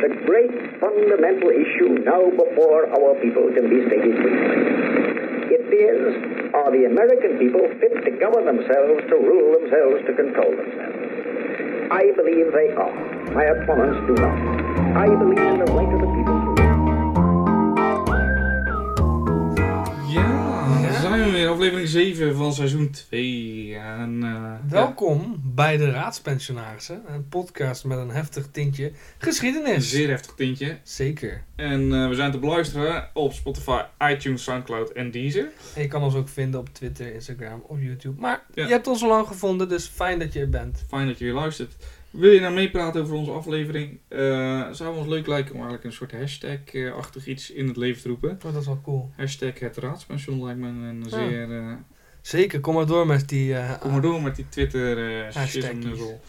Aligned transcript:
the 0.00 0.08
great 0.24 0.50
fundamental 0.80 1.50
issue 1.50 2.00
now 2.04 2.24
before 2.30 2.88
our 2.88 3.14
people 3.20 3.52
can 3.52 3.68
be 3.68 3.84
stated. 3.86 4.16
It 5.52 5.68
is, 5.68 6.16
are 6.54 6.70
the 6.72 6.88
American 6.88 7.36
people 7.38 7.60
fit 7.80 7.92
to 8.04 8.10
govern 8.16 8.46
themselves, 8.46 9.04
to 9.08 9.16
rule 9.20 9.60
themselves, 9.60 10.00
to 10.06 10.12
control 10.16 10.56
themselves? 10.56 10.96
I 11.92 12.12
believe 12.16 12.52
they 12.52 12.72
are. 12.80 12.94
My 13.34 13.44
opponents 13.44 14.00
do 14.06 14.14
not. 14.16 14.36
I 14.96 15.08
believe 15.08 15.38
in 15.38 15.58
the 15.58 15.72
right 15.72 15.92
of 15.92 16.00
the 16.00 16.06
people 16.16 16.40
to 16.40 16.62
rule. 16.62 16.90
Ja, 20.08 20.49
daar 21.02 21.10
zijn 21.18 21.24
we 21.24 21.30
weer. 21.30 21.48
Aflevering 21.48 21.88
7 21.88 22.36
van 22.36 22.52
seizoen 22.52 22.90
2. 22.90 23.74
En, 23.76 24.18
eh, 24.22 24.52
Welkom 24.70 25.40
bij 25.44 25.76
de 25.76 25.90
Raadspensionarissen, 25.90 27.02
een 27.08 27.28
podcast 27.28 27.84
met 27.84 27.98
een 27.98 28.10
heftig 28.10 28.46
tintje 28.50 28.82
ja, 28.82 28.88
een 28.88 28.94
geschiedenis. 29.18 29.90
zeer 29.90 30.08
heftig 30.08 30.34
tintje. 30.34 30.78
Zeker. 30.82 31.42
En 31.56 31.92
eh, 31.94 32.08
we 32.08 32.14
zijn 32.14 32.30
te 32.32 32.38
beluisteren 32.38 33.08
op 33.14 33.32
Spotify, 33.32 33.80
iTunes, 33.98 34.42
Soundcloud 34.42 34.90
en 34.92 35.10
Deezer. 35.10 35.48
En 35.74 35.82
je 35.82 35.88
kan 35.88 36.02
ons 36.02 36.14
ook 36.14 36.28
vinden 36.28 36.60
op 36.60 36.68
Twitter, 36.74 37.14
Instagram 37.14 37.62
of 37.66 37.80
YouTube. 37.80 38.20
Maar 38.20 38.42
Ja. 38.54 38.64
je 38.64 38.70
hebt 38.72 38.86
ons 38.86 39.02
al 39.02 39.08
lang 39.08 39.26
gevonden, 39.26 39.68
dus 39.68 39.86
fijn 39.86 40.18
dat 40.18 40.32
je 40.32 40.40
er 40.40 40.48
bent. 40.48 40.84
Fijn 40.88 41.06
dat 41.06 41.18
je 41.18 41.24
weer 41.24 41.34
luistert. 41.34 41.74
Wil 42.10 42.30
je 42.30 42.40
nou 42.40 42.54
meepraten 42.54 43.02
over 43.02 43.14
onze 43.14 43.30
aflevering? 43.30 43.98
Eh, 44.08 44.66
zou 44.72 44.96
ons 44.96 45.06
leuk 45.08 45.26
lijken 45.26 45.50
om 45.54 45.56
eigenlijk 45.60 45.84
een 45.84 45.92
soort 45.92 46.12
hashtag-achtig 46.12 47.26
iets 47.26 47.50
in 47.50 47.68
het 47.68 47.76
leven 47.76 48.02
te 48.02 48.08
roepen. 48.08 48.30
Oh, 48.30 48.52
dat 48.52 48.60
is 48.60 48.66
wel 48.66 48.80
cool. 48.84 49.10
Hashtag 49.16 49.58
het 49.58 49.76
raadspension 49.76 50.44
lijkt 50.44 50.60
me 50.60 50.66
een 50.68 51.02
Ja. 51.02 51.08
zeer... 51.08 51.58
eh, 51.58 51.72
Zeker, 52.20 52.60
kom 52.60 52.74
maar 52.74 52.86
door 52.86 53.06
met 53.06 53.28
die... 53.28 53.54
eh, 53.54 53.80
kom 53.80 53.90
maar 53.90 54.00
door 54.00 54.22
met 54.22 54.36
die 54.36 54.48
Twitter 54.48 55.22
Hashtagjes. 55.24 55.50
shizzle-nuzzel. 55.52 56.20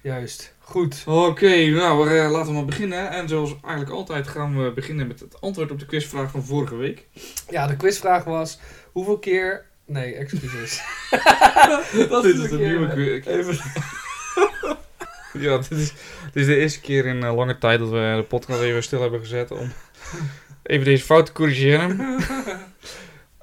Juist. 0.00 0.54
Goed. 0.58 1.02
Oké, 1.06 1.66
nou 1.66 2.10
laten 2.30 2.46
we 2.46 2.52
maar 2.56 2.64
beginnen. 2.64 3.10
En 3.10 3.28
zoals 3.28 3.56
eigenlijk 3.62 3.90
altijd 3.94 4.28
gaan 4.28 4.64
we 4.64 4.72
beginnen 4.72 5.06
met 5.06 5.20
het 5.20 5.40
antwoord 5.40 5.70
op 5.70 5.78
de 5.78 5.86
quizvraag 5.86 6.30
van 6.30 6.44
vorige 6.44 6.76
week. 6.76 7.06
Ja, 7.50 7.66
de 7.66 7.76
quizvraag 7.76 8.24
was, 8.24 8.58
hoeveel 8.92 9.18
keer... 9.18 9.66
Nee, 9.86 10.14
excuses. 10.14 10.82
Dat 12.08 12.22
dit 12.22 12.34
is 12.34 12.44
is 12.44 12.50
een 12.50 12.58
nieuwe 12.58 13.20
quiz. 13.20 13.60
Ja, 15.46 15.56
dit 15.56 15.70
is, 15.70 15.92
dit 16.32 16.42
is 16.42 16.46
de 16.46 16.56
eerste 16.56 16.80
keer 16.80 17.06
in 17.06 17.22
eh, 17.22 17.34
lange 17.34 17.58
tijd 17.58 17.78
dat 17.78 17.88
we 17.88 18.12
de 18.16 18.24
podcast 18.28 18.60
even 18.60 18.82
stil 18.82 19.00
hebben 19.00 19.20
gezet 19.20 19.50
om 19.50 19.72
even 20.62 20.84
deze 20.84 21.04
fout 21.04 21.26
te 21.26 21.32
corrigeren. 21.32 21.96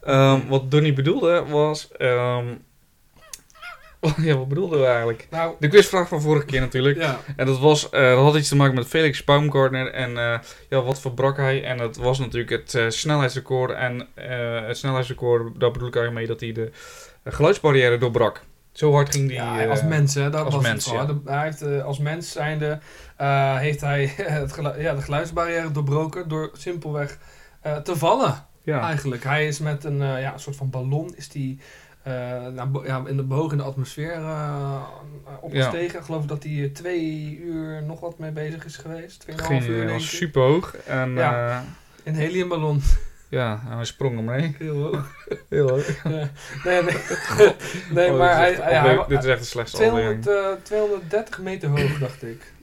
Ehm, 0.06 0.48
wat 0.48 0.72
Donnie 0.72 0.94
bedoelde 0.94 1.46
was... 1.46 1.92
ehm, 1.98 2.46
ja, 4.18 4.38
wat 4.38 4.48
bedoelden 4.48 4.80
we 4.80 4.86
eigenlijk? 4.86 5.28
Nou, 5.30 5.56
De 5.60 5.68
quizvraag 5.68 6.08
van 6.08 6.22
vorige 6.22 6.46
keer 6.46 6.60
natuurlijk. 6.62 6.98
ja. 6.98 7.20
En 7.36 7.46
dat, 7.46 7.60
was, 7.60 7.90
dat 7.90 8.18
had 8.18 8.36
iets 8.36 8.50
te 8.50 8.56
maken 8.56 8.76
met 8.76 8.88
Felix 8.88 9.24
Baumgartner 9.24 9.92
en 9.92 10.18
eh, 10.18 10.40
ja, 10.70 10.82
wat 10.82 11.02
verbrak 11.02 11.38
hij. 11.38 11.64
En 11.64 11.78
dat 11.78 11.96
was 11.96 12.20
natuurlijk 12.20 12.50
het 12.50 12.76
eh, 12.76 12.90
snelheidsrecord. 12.90 13.72
En 13.72 14.08
het 14.68 14.78
snelheidsrecord, 14.78 15.60
daar 15.60 15.72
bedoel 15.72 15.88
ik 15.88 15.96
eigenlijk 15.96 16.28
mee 16.28 16.38
dat 16.38 16.40
hij 16.40 16.52
de 16.52 16.72
geluidsbarrière 17.32 17.98
doorbrak. 17.98 18.42
Zo 18.76 18.92
hard 18.94 19.12
ging 19.12 19.28
die... 19.28 19.36
Ja, 19.38 19.60
eh, 19.62 19.70
als 19.70 19.84
mens, 19.84 20.14
hè, 20.14 20.30
dat 20.30 20.46
als 20.46 20.54
was 20.54 20.64
mens, 20.64 20.86
het 20.86 20.94
ja. 20.94 21.32
Hij 21.34 21.44
heeft, 21.44 21.62
eh, 21.62 21.84
als 21.84 21.98
mens 22.00 22.32
zijnde 22.32 22.80
eh, 23.18 23.58
heeft 23.58 23.82
hij 23.82 24.06
het 24.18 24.56
ja, 24.78 24.94
de 24.96 25.02
geluidsbarrière 25.02 25.72
doorbroken 25.72 26.28
door 26.28 26.50
simpelweg 26.54 27.18
eh, 27.62 27.78
te 27.78 27.96
vallen. 27.98 28.46
ja. 28.64 28.82
Eigenlijk. 28.82 29.24
Hij 29.24 29.48
is 29.48 29.60
met 29.60 29.84
een, 29.84 30.02
eh, 30.02 30.22
ja, 30.22 30.34
een 30.34 30.40
soort 30.40 30.56
van 30.56 30.70
ballon 30.70 31.14
is 31.16 31.30
die, 31.30 31.60
eh, 32.04 32.64
bo- 32.72 32.86
ja, 32.86 33.04
in 33.08 33.18
de 33.18 33.26
hoog 33.34 33.52
in 33.52 33.58
de 33.58 33.64
atmosfeer 33.64 34.14
eh, 34.14 34.82
opgestegen. 35.42 36.00
Ik 36.00 36.06
geloof 36.06 36.26
dat 36.26 36.44
hij 36.44 36.64
eh, 36.64 36.72
twee 36.72 37.38
uur 37.44 37.84
nog 37.84 38.00
wat 38.00 38.20
mee 38.20 38.32
bezig 38.32 38.66
is 38.66 38.78
geweest. 38.78 39.20
Tweeënhalf 39.20 39.68
uur 39.68 39.80
eh, 39.82 39.88
denk 39.88 40.00
was 40.00 40.16
super 40.16 40.42
hoog. 40.42 40.76
En 40.76 41.14
ja, 41.14 41.48
Ja. 41.48 41.64
Een 42.04 42.16
heliumballon. 42.16 42.82
Ja 43.30 43.62
en 43.70 43.76
hij 43.76 43.86
sprong 43.86 44.18
omheen. 44.18 44.56
Heel 44.58 44.82
hoog. 44.82 45.12
Heel 45.50 45.70
hoog. 45.70 46.04
Ja. 46.04 46.30
Nee, 46.64 46.82
nee. 46.84 46.94
nee 47.92 48.12
Oh, 48.12 48.18
maar 48.18 48.46
dit, 48.46 48.52
is 48.58 48.58
hij, 48.58 48.72
echt, 48.72 48.82
hij, 48.86 48.96
hij- 48.96 49.06
dit 49.08 49.24
is 49.24 49.30
echt 49.30 49.40
de 49.40 49.46
slechtste 49.46 49.78
aflevering. 49.86 50.22
200, 50.22 50.58
eh, 50.60 50.64
230 50.64 51.40
meter 51.40 51.70
hoog, 51.70 51.98
dacht 52.00 52.24
ik. 52.24 52.54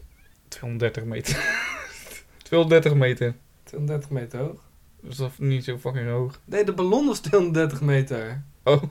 230 0.49 1.05
meter. 1.05 1.37
230 2.43 2.95
meter. 2.95 3.35
230 3.65 4.11
meter 4.11 4.39
hoog. 4.39 4.61
Dat 5.01 5.13
is 5.19 5.39
niet 5.39 5.65
zo 5.65 5.79
fucking 5.79 6.09
hoog? 6.09 6.41
Nee, 6.45 6.65
de 6.65 6.73
ballon 6.73 7.07
was 7.07 7.21
230 7.21 7.81
meter. 7.81 8.43
Oh. 8.65 8.83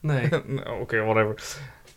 Nee. 0.00 0.28
Nou, 0.46 0.80
Oké, 0.80 1.00
whatever. 1.00 1.34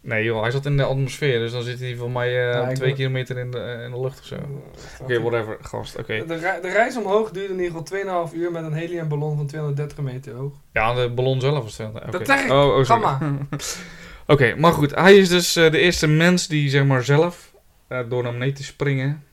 Nee 0.01 0.23
joh, 0.23 0.41
hij 0.41 0.51
zat 0.51 0.65
in 0.65 0.77
de 0.77 0.83
atmosfeer, 0.83 1.39
dus 1.39 1.51
dan 1.51 1.63
zit 1.63 1.79
hij 1.79 1.95
voor 1.95 2.11
mij 2.11 2.31
Ja, 2.31 2.67
ik 2.69 2.75
twee 2.75 2.87
wil- 2.87 2.97
kilometer 2.97 3.37
in 3.37 3.51
de, 3.51 3.59
eh, 3.59 3.83
in 3.83 3.91
de 3.91 3.99
lucht 3.99 4.19
of 4.19 4.25
zo. 4.25 4.35
Oké, 5.01 5.21
whatever, 5.21 5.57
gast. 5.61 5.97
Oké. 5.97 6.25
De, 6.27 6.59
de 6.61 6.71
reis 6.71 6.97
omhoog 6.97 7.29
duurde 7.31 7.53
in 7.53 7.59
ieder 7.59 7.77
geval 7.77 8.27
2,5 8.27 8.33
uur 8.33 8.51
met 8.51 8.63
een 8.63 8.73
heliumballon 8.73 9.35
van 9.37 9.47
230 9.47 9.97
meter 9.97 10.33
hoog. 10.33 10.53
Ja, 10.73 10.93
de 10.93 11.09
ballon 11.09 11.41
zelf 11.41 11.63
was 11.63 11.73
200. 11.73 12.07
Oké. 12.07 12.17
Dat 12.17 12.27
zeg 12.27 12.43
ik. 12.45 12.51
Oh, 12.51 12.75
oh, 12.77 12.83
sorry. 12.83 13.07
Oké, 14.27 14.55
maar 14.55 14.71
goed. 14.73 14.95
Hij 14.95 15.17
is 15.17 15.29
dus 15.29 15.55
eh, 15.55 15.71
de 15.71 15.77
eerste 15.79 16.07
mens 16.07 16.47
die 16.47 16.69
zeg 16.69 16.85
maar 16.85 17.03
zelf 17.03 17.53
door 18.09 18.23
naar 18.23 18.31
beneden 18.31 18.53
te 18.55 18.63
springen. 18.63 19.23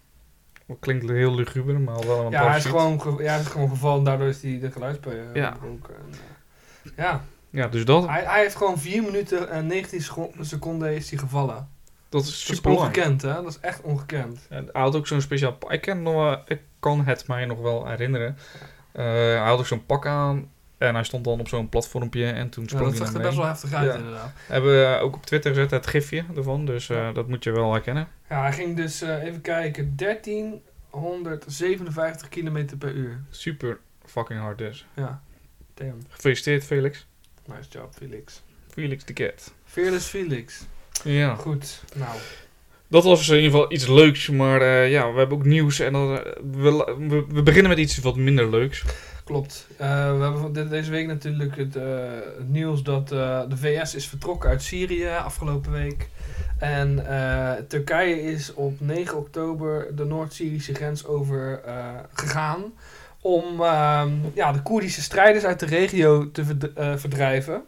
Dat 0.67 0.77
klinkt 0.81 1.09
heel 1.09 1.35
luguber, 1.35 1.81
maar 1.81 2.07
wel 2.07 2.25
een 2.25 2.31
Ja 2.31 2.49
hij, 2.49 2.57
is 2.59 2.65
gewoon 2.65 3.01
ge- 3.01 3.23
ja, 3.23 3.31
hij 3.33 3.41
is 3.41 3.47
gewoon 3.47 3.69
gevallen, 3.69 4.05
daardoor 4.05 4.29
is 4.29 4.43
hij 4.43 4.59
de 4.61 4.71
geluidsbarrière 4.71 5.27
Ja. 5.35 5.57
ja, 6.97 7.25
Ja, 7.55 7.69
dus 7.69 7.85
dat, 7.85 8.07
hij, 8.07 8.25
hij 8.25 8.41
heeft 8.41 8.57
gewoon 8.57 8.79
4 8.79 9.03
minuten 9.03 9.51
en 9.51 9.67
19 9.67 10.03
seco- 10.03 10.33
seconden 10.41 10.95
is 10.95 11.11
hij 11.11 11.19
gevallen. 11.19 11.69
dat 12.09 12.23
is 12.23 12.29
Dat 12.29 12.37
is 12.39 12.47
super 12.47 12.71
ongekend, 12.71 13.23
hè? 13.23 13.33
Dat 13.33 13.47
is 13.47 13.59
echt 13.61 13.81
ongekend. 13.83 14.47
Hij 14.49 14.65
had 14.73 14.97
ook 14.97 15.07
zo'n 15.07 15.21
speciaal 15.21 15.53
pak. 15.53 15.73
Ik, 15.73 15.81
ken 15.81 16.03
nog 16.03 16.43
ik 16.47 16.61
kan 16.81 17.05
het 17.05 17.27
mij 17.29 17.45
nog 17.45 17.61
wel 17.61 17.87
herinneren. 17.87 18.37
Eh, 18.93 19.05
hij 19.05 19.37
had 19.39 19.59
ook 19.59 19.67
zo'n 19.67 19.87
pak 19.87 20.07
aan. 20.07 20.51
En 20.79 20.95
hij 20.95 21.05
stond 21.05 21.25
dan 21.25 21.41
op 21.41 21.49
zo'n 21.49 21.69
platformpje 21.69 22.31
en 22.31 22.49
toen 22.51 22.63
Ja, 22.63 22.69
sprong 22.69 22.89
dat 22.91 22.99
hij 22.99 23.07
zag 23.07 23.17
er 23.17 23.23
best 23.23 23.37
wel 23.37 23.47
heftig 23.47 23.73
uit, 23.73 23.93
Ja. 23.93 23.99
inderdaad. 23.99 24.31
Hebben 24.47 24.71
we 24.71 24.99
ook 25.01 25.15
op 25.17 25.27
Twitter 25.27 25.55
gezet 25.55 25.71
het 25.71 25.87
gifje 25.87 26.25
ervan, 26.37 26.65
dus 26.67 26.89
eh, 26.91 26.97
Ja. 26.97 27.13
dat 27.13 27.29
moet 27.29 27.45
je 27.45 27.51
wel 27.51 27.73
herkennen. 27.73 28.09
Ja, 28.29 28.41
hij 28.41 28.53
ging 28.53 28.77
dus, 28.77 29.03
eh, 29.03 29.23
even 29.23 29.41
kijken, 29.41 29.97
1357 29.97 32.29
kilometer 32.29 32.77
per 32.77 32.93
uur. 32.93 33.23
Super 33.31 33.79
fucking 34.05 34.41
hard 34.41 34.59
dus. 34.59 34.87
Ja, 34.95 35.23
damn. 35.75 35.99
Gefeliciteerd 36.09 36.65
Felix. 36.65 37.07
Nice 37.47 37.69
job, 37.71 37.93
Felix. 37.95 38.43
Felix 38.71 39.05
de 39.05 39.13
Cat. 39.13 39.53
Fearless 39.65 40.07
Felix. 40.07 40.67
Ja. 41.05 41.35
Goed, 41.35 41.83
nou. 41.95 42.17
Dat 42.89 43.05
was 43.05 43.29
in 43.29 43.37
ieder 43.37 43.51
geval 43.51 43.73
iets 43.73 43.87
leuks, 43.87 44.29
maar 44.29 44.61
eh, 44.61 44.91
ja, 44.91 45.13
we 45.13 45.19
hebben 45.19 45.37
ook 45.39 45.45
nieuws 45.45 45.79
en 45.79 45.93
dan, 45.93 46.19
eh, 46.19 46.33
we, 46.51 46.95
we, 47.09 47.25
we 47.29 47.43
beginnen 47.43 47.71
met 47.71 47.79
iets 47.79 47.99
wat 47.99 48.17
minder 48.17 48.51
leuks. 48.51 48.85
Klopt. 49.25 49.67
Eh, 49.77 50.19
we 50.19 50.23
hebben 50.23 50.69
deze 50.69 50.91
week 50.91 51.07
natuurlijk 51.07 51.57
het, 51.57 51.77
eh, 51.77 51.85
het 52.39 52.49
nieuws 52.49 52.83
dat 52.83 53.13
eh, 53.13 53.41
de 53.49 53.57
VS 53.57 53.95
is 53.95 54.09
vertrokken 54.09 54.51
uit 54.51 54.63
Syrië 54.63 55.09
afgelopen 55.09 55.73
week. 55.73 56.09
En 56.59 57.07
eh, 57.07 57.53
Turkije 57.69 58.23
is 58.23 58.55
op 58.55 58.81
9 58.81 59.17
oktober 59.17 59.97
de 59.97 60.05
Noord-Syrische 60.05 60.75
grens 60.75 61.07
over 61.07 61.61
eh, 61.65 61.85
gegaan. 62.13 62.73
Om 63.27 63.61
ehm, 63.61 64.11
ja, 64.35 64.53
de 64.53 64.63
Koerdische 64.63 65.03
strijders 65.03 65.45
uit 65.45 65.61
de 65.61 65.67
regio 65.67 66.31
te 66.31 66.45
verd- 66.45 66.73
eh, 66.73 66.97
verdrijven. 66.97 67.63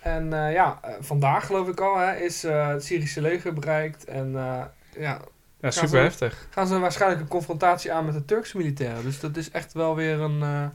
En 0.00 0.32
eh, 0.32 0.52
ja, 0.52 0.78
eh, 0.82 0.90
vandaag 1.00 1.46
geloof 1.46 1.68
ik 1.68 1.80
al 1.80 1.98
hè, 1.98 2.14
is 2.16 2.42
het 2.42 2.84
Syrische 2.84 3.20
leger 3.20 3.52
bereikt. 3.52 4.04
En 4.04 4.32
ja, 4.98 5.20
Ja, 5.60 5.70
super 5.70 6.02
heftig. 6.02 6.46
gaan 6.50 6.66
ze 6.66 6.78
waarschijnlijk 6.78 7.20
een 7.20 7.28
confrontatie 7.28 7.92
aan 7.92 8.04
met 8.04 8.14
de 8.14 8.24
Turkse 8.24 8.56
militairen. 8.56 9.02
Dus 9.02 9.20
dat 9.20 9.36
is 9.36 9.50
echt 9.50 9.72
wel 9.72 9.94
weer 9.94 10.20
een. 10.20 10.70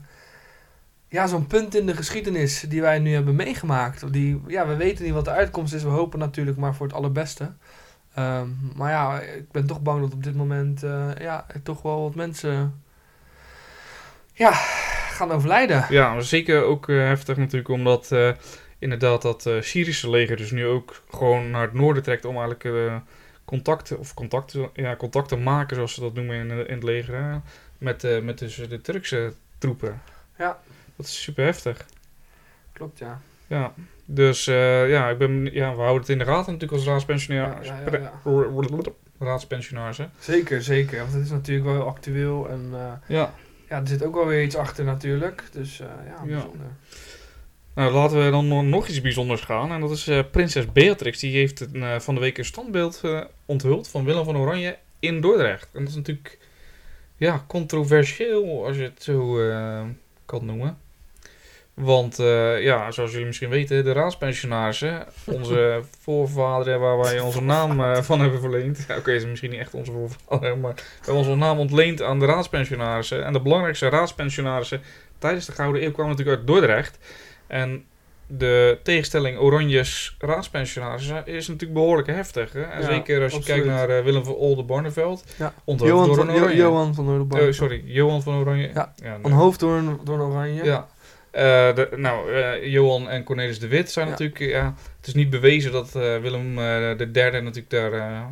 ja, 1.08 1.26
zo'n 1.26 1.46
punt 1.46 1.74
in 1.74 1.86
de 1.86 1.96
geschiedenis 1.96 2.60
die 2.60 2.80
wij 2.80 2.98
nu 2.98 3.14
hebben 3.14 3.34
meegemaakt. 3.36 4.12
Die, 4.12 4.42
ja, 4.46 4.66
we 4.66 4.76
weten 4.76 5.04
niet 5.04 5.12
wat 5.14 5.24
de 5.24 5.30
uitkomst 5.30 5.74
is. 5.74 5.82
We 5.82 5.88
hopen 5.88 6.18
natuurlijk 6.18 6.56
maar 6.56 6.74
voor 6.74 6.86
het 6.86 6.94
allerbeste. 6.96 7.52
Ehm, 8.14 8.48
maar 8.76 8.90
ja, 8.90 9.20
ik 9.20 9.50
ben 9.50 9.66
toch 9.66 9.82
bang 9.82 10.00
dat 10.00 10.12
op 10.12 10.22
dit 10.24 10.34
moment. 10.34 10.80
ja, 11.18 11.44
er 11.48 11.62
toch 11.62 11.82
wel 11.82 12.02
wat 12.02 12.14
mensen. 12.14 12.82
Ja, 14.38 14.52
gaan 15.10 15.30
overlijden. 15.30 15.86
Ja, 15.88 16.20
zeker 16.20 16.62
ook 16.62 16.88
eh, 16.88 16.96
heftig 16.96 17.36
natuurlijk 17.36 17.68
omdat 17.68 18.12
eh, 18.12 18.30
inderdaad 18.78 19.22
dat 19.22 19.46
eh, 19.46 19.60
Syrische 19.60 20.10
leger 20.10 20.36
dus 20.36 20.50
nu 20.50 20.66
ook 20.66 21.02
gewoon 21.10 21.50
naar 21.50 21.62
het 21.62 21.72
noorden 21.72 22.02
trekt 22.02 22.24
om 22.24 22.36
eigenlijk 22.36 22.92
contacten, 23.44 23.98
of 23.98 24.14
contacten, 24.14 24.70
ja, 24.74 24.96
contacten 24.96 25.42
maken 25.42 25.76
zoals 25.76 25.94
ze 25.94 26.00
dat 26.00 26.14
noemen 26.14 26.36
in, 26.36 26.50
in 26.50 26.74
het 26.74 26.82
leger, 26.82 27.14
hè, 27.14 27.38
met, 27.78 28.22
met 28.22 28.38
dus 28.38 28.54
de 28.54 28.80
Turkse 28.80 29.32
troepen. 29.58 30.02
Ja. 30.38 30.58
Dat 30.96 31.06
is 31.06 31.22
super 31.22 31.44
heftig. 31.44 31.86
Klopt, 32.72 32.98
ja. 32.98 33.20
Ja, 33.46 33.72
dus 34.04 34.44
ja, 34.44 35.08
ik 35.08 35.18
ben, 35.18 35.52
ja, 35.52 35.74
we 35.74 35.80
houden 35.80 36.00
het 36.00 36.08
in 36.08 36.18
de 36.18 36.24
gaten 36.24 36.52
natuurlijk 36.52 36.72
als 36.72 36.84
raadspensionaars. 36.84 37.66
Ja, 37.66 37.74
ja, 37.74 37.98
ja, 37.98 38.12
hè. 39.98 40.06
Zeker, 40.18 40.62
zeker. 40.62 40.98
Want 40.98 41.12
het 41.12 41.24
is 41.24 41.30
natuurlijk 41.30 41.66
wel 41.66 41.86
actueel. 41.86 42.48
En 42.48 42.72
Ja. 43.06 43.34
Ja, 43.68 43.80
er 43.80 43.88
zit 43.88 44.02
ook 44.04 44.14
wel 44.14 44.26
weer 44.26 44.42
iets 44.42 44.56
achter 44.56 44.84
natuurlijk. 44.84 45.42
Dus 45.52 45.80
eh, 45.80 45.86
ja, 46.06 46.12
Ja. 46.12 46.24
bijzonder. 46.24 46.66
Nou, 47.74 47.92
laten 47.92 48.24
we 48.24 48.30
dan 48.30 48.68
nog- 48.68 48.88
iets 48.88 49.00
bijzonders 49.00 49.40
gaan. 49.40 49.72
En 49.72 49.80
dat 49.80 49.90
is 49.90 50.06
eh, 50.08 50.20
prinses 50.30 50.72
Beatrix. 50.72 51.18
Die 51.18 51.36
heeft 51.36 51.60
een, 51.60 51.82
eh, 51.82 51.98
van 52.00 52.14
de 52.14 52.20
week 52.20 52.38
een 52.38 52.44
standbeeld 52.44 53.02
onthuld 53.44 53.88
van 53.88 54.04
Willem 54.04 54.24
van 54.24 54.36
Oranje 54.36 54.78
in 54.98 55.20
Dordrecht. 55.20 55.68
En 55.72 55.80
dat 55.80 55.88
is 55.88 55.94
natuurlijk 55.94 56.38
ja, 57.16 57.44
controversieel, 57.48 58.66
als 58.66 58.76
je 58.76 58.82
het 58.82 59.02
zo 59.02 59.34
kan 60.24 60.44
noemen. 60.44 60.78
Want 61.78 62.18
eh, 62.18 62.62
ja, 62.62 62.90
zoals 62.90 63.10
jullie 63.10 63.26
misschien 63.26 63.48
weten, 63.48 63.84
de 63.84 63.92
raadspensionarissen, 63.92 65.06
onze 65.24 65.80
voorvaderen 66.04 66.80
waar 66.80 66.98
wij 66.98 67.20
onze 67.20 67.42
naam 67.42 67.80
eh, 67.80 67.96
van 67.96 68.20
hebben 68.20 68.40
verleend. 68.40 68.84
Ja, 68.88 68.96
Oké, 68.96 69.12
is 69.12 69.26
misschien 69.26 69.50
niet 69.50 69.60
echt 69.60 69.74
onze 69.74 69.92
voorvader, 69.92 70.58
maar 70.58 70.74
we 70.74 70.82
hebben 70.96 71.14
onze 71.14 71.34
naam 71.34 71.58
ontleend 71.58 72.02
aan 72.02 72.18
de 72.18 72.26
raadspensionarissen. 72.26 73.24
En 73.24 73.32
de 73.32 73.40
belangrijkste 73.40 73.88
raadspensionarissen 73.88 74.80
tijdens 75.18 75.46
de 75.46 75.52
Gouden 75.52 75.82
Eeuw 75.82 75.92
kwamen 75.92 76.10
natuurlijk 76.10 76.38
uit 76.38 76.46
Dordrecht. 76.46 76.98
En 77.46 77.84
de 78.26 78.78
tegenstelling 78.82 79.38
Oranjes 79.38 80.16
raadspensionarissen 80.18 81.26
is 81.26 81.48
natuurlijk 81.48 81.80
behoorlijk 81.80 82.08
heftig. 82.08 82.52
Hè? 82.52 82.62
En 82.62 82.80
Ja, 82.80 82.86
zeker 82.86 83.22
als 83.22 83.32
je 83.32 83.38
absoluut. 83.38 83.62
kijkt 83.62 83.76
naar 83.76 83.98
eh, 83.98 84.04
Willem 84.04 84.24
van 84.24 84.34
Oldenbarneveld. 84.34 85.24
Ja. 85.36 85.54
Onthoofd 85.64 85.90
Johan 85.92 86.06
door 86.06 86.16
van, 86.16 86.30
Oranje. 86.30 86.56
Johan 86.56 86.94
van. 86.94 87.28
Oh, 87.30 87.50
sorry, 87.50 87.82
Johan 87.84 88.22
van 88.22 88.34
Oranje. 88.34 88.70
Ja, 88.74 88.92
nee. 89.02 89.12
Onthoofd 89.22 89.60
door 89.60 89.76
een, 89.76 89.98
door 90.04 90.14
een 90.14 90.26
oranje. 90.26 90.64
Ja. 90.64 90.88
Eh, 91.30 91.74
de, 91.74 91.88
nou, 91.96 92.32
eh, 92.32 92.66
Johan 92.72 93.08
en 93.08 93.24
Cornelis 93.24 93.58
de 93.58 93.68
Wit 93.68 93.90
zijn 93.90 94.04
Ja. 94.06 94.10
natuurlijk... 94.10 94.40
ja, 94.40 94.74
het 94.96 95.06
is 95.06 95.14
niet 95.14 95.30
bewezen 95.30 95.72
dat 95.72 95.94
eh, 95.94 96.16
Willem 96.16 96.56
de 96.96 97.10
derde 97.12 97.40
natuurlijk 97.40 97.70
daar... 97.70 98.26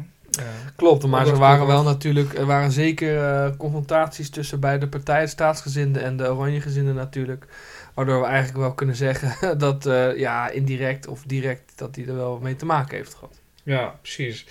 Klopt, 0.76 1.06
maar 1.06 1.26
er 1.26 1.36
waren 1.36 1.66
wel 1.66 1.82
natuurlijk, 1.82 2.34
er 2.38 2.46
waren 2.46 2.70
zeker 2.70 3.56
confrontaties 3.56 4.30
tussen 4.30 4.60
beide 4.60 4.88
partijen, 4.88 5.28
staatsgezinden 5.28 6.02
en 6.02 6.16
de 6.16 6.30
oranjegezinden 6.30 6.94
natuurlijk. 6.94 7.46
Waardoor 7.94 8.20
we 8.20 8.26
eigenlijk 8.26 8.58
wel 8.58 8.74
kunnen 8.74 8.96
zeggen 8.96 9.58
dat, 9.58 9.84
ja, 10.16 10.50
indirect 10.50 11.06
of 11.06 11.22
direct, 11.22 11.72
dat 11.78 11.96
hij 11.96 12.06
er 12.06 12.14
wel 12.16 12.38
mee 12.42 12.56
te 12.56 12.66
maken 12.66 12.96
heeft 12.96 13.14
gehad. 13.14 13.40
ja, 13.62 13.94
precies. 14.00 14.46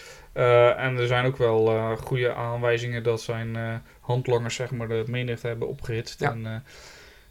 En 0.78 0.98
er 0.98 1.08
zijn 1.08 1.26
ook 1.26 1.38
wel 1.38 1.70
eh, 1.70 1.92
goede 1.98 2.34
aanwijzingen 2.34 3.04
dat 3.04 3.22
zijn 3.22 3.82
handlangers 4.00 4.56
zeg 4.56 4.72
maar, 4.72 4.88
de 4.88 5.04
menigte 5.08 5.48
hebben 5.48 5.68
opgehitst. 5.68 6.20
Ja. 6.20 6.32
En, 6.32 6.46
eh, 6.46 6.56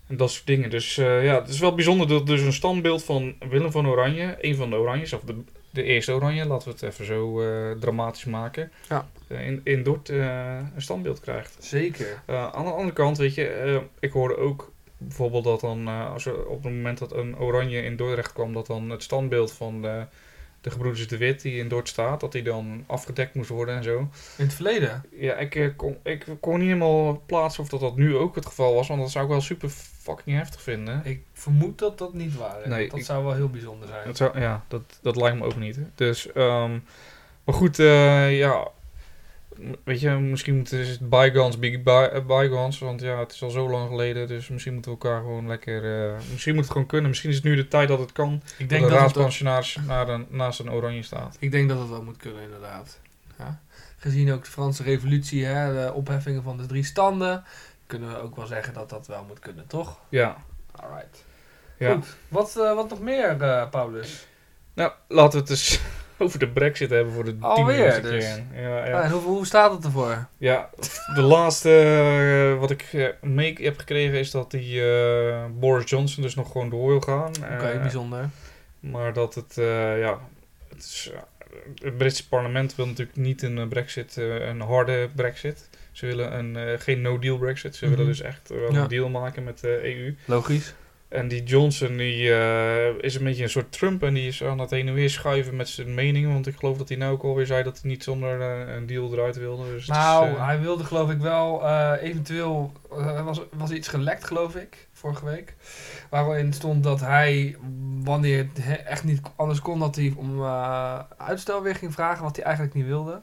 en 0.07 0.17
dat 0.17 0.31
soort 0.31 0.47
dingen. 0.47 0.71
Dus 0.71 0.99
eh, 0.99 1.25
ja, 1.25 1.35
het 1.41 1.49
is 1.49 1.59
wel 1.59 1.75
bijzonder 1.75 2.09
dat 2.09 2.27
dus 2.27 2.41
een 2.41 2.53
standbeeld 2.53 3.05
van 3.05 3.35
Willem 3.49 3.71
van 3.71 3.87
Oranje, 3.89 4.37
een 4.41 4.57
van 4.57 4.71
de 4.71 4.77
Oranjes, 4.77 5.13
of 5.13 5.21
de, 5.21 5.37
de 5.71 5.83
eerste 5.83 6.13
Oranje, 6.13 6.47
laten 6.47 6.69
we 6.69 6.75
het 6.75 6.83
even 6.83 7.05
zo 7.05 7.41
eh, 7.43 7.71
dramatisch 7.81 8.25
maken, 8.25 8.73
Ja. 8.89 9.09
eh, 9.29 9.47
in, 9.47 9.61
in 9.65 9.83
Dort 9.83 10.09
een 10.09 10.71
standbeeld 10.77 11.21
krijgt. 11.21 11.57
Zeker. 11.61 12.23
Aan 12.27 12.65
de 12.65 12.71
andere 12.71 12.93
kant, 12.93 13.19
weet 13.19 13.35
je, 13.35 13.81
ik 14.01 14.13
hoorde 14.13 14.37
ook 14.37 14.73
bijvoorbeeld 14.99 15.45
dat 15.45 15.61
dan, 15.61 15.89
als 15.89 16.27
er 16.27 16.47
op 16.47 16.63
het 16.65 16.73
moment 16.73 16.99
dat 16.99 17.13
een 17.13 17.39
oranje 17.39 17.83
in 17.83 17.97
Dordrecht 17.97 18.33
kwam, 18.33 18.53
dat 18.53 18.67
dan 18.67 18.91
het 18.91 19.03
standbeeld 19.03 19.53
van 19.53 19.83
de, 19.83 20.07
de 20.61 20.71
gebroeders 20.71 21.09
de 21.09 21.17
Wit, 21.17 21.43
die 21.43 21.59
in 21.59 21.69
Dort 21.69 21.89
staat, 21.89 22.21
dat 22.21 22.33
die 22.33 22.43
dan 22.43 22.85
afgedekt 22.87 23.35
moest 23.35 23.49
worden 23.49 23.77
en 23.77 23.83
zo. 23.83 23.99
In 23.99 24.45
het 24.45 24.55
verleden. 24.55 25.05
Ja, 25.17 25.35
ik, 25.37 25.73
kon, 25.77 25.97
ik 26.03 26.27
kon 26.41 26.59
niet 26.59 26.69
helemaal 26.69 27.23
plaatsen 27.27 27.63
of 27.63 27.69
dat, 27.69 27.81
dat 27.81 27.97
nu 27.97 28.17
ook 28.17 28.35
het 28.35 28.47
geval 28.47 28.75
was, 28.75 28.89
want 28.89 29.01
dat 29.01 29.11
zou 29.11 29.25
ik 29.25 29.31
wel 29.31 29.41
super 29.41 29.71
fucking 30.05 30.37
heftig 30.37 30.63
vinden. 30.63 31.01
Ik 31.05 31.23
vermoed 31.33 31.79
dat 31.79 31.99
dat 31.99 32.15
niet 32.15 32.37
waar 32.37 32.61
is. 32.63 32.67
Nee, 32.69 32.89
dat 32.89 32.99
ik- 32.99 33.05
zou 33.05 33.25
wel 33.25 33.35
heel 33.35 33.49
bijzonder 33.51 33.89
zijn. 33.89 34.07
Dat 34.07 34.17
zou, 34.17 34.41
ja, 34.41 34.65
dat, 34.69 34.83
dat 35.03 35.17
lijkt 35.17 35.39
me 35.39 35.45
ook 35.45 35.57
niet. 35.57 35.79
Dus, 35.95 36.33
ehm, 36.33 36.71
maar 37.45 37.55
goed, 37.55 37.79
eh, 37.79 38.39
ja. 38.39 38.69
Weet 39.85 40.01
je, 40.01 40.11
misschien 40.11 40.57
moeten 40.57 40.79
het 40.87 41.09
bygones 41.09 41.59
be 41.59 41.79
by, 41.85 42.09
eh, 42.13 42.25
bygones. 42.27 42.79
Want 42.79 43.01
ja, 43.01 43.19
het 43.19 43.33
is 43.33 43.43
al 43.43 43.51
zo 43.51 43.71
lang 43.71 43.89
geleden. 43.89 44.29
Dus 44.29 44.49
misschien 44.49 44.73
moeten 44.73 44.93
we 44.93 44.99
elkaar 44.99 45.21
gewoon 45.21 45.47
lekker. 45.47 46.07
eh, 46.09 46.15
misschien 46.33 46.55
moet 46.55 46.63
het 46.63 46.73
gewoon 46.73 46.87
kunnen. 46.87 47.09
Misschien 47.09 47.31
is 47.31 47.37
het 47.37 47.45
nu 47.45 47.55
de 47.57 47.69
tijd 47.69 47.89
dat 47.89 47.99
het 47.99 48.13
kan. 48.13 48.33
Ik 48.35 48.41
Dat 48.59 48.69
denk 48.69 48.71
de 48.71 48.79
dat, 48.79 48.91
het, 48.91 48.99
raadspensionaris 48.99 49.79
naast 50.29 50.61
een 50.61 50.71
oranje 50.71 51.03
staat. 51.03 51.37
ik 51.41 51.51
denk 51.51 51.69
dat 51.69 51.79
het 51.79 51.89
wel 51.89 52.03
moet 52.03 52.17
kunnen, 52.17 52.43
inderdaad. 52.43 53.01
Ja. 53.39 53.61
Gezien 53.97 54.33
ook 54.33 54.45
de 54.45 54.51
Franse 54.51 54.83
revolutie, 54.83 55.45
hè, 55.45 55.73
de 55.87 55.93
opheffingen 55.93 56.43
van 56.43 56.57
de 56.57 56.67
drie 56.67 56.85
standen, 56.85 57.45
kunnen 57.99 58.15
we 58.15 58.23
ook 58.23 58.37
wel 58.37 58.47
zeggen 58.47 58.75
dat 58.75 58.91
dat 58.91 59.07
wel 59.07 59.25
moet 59.29 59.39
kunnen, 59.39 59.67
toch? 59.67 59.99
Ja. 60.09 60.37
Alright. 60.73 61.25
ja. 61.79 61.93
Goed. 61.93 62.17
Wat, 62.29 62.57
eh, 62.57 62.75
wat 62.75 62.89
nog 62.89 63.01
meer, 63.01 63.43
eh, 63.43 63.71
Paulus? 63.71 64.27
Nou, 64.75 64.93
laten 65.09 65.33
we 65.33 65.39
het 65.39 65.51
eens 65.51 65.81
over 66.19 66.39
de 66.39 66.49
brexit 66.49 66.91
hebben 66.91 67.13
voor 67.15 67.25
de 67.25 67.37
Alweer, 67.41 68.03
dus. 68.03 68.11
keer. 68.25 68.63
Ja, 68.63 68.81
Ah, 68.81 68.87
ja. 68.87 69.03
en 69.03 69.11
hoe, 69.11 69.21
hoe 69.21 69.47
staat 69.47 69.73
het 69.73 69.85
ervoor? 69.85 70.27
Ja, 70.39 70.71
de 71.15 71.21
laatste 71.23 71.71
eh, 72.55 72.61
wat 72.61 72.71
ik 72.71 73.17
mee 73.21 73.57
heb 73.61 73.79
gekregen 73.79 74.19
is 74.19 74.31
dat 74.31 74.51
die 74.51 74.83
Boris 75.51 75.91
Johnson 75.91 76.23
dus 76.23 76.35
nog 76.35 76.53
gewoon 76.53 76.71
door 76.71 76.87
wil 76.89 77.01
gaan. 77.01 77.33
Oké, 77.55 77.79
bijzonder. 77.81 78.29
maar 78.81 79.13
dat 79.13 79.35
het, 79.35 79.53
ja, 79.99 80.19
het, 80.69 80.79
is, 80.79 81.11
het 81.83 81.97
Britse 81.99 82.29
parlement 82.29 82.75
wil 82.75 82.87
natuurlijk 82.87 83.17
niet 83.17 83.43
een 83.43 83.69
brexit, 83.69 84.17
een 84.17 84.61
harde 84.61 85.11
brexit. 85.15 85.69
Ze 85.95 86.07
willen 86.07 86.39
een, 86.39 86.57
eh, 86.57 86.81
geen 86.81 87.01
no-deal 87.01 87.39
brexit. 87.39 87.77
Ze 87.77 87.85
Mhm. 87.87 87.95
willen 87.95 88.11
dus 88.11 88.21
echt 88.21 88.49
wel 88.49 88.73
Ja. 88.73 88.81
een 88.83 88.89
deal 88.89 89.09
maken 89.09 89.45
met 89.45 89.61
de 89.61 89.81
EU. 89.85 90.15
Logisch. 90.25 90.75
En 91.09 91.29
die 91.29 91.43
Johnson 91.43 91.97
die, 91.97 92.35
eh, 92.35 92.89
is 93.01 93.15
een 93.15 93.25
beetje 93.25 93.43
een 93.43 93.49
soort 93.51 93.73
Trump 93.73 94.03
en 94.03 94.15
die 94.15 94.27
is 94.29 94.45
aan 94.45 94.59
het 94.59 94.71
heen 94.71 94.89
en 94.89 94.95
weer 94.95 95.11
schuiven 95.11 95.57
met 95.57 95.69
zijn 95.69 95.95
meningen. 95.95 96.33
Want 96.33 96.47
ik 96.47 96.57
geloof 96.57 96.77
dat 96.79 96.89
hij 96.89 96.97
nou 96.99 97.13
ook 97.13 97.23
alweer 97.23 97.47
zei 97.47 97.63
dat 97.63 97.81
hij 97.81 97.91
niet 97.91 98.05
zonder 98.05 98.41
eh, 98.41 98.75
een 98.75 98.87
deal 98.87 99.13
eruit 99.13 99.37
wilde. 99.37 99.65
Dus 99.65 99.83
is, 99.83 99.89
Nou, 99.89 100.29
eh, 100.29 100.47
hij 100.47 100.61
wilde 100.61 100.85
geloof 100.85 101.11
ik 101.11 101.19
wel 101.19 101.63
eh, 101.65 101.93
eventueel, 102.01 102.73
eh, 102.91 103.25
was, 103.25 103.41
was 103.53 103.71
iets 103.71 103.89
gelekt 103.89 104.25
geloof 104.25 104.57
ik, 104.57 104.89
vorige 104.93 105.25
week. 105.25 105.55
Waarin 106.11 106.53
stond 106.53 106.83
dat 106.85 107.01
hij, 107.01 107.57
wanneer 108.03 108.39
het 108.39 108.65
he- 108.65 108.73
echt 108.75 109.05
niet 109.05 109.21
anders 109.37 109.61
kon, 109.61 109.79
dat 109.79 109.97
hij 109.97 110.13
om 110.17 110.43
eh, 110.43 110.99
uitstel 111.19 111.63
weer 111.63 111.75
ging 111.75 111.93
vragen, 111.93 112.25
wat 112.25 112.37
hij 112.37 112.45
eigenlijk 112.45 112.75
niet 112.77 112.87
wilde. 112.87 113.23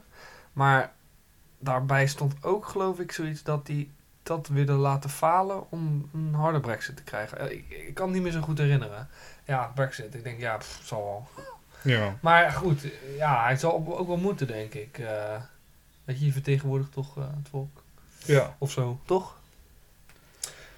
Maar 0.52 0.92
daarbij 1.62 2.06
stond 2.06 2.34
ook 2.40 2.66
geloof 2.66 2.98
ik 2.98 3.12
zoiets 3.12 3.42
dat 3.42 3.66
hij 3.66 3.88
dat 4.22 4.48
wilde 4.48 4.72
laten 4.72 5.10
falen 5.10 5.70
om 5.70 6.08
een 6.14 6.34
harde 6.34 6.60
brexit 6.60 6.96
te 6.96 7.02
krijgen. 7.02 7.38
Eh, 7.38 7.50
Ik, 7.50 7.64
ik 7.68 7.94
kan 7.94 8.04
het 8.04 8.14
niet 8.14 8.22
meer 8.22 8.32
zo 8.32 8.40
goed 8.40 8.58
herinneren. 8.58 9.08
Ja, 9.44 9.70
brexit. 9.74 10.14
Ik 10.14 10.24
denk, 10.24 10.40
ja, 10.40 10.56
pff, 10.56 10.80
zal 10.84 11.02
wel. 11.04 11.44
ja. 11.94 12.16
Maar 12.20 12.50
goed, 12.50 12.84
eh, 12.84 13.16
ja, 13.16 13.42
hij 13.44 13.56
zal 13.56 13.72
ook 13.98 14.06
wel 14.06 14.16
moeten, 14.16 14.46
denk 14.46 14.74
ik. 14.74 14.98
eh 14.98 15.40
weet 16.04 16.18
je, 16.18 16.24
je 16.26 16.32
vertegenwoordigt 16.32 16.92
toch 16.92 17.14
het 17.14 17.48
volk. 17.50 17.82
Ja. 18.24 18.56
Of 18.58 18.70
zo, 18.70 18.98
toch? 19.04 19.36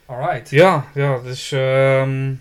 Alright. 0.06 0.50
Ja, 0.50 0.84
ja, 0.94 1.18
dus... 1.18 1.52
ehm, 1.52 2.34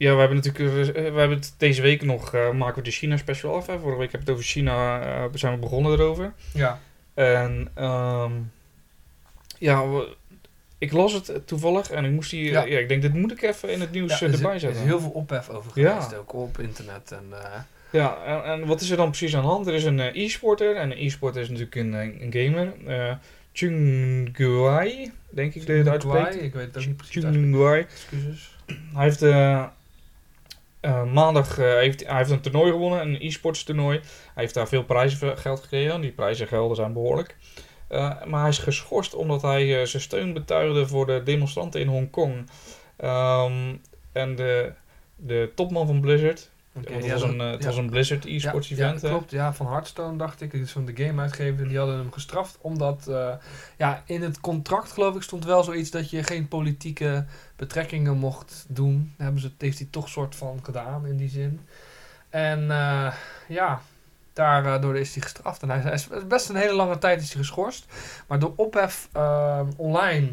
ja, 0.00 0.12
we 0.14 0.18
hebben 0.18 0.36
natuurlijk... 0.36 0.88
eh, 0.96 1.02
we 1.12 1.18
hebben 1.18 1.36
het 1.38 1.54
deze 1.56 1.82
week 1.82 2.02
nog... 2.02 2.34
eh, 2.34 2.50
maken 2.50 2.76
we 2.76 2.82
de 2.82 2.90
China 2.90 3.16
special 3.16 3.54
af. 3.56 3.66
Hè. 3.66 3.78
Vorige 3.78 3.98
week 3.98 4.12
heb 4.12 4.20
ik 4.20 4.26
het 4.26 4.36
over 4.36 4.48
China... 4.48 5.00
eh, 5.02 5.24
zijn 5.34 5.54
we 5.54 5.58
begonnen 5.60 5.92
erover. 5.92 6.32
Ja. 6.54 6.80
En... 7.14 7.68
ehm, 7.74 8.32
ja, 9.58 9.88
we- 9.88 10.16
ik 10.78 10.92
las 10.92 11.12
het 11.12 11.46
toevallig 11.46 11.90
en 11.90 12.04
ik 12.04 12.10
moest 12.10 12.30
hier... 12.30 12.50
Ja. 12.50 12.64
Ja. 12.64 12.78
ik 12.78 12.88
denk, 12.88 13.02
dit 13.02 13.14
moet 13.14 13.32
ik 13.32 13.42
even 13.42 13.70
in 13.72 13.80
het 13.80 13.90
nieuws 13.92 14.10
Ja, 14.10 14.16
eh, 14.16 14.22
er, 14.22 14.28
is, 14.28 14.36
erbij 14.36 14.52
er 14.54 14.60
zetten. 14.60 14.80
is 14.80 14.86
heel 14.86 15.00
veel 15.00 15.10
ophef 15.10 15.48
over 15.48 15.70
Ja. 15.74 15.90
geweest, 15.92 16.16
ook 16.16 16.32
op 16.34 16.58
internet. 16.58 17.12
En, 17.12 17.24
eh, 17.32 17.60
Ja, 17.90 18.16
en, 18.24 18.44
en 18.44 18.66
wat 18.66 18.80
is 18.80 18.90
er 18.90 18.96
dan 18.96 19.08
precies 19.08 19.36
aan 19.36 19.42
de 19.42 19.48
hand? 19.48 19.66
Er 19.66 19.74
is 19.74 19.84
een 19.84 20.00
eh, 20.00 20.24
e-sporter. 20.24 20.76
En 20.76 20.90
een 20.90 20.98
e-sporter 21.06 21.40
is 21.42 21.48
natuurlijk 21.48 21.74
een, 21.76 21.94
eh, 21.94 22.20
een 22.20 22.32
gamer. 22.32 22.72
eh 22.86 23.12
Chung 23.52 24.28
Guai, 24.32 25.12
denk 25.30 25.54
ik 25.54 25.60
dat 25.66 25.76
je 25.76 25.82
het 25.82 25.88
uitspreekt. 25.88 26.28
Guai, 26.32 26.44
ik 26.44 26.52
weet 26.54 26.66
het 26.66 26.78
ook 26.78 26.86
niet 26.86 26.96
precies. 26.96 27.24
Excuses. 27.24 28.56
Hij 28.94 29.04
heeft 29.04 29.22
eh, 29.22 29.64
eh, 30.80 31.04
maandag 31.04 31.58
eh, 31.58 31.74
heeft, 31.74 32.06
hij 32.06 32.16
heeft 32.16 32.30
een 32.30 32.40
toernooi 32.40 32.70
gewonnen, 32.70 33.00
een 33.00 33.20
e-sports 33.20 33.64
toernooi. 33.64 33.98
Hij 33.98 34.42
heeft 34.42 34.54
daar 34.54 34.68
veel 34.68 34.84
prijzengeld 34.84 35.60
gekregen. 35.60 36.00
Die 36.00 36.12
prijzengelden 36.12 36.76
zijn 36.76 36.92
behoorlijk. 36.92 37.36
Eh, 37.88 38.24
maar 38.24 38.40
hij 38.40 38.48
is 38.48 38.58
geschorst 38.58 39.14
omdat 39.14 39.42
hij 39.42 39.86
zijn 39.86 40.02
steun 40.02 40.32
betuigde 40.32 40.86
voor 40.86 41.06
de 41.06 41.22
demonstranten 41.22 41.80
in 41.80 41.86
Hongkong. 41.86 42.50
Ehm, 42.96 43.76
en 44.12 44.34
de, 44.34 44.72
de 45.16 45.52
topman 45.54 45.86
van 45.86 46.00
Blizzard, 46.00 46.50
Het, 46.72 46.88
ja, 47.04 47.12
was 47.12 47.20
dat- 47.20 47.30
een, 47.30 47.40
eh, 47.40 47.50
het 47.50 47.60
ja. 47.62 47.66
was 47.66 47.76
een 47.76 47.90
Blizzard 47.90 48.24
e-sports 48.24 48.68
ja, 48.68 48.76
event. 48.76 49.00
Ja, 49.00 49.08
klopt. 49.08 49.30
Ja, 49.30 49.52
van 49.54 49.66
Hearthstone 49.66 50.16
dacht 50.16 50.40
ik. 50.40 50.68
Van 50.68 50.84
de 50.84 51.04
game 51.04 51.22
uitgever. 51.22 51.68
Die 51.68 51.78
hadden 51.78 51.96
hem 51.96 52.12
gestraft. 52.12 52.58
Omdat 52.60 53.06
eh, 53.08 53.32
ja, 53.76 54.02
in 54.06 54.22
het 54.22 54.40
contract 54.40 54.92
geloof 54.92 55.16
ik 55.16 55.22
stond 55.22 55.44
wel 55.44 55.62
zoiets 55.62 55.90
dat 55.90 56.10
je 56.10 56.22
geen 56.22 56.48
politieke 56.48 57.26
betrekkingen 57.56 58.16
mocht 58.18 58.64
doen. 58.68 59.12
Daar 59.16 59.24
hebben 59.24 59.42
ze, 59.42 59.50
heeft 59.58 59.78
hij 59.78 59.88
toch 59.90 60.08
soort 60.08 60.36
van 60.36 60.58
gedaan 60.62 61.06
in 61.06 61.16
die 61.16 61.28
zin. 61.28 61.60
En 62.28 62.70
eh, 62.70 63.12
ja, 63.48 63.80
daardoor 64.32 64.96
is 64.96 65.14
hij 65.14 65.22
gestraft. 65.22 65.62
En 65.62 65.70
hij, 65.70 65.92
is 65.92 66.08
best 66.28 66.48
een 66.48 66.56
hele 66.56 66.74
lange 66.74 66.98
tijd 66.98 67.20
is 67.22 67.32
hij 67.32 67.42
geschorst. 67.42 67.84
Maar 68.26 68.38
door 68.38 68.52
ophef 68.56 69.08
online 69.76 70.32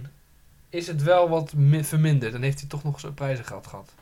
is 0.69 0.87
het 0.87 1.03
wel 1.03 1.29
wat 1.29 1.53
mi- 1.53 1.83
verminderd. 1.83 2.33
En 2.33 2.41
heeft 2.41 2.59
hij 2.59 2.69
toch 2.69 2.83
nog 2.83 2.99
zijn 2.99 3.13
prijzengeld 3.13 3.67
gehad. 3.67 3.93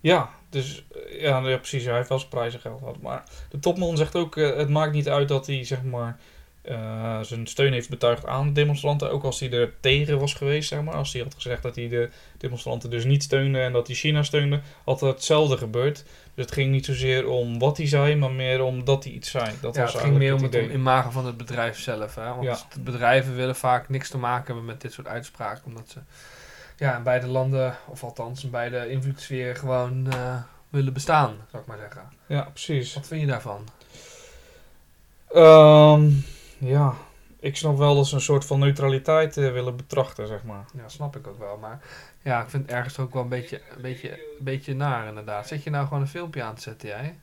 Ja, 0.00 0.30
dus 0.50 0.84
eh, 0.92 1.20
ja, 1.20 1.38
ja, 1.38 1.56
precies. 1.56 1.84
Hij 1.84 1.96
heeft 1.96 2.08
wel 2.08 2.18
zijn 2.18 2.30
prijzengeld 2.30 2.78
gehad. 2.78 3.00
Maar 3.00 3.22
de 3.50 3.58
topman 3.58 3.96
zegt 3.96 4.14
ook, 4.16 4.36
eh, 4.36 4.56
het 4.56 4.68
maakt 4.68 4.92
niet 4.92 5.08
uit 5.08 5.28
dat 5.28 5.46
hij 5.46 5.64
zeg 5.64 5.82
maar 5.82 6.18
eh, 6.62 7.20
zijn 7.20 7.46
steun 7.46 7.72
heeft 7.72 7.88
betuigd 7.88 8.26
aan 8.26 8.52
demonstranten. 8.52 9.10
Ook 9.10 9.24
als 9.24 9.40
hij 9.40 9.50
er 9.50 9.74
tegen 9.80 10.18
was 10.18 10.34
geweest, 10.34 10.68
zeg 10.68 10.82
maar. 10.82 10.94
Als 10.94 11.12
hij 11.12 11.22
had 11.22 11.34
gezegd 11.34 11.62
dat 11.62 11.76
hij 11.76 11.88
de 11.88 12.10
demonstranten 12.38 12.90
dus 12.90 13.04
niet 13.04 13.22
steunde 13.22 13.60
en 13.60 13.72
dat 13.72 13.86
hij 13.86 13.96
China 13.96 14.22
steunde, 14.22 14.60
had 14.84 15.00
hetzelfde 15.00 15.56
gebeurd. 15.56 16.04
Dus 16.34 16.44
het 16.44 16.54
ging 16.54 16.70
niet 16.70 16.84
zozeer 16.84 17.28
om 17.28 17.58
wat 17.58 17.76
hij 17.76 17.86
zei, 17.86 18.16
maar 18.16 18.30
meer 18.30 18.62
om 18.62 18.84
dat 18.84 19.04
hij 19.04 19.12
iets 19.12 19.30
zei. 19.30 19.50
Dat 19.60 19.74
ja, 19.74 19.82
was 19.82 19.92
het 19.92 20.02
ging 20.02 20.16
meer 20.16 20.34
om 20.34 20.42
het 20.42 20.54
imago 20.54 21.10
van 21.10 21.26
het 21.26 21.36
bedrijf 21.36 21.78
zelf. 21.78 22.14
Hè? 22.14 22.28
Want 22.28 22.42
Ja. 22.42 22.58
de 22.74 22.80
bedrijven 22.80 23.34
willen 23.36 23.56
vaak 23.56 23.88
niks 23.88 24.08
te 24.10 24.18
maken 24.18 24.46
hebben 24.46 24.64
met 24.64 24.80
dit 24.80 24.92
soort 24.92 25.08
uitspraken. 25.08 25.62
Omdat 25.64 25.88
ze 25.88 25.98
ja, 26.78 26.96
in 26.96 27.02
beide 27.02 27.26
landen, 27.26 27.76
of 27.86 28.04
althans 28.04 28.44
in 28.44 28.50
beide 28.50 28.90
invloedssferen, 28.90 29.56
gewoon 29.56 30.12
eh, 30.12 30.36
willen 30.68 30.92
bestaan, 30.92 31.36
zou 31.50 31.62
ik 31.62 31.68
maar 31.68 31.78
zeggen. 31.78 32.02
Ja, 32.26 32.42
precies. 32.42 32.94
Wat 32.94 33.06
vind 33.06 33.20
je 33.20 33.26
daarvan? 33.26 33.68
Ehm, 35.28 36.10
ja, 36.58 36.94
ik 37.40 37.56
snap 37.56 37.76
wel 37.78 37.94
dat 37.94 38.06
ze 38.06 38.14
een 38.14 38.20
soort 38.20 38.44
van 38.44 38.58
neutraliteit 38.58 39.36
eh, 39.36 39.52
willen 39.52 39.76
betrachten, 39.76 40.26
zeg 40.26 40.44
maar. 40.44 40.64
Ja, 40.74 40.88
snap 40.88 41.16
ik 41.16 41.26
ook 41.26 41.38
wel. 41.38 41.56
Maar 41.56 41.80
ja, 42.22 42.42
ik 42.42 42.50
vind 42.50 42.62
het 42.62 42.72
ergens 42.72 42.98
ook 42.98 43.12
wel 43.12 43.22
een 43.22 43.28
beetje, 43.28 43.60
een 43.76 43.82
beetje, 43.82 44.10
een 44.10 44.44
beetje 44.44 44.74
naar 44.74 45.08
inderdaad. 45.08 45.46
Zet 45.46 45.62
je 45.62 45.70
nou 45.70 45.86
gewoon 45.86 46.02
een 46.02 46.08
filmpje 46.08 46.42
aan 46.42 46.54
te 46.54 46.60
zetten, 46.60 46.88
jij? 46.88 47.18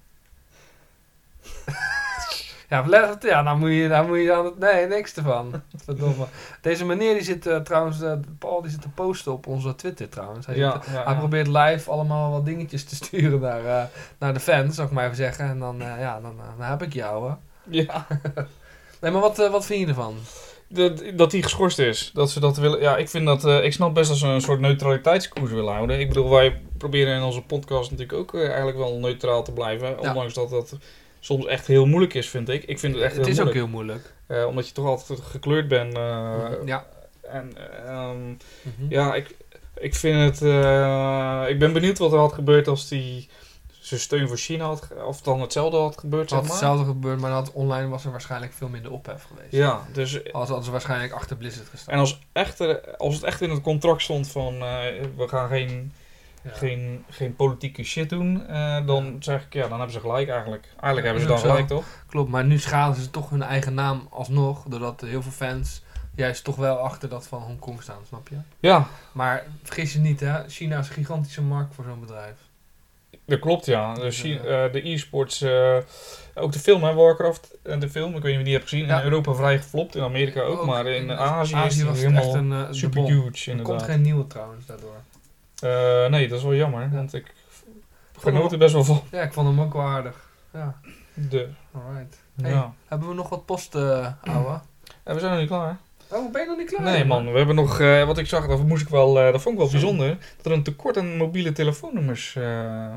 Ja, 2.69 2.83
leg 2.87 3.09
het, 3.09 3.23
ja, 3.23 3.41
nou 3.41 3.57
moet 3.57 3.69
je, 3.69 3.87
nou 3.87 4.07
moet 4.07 4.17
je 4.17 4.33
aan 4.33 4.45
het... 4.45 4.59
Nee, 4.59 4.87
niks 4.87 5.13
ervan. 5.15 5.61
Verdomme. 5.83 6.25
Deze 6.61 6.85
meneer 6.85 7.13
die 7.13 7.23
zit 7.23 7.45
eh, 7.47 7.57
trouwens, 7.57 8.01
eh, 8.01 8.13
Paul 8.39 8.61
die 8.61 8.71
zit 8.71 8.81
te 8.81 8.89
posten 8.89 9.31
op 9.31 9.47
onze 9.47 9.75
Twitter 9.75 10.09
trouwens. 10.09 10.45
Hij, 10.45 10.55
Ja, 10.57 10.71
zit, 10.71 10.85
ja, 10.93 11.03
hij 11.03 11.13
ja. 11.13 11.19
probeert 11.19 11.47
live 11.47 11.91
allemaal 11.91 12.31
wat 12.31 12.45
dingetjes 12.45 12.83
te 12.83 12.95
sturen 12.95 13.39
naar, 13.39 13.65
eh, 13.65 13.83
naar 14.19 14.33
de 14.33 14.39
fans, 14.39 14.75
zou 14.75 14.87
ik 14.87 14.93
maar 14.93 15.03
even 15.03 15.15
zeggen. 15.15 15.45
En 15.49 15.59
dan, 15.59 15.81
eh, 15.81 15.99
ja, 15.99 16.19
dan, 16.21 16.35
eh, 16.39 16.45
dan 16.59 16.67
heb 16.67 16.81
ik 16.81 16.93
jou, 16.93 17.29
hè. 17.29 17.35
Ja, 17.69 18.07
Nee, 19.01 19.11
maar 19.11 19.21
wat, 19.21 19.39
eh, 19.39 19.51
wat 19.51 19.65
vind 19.65 19.79
je 19.81 19.87
ervan? 19.87 20.15
dat, 20.67 21.03
dat 21.15 21.31
die 21.31 21.43
geschorst 21.43 21.79
is. 21.79 22.11
Dat 22.13 22.31
ze 22.31 22.39
dat 22.39 22.57
willen. 22.57 22.79
Ja, 22.81 22.97
ik 22.97 23.09
vind 23.09 23.25
dat. 23.25 23.45
eh, 23.45 23.63
ik 23.63 23.73
snap 23.73 23.93
best 23.93 24.09
dat 24.09 24.17
ze 24.17 24.27
een 24.27 24.41
soort 24.41 24.59
neutraliteitskoers 24.59 25.51
willen 25.51 25.73
houden. 25.73 25.99
Ik 25.99 26.07
bedoel, 26.07 26.29
wij 26.29 26.61
proberen 26.77 27.15
in 27.15 27.21
onze 27.23 27.41
podcast 27.41 27.91
natuurlijk 27.91 28.19
ook 28.19 28.33
eh, 28.33 28.47
eigenlijk 28.47 28.77
wel 28.77 28.99
neutraal 28.99 29.43
te 29.43 29.51
blijven. 29.51 29.87
Ja. 29.89 29.95
Ondanks 30.09 30.33
dat 30.33 30.49
dat 30.49 30.77
soms 31.25 31.45
echt 31.45 31.67
heel 31.67 31.85
moeilijk 31.85 32.13
is, 32.13 32.29
vind 32.29 32.49
ik. 32.49 32.63
Ik 32.63 32.79
vind 32.79 32.93
het 32.93 33.03
echt 33.03 33.15
het 33.15 33.25
heel 33.25 33.33
is 33.33 33.41
ook 33.41 33.53
heel 33.53 33.67
moeilijk. 33.67 34.13
Eh, 34.27 34.45
omdat 34.47 34.67
je 34.67 34.73
toch 34.73 34.85
altijd 34.85 35.19
gekleurd 35.19 35.67
bent. 35.67 35.93
eh, 35.93 36.51
ja. 36.65 36.85
En 37.21 37.51
ehm, 37.85 38.27
Mhm. 38.29 38.85
ja, 38.89 39.15
ik, 39.15 39.35
ik 39.77 39.95
vind 39.95 40.19
het. 40.39 40.41
eh, 40.41 41.43
ik 41.47 41.59
ben 41.59 41.73
benieuwd 41.73 41.97
wat 41.97 42.11
er 42.11 42.17
had 42.19 42.33
gebeurd 42.33 42.67
als 42.67 42.87
die 42.87 43.29
zijn 43.79 43.99
steun 43.99 44.27
voor 44.27 44.37
China 44.37 44.65
had. 44.65 44.87
Of 45.05 45.21
dan 45.21 45.41
hetzelfde 45.41 45.77
had 45.77 45.97
gebeurd, 45.99 46.29
zeg 46.29 46.37
had 46.39 46.47
maar. 46.47 46.57
hetzelfde 46.57 46.85
gebeurd, 46.85 47.19
maar 47.19 47.31
dat 47.31 47.51
online 47.53 47.87
was 47.89 48.05
er 48.05 48.11
waarschijnlijk 48.11 48.53
veel 48.53 48.67
minder 48.69 48.91
ophef 48.91 49.23
geweest. 49.23 49.51
Ja, 49.51 49.85
dus 49.93 50.33
Als 50.33 50.47
hadden 50.47 50.65
ze 50.65 50.71
waarschijnlijk 50.71 51.11
achter 51.13 51.35
Blizzard 51.37 51.67
gestaan. 51.69 51.93
En 51.93 51.99
als, 51.99 52.19
echt, 52.31 52.59
er- 52.59 52.97
als 52.97 53.15
het 53.15 53.23
echt 53.23 53.41
in 53.41 53.49
het 53.49 53.61
contract 53.61 54.01
stond 54.01 54.27
van 54.27 54.59
we 54.59 55.25
gaan 55.27 55.49
geen. 55.49 55.93
Geen, 56.45 57.05
geen 57.09 57.35
politieke 57.35 57.83
shit 57.83 58.09
doen, 58.09 58.47
eh, 58.47 58.85
dan 58.85 59.15
zeg 59.19 59.43
ik 59.45 59.53
ja, 59.53 59.61
dan 59.61 59.71
hebben 59.77 59.91
ze 59.91 59.99
gelijk 59.99 60.29
eigenlijk. 60.29 60.65
Eigenlijk 60.79 61.05
hebben 61.05 61.21
ze 61.23 61.33
is 61.33 61.41
dan 61.41 61.49
gelijk 61.51 61.67
toch? 61.67 61.85
Klopt, 62.07 62.29
maar 62.29 62.45
nu 62.45 62.59
schaden 62.59 63.01
ze 63.01 63.09
toch 63.09 63.29
hun 63.29 63.43
eigen 63.43 63.73
naam 63.73 64.07
alsnog, 64.09 64.63
doordat 64.67 65.01
heel 65.01 65.21
veel 65.21 65.31
fans 65.31 65.83
juist 66.15 66.43
toch 66.43 66.55
wel 66.55 66.77
achter 66.77 67.09
dat 67.09 67.27
van 67.27 67.41
Hongkong 67.41 67.81
staan, 67.81 67.99
snap 68.07 68.27
je? 68.27 68.35
Ja, 68.59 68.87
Maar 69.11 69.45
vergis 69.63 69.93
je 69.93 69.99
niet, 69.99 70.19
hè? 70.19 70.49
China 70.49 70.79
is 70.79 70.87
een 70.87 70.93
gigantische 70.93 71.41
markt 71.41 71.75
voor 71.75 71.83
zo'n 71.83 71.99
bedrijf. 71.99 72.35
dat 73.25 73.39
klopt 73.39 73.65
ja. 73.65 73.93
Dus 73.93 74.21
Ja. 74.21 74.37
eh, 74.37 74.71
de 74.71 74.89
e-sports, 74.89 75.41
eh, 75.41 75.77
ook 76.33 76.51
de 76.51 76.59
film 76.59 76.83
hè, 76.83 76.93
Warcraft, 76.93 77.57
en 77.63 77.79
de 77.79 77.89
film, 77.89 78.15
ik 78.15 78.21
weet 78.21 78.23
niet 78.23 78.31
of 78.33 78.37
je 78.37 78.43
die 78.43 78.53
hebt 78.53 78.69
gezien, 78.69 78.85
Ja. 78.85 78.97
in 78.97 79.03
Europa 79.03 79.33
vrij 79.33 79.57
geflopt, 79.57 79.95
in 79.95 80.03
Amerika 80.03 80.41
ook, 80.41 80.65
maar 80.65 80.85
in 80.87 81.11
Azië, 81.11 81.55
is 81.55 81.75
die 81.75 81.85
was 81.85 81.97
het 81.97 82.05
helemaal 82.11 82.23
echt 82.25 82.33
een 82.33 82.51
uh, 82.51 82.67
super 82.71 83.03
huge 83.03 83.51
Er 83.51 83.61
komt 83.61 83.83
geen 83.83 84.01
nieuwe 84.01 84.27
trouwens 84.27 84.65
daardoor. 84.65 84.95
Eh, 85.65 86.09
nee, 86.09 86.27
dat 86.27 86.37
is 86.37 86.43
wel 86.43 86.55
jammer, 86.55 86.81
Ja. 86.81 86.89
want 86.89 87.13
ik 87.13 87.33
genoot 88.19 88.51
er 88.51 88.57
best 88.57 88.73
wel 88.73 88.83
van. 88.83 89.01
Ja, 89.11 89.21
ik 89.21 89.33
vond 89.33 89.47
hem 89.47 89.61
ook 89.61 89.73
wel 89.73 89.81
aardig. 89.81 90.29
Ja, 90.53 90.79
De, 91.13 91.49
alright. 91.71 92.17
Hey, 92.41 92.51
ja. 92.51 92.73
Hebben 92.87 93.07
we 93.07 93.13
nog 93.13 93.29
wat 93.29 93.45
post, 93.45 93.75
eh 93.75 94.07
ouwe? 94.23 94.59
En 95.03 95.13
we 95.13 95.19
zijn 95.19 95.31
nog 95.31 95.39
niet 95.39 95.49
klaar. 95.49 95.77
Oh, 96.09 96.31
ben 96.31 96.41
je 96.41 96.47
nog 96.47 96.57
niet 96.57 96.69
klaar? 96.73 96.81
Nee 96.83 97.05
man, 97.05 97.31
we 97.31 97.37
hebben 97.37 97.55
nog, 97.55 97.79
eh, 97.79 98.03
wat 98.05 98.17
ik 98.17 98.27
zag, 98.27 98.47
dat 98.47 98.63
moest 98.65 98.81
ik 98.81 98.89
wel, 98.89 99.13
dat 99.13 99.41
vond 99.41 99.53
ik 99.55 99.57
wel 99.61 99.65
Zo. 99.65 99.71
bijzonder, 99.71 100.17
dat 100.37 100.45
er 100.45 100.51
een 100.51 100.63
tekort 100.63 100.97
aan 100.97 101.17
mobiele 101.17 101.51
telefoonnummers 101.51 102.35
eh 102.35 102.93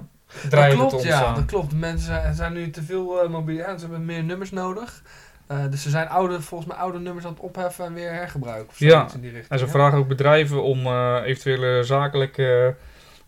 Dat 0.50 0.68
klopt, 0.74 1.02
ja, 1.02 1.34
dat 1.34 1.44
klopt. 1.44 1.72
Mensen 1.74 2.06
zijn, 2.06 2.34
zijn 2.34 2.52
nu 2.52 2.70
te 2.70 2.82
veel 2.82 3.28
mobiel. 3.28 3.56
Ja, 3.56 3.74
ze 3.78 3.80
hebben 3.80 4.04
meer 4.04 4.24
nummers 4.24 4.50
nodig. 4.50 5.02
Eh, 5.48 5.70
dus 5.70 5.82
ze 5.82 5.90
zijn 5.90 6.08
oude, 6.08 6.40
volgens 6.40 6.70
mij 6.70 6.78
oude 6.78 6.98
nummers 6.98 7.24
aan 7.26 7.32
het 7.32 7.40
opheffen 7.40 7.84
en 7.84 7.94
weer 7.94 8.12
hergebruiken. 8.12 8.74
Ja, 8.76 9.08
in 9.14 9.20
die 9.20 9.30
richting. 9.30 9.52
En 9.52 9.58
ze 9.58 9.64
ja. 9.64 9.70
vragen 9.70 9.98
ook 9.98 10.08
bedrijven 10.08 10.62
om 10.62 10.86
eh, 10.86 11.20
eventuele 11.24 11.82
zakelijke, 11.82 12.74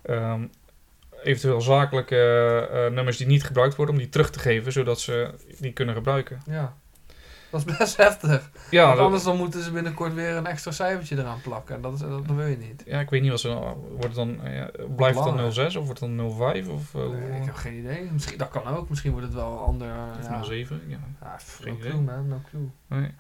ehm, 0.03 0.47
eventueel 1.23 1.61
zakelijke 1.61 2.17
eh, 2.73 2.95
nummers 2.95 3.17
die 3.17 3.27
niet 3.27 3.45
gebruikt 3.45 3.77
worden, 3.77 3.95
om 3.95 4.01
die 4.01 4.11
terug 4.11 4.31
te 4.31 4.39
geven, 4.39 4.73
zodat 4.73 5.01
ze 5.01 5.31
die 5.59 5.73
kunnen 5.73 5.95
gebruiken. 5.95 6.41
Ja. 6.47 6.75
Dat 7.51 7.67
is 7.67 7.77
best 7.79 7.97
heftig. 7.97 8.51
Ja, 8.71 8.87
Want 8.87 8.99
anders 8.99 9.23
dan 9.23 9.37
moeten 9.37 9.63
ze 9.63 9.71
binnenkort 9.71 10.15
weer 10.15 10.37
een 10.37 10.47
extra 10.47 10.71
cijfertje 10.71 11.19
eraan 11.19 11.41
plakken. 11.41 11.75
En 11.75 11.81
dat, 11.81 11.93
is, 11.93 11.99
dat, 12.01 12.27
wil 12.27 12.47
je 12.47 12.57
niet. 12.57 12.83
ja, 12.87 13.01
ik 13.01 13.11
weet 13.11 13.23
niet 13.23 13.31
wat 13.31 13.41
ze 13.41 13.49
dan, 13.49 13.75
wordt 13.89 14.05
het 14.05 14.15
dan, 14.15 14.45
eh, 14.45 14.57
ja, 14.57 14.71
blijft 14.97 15.17
het 15.17 15.27
dan 15.27 15.37
langer. 15.37 15.53
06 15.53 15.77
of 15.77 15.85
wordt 15.85 16.01
het 16.01 16.17
dan 16.17 16.37
05 16.37 16.69
of 16.69 16.95
eh, 16.95 17.01
Nee, 17.09 17.41
ik 17.41 17.45
heb 17.47 17.55
geen 17.55 17.79
idee. 17.79 18.09
Misschien, 18.13 18.39
dat 18.39 18.49
kan 18.49 18.67
ook. 18.67 18.89
Misschien 18.89 19.11
wordt 19.11 19.27
het 19.27 19.35
wel 19.35 19.53
een 19.53 19.59
ander. 19.59 19.89
of 20.21 20.29
ja. 20.29 20.43
07? 20.43 20.83
Ja. 20.87 20.99
Ja, 21.21 21.39
Geen 21.61 21.73
no 21.73 21.79
idee. 21.79 21.91
clue 21.91 22.03
man, 22.03 22.29
no 22.29 22.41
clue. 22.51 22.71
Nee. 22.87 23.11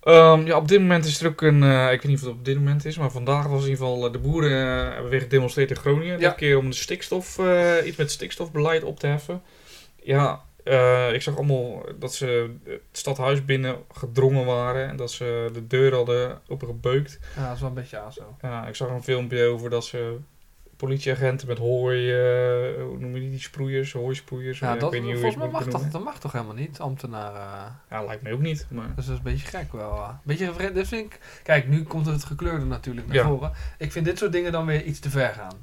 Ehm, 0.00 0.46
ja, 0.46 0.56
op 0.56 0.68
dit 0.68 0.80
moment 0.80 1.04
is 1.04 1.20
er 1.20 1.28
ook 1.28 1.40
een, 1.42 1.62
eh, 1.62 1.92
ik 1.92 2.02
weet 2.02 2.10
niet 2.10 2.20
of 2.20 2.26
het 2.26 2.34
op 2.36 2.44
dit 2.44 2.56
moment 2.56 2.84
is, 2.84 2.98
maar 2.98 3.10
vandaag 3.10 3.46
was 3.46 3.64
in 3.64 3.70
ieder 3.70 3.86
geval, 3.86 4.10
de 4.12 4.18
boeren 4.18 4.66
hebben 4.92 5.10
weer 5.10 5.20
gedemonstreerd 5.20 5.70
in 5.70 5.76
Groningen. 5.76 6.20
Ja. 6.20 6.28
Dit 6.28 6.36
keer 6.36 6.58
om 6.58 6.70
de 6.70 6.76
stikstof, 6.76 7.38
iets 7.84 7.96
met 7.96 8.10
stikstofbeleid 8.10 8.84
op 8.84 8.98
te 9.00 9.06
heffen. 9.06 9.42
Ja, 10.02 10.40
eh, 10.70 11.12
ik 11.14 11.22
zag 11.22 11.36
allemaal 11.36 11.82
dat 11.98 12.14
ze 12.14 12.54
het 12.64 12.80
stadhuis 12.92 13.44
binnen 13.44 13.76
gedrongen 13.92 14.44
waren 14.44 14.88
en 14.88 14.96
dat 14.96 15.10
ze 15.10 15.50
de 15.52 15.66
deur 15.66 15.94
hadden 15.94 16.40
opengebeukt. 16.48 17.18
Ja, 17.36 17.44
dat 17.46 17.54
is 17.54 17.60
wel 17.60 17.68
een 17.68 17.74
beetje 17.74 17.98
aso. 17.98 18.36
Ja, 18.42 18.66
ik 18.66 18.74
zag 18.74 18.88
een 18.88 19.02
filmpje 19.02 19.44
over 19.44 19.70
dat 19.70 19.84
ze 19.84 20.16
politieagenten 20.76 21.46
met 21.48 21.58
hooi, 21.58 22.10
eh, 22.12 22.82
hoe 22.82 22.98
noem 22.98 23.14
je 23.14 23.20
die, 23.20 23.30
die 23.30 23.40
sproeiers, 23.40 23.92
hooisproeiers. 23.92 24.58
Ja, 24.58 24.74
ik 24.74 24.80
dat, 24.80 24.90
weet 24.90 25.02
volgens 25.02 25.36
mij 25.36 25.48
mag 25.48 25.64
dat, 25.64 25.92
dat 25.92 26.04
mag 26.04 26.18
toch 26.20 26.32
helemaal 26.32 26.54
niet, 26.54 26.80
ambtenaren. 26.80 27.76
Ja, 27.90 28.04
lijkt 28.04 28.22
mij 28.22 28.32
ook 28.32 28.40
niet, 28.40 28.66
maar... 28.70 28.92
Dus 28.96 29.04
dat 29.06 29.14
is 29.14 29.20
een 29.24 29.32
beetje 29.32 29.46
gek 29.46 29.72
wel. 29.72 29.90
eh. 29.92 30.08
Beetje. 30.22 30.72
Dit 30.72 30.88
vind 30.88 31.06
ik... 31.06 31.20
Kijk, 31.42 31.68
nu 31.68 31.82
komt 31.82 32.06
het 32.06 32.24
gekleurde 32.24 32.64
natuurlijk 32.64 33.06
naar 33.06 33.16
Ja. 33.16 33.24
voren. 33.26 33.52
Ik 33.78 33.92
vind 33.92 34.04
dit 34.04 34.18
soort 34.18 34.32
dingen 34.32 34.52
dan 34.52 34.66
weer 34.66 34.82
iets 34.82 34.98
te 35.00 35.10
ver 35.10 35.32
gaan. 35.34 35.56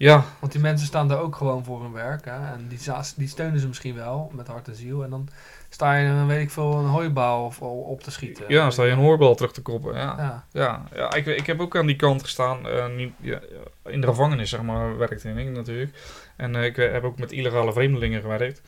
Ja, 0.00 0.24
Want 0.38 0.52
die 0.52 0.60
mensen 0.60 0.86
staan 0.86 1.08
daar 1.08 1.20
ook 1.20 1.36
gewoon 1.36 1.64
voor 1.64 1.82
hun 1.82 1.92
werk. 1.92 2.24
Hè? 2.24 2.52
En 2.52 2.66
die, 2.68 2.78
die 3.16 3.28
steunen 3.28 3.60
ze 3.60 3.66
misschien 3.66 3.94
wel 3.94 4.30
met 4.34 4.46
hart 4.46 4.68
en 4.68 4.74
ziel. 4.74 5.04
En 5.04 5.10
dan 5.10 5.28
sta 5.68 5.94
je, 5.94 6.08
dan 6.08 6.26
weet 6.26 6.40
ik 6.40 6.50
veel, 6.50 6.72
een 6.72 6.86
hooibouw 6.86 7.44
of, 7.44 7.60
op 7.62 8.02
te 8.02 8.10
schieten. 8.10 8.44
ja, 8.48 8.62
dan 8.62 8.72
sta 8.72 8.84
je 8.84 8.90
een 8.90 8.98
hoorbal 8.98 9.34
terug 9.34 9.52
te 9.52 9.62
koppen, 9.62 9.94
ja. 9.94 10.14
Ja. 10.18 10.44
Ja, 10.52 10.84
ja 10.94 11.14
ik, 11.14 11.26
ik 11.26 11.46
heb 11.46 11.60
ook 11.60 11.76
aan 11.76 11.86
die 11.86 11.96
kant 11.96 12.22
gestaan. 12.22 12.68
eh, 12.68 12.86
niet, 12.96 13.12
ja, 13.20 13.40
in 13.84 14.00
de 14.00 14.06
gevangenis, 14.06 14.50
zeg 14.50 14.62
maar, 14.62 14.98
werkte 14.98 15.28
ik 15.28 15.50
natuurlijk. 15.50 15.90
En 16.36 16.56
eh, 16.56 16.64
ik 16.64 16.78
eh, 16.78 16.92
heb 16.92 17.04
ook 17.04 17.18
met 17.18 17.32
illegale 17.32 17.72
vreemdelingen 17.72 18.20
gewerkt. 18.20 18.62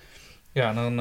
Ja, 0.53 0.69
en 0.69 0.75
dan 0.75 0.97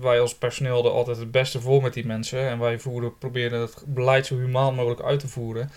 wij 0.00 0.20
als 0.20 0.34
personeel 0.34 0.74
hadden 0.74 0.92
altijd 0.92 1.16
het 1.16 1.30
beste 1.30 1.60
voor 1.60 1.82
met 1.82 1.94
die 1.94 2.06
mensen. 2.06 2.48
En 2.48 2.58
wij 2.58 2.78
voeren, 2.78 3.18
probeerden 3.18 3.60
het 3.60 3.82
beleid 3.86 4.26
zo 4.26 4.36
humaan 4.36 4.74
mogelijk 4.74 5.02
uit 5.02 5.20
te 5.20 5.28
voeren. 5.28 5.70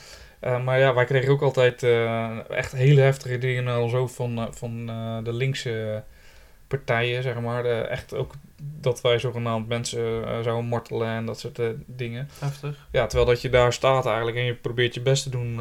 Eh, 0.44 0.64
maar 0.64 0.80
ja, 0.80 0.94
wij 0.94 1.06
kregen 1.06 1.32
ook 1.32 1.42
altijd 1.42 1.84
eh, 1.84 2.50
echt 2.50 2.72
hele 2.72 3.02
heftige 3.02 3.38
dingen 3.38 3.82
ons 3.82 3.92
hoofd 3.92 4.16
van, 4.16 4.38
eh, 4.38 4.48
van 4.52 4.86
de 5.24 5.34
linkse 5.34 6.04
partijen, 6.68 7.24
zeg 7.24 7.40
maar. 7.40 7.66
Echt 7.66 8.14
ook 8.14 8.34
dat 8.80 9.02
wij 9.02 9.20
zogenaamd 9.20 9.68
mensen 9.68 10.24
zouden 10.44 10.66
martelen 10.66 11.08
en 11.08 11.26
dat 11.26 11.40
soort 11.40 11.60
dingen. 11.86 12.30
Heftig. 12.40 12.88
Ja, 12.92 13.06
terwijl 13.06 13.30
dat 13.30 13.42
je 13.42 13.50
daar 13.50 13.74
staat 13.74 14.06
eigenlijk 14.06 14.38
en 14.38 14.44
je 14.44 14.54
probeert 14.54 14.94
je 14.94 15.02
best 15.02 15.24
te 15.24 15.30
doen. 15.30 15.54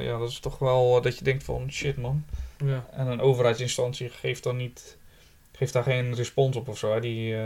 ja, 0.00 0.18
dat 0.18 0.30
is 0.30 0.38
toch 0.38 0.58
wel 0.58 1.00
dat 1.00 1.18
je 1.18 1.24
denkt 1.24 1.44
van 1.44 1.70
shit 1.70 1.96
man. 1.96 2.24
Ja. 2.64 2.86
En 2.92 3.06
een 3.06 3.20
overheidsinstantie 3.20 4.08
geeft 4.08 4.42
dan 4.42 4.56
niet, 4.56 4.96
geeft 5.52 5.72
daar 5.72 5.82
geen 5.82 6.14
respons 6.14 6.56
op 6.56 6.68
of 6.68 6.78
zo. 6.78 6.92
Hè. 6.92 7.00
Die, 7.00 7.36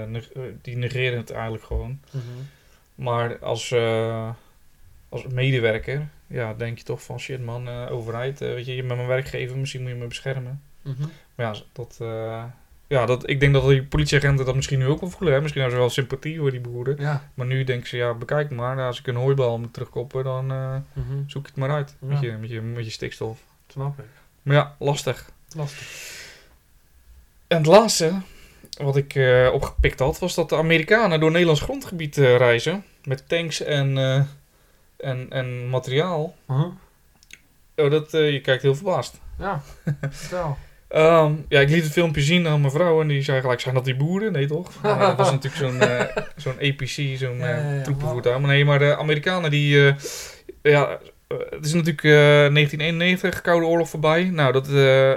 die 0.63 0.77
negeren 0.77 1.19
het 1.19 1.31
eigenlijk 1.31 1.65
gewoon. 1.65 2.01
Mhm. 2.11 2.25
Maar 2.95 3.39
als, 3.39 3.75
als 5.09 5.27
medewerker, 5.27 6.09
ja, 6.31 6.55
denk 6.55 6.79
je 6.79 6.85
toch 6.85 7.03
van 7.03 7.21
shit 7.21 7.45
man, 7.45 7.69
eh, 7.69 7.93
overheid, 7.93 8.41
eh, 8.41 8.49
weet 8.49 8.67
je, 8.67 8.75
je 8.77 8.83
bent 8.83 8.95
mijn 8.97 9.09
werkgever, 9.09 9.57
misschien 9.57 9.81
moet 9.83 9.91
je 9.91 9.97
me 9.97 10.07
beschermen. 10.07 10.63
Mhm. 10.83 11.01
Maar 11.35 11.55
ja, 11.55 11.61
dat, 11.73 11.99
eh, 12.01 12.45
ja 12.87 13.07
dat, 13.07 13.29
ik 13.29 13.41
denk 13.41 13.53
dat 13.53 13.69
die 13.69 13.83
politieagenten 13.83 14.45
dat 14.45 14.55
misschien 14.55 14.79
nu 14.79 14.87
ook 14.87 15.01
wel 15.01 15.11
voelen. 15.11 15.35
Hè. 15.35 15.41
Misschien 15.41 15.63
hebben 15.63 15.79
ze 15.81 15.85
wel 15.87 15.95
sympathie 15.95 16.39
voor 16.39 16.51
die 16.51 16.61
boeren. 16.61 16.97
Ja. 16.99 17.31
Maar 17.35 17.47
nu 17.47 17.65
denken 17.65 17.89
ze, 17.89 17.97
ja, 17.97 18.15
bekijk 18.15 18.51
maar, 18.51 18.87
als 18.87 18.99
ik 18.99 19.07
een 19.07 19.15
hooibal 19.15 19.59
moet 19.59 19.73
terugkoppen, 19.73 20.25
dan 20.25 20.47
Mhm. 20.47 21.23
zoek 21.27 21.47
het 21.47 21.57
maar 21.57 21.71
uit 21.71 21.97
met, 21.99 22.21
je, 22.21 22.33
met, 22.33 22.51
je, 22.51 22.61
met 22.61 22.85
je 22.85 22.91
stikstof. 22.91 23.39
Snap 23.69 23.99
ik. 23.99 24.05
Maar 24.43 24.57
ja, 24.57 24.77
lastig. 24.79 25.31
Lastig. 25.57 25.89
En 27.47 27.57
het 27.57 27.67
laatste 27.67 28.13
wat 28.79 28.97
ik 28.97 29.19
opgepikt 29.53 29.99
had, 29.99 30.19
was 30.19 30.35
dat 30.35 30.49
de 30.49 30.57
Amerikanen 30.57 31.21
door 31.21 31.31
Nederlands 31.31 31.61
grondgebied 31.61 32.17
reizen. 32.17 32.85
Met 33.05 33.29
tanks 33.29 33.63
en, 33.63 33.97
en, 35.01 35.27
en 35.31 35.69
materiaal. 35.69 36.35
Huh? 36.47 36.67
Oh, 37.77 37.91
dat, 37.91 38.15
eh, 38.15 38.33
je 38.33 38.41
kijkt 38.41 38.63
heel 38.63 38.75
verbaasd. 38.75 39.21
Ja, 39.39 39.63
vertel. 40.11 40.57
Ehm, 40.91 41.33
ja, 41.49 41.61
ik 41.61 41.69
liet 41.69 41.83
het 41.83 41.93
filmpje 41.93 42.21
zien 42.21 42.47
aan 42.47 42.61
mijn 42.61 42.73
vrouw 42.73 43.01
en 43.01 43.09
die 43.09 43.23
zei 43.23 43.41
gelijk, 43.41 43.61
zijn 43.61 43.75
dat 43.75 43.85
die 43.85 43.97
boeren? 43.97 44.33
Nee 44.33 44.47
toch? 44.47 44.73
Maar 44.83 44.99
dat 44.99 45.17
was 45.17 45.31
natuurlijk 45.31 45.63
zo'n 45.63 45.81
eh, 45.81 46.17
zo'n 46.37 46.59
APC, 46.61 47.19
zo'n 47.19 47.39
Ja, 47.39 47.49
ja, 47.49 47.57
eh, 47.57 47.77
ja. 47.77 47.83
troepenvoertuig. 47.83 48.39
Maar 48.39 48.49
nee, 48.49 48.65
maar 48.65 48.79
de 48.79 48.97
Amerikanen 48.97 49.51
die... 49.51 49.95
ja, 50.63 50.99
het 51.29 51.65
is 51.65 51.73
natuurlijk 51.73 52.05
eh, 52.05 52.11
1991, 52.13 53.41
Koude 53.41 53.67
Oorlog 53.67 53.89
voorbij. 53.89 54.25
Nou, 54.25 54.53
dat, 54.53 54.69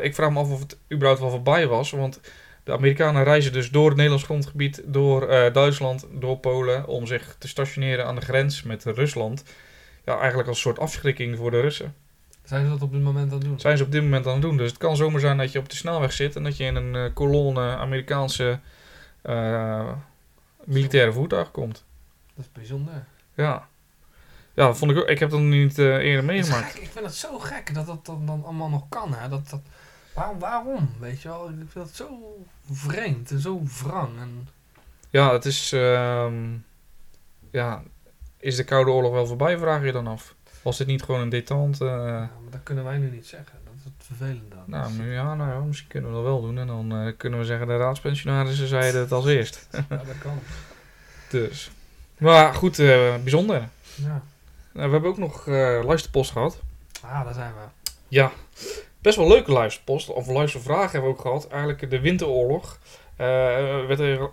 ik 0.03 0.15
vraag 0.15 0.31
me 0.31 0.39
af 0.39 0.51
of 0.51 0.59
het 0.59 0.77
überhaupt 0.91 1.21
wel 1.21 1.29
voorbij 1.29 1.67
was. 1.67 1.91
Want 1.91 2.19
de 2.63 2.71
Amerikanen 2.71 3.23
reizen 3.23 3.53
dus 3.53 3.69
door 3.69 3.85
het 3.85 3.95
Nederlands 3.95 4.25
grondgebied, 4.25 4.81
door 4.85 5.27
Duitsland, 5.53 6.07
door 6.11 6.37
Polen... 6.37 6.87
om 6.87 7.05
zich 7.05 7.35
te 7.39 7.47
stationeren 7.47 8.05
aan 8.05 8.15
de 8.15 8.21
grens 8.21 8.63
met 8.63 8.83
Rusland. 8.83 9.43
Ja, 10.05 10.17
eigenlijk 10.19 10.47
als 10.47 10.57
een 10.57 10.63
soort 10.63 10.79
afschrikking 10.79 11.37
voor 11.37 11.51
de 11.51 11.59
Russen 11.61 11.95
Zijn 12.43 12.63
ze 12.63 12.69
dat 12.69 12.81
op 12.81 12.91
dit 12.91 13.01
moment 13.01 13.31
aan 13.31 13.37
het 13.37 13.47
doen? 13.47 13.59
zijn 13.59 13.77
ze 13.77 13.83
op 13.83 13.91
dit 13.91 14.01
moment 14.01 14.25
aan 14.27 14.33
het 14.33 14.41
doen. 14.41 14.57
Dus 14.57 14.69
het 14.69 14.77
kan 14.79 14.95
zomaar 14.95 15.19
zijn 15.19 15.37
dat 15.37 15.51
je 15.51 15.59
op 15.59 15.69
de 15.69 15.75
snelweg 15.75 16.13
zit 16.13 16.35
en 16.35 16.43
dat 16.43 16.57
je 16.57 16.63
in 16.63 16.75
een 16.75 16.95
eh, 16.95 17.13
kolonne 17.13 17.75
Amerikaanse 17.75 18.59
eh, 19.21 19.91
militaire 20.63 21.11
voertuig 21.13 21.51
komt. 21.51 21.83
Dat 22.35 22.45
is 22.45 22.51
bijzonder. 22.51 23.05
Ja. 23.33 23.67
Ja, 24.53 24.65
dat 24.67 24.77
vond 24.77 24.91
ik 24.91 24.97
ook. 24.97 25.07
Ik 25.07 25.19
heb 25.19 25.29
dat 25.29 25.39
niet 25.39 25.79
eh, 25.79 25.85
eerder 25.97 26.23
meegemaakt. 26.25 26.75
Ik 26.81 26.89
vind 26.91 27.05
het 27.05 27.15
zo 27.15 27.39
gek 27.39 27.73
dat 27.73 27.85
dat 27.85 28.05
dan, 28.05 28.25
dan 28.25 28.43
allemaal 28.43 28.69
nog 28.69 28.89
kan. 28.89 29.13
Hè? 29.13 29.29
Dat, 29.29 29.49
dat, 29.49 29.61
waarom, 30.15 30.39
waarom? 30.39 30.89
Weet 30.99 31.21
je 31.21 31.27
wel? 31.27 31.49
Ik 31.49 31.55
vind 31.69 31.85
het 31.85 31.95
zo 31.95 32.07
vreemd 32.71 33.31
en 33.31 33.39
zo 33.39 33.61
wrang. 33.83 34.19
En, 34.19 34.47
Ja, 35.09 35.31
het 35.33 35.45
is. 35.45 35.71
ehm, 35.71 36.35
ja, 37.51 37.83
is 38.43 38.55
de 38.55 38.63
Koude 38.63 38.91
Oorlog 38.91 39.11
wel 39.11 39.27
voorbij, 39.27 39.57
vraag 39.57 39.83
je 39.83 39.91
dan 39.91 40.07
af? 40.07 40.35
Was 40.61 40.77
dit 40.77 40.87
niet 40.87 41.03
gewoon 41.03 41.21
een 41.21 41.29
detente? 41.29 41.85
eh, 41.85 41.91
ja, 41.91 42.29
dat 42.49 42.59
kunnen 42.63 42.83
wij 42.83 42.97
nu 42.97 43.09
niet 43.09 43.27
zeggen. 43.27 43.53
Dat 43.63 43.73
is 43.77 43.83
het 43.83 43.93
vervelende. 44.05 44.55
aan. 44.55 44.63
nou, 44.65 44.91
nu, 44.93 45.13
ja, 45.13 45.35
nou 45.35 45.49
ja, 45.51 45.59
misschien 45.59 45.89
kunnen 45.89 46.09
we 46.09 46.15
dat 46.15 46.25
wel 46.25 46.41
doen. 46.41 46.57
En 46.57 46.67
dan 46.67 46.91
eh, 46.91 47.13
kunnen 47.17 47.39
we 47.39 47.45
zeggen, 47.45 47.67
de 47.67 47.77
raadspensionarissen 47.77 48.67
zeiden 48.67 49.01
het 49.01 49.11
als 49.11 49.25
eerst. 49.25 49.67
Ja, 49.71 49.83
dat 49.89 50.17
kan. 50.19 50.39
Dus. 51.29 51.71
Maar 52.17 52.53
goed, 52.53 52.79
eh, 52.79 53.15
bijzonder. 53.21 53.69
Ja. 53.95 54.21
Nou, 54.71 54.87
we 54.87 54.91
hebben 54.93 55.09
ook 55.09 55.17
nog 55.17 55.45
luisterpost 55.85 56.31
gehad. 56.31 56.59
Ah, 57.01 57.25
daar 57.25 57.33
zijn 57.33 57.53
we. 57.53 57.91
Ja, 58.07 58.31
best 59.01 59.17
wel 59.17 59.27
leuke 59.27 59.51
luisterpost. 59.51 60.09
Of 60.09 60.27
luistervragen 60.27 60.91
hebben 60.91 61.09
we 61.09 61.15
ook 61.15 61.21
gehad. 61.21 61.47
Eigenlijk 61.47 61.89
de 61.89 61.99
Winteroorlog. 61.99 62.79
Werd 63.17 63.99
er 63.99 64.29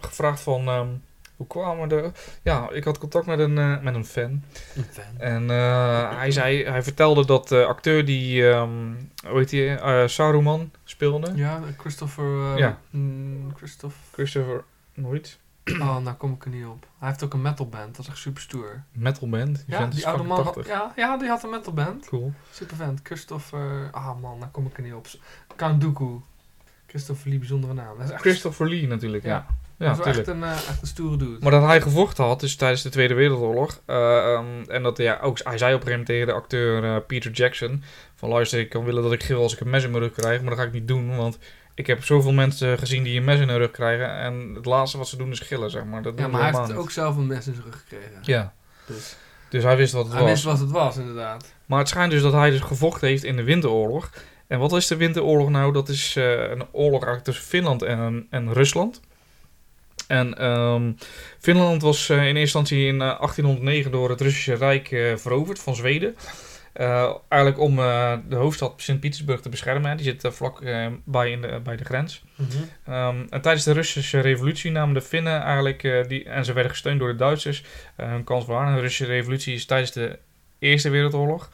gevraagd 0.00 0.40
van... 0.40 0.68
ehm, 0.68 0.88
hoe 1.36 1.46
kwamen 1.46 1.88
we 1.88 1.94
er... 2.02 2.12
Ja, 2.42 2.70
ik 2.70 2.84
had 2.84 2.98
contact 2.98 3.26
met 3.26 3.38
een, 3.38 3.58
eh, 3.58 3.80
met 3.80 3.94
een 3.94 4.04
fan. 4.06 4.42
Een 4.76 4.84
fan. 4.90 5.18
En 5.18 5.50
eh, 5.50 6.16
hij, 6.18 6.30
zei, 6.30 6.64
hij 6.64 6.82
vertelde 6.82 7.26
dat 7.26 7.48
de 7.48 7.64
acteur 7.64 8.04
die... 8.04 8.48
ehm, 8.50 8.92
hoe 9.26 9.38
heet 9.38 9.48
die? 9.48 9.68
eh, 9.74 10.06
Saruman 10.06 10.70
speelde. 10.84 11.32
Ja, 11.34 11.60
Christopher... 11.78 12.58
Ja. 12.58 12.78
mm, 12.90 13.52
Christopher... 13.56 13.98
Christopher... 14.12 14.64
Nooit. 14.94 15.38
Oh, 15.80 15.96
nou 15.98 16.16
kom 16.16 16.32
ik 16.32 16.44
er 16.44 16.50
niet 16.50 16.64
op. 16.66 16.86
Hij 16.98 17.08
heeft 17.08 17.24
ook 17.24 17.32
een 17.34 17.42
metalband. 17.42 17.96
Dat 17.96 18.04
is 18.04 18.10
echt 18.10 18.18
super 18.20 18.42
stoer. 18.42 18.82
Metalband. 18.92 19.56
Die 19.66 19.76
Ja, 19.78 19.86
die 19.86 20.06
oude 20.06 20.22
man... 20.22 20.36
had- 20.36 20.54
80. 20.54 20.66
Ja, 20.72 20.92
ja, 20.96 21.16
die 21.16 21.28
had 21.28 21.42
een 21.42 21.50
metalband. 21.50 22.06
Cool. 22.08 22.32
Super 22.50 22.76
vent. 22.76 23.00
Christopher... 23.02 23.88
Ah 23.90 24.20
man, 24.20 24.40
daar 24.40 24.48
kom 24.48 24.66
ik 24.66 24.76
er 24.76 24.82
niet 24.82 24.92
op. 24.94 25.06
Dooku. 25.78 26.20
Christopher 26.86 27.28
Lee, 27.30 27.38
bijzondere 27.38 27.72
naam. 27.74 27.96
Dat 27.98 28.06
is 28.06 28.12
echt, 28.12 28.20
Christopher 28.20 28.68
Lee 28.68 28.86
natuurlijk, 28.86 29.24
ja. 29.24 29.46
Ja, 29.78 29.90
is 29.90 29.98
wel 29.98 30.06
echt 30.06 30.26
een, 30.26 30.42
eh, 30.44 30.50
echt 30.50 30.78
een 30.80 30.86
stoere 30.86 31.16
dude. 31.16 31.36
Maar 31.40 31.50
dat 31.50 31.62
hij 31.62 31.80
gevochten 31.80 32.24
had, 32.24 32.40
dus 32.40 32.56
tijdens 32.56 32.82
de 32.82 32.88
Tweede 32.88 33.14
Wereldoorlog. 33.14 33.80
eh, 33.86 34.32
ehm, 34.32 34.70
en 34.70 34.82
dat 34.82 34.96
ja, 34.96 35.18
ook, 35.22 35.38
hij 35.42 35.58
zei 35.58 35.74
op 35.74 35.80
een 35.80 35.86
gegeven 35.86 35.90
moment 35.90 36.06
tegen 36.06 36.26
de 36.26 36.32
acteur 36.32 36.84
eh, 36.84 36.96
Peter 37.06 37.30
Jackson: 37.30 37.82
van 38.14 38.28
luister, 38.28 38.58
ik 38.58 38.68
kan 38.68 38.84
willen 38.84 39.02
dat 39.02 39.12
ik 39.12 39.22
gil 39.22 39.42
als 39.42 39.52
ik 39.52 39.60
een 39.60 39.70
mes 39.70 39.84
in 39.84 39.90
mijn 39.90 40.02
rug 40.02 40.12
krijg, 40.12 40.40
maar 40.40 40.50
dat 40.50 40.58
ga 40.58 40.64
ik 40.64 40.72
niet 40.72 40.88
doen, 40.88 41.16
want 41.16 41.38
ik 41.74 41.86
heb 41.86 42.04
zoveel 42.04 42.32
mensen 42.32 42.78
gezien 42.78 43.02
die 43.02 43.18
een 43.18 43.24
mes 43.24 43.40
in 43.40 43.48
hun 43.48 43.58
rug 43.58 43.70
krijgen. 43.70 44.10
En 44.16 44.52
het 44.54 44.64
laatste 44.64 44.98
wat 44.98 45.08
ze 45.08 45.16
doen 45.16 45.30
is 45.30 45.40
gillen, 45.40 45.70
zeg 45.70 45.84
maar. 45.84 46.02
Dat 46.02 46.18
ja, 46.18 46.28
maar 46.28 46.50
hij 46.50 46.60
heeft 46.60 46.76
ook 46.76 46.90
zelf 46.90 47.16
een 47.16 47.26
mes 47.26 47.46
in 47.46 47.54
zijn 47.54 47.66
rug 47.66 47.78
gekregen. 47.78 48.18
Ja, 48.22 48.52
Dus 48.86 49.16
dus 49.48 49.62
hij 49.62 49.76
wist 49.76 49.92
wat 49.92 50.04
het 50.04 50.12
hij 50.12 50.22
was. 50.22 50.30
wist 50.30 50.44
wat 50.44 50.58
het 50.58 50.70
was, 50.70 50.96
inderdaad. 50.96 51.52
Maar 51.66 51.78
het 51.78 51.88
schijnt 51.88 52.10
dus 52.10 52.22
dat 52.22 52.32
hij 52.32 52.50
dus 52.50 52.60
gevochten 52.60 53.08
heeft 53.08 53.24
in 53.24 53.36
de 53.36 53.42
Winteroorlog. 53.42 54.10
En 54.46 54.58
wat 54.58 54.72
is 54.72 54.86
de 54.86 54.96
Winteroorlog 54.96 55.48
nou? 55.48 55.72
Dat 55.72 55.88
is 55.88 56.14
een 56.14 56.66
oorlog 56.72 56.92
eigenlijk 57.04 57.24
tussen 57.24 57.44
Finland 57.44 57.82
en, 57.82 58.26
en 58.30 58.52
Rusland. 58.52 59.00
En 60.06 60.38
ehm, 60.38 60.92
Finland 61.38 61.82
was 61.82 62.08
eh, 62.08 62.16
in 62.16 62.22
eerste 62.24 62.40
instantie 62.40 62.86
in 62.86 62.94
eh, 63.00 63.18
1809 63.18 63.90
door 63.90 64.10
het 64.10 64.20
Russische 64.20 64.54
Rijk 64.54 64.90
eh, 64.90 65.16
veroverd 65.16 65.58
van 65.58 65.74
Zweden. 65.76 66.16
Eh, 66.72 67.14
eigenlijk 67.28 67.62
om 67.62 67.78
eh, 67.78 68.12
de 68.28 68.36
hoofdstad 68.36 68.72
Sint-Petersburg 68.76 69.40
te 69.40 69.48
beschermen. 69.48 69.96
Die 69.96 70.06
zit 70.06 70.24
eh, 70.24 70.30
vlak 70.30 70.60
eh, 70.60 70.86
bij, 71.04 71.30
in 71.30 71.40
de, 71.40 71.60
bij 71.64 71.76
de 71.76 71.84
grens. 71.84 72.24
Ehm, 72.84 73.16
en 73.30 73.40
tijdens 73.40 73.64
de 73.64 73.72
Russische 73.72 74.20
revolutie 74.20 74.70
namen 74.70 74.94
de 74.94 75.00
Finnen 75.00 75.42
eigenlijk, 75.42 75.82
eh, 75.84 76.08
die, 76.08 76.24
en 76.24 76.44
ze 76.44 76.52
werden 76.52 76.70
gesteund 76.72 76.98
door 76.98 77.08
de 77.08 77.16
Duitsers, 77.16 77.64
eh, 77.96 78.08
hun 78.08 78.24
kans 78.24 78.46
waar. 78.46 78.74
De 78.74 78.80
Russische 78.80 79.12
revolutie 79.12 79.54
is 79.54 79.66
tijdens 79.66 79.92
de 79.92 80.18
Eerste 80.58 80.90
Wereldoorlog. 80.90 81.50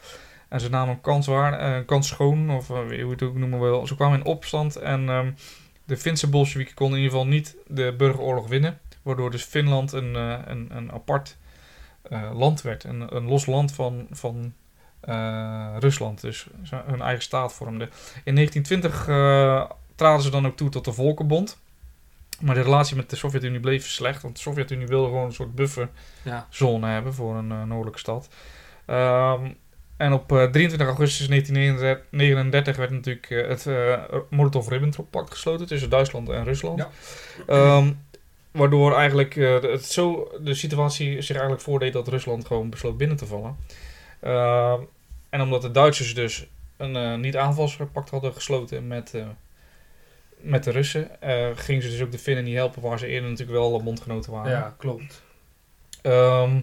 En 0.49 0.59
ze 0.59 0.69
namen 0.69 0.93
een 0.93 1.01
kans 1.01 1.27
waar, 1.27 1.59
eh, 1.59 1.75
een 1.75 1.85
kans 1.85 2.07
schoon, 2.07 2.49
of 2.49 2.69
eh, 2.69 2.75
hoe 2.75 2.95
je 2.95 3.07
het 3.07 3.23
ook 3.23 3.35
noemen 3.35 3.59
wil. 3.59 3.87
Ze 3.87 3.95
kwamen 3.95 4.19
in 4.19 4.25
opstand 4.25 4.75
en 4.75 5.09
ehm, 5.09 5.31
de 5.91 5.97
Finse 5.97 6.29
Bolsjewieken 6.29 6.75
konden 6.75 6.97
in 6.97 7.03
ieder 7.03 7.17
geval 7.19 7.33
niet 7.33 7.55
de 7.67 7.93
burgeroorlog 7.97 8.47
winnen. 8.47 8.79
Waardoor 9.01 9.31
dus 9.31 9.43
Finland 9.43 9.91
een, 9.91 10.15
eh, 10.15 10.39
een, 10.45 10.67
een 10.75 10.91
apart 10.91 11.37
eh, 12.01 12.31
land 12.33 12.61
werd. 12.61 12.83
Een, 12.83 13.15
een 13.15 13.23
los 13.27 13.45
land 13.45 13.71
van, 13.71 14.07
van 14.11 14.53
eh, 14.99 15.75
Rusland. 15.79 16.21
Dus 16.21 16.47
hun 16.85 17.01
eigen 17.01 17.23
staat 17.23 17.53
vormde. 17.53 17.89
In 18.23 18.35
1920 18.35 19.07
eh, 19.07 19.71
traden 19.95 20.21
ze 20.23 20.29
dan 20.29 20.45
ook 20.45 20.55
toe 20.57 20.69
tot 20.69 20.85
de 20.85 20.93
Volkenbond. 20.93 21.59
Maar 22.39 22.55
de 22.55 22.61
relatie 22.61 22.95
met 22.95 23.09
de 23.09 23.15
Sovjet-Unie 23.15 23.59
bleef 23.59 23.87
slecht. 23.87 24.21
Want 24.21 24.35
de 24.35 24.41
Sovjet-Unie 24.41 24.87
wilde 24.87 25.07
gewoon 25.07 25.25
een 25.25 25.33
soort 25.33 25.55
bufferzone 25.55 26.87
Ja. 26.87 26.93
hebben 26.93 27.13
voor 27.13 27.35
een 27.35 27.47
noordelijke 27.67 27.99
stad. 27.99 28.29
Ehm, 28.85 29.51
en 30.01 30.13
op 30.13 30.31
eh, 30.31 30.43
23 30.43 30.87
augustus 30.87 31.27
1939 31.27 32.75
werd 32.75 32.89
natuurlijk 32.91 33.29
eh, 33.29 33.47
het 33.47 33.67
eh 33.67 34.03
Molotov-Ribbentrop-pact 34.29 35.31
gesloten 35.31 35.67
tussen 35.67 35.89
Duitsland 35.89 36.29
en 36.29 36.43
Rusland. 36.43 36.77
Ja. 36.79 36.89
Ehm, 37.47 37.91
waardoor 38.51 38.95
eigenlijk 38.95 39.35
eh, 39.35 39.61
het 39.61 39.85
zo, 39.85 40.31
de 40.41 40.53
situatie 40.53 41.21
zich 41.21 41.35
eigenlijk 41.35 41.61
voordeed 41.61 41.93
dat 41.93 42.07
Rusland 42.07 42.45
gewoon 42.45 42.69
besloot 42.69 42.97
binnen 42.97 43.17
te 43.17 43.25
vallen. 43.25 43.55
Ehm, 44.19 44.79
en 45.29 45.41
omdat 45.41 45.61
de 45.61 45.71
Duitsers 45.71 46.13
dus 46.13 46.47
een 46.81 46.95
eh, 46.95 47.15
niet-aanvalspact 47.15 48.09
hadden 48.09 48.33
gesloten 48.33 48.87
met, 48.87 49.13
eh, 49.13 49.23
met 50.37 50.63
de 50.63 50.71
Russen, 50.71 51.21
eh, 51.21 51.47
gingen 51.55 51.81
ze 51.81 51.89
dus 51.89 52.01
ook 52.01 52.11
de 52.11 52.19
Finnen 52.19 52.43
niet 52.43 52.55
helpen 52.55 52.81
waar 52.81 52.99
ze 52.99 53.07
eerder 53.07 53.29
natuurlijk 53.29 53.57
wel 53.57 53.83
bondgenoten 53.83 54.31
waren. 54.31 54.51
ja, 54.51 54.75
klopt. 54.77 55.21
Ehm, 56.01 56.59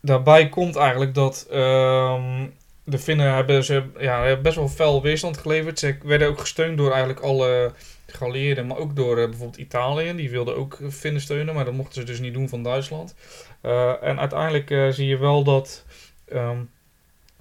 daarbij 0.00 0.48
komt 0.48 0.76
eigenlijk 0.76 1.14
dat 1.14 1.46
ehm, 1.50 2.46
de 2.84 2.98
Finnen 2.98 3.34
hebben, 3.34 3.64
ze, 3.64 3.84
ja, 3.98 4.22
hebben 4.22 4.42
best 4.42 4.56
wel 4.56 4.68
fel 4.68 5.02
weerstand 5.02 5.36
geleverd. 5.38 5.78
Ze 5.78 5.98
werden 6.02 6.28
ook 6.28 6.40
gesteund 6.40 6.78
door 6.78 6.90
eigenlijk 6.90 7.20
alle 7.20 7.72
geallieerden, 8.06 8.66
maar 8.66 8.76
ook 8.76 8.96
door 8.96 9.18
eh, 9.18 9.28
bijvoorbeeld 9.28 9.60
Italië. 9.60 10.14
Die 10.14 10.30
wilden 10.30 10.56
ook 10.56 10.78
Finnen 10.90 11.22
steunen, 11.22 11.54
maar 11.54 11.64
dat 11.64 11.74
mochten 11.74 11.94
ze 11.94 12.06
dus 12.06 12.20
niet 12.20 12.34
doen 12.34 12.48
van 12.48 12.62
Duitsland. 12.62 13.14
Eh, 13.60 14.02
en 14.02 14.18
uiteindelijk 14.18 14.70
eh, 14.70 14.88
zie 14.88 15.06
je 15.06 15.18
wel 15.18 15.44
dat 15.44 15.84
ehm, 16.28 16.58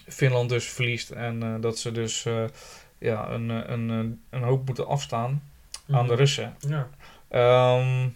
Finland 0.08 0.50
dus 0.50 0.66
verliest 0.66 1.10
en 1.10 1.62
dat 1.62 1.78
ze 1.78 1.92
dus 1.92 2.26
ja, 2.98 3.30
een, 3.30 3.50
een, 3.50 3.90
een, 3.90 4.22
een 4.30 4.44
hoop 4.44 4.66
moeten 4.66 4.88
afstaan 4.88 5.44
aan 5.90 6.06
de 6.06 6.12
Mhm. 6.12 6.20
Russen. 6.20 6.56
Ja. 6.68 6.90
Ehm, 7.28 8.08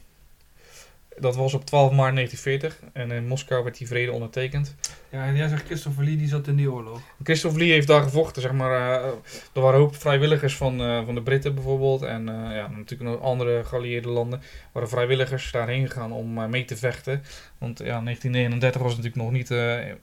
dat 1.20 1.36
was 1.36 1.54
op 1.54 1.66
12 1.66 1.92
maart 1.92 2.16
1940 2.16 2.90
en 2.94 3.12
in 3.12 3.28
Moskou 3.28 3.64
werd 3.64 3.78
die 3.78 3.88
vrede 3.88 4.12
ondertekend. 4.12 4.76
ja, 5.10 5.26
en 5.26 5.36
jij 5.36 5.48
zegt 5.48 5.66
Christopher 5.66 6.04
Lee, 6.04 6.18
die 6.18 6.28
zat 6.28 6.48
in 6.48 6.56
die 6.56 6.72
oorlog. 6.72 7.00
Christophe 7.24 7.58
Lee 7.58 7.72
heeft 7.72 7.88
daar 7.88 8.02
gevochten, 8.02 8.42
zeg 8.42 8.52
maar. 8.52 8.72
eh, 8.72 9.08
er 9.54 9.62
waren 9.62 9.80
hoop 9.80 9.96
vrijwilligers 9.96 10.56
van, 10.56 10.82
eh, 10.82 11.06
van 11.06 11.16
de 11.16 11.22
Britten 11.22 11.54
bijvoorbeeld 11.56 12.02
en 12.02 12.30
eh, 12.30 12.56
ja, 12.56 12.68
natuurlijk 12.68 13.10
nog 13.10 13.22
andere 13.22 13.64
geallieerde 13.64 14.10
landen. 14.10 14.42
waren 14.72 14.90
vrijwilligers 14.90 15.52
daarheen 15.52 15.88
gegaan 15.88 16.12
om 16.12 16.50
mee 16.50 16.66
te 16.66 16.78
vechten. 16.78 17.24
Want 17.58 17.80
ja, 17.80 18.02
1939 18.02 18.82
was 18.82 18.90
natuurlijk 18.96 19.24
nog 19.24 19.32
niet 19.32 19.48
de 19.48 19.96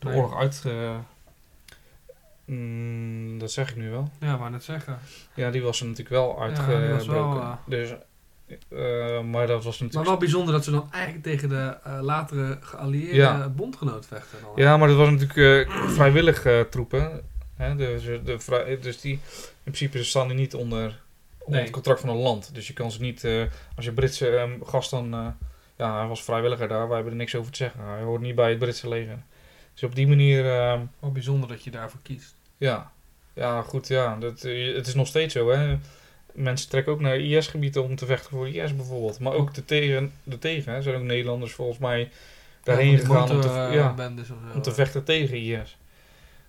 Nee. 0.00 0.14
oorlog 0.14 0.36
uit... 0.38 0.64
mm, 2.44 3.38
dat 3.38 3.50
zeg 3.52 3.70
ik 3.70 3.76
nu 3.76 3.90
wel. 3.90 4.08
Ja, 4.20 4.38
wou 4.38 4.50
net 4.50 4.64
zeggen. 4.64 4.98
Ja, 5.34 5.50
die 5.50 5.62
was 5.62 5.80
er 5.80 5.84
natuurlijk 5.86 6.10
wel 6.16 6.40
uitgebroken. 6.42 7.38
wel, 7.38 7.58
dus, 7.66 7.94
eh, 8.68 9.20
maar 9.22 9.46
dat 9.46 9.64
was 9.64 9.72
natuurlijk... 9.80 9.94
Maar 9.94 10.04
wel 10.04 10.16
bijzonder 10.16 10.54
dat 10.54 10.64
ze 10.64 10.70
dan 10.70 10.88
eigenlijk 10.92 11.24
tegen 11.24 11.48
de 11.48 11.76
eh, 11.84 11.98
latere 12.02 12.58
geallieerde 12.60 13.14
Ja. 13.16 13.48
bondgenoot 13.48 14.06
vechten. 14.06 14.38
Dan. 14.42 14.50
Ja, 14.64 14.76
maar 14.76 14.88
dat 14.88 14.96
was 14.96 15.10
natuurlijk 15.10 15.68
eh 15.68 15.88
vrijwillige 15.88 16.66
troepen. 16.70 17.22
Hè? 17.56 17.76
Dus, 17.76 18.04
de 18.24 18.38
vrij- 18.38 18.78
dus 18.80 19.00
die, 19.00 19.12
in 19.12 19.20
principe 19.72 20.04
staan 20.04 20.28
die 20.28 20.36
niet 20.36 20.54
onder, 20.54 21.00
Nee. 21.46 21.60
het 21.60 21.70
contract 21.70 22.00
van 22.00 22.08
een 22.08 22.16
land. 22.16 22.54
Dus 22.54 22.66
je 22.66 22.72
kan 22.72 22.90
ze 22.90 23.00
niet, 23.00 23.26
als 23.76 23.84
je 23.84 23.92
Britse 23.92 24.28
ehm, 24.36 24.50
gast 24.64 24.90
dan, 24.90 25.34
ja, 25.76 25.98
hij 25.98 26.06
was 26.08 26.22
vrijwilliger 26.22 26.68
daar, 26.68 26.86
wij 26.86 26.94
hebben 26.94 27.12
er 27.12 27.18
niks 27.18 27.34
over 27.34 27.50
te 27.52 27.56
zeggen. 27.58 27.80
Hij 27.84 28.02
hoort 28.02 28.20
niet 28.22 28.34
bij 28.34 28.48
het 28.50 28.58
Britse 28.58 28.88
leger. 28.88 29.18
Dus 29.72 29.82
op 29.82 29.94
die 29.94 30.06
manier, 30.08 30.46
ehm, 30.52 30.80
Wel 31.00 31.12
bijzonder 31.12 31.48
dat 31.48 31.64
je 31.64 31.70
daarvoor 31.70 32.00
kiest. 32.02 32.34
ja, 32.56 32.90
ja, 33.32 33.62
goed, 33.62 33.88
ja, 33.88 34.16
dat, 34.16 34.42
het 34.76 34.86
is 34.86 34.94
nog 34.94 35.06
steeds 35.06 35.34
zo, 35.34 35.50
hè. 35.50 35.78
Mensen 36.36 36.68
trekken 36.68 36.92
ook 36.92 37.00
naar 37.00 37.18
IS-gebieden 37.18 37.82
om 37.82 37.96
te 37.96 38.06
vechten 38.06 38.30
voor 38.30 38.48
IS 38.48 38.76
bijvoorbeeld. 38.76 39.18
Maar 39.20 39.32
ook 39.32 39.54
de 39.54 39.64
tegen, 39.64 40.12
de 40.22 40.38
tegen 40.38 40.72
hè. 40.72 40.82
Zijn 40.82 40.96
ook 40.96 41.02
Nederlanders 41.02 41.52
volgens 41.52 41.78
mij 41.78 42.10
daarheen 42.62 42.90
Ja, 42.90 42.98
gegaan 42.98 43.30
om 43.30 43.40
te, 43.40 43.48
ja, 43.48 43.94
bendes 43.94 44.28
om 44.54 44.62
te 44.62 44.74
vechten 44.74 45.04
tegen 45.04 45.36
IS. 45.36 45.76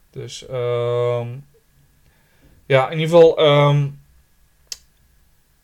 Dus, 0.09 0.47
ehm 0.47 1.27
ja, 2.65 2.89
in 2.89 2.99
ieder 2.99 3.15
geval, 3.15 3.37
ehm 3.37 3.87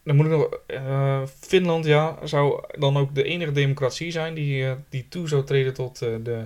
dan 0.04 0.16
moet 0.16 0.26
ik 0.26 0.32
nog, 0.32 0.60
eh, 0.68 1.22
Finland, 1.40 1.86
ja, 1.86 2.18
zou 2.24 2.64
dan 2.78 2.98
ook 2.98 3.16
de 3.16 3.24
enige 3.24 3.52
democratie 3.52 4.12
zijn 4.12 4.34
die, 4.34 4.66
eh, 4.66 4.74
die 4.90 5.06
toe 5.10 5.28
zou 5.28 5.44
treden 5.44 5.74
tot 5.74 6.02
eh, 6.02 6.10
de 6.24 6.46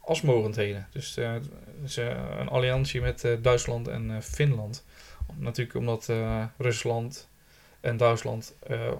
asmogendheden. 0.00 0.86
Dus, 0.92 1.18
dus 1.80 1.96
een 2.38 2.48
alliantie 2.48 3.00
met 3.00 3.26
Duitsland 3.42 3.88
en 3.88 4.22
Finland. 4.22 4.84
Natuurlijk 5.36 5.78
omdat 5.78 6.08
eh, 6.08 6.44
Rusland 6.58 7.28
en 7.80 7.96
Duitsland 7.96 8.54
eh, 8.66 8.92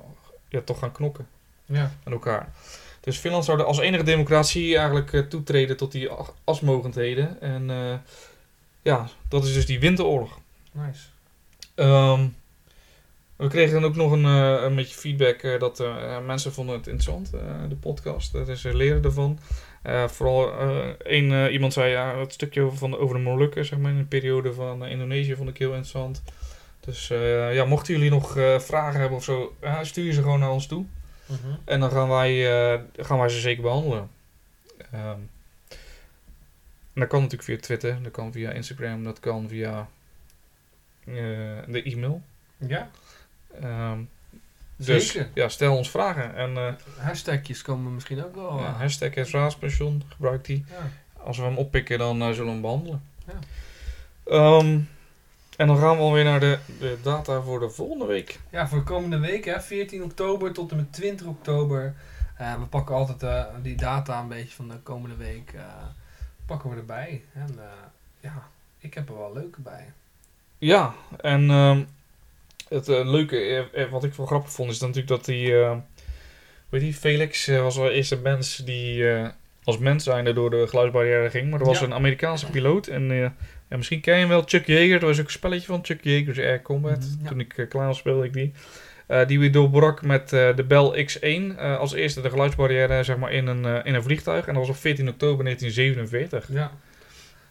ja, 0.49 0.61
toch 0.61 0.79
gaan 0.79 0.93
knokken 0.93 1.29
Ja. 1.65 1.93
aan 2.05 2.13
elkaar. 2.13 2.53
Dus 3.01 3.19
Finland 3.19 3.45
zou 3.45 3.63
als 3.63 3.79
enige 3.79 4.03
democratie 4.03 4.77
eigenlijk 4.77 5.13
eh, 5.13 5.21
toetreden 5.21 5.77
tot 5.77 5.93
die 5.93 6.11
asmogendheden. 6.45 7.41
En 7.41 7.71
ja, 8.83 9.09
dat 9.29 9.45
is 9.45 9.55
dus 9.55 9.67
die 9.67 9.81
winteroorlog. 9.81 10.39
Nice. 10.73 11.07
Ehm, 11.75 12.27
we 13.39 13.49
kregen 13.49 13.73
dan 13.81 13.85
ook 13.85 13.97
nog 13.97 14.13
een, 14.13 14.25
eh, 14.25 14.63
een 14.63 14.75
beetje 14.75 14.99
feedback 14.99 15.43
eh, 15.43 15.61
dat 15.61 15.81
eh, 15.81 16.25
mensen 16.25 16.53
vonden 16.53 16.77
het 16.77 16.87
interessant, 16.87 17.31
de 17.69 17.77
podcast. 17.81 18.33
Dat 18.33 18.49
is, 18.49 18.61
ze 18.61 18.77
leren 18.77 19.05
ervan. 19.05 19.39
Vooral 20.07 20.53
één, 20.99 21.53
iemand 21.53 21.73
zei 21.73 21.91
ja, 21.91 22.19
het 22.19 22.33
stukje 22.33 22.63
over, 22.63 22.79
van, 22.79 22.97
over 22.97 23.17
de 23.17 23.23
Molukken, 23.23 23.65
zeg 23.65 23.79
maar, 23.79 23.91
in 23.91 23.99
de 23.99 24.05
periode 24.05 24.53
van 24.55 24.87
Indonesië 24.87 25.37
vond 25.37 25.49
ik 25.49 25.59
heel 25.59 25.69
interessant. 25.69 26.23
Dus 26.81 27.09
ja, 27.53 27.65
mochten 27.65 27.95
jullie 27.95 28.11
nog 28.11 28.33
vragen 28.59 29.01
hebben 29.01 29.19
of 29.19 29.25
zo, 29.25 29.57
ja, 29.61 29.85
stuur 29.85 30.13
ze 30.13 30.23
gewoon 30.23 30.39
naar 30.39 30.51
ons 30.51 30.67
toe. 30.67 30.85
Mhm. 31.27 31.55
En 31.65 31.81
dan 31.81 31.91
gaan 31.91 32.09
wij, 32.09 32.43
gaan 32.97 33.19
wij 33.19 33.29
ze 33.29 33.41
zeker 33.41 33.63
behandelen. 33.63 34.11
Ehm, 34.93 35.19
dat 36.95 37.09
kan 37.09 37.21
natuurlijk 37.21 37.49
via 37.49 37.59
Twitter, 37.59 38.03
dat 38.03 38.13
kan 38.13 38.33
via 38.33 38.51
Instagram, 38.51 39.05
dat 39.05 39.21
kan 39.21 39.49
via 39.49 39.89
de 41.67 41.83
e-mail. 41.83 42.23
Ja, 42.57 42.91
Ehm, 43.61 43.99
dus 44.77 45.11
zeker. 45.13 45.31
ja, 45.35 45.49
stel 45.49 45.77
ons 45.77 45.91
vragen. 45.91 46.35
En 46.37 46.57
eh 46.57 46.73
Hashtagjes 46.99 47.63
komen 47.63 47.95
misschien 47.95 48.25
ook 48.25 48.35
wel. 48.35 48.59
ja, 48.59 48.67
eh, 48.67 48.79
hashtag 48.79 49.31
raadspension, 49.31 50.03
gebruik 50.09 50.45
die. 50.45 50.65
ja. 50.71 50.91
Als 51.23 51.37
we 51.37 51.43
hem 51.43 51.57
oppikken, 51.57 51.99
dan 51.99 52.21
eh, 52.23 52.27
zullen 52.29 52.45
we 52.45 52.51
hem 52.51 52.61
behandelen. 52.61 53.03
Ja. 53.27 53.39
Ehm, 54.25 54.79
en 55.57 55.67
dan 55.67 55.79
gaan 55.79 55.97
we 55.97 56.03
alweer 56.03 56.25
naar 56.25 56.41
de, 56.41 56.59
de 56.79 56.99
data 57.03 57.41
voor 57.41 57.61
de 57.61 57.71
volgende 57.71 58.07
week. 58.07 58.39
Ja, 58.51 58.69
voor 58.69 58.83
komende 58.83 59.19
week, 59.19 59.45
hè, 59.45 59.61
14 59.61 60.03
oktober 60.03 60.53
tot 60.53 60.71
en 60.71 60.77
met 60.77 60.93
20 60.93 61.27
oktober. 61.27 61.95
Eh, 62.37 62.55
we 62.55 62.65
pakken 62.67 62.95
altijd 62.95 63.47
die 63.63 63.77
data 63.77 64.21
een 64.21 64.29
beetje 64.29 64.55
van 64.55 64.69
de 64.69 64.79
komende 64.83 65.17
week. 65.17 65.55
pakken 66.47 66.71
we 66.71 66.77
erbij. 66.77 67.25
En 67.35 67.59
ja, 68.21 68.49
ik 68.79 68.95
heb 68.95 69.09
er 69.09 69.19
wel 69.19 69.33
leuke 69.33 69.61
bij. 69.61 69.93
Ja, 70.59 70.95
en 71.21 71.51
ehm, 71.51 71.85
het 72.69 72.89
eh, 72.89 73.11
leuke, 73.11 73.37
eh, 73.37 73.83
eh, 73.83 73.91
wat 73.91 74.05
ik 74.05 74.15
wel 74.15 74.27
grappig 74.27 74.53
vond, 74.53 74.71
is 74.71 74.79
dan 74.79 74.89
natuurlijk 74.89 75.17
dat 75.17 75.25
die, 75.35 75.53
weet 76.69 76.83
je, 76.83 76.95
Felix 76.95 77.47
was 77.47 77.77
wel 77.77 77.91
eerst 77.91 78.13
een 78.13 78.23
mens 78.23 78.57
die 78.57 79.05
als 79.65 79.79
mens 79.79 80.05
zijnde 80.05 80.33
door 80.33 80.51
de 80.51 80.67
geluidsbarrière 80.69 81.31
ging. 81.31 81.51
Maar 81.51 81.61
er 81.61 81.67
was 81.67 81.79
Ja. 81.79 81.85
een 81.85 81.95
Amerikaanse 81.95 82.51
piloot 82.51 82.87
en 82.87 83.13
ja, 83.69 83.77
misschien 83.77 84.01
ken 84.01 84.15
je 84.15 84.21
hem 84.21 84.29
wel, 84.29 84.43
Chuck 84.47 84.67
Yeager. 84.67 85.01
Dat 85.01 85.09
was 85.09 85.19
ook 85.19 85.25
een 85.25 85.31
spelletje 85.31 85.67
van 85.67 85.85
Chuck 85.85 86.05
Yeager's 86.05 86.39
Air 86.39 86.63
Combat. 86.63 87.17
Ja. 87.23 87.29
Toen 87.29 87.41
ik 87.41 87.67
was 87.71 87.99
speelde 87.99 88.25
ik 88.27 88.33
die. 88.33 88.53
Die 89.27 89.39
weer 89.39 89.53
doorbrak 89.53 90.03
met 90.03 90.29
de 90.29 90.65
Bell 90.69 91.05
X1 91.07 91.59
eh, 91.59 91.79
als 91.79 91.93
eerste 91.93 92.21
de 92.21 92.31
geluidsbarrière 92.31 93.03
zeg 93.03 93.17
maar, 93.17 93.33
in, 93.33 93.47
een, 93.47 93.85
in 93.85 93.95
een 93.95 94.03
vliegtuig. 94.03 94.47
En 94.47 94.55
dat 94.55 94.67
was 94.67 94.77
op 94.77 94.81
14 94.81 95.09
oktober 95.09 95.45
1947. 95.45 96.49
Ja. 96.53 96.71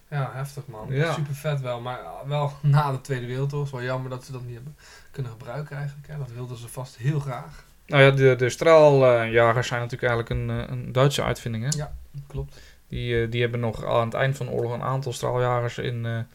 Ja, 0.10 0.32
heftig 0.34 0.68
man. 0.68 0.88
Ja. 0.90 1.14
Super 1.14 1.36
vet 1.36 1.62
wel. 1.62 1.82
Maar 1.82 2.00
wel 2.28 2.52
na 2.62 2.92
de 2.92 3.02
Tweede 3.02 3.26
Wereldoorlog. 3.26 3.66
is 3.66 3.72
wel 3.74 3.84
jammer 3.84 4.10
dat 4.10 4.26
ze 4.26 4.32
dat 4.32 4.46
niet 4.46 4.56
hebben 4.56 4.76
kunnen 5.12 5.32
gebruiken 5.32 5.78
eigenlijk. 5.78 6.08
Hè. 6.08 6.18
Dat 6.18 6.32
wilden 6.32 6.58
ze 6.58 6.68
vast 6.68 6.98
heel 6.98 7.20
graag. 7.20 7.66
Nou 7.86 8.04
ja, 8.04 8.12
de, 8.12 8.36
de 8.36 8.50
straaljagers 8.50 9.68
zijn 9.68 9.82
natuurlijk 9.82 10.12
eigenlijk 10.12 10.42
een, 10.42 10.60
eh, 10.60 10.72
een 10.72 10.92
Duitse 10.92 11.24
uitvinding. 11.24 11.64
Hè? 11.64 11.78
Ja, 11.78 11.94
klopt. 12.28 12.60
Die, 12.88 13.22
eh, 13.24 13.32
die 13.32 13.42
hebben 13.42 13.60
nog 13.60 13.86
aan 13.86 14.06
het 14.06 14.14
eind 14.14 14.38
van 14.38 14.46
de 14.46 14.52
oorlog 14.52 14.74
een 14.74 14.82
aantal 14.84 15.14
straaljagers 15.14 15.78
in, 15.78 16.06
eh, 16.06 16.12
Ja. 16.12 16.26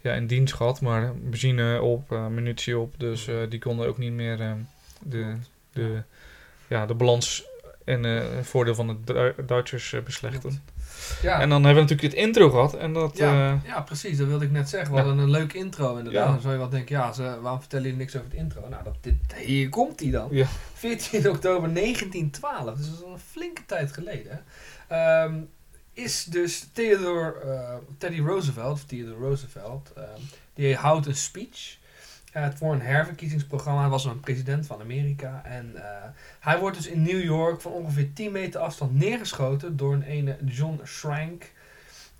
ja. 0.00 0.12
in 0.12 0.26
dienst 0.26 0.54
gehad. 0.54 0.80
Maar 0.80 1.14
benzine 1.16 1.82
op, 1.82 2.10
munitie 2.10 2.78
op. 2.78 2.94
Dus 2.98 3.28
die 3.48 3.58
konden 3.58 3.88
ook 3.88 3.98
niet 3.98 4.12
meer 4.12 4.56
de, 5.02 5.36
de, 5.72 6.02
ja, 6.66 6.86
de 6.86 6.94
balans 6.94 7.44
en 7.84 8.02
het 8.02 8.46
voordeel 8.46 8.74
van 8.74 8.86
de 8.86 8.96
Du- 9.04 9.44
Duitsers 9.44 9.94
beslechten. 10.04 10.62
Ja. 11.22 11.40
En 11.40 11.48
dan 11.48 11.64
hebben 11.64 11.84
we 11.84 11.90
natuurlijk 11.90 12.14
het 12.14 12.26
intro 12.26 12.50
gehad. 12.50 12.74
En 12.74 12.92
dat, 12.92 13.16
Ja, 13.16 13.52
eh, 13.52 13.68
ja, 13.68 13.80
precies. 13.80 14.18
Dat 14.18 14.26
wilde 14.26 14.44
ik 14.44 14.50
net 14.50 14.68
zeggen. 14.68 14.94
We 14.94 15.00
hadden 15.00 15.18
een 15.18 15.30
leuk 15.30 15.52
intro 15.52 15.96
inderdaad. 15.96 16.26
Dan 16.26 16.40
zou 16.40 16.52
je 16.52 16.58
wel 16.58 16.68
denken, 16.68 16.96
ja, 16.96 17.12
ze, 17.12 17.40
waarom 17.40 17.60
vertellen 17.60 17.84
jullie 17.84 17.98
niks 17.98 18.16
over 18.16 18.28
het 18.28 18.38
intro? 18.38 18.68
Nou, 18.68 18.84
dat, 18.84 18.96
dit, 19.00 19.14
hier 19.36 19.68
komt 19.68 20.00
hij 20.00 20.10
dan. 20.10 20.28
Ja. 20.30 20.46
14 20.74 21.30
oktober 21.30 21.74
1912, 21.74 22.76
dus 22.76 22.86
dat 22.86 22.96
is 22.98 23.04
al 23.04 23.12
een 23.12 23.18
flinke 23.18 23.62
tijd 23.66 23.92
geleden. 23.92 24.44
Ehm, 24.88 25.34
is 25.92 26.24
dus 26.24 26.68
Theodore, 26.72 27.40
eh, 27.40 27.74
Teddy 27.98 28.20
Roosevelt, 28.20 28.72
of 28.72 28.84
Theodore 28.84 29.18
Roosevelt, 29.18 29.92
ehm, 29.96 30.20
die 30.54 30.76
houdt 30.76 31.06
een 31.06 31.16
speech 31.16 31.76
eh, 32.32 32.46
voor 32.54 32.72
een 32.72 32.80
herverkiezingsprogramma. 32.80 33.80
Hij 33.80 33.90
was 33.90 34.04
een 34.04 34.20
president 34.20 34.66
van 34.66 34.80
Amerika. 34.80 35.42
En 35.44 35.76
eh, 35.76 36.08
hij 36.40 36.58
wordt 36.58 36.76
dus 36.76 36.86
in 36.86 37.02
New 37.02 37.22
York 37.22 37.60
van 37.60 37.72
ongeveer 37.72 38.12
10 38.12 38.32
meter 38.32 38.60
afstand 38.60 38.94
neergeschoten 38.94 39.76
door 39.76 39.92
een 39.92 40.02
ene 40.02 40.36
John 40.44 40.80
Schrank. 40.82 41.52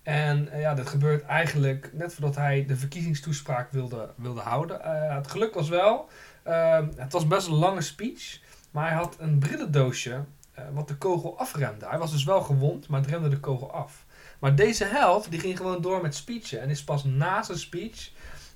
En 0.03 0.53
eh, 0.53 0.61
ja, 0.61 0.75
dat 0.75 0.88
gebeurt 0.88 1.25
eigenlijk 1.25 1.90
net 1.92 2.14
voordat 2.14 2.37
hij 2.37 2.64
de 2.66 2.77
verkiezingstoespraak 2.77 3.70
wilde, 3.70 4.11
wilde 4.16 4.40
houden. 4.40 4.81
Het 5.14 5.27
geluk 5.27 5.55
was 5.55 5.68
wel, 5.68 6.09
ehm, 6.42 6.88
het 6.96 7.12
was 7.12 7.27
best 7.27 7.46
een 7.46 7.55
lange 7.55 7.83
speech, 7.83 8.40
maar 8.70 8.88
hij 8.88 8.96
had 8.96 9.16
een 9.18 9.38
brillendoosje 9.38 10.25
wat 10.72 10.88
de 10.88 10.96
kogel 10.96 11.38
afremde. 11.38 11.88
Hij 11.88 11.98
was 11.98 12.11
dus 12.11 12.25
wel 12.25 12.40
gewond, 12.40 12.88
maar 12.88 13.01
het 13.01 13.11
remde 13.11 13.29
de 13.29 13.40
kogel 13.40 13.72
af. 13.72 14.05
Maar 14.42 14.55
deze 14.55 14.85
held, 14.85 15.31
die 15.31 15.40
ging 15.40 15.57
gewoon 15.57 15.83
door 15.83 16.03
met 16.03 16.14
speechen. 16.14 16.61
En 16.61 16.70
is 16.70 16.85
pas 16.85 17.05
na 17.05 17.42
zijn 17.42 17.59
speech, 17.59 18.11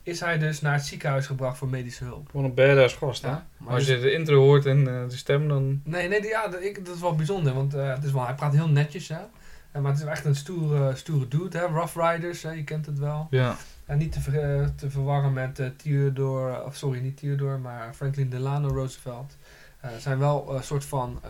is 0.07 0.21
hij 0.21 0.38
dus 0.38 0.61
naar 0.61 0.73
het 0.75 0.85
ziekenhuis 0.85 1.27
gebracht 1.27 1.59
voor 1.59 1.69
medische 1.69 2.05
hulp. 2.05 2.29
gewoon 2.31 2.47
een 2.47 2.55
badass 2.55 2.95
gast. 2.95 3.23
Hè? 3.23 3.29
Ja, 3.29 3.47
maar 3.57 3.75
Als 3.75 3.87
dus- 3.87 3.95
je 3.97 4.01
de 4.03 4.12
intro 4.12 4.37
hoort 4.38 4.66
en 4.66 4.79
eh, 4.79 5.09
de 5.09 5.16
stem, 5.16 5.49
dan... 5.49 5.81
Nee, 5.85 6.09
nee, 6.09 6.21
die- 6.21 6.31
ja, 6.31 6.49
dat, 6.49 6.62
ik, 6.62 6.85
dat 6.87 6.95
is 6.95 7.01
wel 7.01 7.14
bijzonder, 7.16 7.55
want 7.55 7.75
eh, 7.75 7.95
het 7.95 8.05
is 8.05 8.12
wel, 8.12 8.25
hij 8.27 8.35
praat 8.35 8.53
heel 8.55 8.69
netjes, 8.69 9.09
hè. 9.09 9.19
Eh, 9.73 9.83
maar 9.83 9.92
het 9.92 10.01
is 10.01 10.07
echt 10.07 10.25
een 10.25 10.35
stoere, 10.37 10.95
stoere 10.95 11.29
dude, 11.29 11.59
hè. 11.59 11.64
Rough 11.66 11.97
Riders, 11.97 12.42
hè, 12.42 12.51
je 12.51 12.64
kent 12.64 12.87
het 12.87 12.99
wel. 12.99 13.27
Ja, 13.31 13.57
En 13.87 13.99
niet 13.99 14.12
te, 14.12 14.21
ver- 14.21 14.75
te 14.75 14.90
verwarren 14.90 15.33
met 15.33 15.61
Theodore, 15.77 16.64
of 16.64 16.77
sorry, 16.77 17.01
niet 17.01 17.16
Theodore, 17.16 17.59
maar 17.59 17.95
Franklin 17.95 18.29
Delano 18.31 18.69
Roosevelt. 18.69 19.37
Zijn 19.99 20.19
wel 20.19 20.55
een 20.57 20.62
soort 20.62 20.85
van 20.85 21.21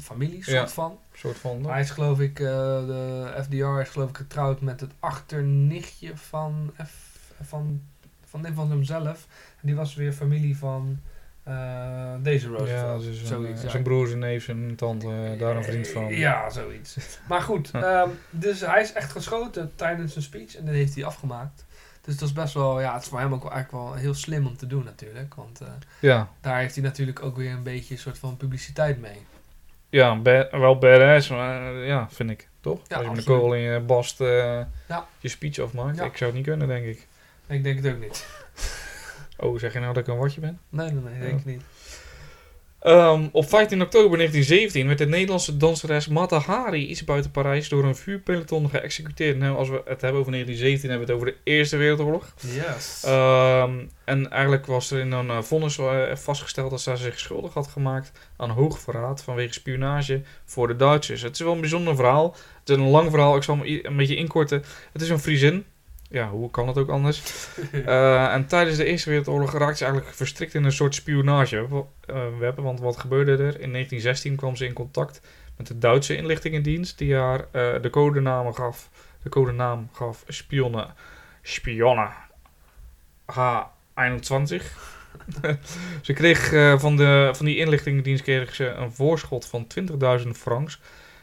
familie, 0.00 0.42
soort 0.42 0.56
Ja. 0.56 0.68
van. 0.68 0.98
soort 1.14 1.38
van... 1.38 1.64
Hij 1.66 1.80
is 1.80 1.90
geloof 1.90 2.20
ik, 2.20 2.36
de 2.36 3.32
FDR 3.42 3.80
is 3.80 3.88
geloof 3.88 4.08
ik 4.08 4.16
getrouwd 4.16 4.60
met 4.60 4.80
het 4.80 4.92
achternichtje 5.00 6.16
van, 6.16 6.70
F, 6.86 7.18
van, 7.42 7.82
van 8.30 8.44
een 8.46 8.54
van 8.54 8.70
hemzelf. 8.70 9.26
En 9.60 9.66
die 9.66 9.74
was 9.74 9.94
weer 9.94 10.12
familie 10.12 10.56
van 10.56 11.00
eh, 11.42 12.12
deze 12.22 12.50
ja, 12.50 12.56
Roosevelt. 12.56 13.02
dus 13.02 13.24
zoiets, 13.24 13.62
ja. 13.62 13.68
zijn 13.68 13.82
broer, 13.82 14.06
zijn 14.06 14.18
neef, 14.18 14.44
zijn 14.44 14.76
tante, 14.76 15.06
eh, 15.06 15.38
daar 15.38 15.56
een 15.56 15.64
vriend 15.64 15.88
van. 15.88 16.08
Ja, 16.08 16.50
zoiets. 16.50 16.96
Maar 17.28 17.42
goed, 17.42 17.68
Ja. 17.72 18.00
ehm, 18.02 18.08
dus 18.30 18.60
hij 18.60 18.80
is 18.82 18.92
echt 18.92 19.10
geschoten 19.12 19.72
tijdens 19.74 20.12
zijn 20.12 20.24
speech 20.24 20.56
en 20.56 20.64
dat 20.64 20.74
heeft 20.74 20.94
hij 20.94 21.04
afgemaakt. 21.04 21.64
Dus 22.00 22.16
dat 22.16 22.28
is 22.28 22.34
best 22.34 22.54
wel, 22.54 22.80
ja, 22.80 22.92
het 22.94 23.02
is 23.02 23.08
voor 23.08 23.18
hem 23.20 23.34
ook 23.34 23.42
wel 23.42 23.52
eigenlijk 23.52 23.84
wel 23.84 23.94
heel 23.94 24.14
slim 24.14 24.46
om 24.46 24.56
te 24.56 24.66
doen 24.66 24.84
natuurlijk. 24.84 25.34
Want 25.34 25.60
eh, 25.60 25.68
Ja, 26.00 26.28
daar 26.40 26.58
heeft 26.58 26.74
hij 26.74 26.84
natuurlijk 26.84 27.22
ook 27.22 27.36
weer 27.36 27.50
een 27.52 27.62
beetje 27.62 27.94
een 27.94 28.00
soort 28.00 28.18
van 28.18 28.36
publiciteit 28.36 29.00
mee. 29.00 29.26
ja 29.88 30.16
ba- 30.18 30.48
wel 30.50 30.78
badass, 30.78 31.28
maar 31.28 31.74
eh, 31.74 31.86
ja, 31.86 32.08
vind 32.10 32.30
ik. 32.30 32.48
Toch? 32.60 32.80
Ja, 32.88 32.96
Als 32.96 33.04
je 33.04 33.10
met 33.10 33.18
een 33.18 33.24
kogel 33.24 33.54
in 33.54 33.60
je 33.60 33.80
bast 33.80 34.20
eh, 34.20 34.26
Ja. 34.88 35.06
je 35.18 35.28
speech 35.28 35.58
afmaakt. 35.58 35.96
Ja. 35.98 36.04
Ik 36.04 36.16
zou 36.16 36.30
het 36.30 36.38
niet 36.38 36.48
kunnen, 36.48 36.68
denk 36.68 36.84
ik. 36.86 37.06
Ik 37.50 37.62
denk 37.64 37.82
het 37.82 37.94
ook 37.94 38.00
niet. 38.00 38.26
Oh, 39.42 39.58
zeg 39.58 39.72
je 39.72 39.78
nou 39.80 39.94
dat 39.94 40.02
ik 40.02 40.12
een 40.12 40.18
watje 40.18 40.40
ben? 40.40 40.60
Nee, 40.68 40.90
nee, 40.90 41.02
nee, 41.02 41.20
denk 41.20 41.38
ik 41.38 41.44
niet. 41.44 41.62
Ehm, 42.80 43.28
op 43.32 43.48
15 43.48 43.82
oktober 43.82 44.16
1917 44.16 44.86
werd 44.86 44.98
de 44.98 45.06
Nederlandse 45.06 45.56
danseres 45.56 46.08
Mata 46.08 46.38
Hari 46.38 46.86
iets 46.86 47.04
buiten 47.04 47.30
Parijs 47.30 47.68
door 47.68 47.84
een 47.84 47.96
vuurpeloton 47.96 48.70
geëxecuteerd. 48.70 49.38
Nou, 49.38 49.56
als 49.56 49.68
we 49.68 49.82
het 49.84 50.00
hebben 50.00 50.20
over 50.20 50.32
1917, 50.32 50.90
hebben 50.90 51.06
we 51.06 51.12
het 51.12 51.22
over 51.22 51.32
de 51.32 51.50
Eerste 51.50 51.76
Wereldoorlog. 51.76 52.34
Yes. 52.40 53.02
Ehm, 53.04 53.72
en 54.04 54.30
eigenlijk 54.30 54.66
was 54.66 54.90
er 54.90 55.00
in 55.00 55.12
een 55.12 55.30
eh, 55.30 55.42
vonnis 55.42 55.78
eh, 55.78 56.14
vastgesteld 56.14 56.70
dat 56.70 56.80
zij 56.80 56.96
zich 56.96 57.18
schuldig 57.18 57.54
had 57.54 57.66
gemaakt 57.66 58.12
aan 58.36 58.50
hoogverraad 58.50 59.22
vanwege 59.22 59.52
spionage 59.52 60.22
voor 60.44 60.68
de 60.68 60.76
Duitsers. 60.76 61.22
Het 61.22 61.34
is 61.34 61.40
wel 61.40 61.52
een 61.52 61.60
bijzonder 61.60 61.96
verhaal. 61.96 62.36
Het 62.58 62.68
is 62.68 62.76
een 62.76 62.90
lang 62.90 63.10
verhaal, 63.10 63.36
ik 63.36 63.42
zal 63.42 63.56
hem 63.56 63.80
een 63.82 63.96
beetje 63.96 64.16
inkorten. 64.16 64.62
Het 64.92 65.02
is 65.02 65.08
een 65.08 65.20
Friesin. 65.20 65.64
Ja, 66.10 66.28
hoe 66.28 66.50
kan 66.50 66.68
het 66.68 66.78
ook 66.78 66.88
anders? 66.88 67.48
Eh, 67.72 68.32
en 68.32 68.46
tijdens 68.46 68.76
de 68.76 68.84
Eerste 68.84 69.08
Wereldoorlog 69.08 69.52
raakte 69.52 69.76
ze 69.76 69.84
eigenlijk 69.84 70.14
verstrikt 70.16 70.54
in 70.54 70.64
een 70.64 70.72
soort 70.72 70.94
spionageweb. 70.94 71.86
web, 72.38 72.56
want 72.56 72.80
wat 72.80 72.96
gebeurde 72.96 73.32
er? 73.32 73.38
In 73.38 73.70
1916 73.72 74.36
kwam 74.36 74.56
ze 74.56 74.64
in 74.64 74.72
contact 74.72 75.20
met 75.60 75.68
de 75.68 75.78
Duitse 75.78 76.16
inlichtingendienst, 76.16 76.98
die 76.98 77.14
haar 77.14 77.40
eh, 77.50 77.82
de 77.82 77.90
codenaam 77.90 78.52
gaf. 78.54 78.90
De 79.22 79.28
codenaam 79.28 79.88
gaf 79.92 80.24
spionne. 80.28 80.86
Spionne. 81.42 82.08
H21. 83.32 84.64
ze 86.06 86.12
kreeg 86.12 86.52
eh, 86.52 86.78
van, 86.78 86.96
de, 86.96 87.30
van 87.32 87.46
die 87.46 87.56
inlichtingendienst 87.56 88.22
kreeg 88.22 88.54
ze 88.54 88.66
een 88.66 88.92
voorschot 88.92 89.46
van 89.46 89.66
20.000 90.22 90.28
francs. 90.28 90.80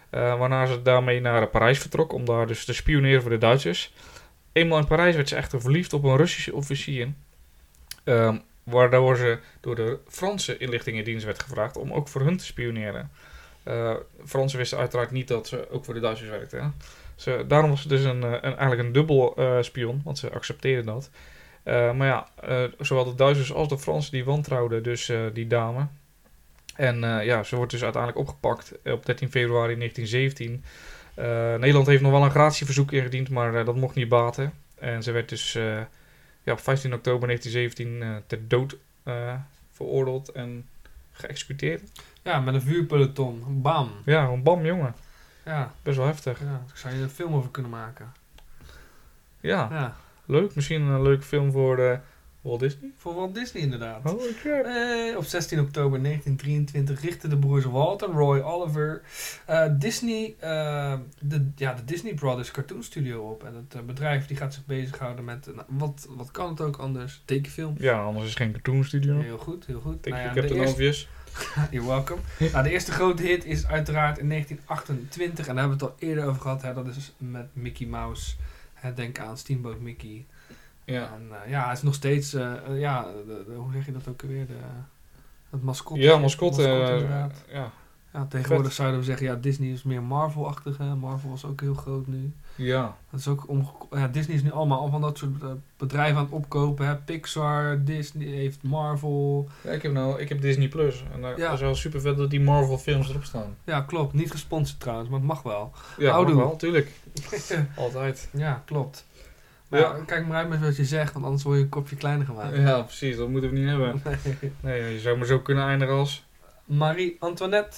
eh, 0.09 0.39
waarna 0.39 0.65
ze 0.65 0.81
daarmee 0.81 1.21
naar 1.21 1.47
Parijs 1.47 1.79
vertrok 1.79 2.13
om 2.13 2.25
daar 2.25 2.47
dus 2.47 2.65
te 2.65 2.73
spioneren 2.73 3.21
voor 3.21 3.31
de 3.31 3.37
Duitsers. 3.37 3.93
Eenmaal 4.57 4.77
in 4.77 4.87
Parijs 4.87 5.15
werd 5.15 5.29
ze 5.29 5.35
echter 5.35 5.61
verliefd 5.61 5.93
op 5.93 6.03
een 6.03 6.17
Russische 6.17 6.53
officier. 6.53 7.13
Ehm, 8.03 8.37
waardoor 8.63 9.17
ze 9.17 9.39
door 9.59 9.75
de 9.75 9.99
Franse 10.07 10.57
inlichtingendienst 10.57 11.25
werd 11.25 11.43
gevraagd 11.43 11.77
om 11.77 11.93
ook 11.93 12.07
voor 12.07 12.21
hun 12.21 12.37
te 12.37 12.45
spioneren. 12.45 13.11
Eh 13.63 13.95
Fransen 14.25 14.57
wisten 14.57 14.77
uiteraard 14.77 15.11
niet 15.11 15.27
dat 15.27 15.47
ze 15.47 15.69
ook 15.69 15.85
voor 15.85 15.93
de 15.93 15.99
Duitsers 15.99 16.29
werkte. 16.29 16.71
Ze, 17.15 17.45
daarom 17.47 17.69
was 17.69 17.81
ze 17.81 17.87
dus 17.87 18.03
een, 18.03 18.23
eh, 18.23 18.31
een, 18.31 18.41
eigenlijk 18.41 18.81
een 18.81 18.91
dubbel 18.91 19.35
eh, 19.35 19.57
spion, 19.61 20.01
want 20.03 20.17
ze 20.17 20.29
accepteerden 20.29 20.85
dat. 20.85 21.09
Maar 21.95 22.07
ja, 22.07 22.27
zowel 22.79 23.03
de 23.03 23.15
Duitsers 23.15 23.53
als 23.53 23.67
de 23.67 23.79
Fransen 23.79 24.11
die 24.11 24.25
wantrouwden 24.25 24.83
dus 24.83 25.11
die 25.33 25.47
dame. 25.47 25.87
En 26.75 26.99
ja, 26.99 27.43
ze 27.43 27.55
wordt 27.55 27.71
dus 27.71 27.83
uiteindelijk 27.83 28.21
opgepakt 28.21 28.71
op 28.83 29.05
13 29.05 29.31
februari 29.31 29.75
1917. 29.75 30.63
Eh, 31.17 31.25
Nederland 31.55 31.87
heeft 31.87 32.01
nog 32.01 32.11
wel 32.11 32.23
een 32.23 32.31
gratieverzoek 32.31 32.91
ingediend, 32.91 33.29
maar 33.29 33.55
eh, 33.55 33.65
dat 33.65 33.75
mocht 33.75 33.95
niet 33.95 34.09
baten. 34.09 34.53
En 34.75 35.03
ze 35.03 35.11
werd 35.11 35.29
dus 35.29 35.55
eh, 35.55 35.79
ja, 36.43 36.51
op 36.51 36.59
15 36.59 36.93
oktober 36.93 37.27
1917 37.27 38.01
eh, 38.03 38.15
ter 38.27 38.47
dood 38.47 38.77
veroordeeld 39.71 40.31
en 40.31 40.65
geëxecuteerd. 41.11 41.81
Ja, 42.23 42.39
met 42.39 42.53
een 42.53 42.61
vuurpeloton. 42.61 43.43
Bam. 43.61 43.91
Ja, 44.05 44.23
gewoon 44.23 44.43
bam, 44.43 44.65
jongen. 44.65 44.95
Ja, 45.45 45.71
Best 45.83 45.97
wel 45.97 46.05
heftig. 46.05 46.39
ja, 46.39 46.45
daar 46.45 46.61
zou 46.77 46.95
je 46.95 47.01
een 47.01 47.09
film 47.09 47.33
over 47.33 47.49
kunnen 47.51 47.71
maken. 47.71 48.11
Ja, 49.39 49.67
Ja. 49.71 49.95
leuk. 50.25 50.55
Misschien 50.55 50.81
een 50.81 51.01
leuke 51.01 51.23
film 51.23 51.51
voor 51.51 51.77
eh, 51.79 51.97
Walt 52.47 52.59
Disney. 52.59 52.91
Voor 52.97 53.15
Walt 53.15 53.35
Disney 53.35 53.63
inderdaad. 53.63 54.03
Holy 54.03 54.33
crap. 54.41 54.65
Eh, 54.65 55.17
op 55.17 55.23
16 55.23 55.59
oktober 55.59 56.01
1923 56.01 57.01
richtten 57.01 57.29
de 57.29 57.37
broers 57.37 57.65
Walt 57.65 58.03
en 58.03 58.11
Roy 58.11 58.39
Oliver 58.39 59.01
eh, 59.45 59.65
Disney, 59.71 60.35
eh, 60.39 60.93
de, 61.19 61.49
ja, 61.55 61.73
de 61.73 61.83
Disney 61.83 62.13
Brothers 62.13 62.51
Cartoon 62.51 62.83
Studio 62.83 63.29
op. 63.29 63.43
En 63.43 63.55
het 63.55 63.75
eh, 63.75 63.81
bedrijf 63.81 64.25
die 64.27 64.37
gaat 64.37 64.53
zich 64.53 64.65
bezighouden 64.65 65.25
met, 65.25 65.49
wat, 65.67 66.07
wat 66.09 66.31
kan 66.31 66.49
het 66.49 66.61
ook 66.61 66.77
anders? 66.77 67.21
Tekenfilm. 67.25 67.75
Ja, 67.77 68.03
anders 68.03 68.23
is 68.23 68.29
het 68.29 68.39
geen 68.39 68.51
cartoon 68.51 68.83
studio. 68.83 69.19
Heel 69.19 69.37
goed, 69.37 69.65
heel 69.65 69.81
goed. 69.81 70.05
Nou 70.05 70.21
ja, 70.21 70.29
ik 70.29 70.35
heb 70.35 70.47
de 70.47 70.55
obvious. 70.55 71.07
You're 71.71 71.87
welcome. 71.87 72.21
nou, 72.51 72.63
de 72.63 72.69
eerste 72.69 72.91
grote 72.91 73.23
hit 73.23 73.45
is 73.45 73.67
uiteraard 73.67 74.17
in 74.17 74.29
1928. 74.29 75.47
En 75.47 75.55
daar 75.55 75.63
hebben 75.63 75.79
we 75.79 75.85
het 75.85 76.01
al 76.01 76.07
eerder 76.07 76.25
over 76.25 76.41
gehad. 76.41 76.61
Hè, 76.61 76.73
dat 76.73 76.87
is 76.87 77.13
met 77.17 77.47
Mickey 77.53 77.87
Mouse. 77.87 78.35
Hè, 78.73 78.93
denk 78.93 79.19
aan 79.19 79.37
Steamboat 79.37 79.79
Mickey. 79.79 80.25
Ja. 80.93 81.11
En 81.13 81.27
eh, 81.43 81.49
ja, 81.51 81.63
hij 81.63 81.73
is 81.73 81.81
nog 81.81 81.93
steeds, 81.93 82.33
eh, 82.33 82.51
eh, 82.53 82.79
ja, 82.79 83.01
de- 83.03 83.43
de- 83.47 83.53
hoe 83.55 83.71
zeg 83.73 83.85
je 83.85 83.91
dat 83.91 84.07
ook 84.09 84.21
weer? 84.21 84.47
De, 84.47 84.53
het 85.49 85.63
mascotte. 85.63 86.01
Ja, 86.03 86.17
mascotte. 86.17 86.61
inderdaad. 86.61 87.43
ja. 87.51 87.71
Ja, 88.13 88.25
tegenwoordig 88.29 88.71
zouden 88.73 88.99
we 88.99 89.05
zeggen, 89.05 89.25
ja, 89.25 89.35
Disney 89.35 89.69
is 89.69 89.83
meer 89.83 90.03
Marvel-achtig. 90.03 90.77
Hè. 90.77 90.95
Marvel 90.95 91.29
was 91.29 91.45
ook 91.45 91.61
heel 91.61 91.73
groot 91.73 92.07
nu. 92.07 92.33
ja. 92.55 92.97
Dat 93.09 93.19
is 93.19 93.27
ook 93.27 93.49
omge- 93.49 93.71
ja, 93.91 94.07
Disney 94.07 94.35
is 94.35 94.43
nu 94.43 94.51
allemaal 94.51 94.79
al 94.79 94.89
van 94.89 95.01
dat 95.01 95.17
soort 95.17 95.31
bedrijven 95.77 96.17
aan 96.17 96.23
het 96.23 96.33
opkopen. 96.33 96.87
Hè. 96.87 96.95
Pixar, 96.95 97.83
Disney 97.83 98.27
heeft 98.27 98.63
Marvel. 98.63 99.47
Ja, 99.63 99.71
ik 99.71 99.81
heb 99.81 99.91
nou, 99.91 100.19
ik 100.19 100.29
heb 100.29 100.41
Disney 100.41 100.67
Plus. 100.67 101.03
En 101.13 101.21
daar 101.21 101.37
Ja. 101.39 101.51
is 101.51 101.59
wel 101.59 101.75
super 101.75 102.01
vet 102.01 102.17
dat 102.17 102.29
die 102.29 102.41
Marvel 102.41 102.77
films 102.77 103.09
erop 103.09 103.23
staan. 103.23 103.55
Ja, 103.63 103.81
klopt. 103.81 104.13
Niet 104.13 104.31
gesponsord 104.31 104.79
trouwens, 104.79 105.09
maar 105.09 105.19
het 105.19 105.27
mag 105.27 105.41
wel. 105.41 105.71
Ja, 105.97 106.21
mag 106.21 106.33
wel, 106.33 106.55
tuurlijk. 106.55 106.91
Altijd. 107.75 108.29
ja, 108.33 108.61
klopt. 108.65 109.05
Maar 109.69 109.79
Ja. 109.79 109.95
ja, 109.95 110.03
kijk 110.05 110.27
maar 110.27 110.37
uit 110.37 110.49
met 110.49 110.59
wat 110.59 110.75
je 110.75 110.85
zegt, 110.85 111.13
want 111.13 111.25
anders 111.25 111.43
word 111.43 111.57
je 111.57 111.63
een 111.63 111.69
kopje 111.69 111.95
kleiner 111.95 112.25
gemaakt. 112.25 112.55
Ja, 112.57 112.81
precies. 112.81 113.15
Dat 113.17 113.29
moeten 113.29 113.49
we 113.49 113.57
niet 113.57 113.67
hebben. 113.67 114.01
Nee, 114.59 114.93
je 114.93 114.99
zou 114.99 115.17
maar 115.17 115.27
zo 115.27 115.39
kunnen 115.39 115.63
eindigen 115.63 115.93
als... 115.95 116.25
Marie 116.65 117.15
Antoinette. 117.19 117.77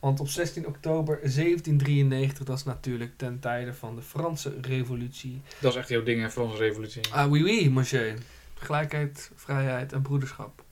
Want 0.00 0.20
op 0.20 0.28
16 0.28 0.66
oktober 0.66 1.18
1793, 1.20 2.44
dat 2.46 2.56
is 2.56 2.64
natuurlijk 2.64 3.12
ten 3.16 3.38
tijde 3.38 3.74
van 3.74 3.94
de 3.94 4.02
Franse 4.02 4.54
revolutie. 4.60 5.42
Dat 5.58 5.72
is 5.72 5.78
echt 5.78 5.88
jouw 5.88 6.02
ding, 6.02 6.20
hè, 6.20 6.30
Franse 6.30 6.56
revolutie. 6.56 7.02
Ah 7.12 7.30
oui 7.30 7.42
oui, 7.42 7.70
monsieur. 7.70 8.14
Gelijkheid, 8.54 9.30
vrijheid 9.34 9.92
en 9.92 10.02
broederschap. 10.02 10.62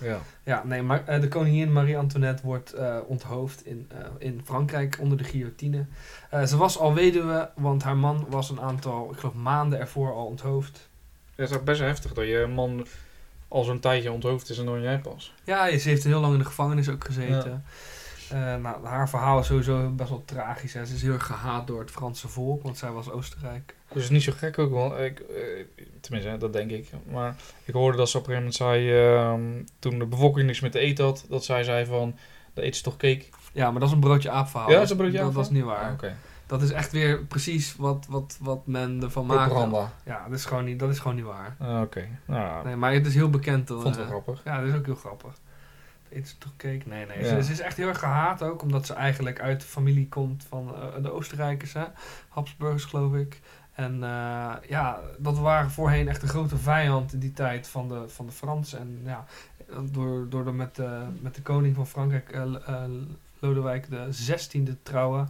Ja. 0.00 0.20
Ja, 0.42 0.62
nee, 0.64 0.82
maar 0.82 1.06
eh, 1.06 1.20
de 1.20 1.28
koningin 1.28 1.72
Marie 1.72 1.98
Antoinette 1.98 2.42
wordt 2.42 2.72
eh, 2.72 2.96
onthoofd 3.06 3.66
in, 3.66 3.90
eh, 3.90 3.98
in 4.18 4.40
Frankrijk 4.44 4.98
onder 5.00 5.18
de 5.18 5.24
guillotine. 5.24 5.84
Ze 6.46 6.56
was 6.56 6.78
al 6.78 6.94
weduwe, 6.94 7.50
want 7.54 7.82
haar 7.82 7.96
man 7.96 8.26
was 8.28 8.50
een 8.50 8.60
aantal, 8.60 9.10
ik 9.12 9.18
geloof 9.18 9.34
maanden 9.34 9.80
ervoor 9.80 10.12
al 10.12 10.26
onthoofd. 10.26 10.88
Ja, 11.34 11.42
het 11.42 11.50
is 11.50 11.56
ook 11.56 11.64
best 11.64 11.80
heftig 11.80 12.12
dat 12.12 12.26
je 12.26 12.46
man 12.54 12.86
al 13.48 13.64
zo'n 13.64 13.80
tijdje 13.80 14.12
onthoofd 14.12 14.50
is 14.50 14.58
en 14.58 14.64
dan 14.64 14.82
jij 14.82 14.98
pas. 14.98 15.34
Ja, 15.44 15.78
ze 15.78 15.88
heeft 15.88 16.04
heel 16.04 16.20
lang 16.20 16.32
in 16.32 16.38
de 16.38 16.44
gevangenis 16.44 16.88
ook 16.88 17.04
gezeten. 17.04 17.64
Eh, 18.30 18.38
nou, 18.56 18.86
haar 18.86 19.08
verhaal 19.08 19.38
is 19.38 19.46
sowieso 19.46 19.88
best 19.90 20.10
wel 20.10 20.22
tragisch. 20.24 20.72
Hè. 20.72 20.86
Ze 20.86 20.94
is 20.94 21.02
heel 21.02 21.12
erg 21.12 21.26
gehaat 21.26 21.66
door 21.66 21.80
het 21.80 21.90
Franse 21.90 22.28
volk, 22.28 22.62
want 22.62 22.78
zij 22.78 22.90
was 22.90 23.10
Oostenrijk. 23.10 23.74
Dus 23.92 24.02
is 24.02 24.10
niet 24.10 24.22
zo 24.22 24.32
gek 24.36 24.58
ook, 24.58 24.70
want 24.72 24.98
ik, 24.98 25.18
eh, 25.20 25.64
tenminste, 26.00 26.30
hè, 26.30 26.38
dat 26.38 26.52
denk 26.52 26.70
ik. 26.70 26.90
Maar 27.10 27.36
ik 27.64 27.74
hoorde 27.74 27.96
dat 27.96 28.08
ze 28.08 28.18
op 28.18 28.26
een 28.28 28.34
gegeven 28.34 28.60
moment 28.60 28.88
zei, 28.88 29.04
ehm, 29.14 29.64
toen 29.78 29.98
de 29.98 30.06
bevolking 30.06 30.46
niks 30.46 30.60
meer 30.60 30.70
te 30.70 30.78
eten 30.78 31.04
had, 31.04 31.24
dat 31.28 31.44
zij 31.44 31.62
zei 31.62 31.86
van, 31.86 32.16
dan 32.54 32.64
eet 32.64 32.76
ze 32.76 32.82
toch 32.82 32.96
cake? 32.96 33.24
Ja, 33.52 33.70
maar 33.70 33.80
dat 33.80 33.88
is 33.88 33.94
een 33.94 34.00
broodje 34.00 34.30
aapverhaal. 34.30 34.68
Ja, 34.68 34.74
dat 34.74 34.84
is 34.84 34.90
een 34.90 34.96
broodje 34.96 35.18
Dat, 35.18 35.34
dat 35.34 35.36
aapverhaal? 35.44 35.66
niet 35.68 35.76
waar. 35.78 35.88
Ah, 35.88 35.92
Oké. 35.92 36.16
Dat 36.46 36.62
is 36.62 36.70
echt 36.70 36.92
weer 36.92 37.24
precies 37.24 37.76
wat, 37.76 38.06
wat, 38.08 38.38
wat 38.40 38.66
men 38.66 39.02
ervan 39.02 39.26
maakt. 39.26 39.54
Ja, 40.04 40.24
dat 40.28 40.38
is, 40.38 40.44
gewoon 40.44 40.64
niet, 40.64 40.78
dat 40.78 40.90
is 40.90 40.98
gewoon 40.98 41.16
niet 41.16 41.24
waar. 41.24 41.56
Ah, 41.58 41.80
Oké. 41.80 42.08
Nou, 42.24 42.66
Nee, 42.66 42.76
maar 42.76 42.92
het 42.92 43.06
is 43.06 43.14
heel 43.14 43.30
bekend. 43.30 43.70
ik 43.70 43.76
vond 43.76 43.84
het 43.84 43.94
eh, 44.04 44.10
wel 44.10 44.20
grappig. 44.20 44.44
Ja, 44.44 44.60
dat 44.60 44.68
is 44.68 44.74
ook 44.74 44.86
heel 44.86 44.94
grappig. 44.94 45.30
Ze 46.24 46.38
toch 46.38 46.56
cake? 46.56 46.80
Nee, 46.84 47.06
nee. 47.06 47.18
Ja. 47.18 47.28
Ze, 47.28 47.44
ze 47.44 47.52
is 47.52 47.60
echt 47.60 47.76
heel 47.76 47.88
erg 47.88 47.98
gehaat 47.98 48.42
ook, 48.42 48.62
omdat 48.62 48.86
ze 48.86 48.94
eigenlijk 48.94 49.40
uit 49.40 49.60
de 49.60 49.66
familie 49.66 50.08
komt 50.08 50.44
van 50.48 50.74
eh, 50.74 51.02
de 51.02 51.10
Oostenrijkers, 51.10 51.72
hè? 51.72 51.84
Habsburgers 52.28 52.84
geloof 52.84 53.14
ik. 53.14 53.40
En 53.72 53.94
eh, 54.02 54.52
ja, 54.68 55.00
dat 55.18 55.38
waren 55.38 55.70
voorheen 55.70 56.08
echt 56.08 56.22
een 56.22 56.28
grote 56.28 56.56
vijand 56.56 57.12
in 57.12 57.18
die 57.18 57.32
tijd 57.32 57.68
van 57.68 57.88
de, 57.88 58.08
van 58.08 58.26
de 58.26 58.32
Fransen. 58.32 58.78
En 58.78 59.00
ja, 59.04 59.24
door, 59.92 60.28
door 60.28 60.44
de, 60.44 60.52
met, 60.52 60.74
de, 60.74 61.06
met 61.20 61.34
de 61.34 61.42
koning 61.42 61.74
van 61.74 61.86
Frankrijk, 61.86 62.30
eh, 62.30 62.84
Lodewijk 63.38 63.90
de 63.90 64.08
16e 64.32 64.82
trouwen, 64.82 65.28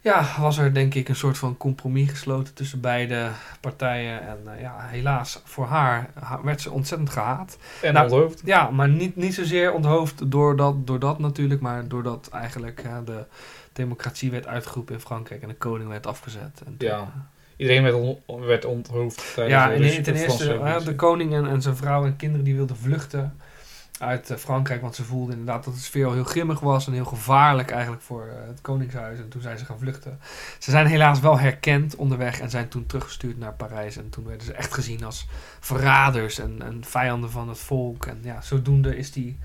ja, 0.00 0.26
was 0.40 0.58
er 0.58 0.74
denk 0.74 0.94
ik 0.94 1.08
een 1.08 1.16
soort 1.16 1.38
van 1.38 1.56
compromis 1.56 2.10
gesloten 2.10 2.54
tussen 2.54 2.80
beide 2.80 3.28
partijen. 3.60 4.20
En 4.28 4.38
eh, 4.54 4.60
ja, 4.60 4.74
helaas 4.78 5.40
voor 5.44 5.66
haar 5.66 6.10
ha- 6.20 6.40
werd 6.42 6.60
ze 6.60 6.70
ontzettend 6.70 7.10
gehaat. 7.10 7.58
En 7.82 7.92
Nou, 7.92 8.04
onthoofd. 8.10 8.42
Ja, 8.44 8.70
maar 8.70 8.88
niet, 8.88 9.16
niet 9.16 9.34
zozeer 9.34 9.72
onthoofd 9.72 10.30
door 10.30 10.56
dat, 10.56 10.86
door 10.86 10.98
dat 10.98 11.18
natuurlijk, 11.18 11.60
maar 11.60 11.88
doordat 11.88 12.28
eigenlijk 12.32 12.82
de 13.04 13.24
democratie 13.72 14.30
werd 14.30 14.46
uitgeroepen 14.46 14.94
in 14.94 15.00
Frankrijk 15.00 15.42
en 15.42 15.48
de 15.48 15.54
koning 15.54 15.88
werd 15.88 16.06
afgezet. 16.06 16.62
En 16.66 16.76
toen, 16.76 16.88
Ja. 16.88 16.98
eh, 16.98 17.06
Iedereen 17.56 17.82
werd, 17.82 17.94
on- 18.26 18.40
werd 18.44 18.64
onthoofd 18.64 19.32
ja, 19.36 19.72
en 19.72 20.02
ten 20.02 20.14
eerste, 20.14 20.80
de 20.84 20.94
koning 20.94 21.34
en, 21.34 21.46
en 21.48 21.62
zijn 21.62 21.76
vrouw 21.76 22.04
en 22.04 22.16
kinderen 22.16 22.44
die 22.44 22.54
wilden 22.56 22.76
vluchten 22.76 23.36
uit 23.98 24.30
eh, 24.30 24.36
Frankrijk, 24.36 24.80
want 24.80 24.94
ze 24.94 25.04
voelden 25.04 25.38
inderdaad 25.38 25.64
dat 25.64 25.74
de 25.74 25.80
sfeer 25.80 26.06
al 26.06 26.12
heel 26.12 26.24
grimmig 26.24 26.60
was 26.60 26.86
en 26.86 26.92
heel 26.92 27.04
gevaarlijk 27.04 27.70
eigenlijk 27.70 28.02
voor 28.02 28.26
eh, 28.26 28.46
het 28.46 28.60
koningshuis. 28.60 29.18
En 29.18 29.28
toen 29.28 29.42
zijn 29.42 29.58
ze 29.58 29.64
gaan 29.64 29.78
vluchten. 29.78 30.18
Ze 30.58 30.70
zijn 30.70 30.86
helaas 30.86 31.20
wel 31.20 31.38
herkend 31.38 31.96
onderweg 31.96 32.40
en 32.40 32.50
zijn 32.50 32.68
toen 32.68 32.86
teruggestuurd 32.86 33.38
naar 33.38 33.52
Parijs. 33.54 33.96
En 33.96 34.08
toen 34.10 34.24
werden 34.24 34.46
ze 34.46 34.52
echt 34.52 34.74
gezien 34.74 35.04
als 35.04 35.26
verraders 35.60 36.38
en, 36.38 36.62
en 36.62 36.84
vijanden 36.84 37.30
van 37.30 37.48
het 37.48 37.58
volk. 37.58 38.06
En 38.06 38.18
ja, 38.22 38.40
zodoende 38.40 38.96
is 38.96 39.12
die 39.12 39.38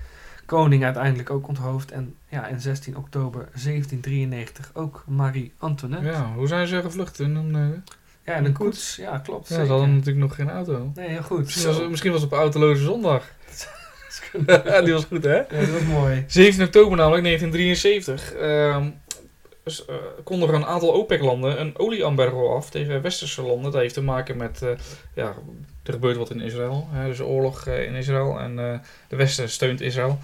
koning 0.46 0.84
uiteindelijk 0.84 1.30
ook 1.30 1.48
onthoofd. 1.48 1.90
En 1.90 2.14
ja, 2.28 2.46
in 2.46 2.60
16 2.60 2.96
oktober 2.96 3.40
1793 3.40 4.70
ook 4.74 5.04
Marie 5.06 5.52
Antoinette. 5.58 6.06
Ja, 6.06 6.12
Ja, 6.12 6.32
hoe 6.34 6.46
zijn 6.46 6.66
ze 6.66 6.80
gevlucht? 6.82 7.20
In 7.20 7.34
een, 7.34 7.82
eh, 8.24 8.34
en 8.36 8.44
een 8.44 8.52
koets. 8.52 8.96
Ja, 8.96 9.18
klopt. 9.18 9.48
ja, 9.48 9.64
ze 9.64 9.70
hadden 9.70 9.90
natuurlijk 9.92 10.26
nog 10.26 10.34
geen 10.34 10.50
auto. 10.50 10.90
Nee, 10.94 11.08
heel 11.08 11.22
goed. 11.22 11.38
Misschien 11.44 11.66
was, 11.66 11.76
het- 11.76 11.90
misschien 11.90 12.12
was 12.12 12.22
het 12.22 12.32
op 12.32 12.38
autoloze 12.38 12.82
zondag. 12.82 13.24
die 14.84 14.92
was 14.92 15.04
goed, 15.04 15.24
hè? 15.24 15.36
Ja, 15.36 15.44
dat 15.48 15.70
was 15.70 15.82
mooi. 15.82 16.24
7 16.26 16.64
oktober 16.64 16.96
namelijk 16.96 17.24
1973 17.24 18.34
ehm, 18.34 18.90
dus, 19.64 19.84
eh, 19.84 19.94
kondigen 20.24 20.54
een 20.54 20.66
aantal 20.66 20.92
OPEC-landen 20.92 21.60
een 21.60 21.78
olieembargo 21.78 22.54
af 22.54 22.70
tegen 22.70 23.02
westerse 23.02 23.42
landen. 23.42 23.72
Dat 23.72 23.80
heeft 23.80 23.94
te 23.94 24.02
maken 24.02 24.36
met, 24.36 24.62
eh, 24.62 24.68
ja, 25.14 25.34
er 25.82 25.92
gebeurt 25.92 26.16
wat 26.16 26.30
in 26.30 26.40
Israël. 26.40 26.88
Hè, 26.90 27.06
dus 27.06 27.20
oorlog 27.20 27.66
eh, 27.66 27.84
in 27.84 27.94
Israël 27.94 28.38
en 28.38 28.58
eh, 28.58 28.78
de 29.08 29.16
Westen 29.16 29.48
steunt 29.48 29.80
Israël. 29.80 30.18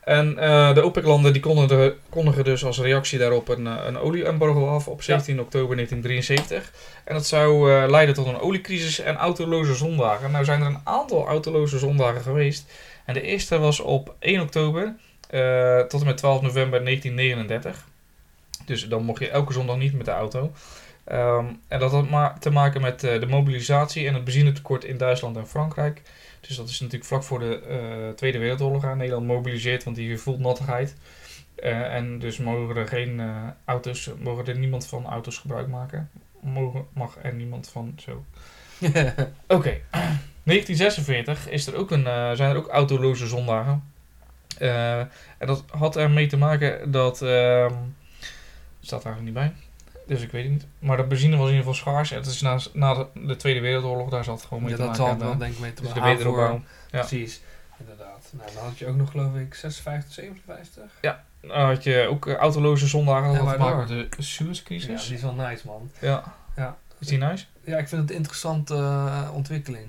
En 0.00 0.34
de 0.74 0.82
OPEC-landen 0.82 1.32
die 1.32 1.42
kondigen, 1.42 1.94
kondigen 2.08 2.44
dus 2.44 2.64
als 2.64 2.80
reactie 2.80 3.18
daarop 3.18 3.48
een, 3.48 3.66
een 3.66 3.98
olieembargo 3.98 4.68
af 4.68 4.88
op 4.88 5.02
17 5.02 5.40
oktober 5.40 5.76
1973. 5.76 6.72
En 7.04 7.14
dat 7.14 7.26
zou 7.26 7.70
leiden 7.90 8.14
tot 8.14 8.26
een 8.26 8.40
oliecrisis 8.40 9.00
en 9.00 9.16
autoloze 9.16 9.74
zondagen. 9.74 10.30
Nou 10.30 10.44
zijn 10.44 10.60
er 10.60 10.66
een 10.66 10.80
aantal 10.84 11.26
autoloze 11.26 11.78
zondagen 11.78 12.20
geweest. 12.20 12.70
En 13.06 13.14
de 13.14 13.22
eerste 13.22 13.58
was 13.58 13.80
op 13.80 14.14
1 14.18 14.40
oktober 14.40 14.94
eh, 15.30 15.80
tot 15.80 16.00
en 16.00 16.06
met 16.06 16.16
12 16.16 16.42
november 16.42 16.84
1939. 16.84 17.88
Dus 18.64 18.88
dan 18.88 19.02
mocht 19.02 19.20
je 19.20 19.28
elke 19.28 19.52
zondag 19.52 19.76
niet 19.76 19.92
met 19.92 20.04
de 20.04 20.10
auto. 20.10 20.52
Ehm, 21.04 21.46
en 21.68 21.80
dat 21.80 21.90
had 21.90 22.10
maar 22.10 22.38
te 22.38 22.50
maken 22.50 22.80
met 22.80 23.04
eh, 23.04 23.20
de 23.20 23.26
mobilisatie 23.26 24.06
en 24.06 24.14
het 24.14 24.24
benzinetekort 24.24 24.84
in 24.84 24.96
Duitsland 24.96 25.36
en 25.36 25.48
Frankrijk. 25.48 26.02
Dus 26.40 26.56
dat 26.56 26.68
is 26.68 26.80
natuurlijk 26.80 27.08
vlak 27.08 27.22
voor 27.22 27.38
de 27.38 27.60
eh, 27.60 28.14
Tweede 28.14 28.38
Wereldoorlog 28.38 28.84
aan. 28.84 28.96
Nederland 28.96 29.26
mobiliseert, 29.26 29.84
want 29.84 29.96
die 29.96 30.18
voelt 30.18 30.38
nattigheid. 30.38 30.94
En 31.56 32.18
dus 32.18 32.38
mogen 32.38 32.76
er 32.76 32.88
geen 32.88 33.22
auto's, 33.64 34.10
mogen 34.18 34.46
er 34.46 34.58
niemand 34.58 34.86
van 34.86 35.06
auto's 35.06 35.38
gebruik 35.38 35.68
maken. 35.68 36.10
Mogen, 36.40 36.86
mag 36.92 37.16
er 37.22 37.34
niemand 37.34 37.68
van 37.68 37.94
zo. 37.98 38.24
Oké, 39.46 39.80
1946 40.46 41.48
is 41.48 41.66
er 41.66 41.74
ook 41.76 41.90
een, 41.90 42.06
eh, 42.06 42.30
zijn 42.32 42.50
er 42.50 42.56
ook 42.56 42.68
autoloze 42.68 43.26
zondagen. 43.26 43.84
Eh, 44.58 44.98
en 45.00 45.08
dat 45.46 45.64
had 45.70 45.96
ermee 45.96 46.26
te 46.26 46.36
maken 46.36 46.90
dat. 46.90 47.22
ehm 47.22 47.72
staat 48.80 49.02
daar 49.02 49.12
eigenlijk 49.12 49.46
niet 49.46 49.54
bij. 49.54 50.02
Dus 50.06 50.22
ik 50.24 50.30
weet 50.30 50.42
het 50.42 50.52
niet. 50.52 50.66
Maar 50.78 50.96
de 50.96 51.02
benzine 51.02 51.36
was 51.36 51.48
in 51.48 51.54
ieder 51.54 51.66
geval 51.72 51.74
schaars. 51.92 52.10
En 52.10 52.16
het 52.16 52.26
is 52.26 52.40
na, 52.40 52.58
na 52.72 52.94
de, 52.94 53.06
de 53.14 53.36
Tweede 53.36 53.60
Wereldoorlog, 53.60 54.10
daar 54.10 54.24
zat 54.24 54.38
het 54.38 54.46
gewoon 54.48 54.62
mee 54.62 54.72
Ja, 54.72 54.76
te 54.76 54.82
dat 54.82 54.90
maken 54.90 55.04
zal 55.06 55.14
het 55.14 55.22
hebben. 55.22 55.38
wel 55.38 55.46
denk 55.48 55.56
ik 55.58 55.62
mee 55.64 55.72
te 55.72 55.82
Dus 55.82 55.92
de 55.92 55.98
maken 56.00 56.16
wederopbouw. 56.16 56.62
Ja. 56.90 56.98
Precies, 56.98 57.40
inderdaad. 57.78 58.28
Nou, 58.30 58.50
dan 58.54 58.64
had 58.64 58.78
je 58.78 58.86
ook 58.86 58.96
nog 58.96 59.10
geloof 59.10 59.34
ik 59.34 59.54
56, 59.54 60.12
57. 60.12 60.82
Dan 61.40 61.50
had 61.66 61.84
je 61.84 62.06
ook 62.10 62.26
eh, 62.26 62.34
autoloze 62.34 62.86
zondagen. 62.86 63.26
Dat 63.34 63.36
Ja, 63.42 63.48
had 63.48 63.58
maken 63.58 63.86
de 63.86 63.94
Ja, 64.16 64.22
Suezcrisis. 64.22 65.06
die 65.06 65.16
is 65.16 65.22
wel 65.22 65.34
nice 65.34 65.66
man. 65.66 65.90
Ja. 66.00 66.34
Ja. 66.56 66.76
Is 66.98 67.06
die 67.06 67.18
nice? 67.18 67.44
Ja, 67.64 67.78
ik 67.78 67.88
vind 67.88 68.00
het 68.00 68.10
een 68.10 68.16
interessante 68.16 68.74
eh, 68.74 69.30
ontwikkeling. 69.32 69.86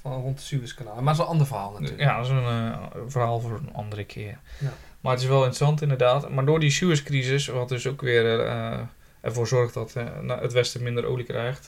Van 0.00 0.12
rond 0.12 0.38
het 0.38 0.46
Suezkanaal. 0.46 0.94
Maar 0.94 1.04
het 1.04 1.12
is 1.12 1.18
een 1.18 1.30
ander 1.30 1.46
verhaal 1.46 1.72
natuurlijk. 1.72 2.00
Ja, 2.00 2.16
dat 2.16 2.26
is 2.26 2.32
een 2.32 2.44
eh, 2.44 2.76
verhaal 3.06 3.40
voor 3.40 3.52
een 3.52 3.74
andere 3.74 4.04
keer. 4.04 4.38
Ja. 4.58 4.72
Maar 5.00 5.12
het 5.12 5.20
is 5.22 5.28
wel 5.28 5.38
interessant 5.38 5.82
inderdaad. 5.82 6.30
Maar 6.30 6.44
door 6.44 6.60
die 6.60 6.70
Suezcrisis, 6.70 7.46
wat 7.46 7.68
dus 7.68 7.86
ook 7.86 8.00
weer 8.00 8.40
eh, 8.40 8.78
ervoor 9.20 9.46
zorgt 9.46 9.74
dat 9.74 9.94
eh, 9.94 10.04
het 10.40 10.52
Westen 10.52 10.82
minder 10.82 11.06
olie 11.06 11.24
krijgt, 11.24 11.64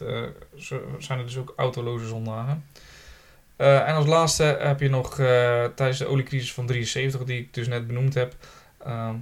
zijn 0.99 1.19
er 1.19 1.25
dus 1.25 1.37
ook 1.37 1.53
autoloze 1.57 2.07
zondagen. 2.07 2.65
En 3.57 3.95
als 3.95 4.07
laatste 4.07 4.43
heb 4.43 4.81
je 4.81 4.89
nog 4.89 5.15
tijdens 5.75 5.99
de 5.99 6.07
oliecrisis 6.07 6.53
van 6.53 6.67
73, 6.67 7.25
die 7.25 7.39
ik 7.39 7.55
dus 7.55 7.69
net 7.69 7.87
benoemd 7.87 8.15
heb, 8.15 8.35
ehm, 8.79 9.15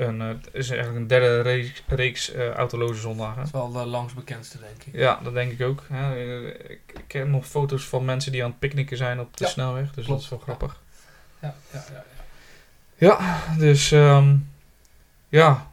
een, 0.00 0.20
eh, 0.20 0.28
het 0.28 0.48
is 0.52 0.68
eigenlijk 0.70 1.00
een 1.00 1.06
derde 1.06 1.40
reeks, 1.40 1.82
reeks 1.86 2.32
eh, 2.32 2.48
autoloze 2.50 3.00
zondagen. 3.00 3.36
Dat 3.36 3.44
is 3.46 3.50
wel 3.52 3.72
de 3.72 3.86
langst 3.86 4.14
bekendste 4.14 4.58
denk 4.58 4.82
ik. 4.84 5.00
Ja, 5.00 5.20
dat 5.22 5.34
denk 5.34 5.52
ik 5.52 5.62
ook. 5.66 5.82
Hè. 5.92 6.14
Eh, 6.14 6.70
Ik, 6.70 6.80
ken 7.06 7.30
nog 7.30 7.46
foto's 7.46 7.84
van 7.84 8.04
mensen 8.04 8.32
die 8.32 8.44
aan 8.44 8.50
het 8.50 8.58
picknicken 8.58 8.96
zijn 8.96 9.20
op 9.20 9.36
de 9.36 9.44
Ja, 9.44 9.50
snelweg, 9.50 9.84
dus 9.84 9.92
klopt. 10.04 10.08
dat 10.08 10.20
is 10.20 10.28
wel 10.28 10.38
grappig. 10.38 10.80
Ja, 11.40 11.54
ja, 11.72 11.84
ja. 11.92 12.04
ja. 12.96 13.06
Ja, 13.06 13.56
dus 13.58 13.92
ehm, 13.92 14.36
ja, 15.28 15.70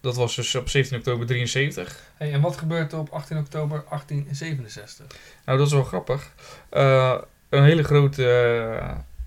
dat 0.00 0.16
was 0.16 0.34
dus 0.34 0.54
op 0.54 0.68
17 0.68 0.98
oktober 0.98 1.26
73. 1.26 2.00
Hey, 2.16 2.32
en 2.32 2.40
wat 2.40 2.56
gebeurt 2.56 2.92
er 2.92 2.98
op 2.98 3.10
18 3.10 3.38
oktober 3.38 3.84
1867? 3.88 5.06
Nou, 5.44 5.58
dat 5.58 5.66
is 5.66 5.72
wel 5.72 5.84
grappig. 5.84 6.30
Een 7.48 7.62
hele 7.64 7.82
grote 7.84 8.24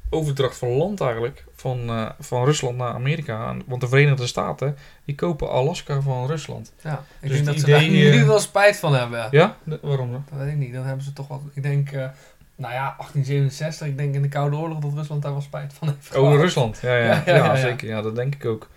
overdracht 0.09 0.57
van 0.57 0.69
land 0.69 1.01
eigenlijk, 1.01 1.43
van, 1.55 1.89
eh, 1.89 2.09
van 2.19 2.45
Rusland 2.45 2.77
naar 2.77 2.93
Amerika. 2.93 3.55
Want 3.65 3.81
de 3.81 3.87
Verenigde 3.87 4.27
Staten, 4.27 4.77
die 5.05 5.15
kopen 5.15 5.49
Alaska 5.49 6.01
van 6.01 6.27
Rusland. 6.27 6.73
Ja, 6.83 7.03
ik 7.19 7.27
Dus 7.29 7.31
denk 7.31 7.45
dat 7.45 7.59
ze 7.59 7.65
daar 7.65 7.87
nu 7.87 8.25
wel 8.25 8.39
spijt 8.39 8.77
van 8.77 8.95
hebben. 8.95 9.27
Ja? 9.31 9.55
De- 9.63 9.79
waarom 9.81 10.11
dan? 10.11 10.23
Dat 10.29 10.39
weet 10.39 10.51
ik 10.51 10.57
niet. 10.57 10.73
Dan 10.73 10.83
hebben 10.85 11.03
ze 11.03 11.13
toch 11.13 11.27
wel. 11.27 11.41
Ik 11.53 11.63
denk, 11.63 11.91
eh, 11.91 12.07
nou 12.55 12.73
ja, 12.73 12.95
1867. 12.97 13.87
Ik 13.87 13.97
denk 13.97 14.15
in 14.15 14.21
de 14.21 14.27
Koude 14.27 14.55
Oorlog 14.55 14.79
dat 14.79 14.93
Rusland 14.93 15.21
daar 15.21 15.31
wel 15.31 15.41
spijt 15.41 15.73
van 15.73 15.87
heeft. 15.87 16.15
Oh, 16.15 16.23
gehad. 16.27 16.41
Rusland. 16.41 16.79
Ja, 16.81 16.95
ja, 16.95 17.23
Ja, 17.25 17.55
zeker. 17.55 17.87
Ja, 17.87 18.01
dat 18.01 18.15
denk 18.15 18.35
ik 18.35 18.45
ook. 18.45 18.69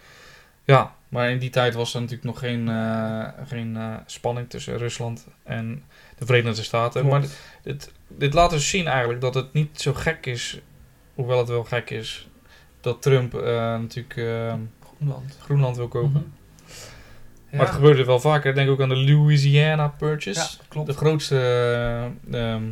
Ja, 0.64 0.92
maar 1.08 1.30
in 1.30 1.38
die 1.38 1.50
tijd 1.50 1.74
was 1.74 1.94
er 1.94 2.00
natuurlijk 2.00 2.26
nog 2.26 2.38
geen, 2.38 2.68
eh, 2.68 3.28
geen 3.46 3.78
spanning 4.06 4.50
tussen 4.50 4.76
Rusland 4.78 5.26
en 5.42 5.82
de 6.18 6.26
Verenigde 6.26 6.62
Staten. 6.62 7.00
Klopt. 7.00 7.18
Maar 7.18 7.28
dit, 7.62 7.92
dit 8.08 8.34
laat 8.34 8.50
dus 8.50 8.68
zien 8.68 8.86
eigenlijk 8.86 9.20
dat 9.20 9.34
het 9.34 9.52
niet 9.52 9.80
zo 9.80 9.92
gek 9.94 10.26
is, 10.26 10.60
hoewel 11.20 11.38
het 11.38 11.48
wel 11.48 11.64
gek 11.64 11.90
is, 11.90 12.28
dat 12.80 13.02
Trump 13.02 13.34
eh, 13.34 13.42
natuurlijk 13.54 14.16
eh, 14.16 14.54
Groenland. 14.96 15.36
Groenland 15.40 15.76
wil 15.76 15.88
kopen. 15.88 16.10
Mhm. 16.10 16.38
Ja, 17.50 17.56
Maar 17.56 17.66
het 17.66 17.74
gebeurde 17.74 18.04
wel 18.04 18.20
vaker. 18.20 18.54
Denk 18.54 18.70
ook 18.70 18.80
aan 18.80 18.88
de 18.88 18.96
Louisiana 18.96 19.88
Purchase. 19.88 20.40
ja, 20.40 20.64
klopt. 20.68 20.86
De 20.86 20.92
grootste, 20.92 21.36
eh, 22.30 22.52
ehm, 22.52 22.62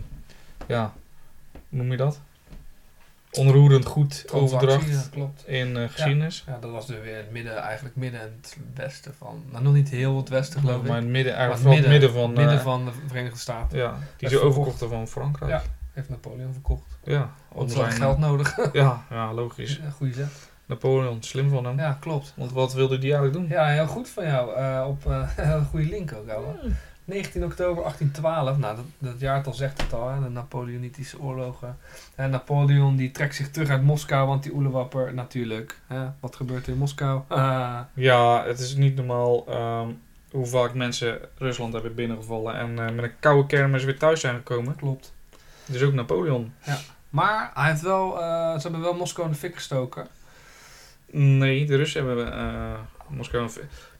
ja, 0.67 0.93
hoe 1.53 1.79
noem 1.79 1.91
je 1.91 1.97
dat? 1.97 2.21
Onroerend 3.33 3.85
goed 3.85 4.25
overdracht 4.33 4.89
ja, 4.89 5.05
klopt. 5.11 5.47
in 5.47 5.89
geschiedenis. 5.91 6.45
Ja, 6.47 6.59
dat 6.61 6.71
was 6.71 6.87
dus 6.87 7.01
weer 7.01 7.17
het 7.17 7.31
midden, 7.31 7.57
eigenlijk 7.57 7.97
midden 7.97 8.21
en 8.21 8.39
het 8.41 8.57
westen 8.75 9.15
van. 9.19 9.45
Nou, 9.51 9.63
nog 9.63 9.73
niet 9.73 9.89
heel 9.89 10.17
het 10.17 10.29
westen 10.29 10.61
geloof 10.61 10.83
ik. 10.83 10.89
Maar 10.89 10.97
het 10.97 11.07
midden, 11.07 11.35
eigenlijk 11.35 11.77
het 11.77 11.89
midden 11.89 12.13
van, 12.13 12.33
midden 12.33 12.61
van 12.61 12.85
de 12.85 12.91
Verenigde 13.07 13.39
Staten. 13.39 13.79
ja, 13.79 13.99
die 14.17 14.29
ze 14.29 14.35
verkocht. 14.35 14.57
overkochten 14.57 14.89
van 14.89 15.09
Frankrijk. 15.09 15.63
Heeft 15.99 16.11
Napoleon 16.11 16.53
verkocht. 16.53 16.99
ja 17.05 17.31
wel 17.55 17.69
zijn- 17.69 17.91
geld 17.93 18.19
nodig. 18.19 18.57
Ja, 18.73 19.03
ja, 19.11 19.33
logisch. 19.35 19.81
Ja, 19.83 19.91
goeie 19.91 20.13
zeg. 20.15 20.29
Napoleon, 20.67 21.23
slim 21.23 21.49
van 21.51 21.65
hem. 21.65 21.79
Ja, 21.79 21.97
klopt. 22.01 22.33
Want 22.37 22.53
wat 22.53 22.73
wilde 22.73 22.99
die 22.99 23.13
eigenlijk 23.13 23.33
doen? 23.41 23.49
Ja, 23.59 23.67
heel 23.67 23.87
goed 23.87 24.09
van 24.09 24.25
jou. 24.27 24.55
Eh, 24.55 24.85
op 24.89 25.07
eh, 25.07 25.29
een 25.55 25.65
goede 25.65 25.87
link 25.89 26.13
ook, 26.13 26.29
ouwe. 26.29 26.55
19 27.05 27.45
oktober 27.45 27.83
1812, 27.83 28.59
nou 28.59 28.77
dat, 28.77 28.85
dat 28.99 29.21
jaartal 29.21 29.53
zegt 29.55 29.83
het 29.83 29.93
al, 29.93 30.09
hè, 30.11 30.21
de 30.23 30.29
Napoleonitische 30.29 31.21
oorlogen. 31.21 31.77
En 32.15 32.31
Napoleon 32.31 32.97
die 32.97 33.11
trekt 33.11 33.35
zich 33.35 33.51
terug 33.51 33.69
uit 33.69 33.83
Moskou, 33.83 34.27
want 34.27 34.43
die 34.43 34.55
oelewapper 34.55 35.15
natuurlijk. 35.15 35.81
Hè, 35.87 36.07
wat 36.21 36.37
gebeurt 36.37 36.67
er 36.67 36.73
in 36.73 36.79
Moskou? 36.79 37.21
Ah, 37.29 37.79
Ja, 37.95 38.45
het 38.45 38.59
is 38.59 38.75
niet 38.77 38.97
normaal 38.97 39.45
ehm, 39.47 39.89
hoe 40.31 40.47
vaak 40.47 40.75
mensen 40.75 41.19
Rusland 41.39 41.73
hebben 41.73 41.95
binnengevallen 41.95 42.55
en 42.55 42.79
eh, 42.89 42.95
met 42.95 43.05
een 43.05 43.19
koude 43.21 43.47
kermis 43.47 43.85
weer 43.85 43.99
thuis 43.99 44.21
zijn 44.21 44.35
gekomen. 44.35 44.77
klopt. 44.77 45.13
Dus 45.69 45.83
ook 45.83 45.93
Napoleon. 45.93 46.53
Maar 47.11 47.51
hij 47.55 47.71
heeft 47.71 47.83
wel, 47.83 48.21
eh, 48.21 48.55
ze 48.55 48.63
hebben 48.63 48.81
wel 48.81 48.95
Moskou 48.95 49.27
in 49.27 49.33
de 49.33 49.39
fik 49.39 49.55
gestoken. 49.55 50.07
Nee, 51.13 51.67
de 51.67 51.77
Russen 51.77 52.07
hebben 52.07 52.33
eh, 52.33 52.79
Moskou. 53.09 53.49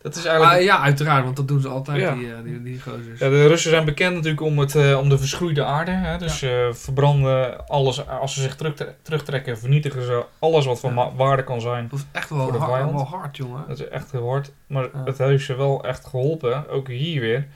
Dat 0.03 0.17
is 0.17 0.25
eigenlijk. 0.25 0.59
Ah, 0.59 0.65
ja, 0.65 0.81
uiteraard, 0.81 1.25
want 1.25 1.37
dat 1.37 1.49
doen 1.49 1.61
ze 1.61 1.69
altijd, 1.69 2.01
Ja. 2.01 2.15
die, 2.15 2.33
eh, 2.33 2.43
die, 2.45 2.63
die 2.63 2.81
gozers. 2.81 3.19
Ja, 3.21 3.29
de 3.29 3.47
Russen 3.47 3.71
zijn 3.71 3.85
bekend 3.85 4.15
natuurlijk 4.15 4.43
om, 4.43 4.59
het, 4.59 4.97
om 4.97 5.09
de 5.09 5.19
verschroeide 5.19 5.65
aarde. 5.65 5.91
Hè? 5.91 6.19
Dus 6.19 6.43
eh, 6.43 6.73
verbranden 6.73 7.67
alles. 7.67 8.07
Als 8.09 8.35
ze 8.35 8.41
zich 8.43 8.57
terugtre- 8.57 8.95
terugtrekken, 9.03 9.59
vernietigen 9.59 10.03
ze 10.03 10.25
alles 10.39 10.65
wat 10.67 10.81
van 10.81 10.95
Ja. 10.95 11.13
waarde 11.15 11.45
kan 11.45 11.61
zijn. 11.61 11.89
Dat 11.91 11.99
is 11.99 12.05
echt 12.13 12.31
wel, 12.31 12.43
Voor 12.43 12.53
de 12.53 12.59
hard, 12.59 12.93
wel 12.93 13.05
hard, 13.07 13.37
jongen. 13.37 13.65
Dat 13.69 13.79
is 13.79 13.89
echt 13.89 14.13
heel 14.13 14.29
hard. 14.29 14.53
Maar 14.67 14.83
Ja. 14.83 15.03
het 15.05 15.19
heeft 15.19 15.45
ze 15.45 15.55
wel 15.57 15.85
echt 15.85 16.07
geholpen. 16.07 16.69
Ook 16.69 16.89
hier 16.89 17.21
weer. 17.21 17.47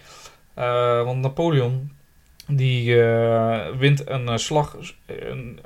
Want 1.05 1.21
Napoleon. 1.21 1.93
Die 2.57 3.03
eh, 3.03 3.77
wint 3.77 4.09
een 4.09 4.29
eh, 4.29 4.37
slag, 4.37 4.77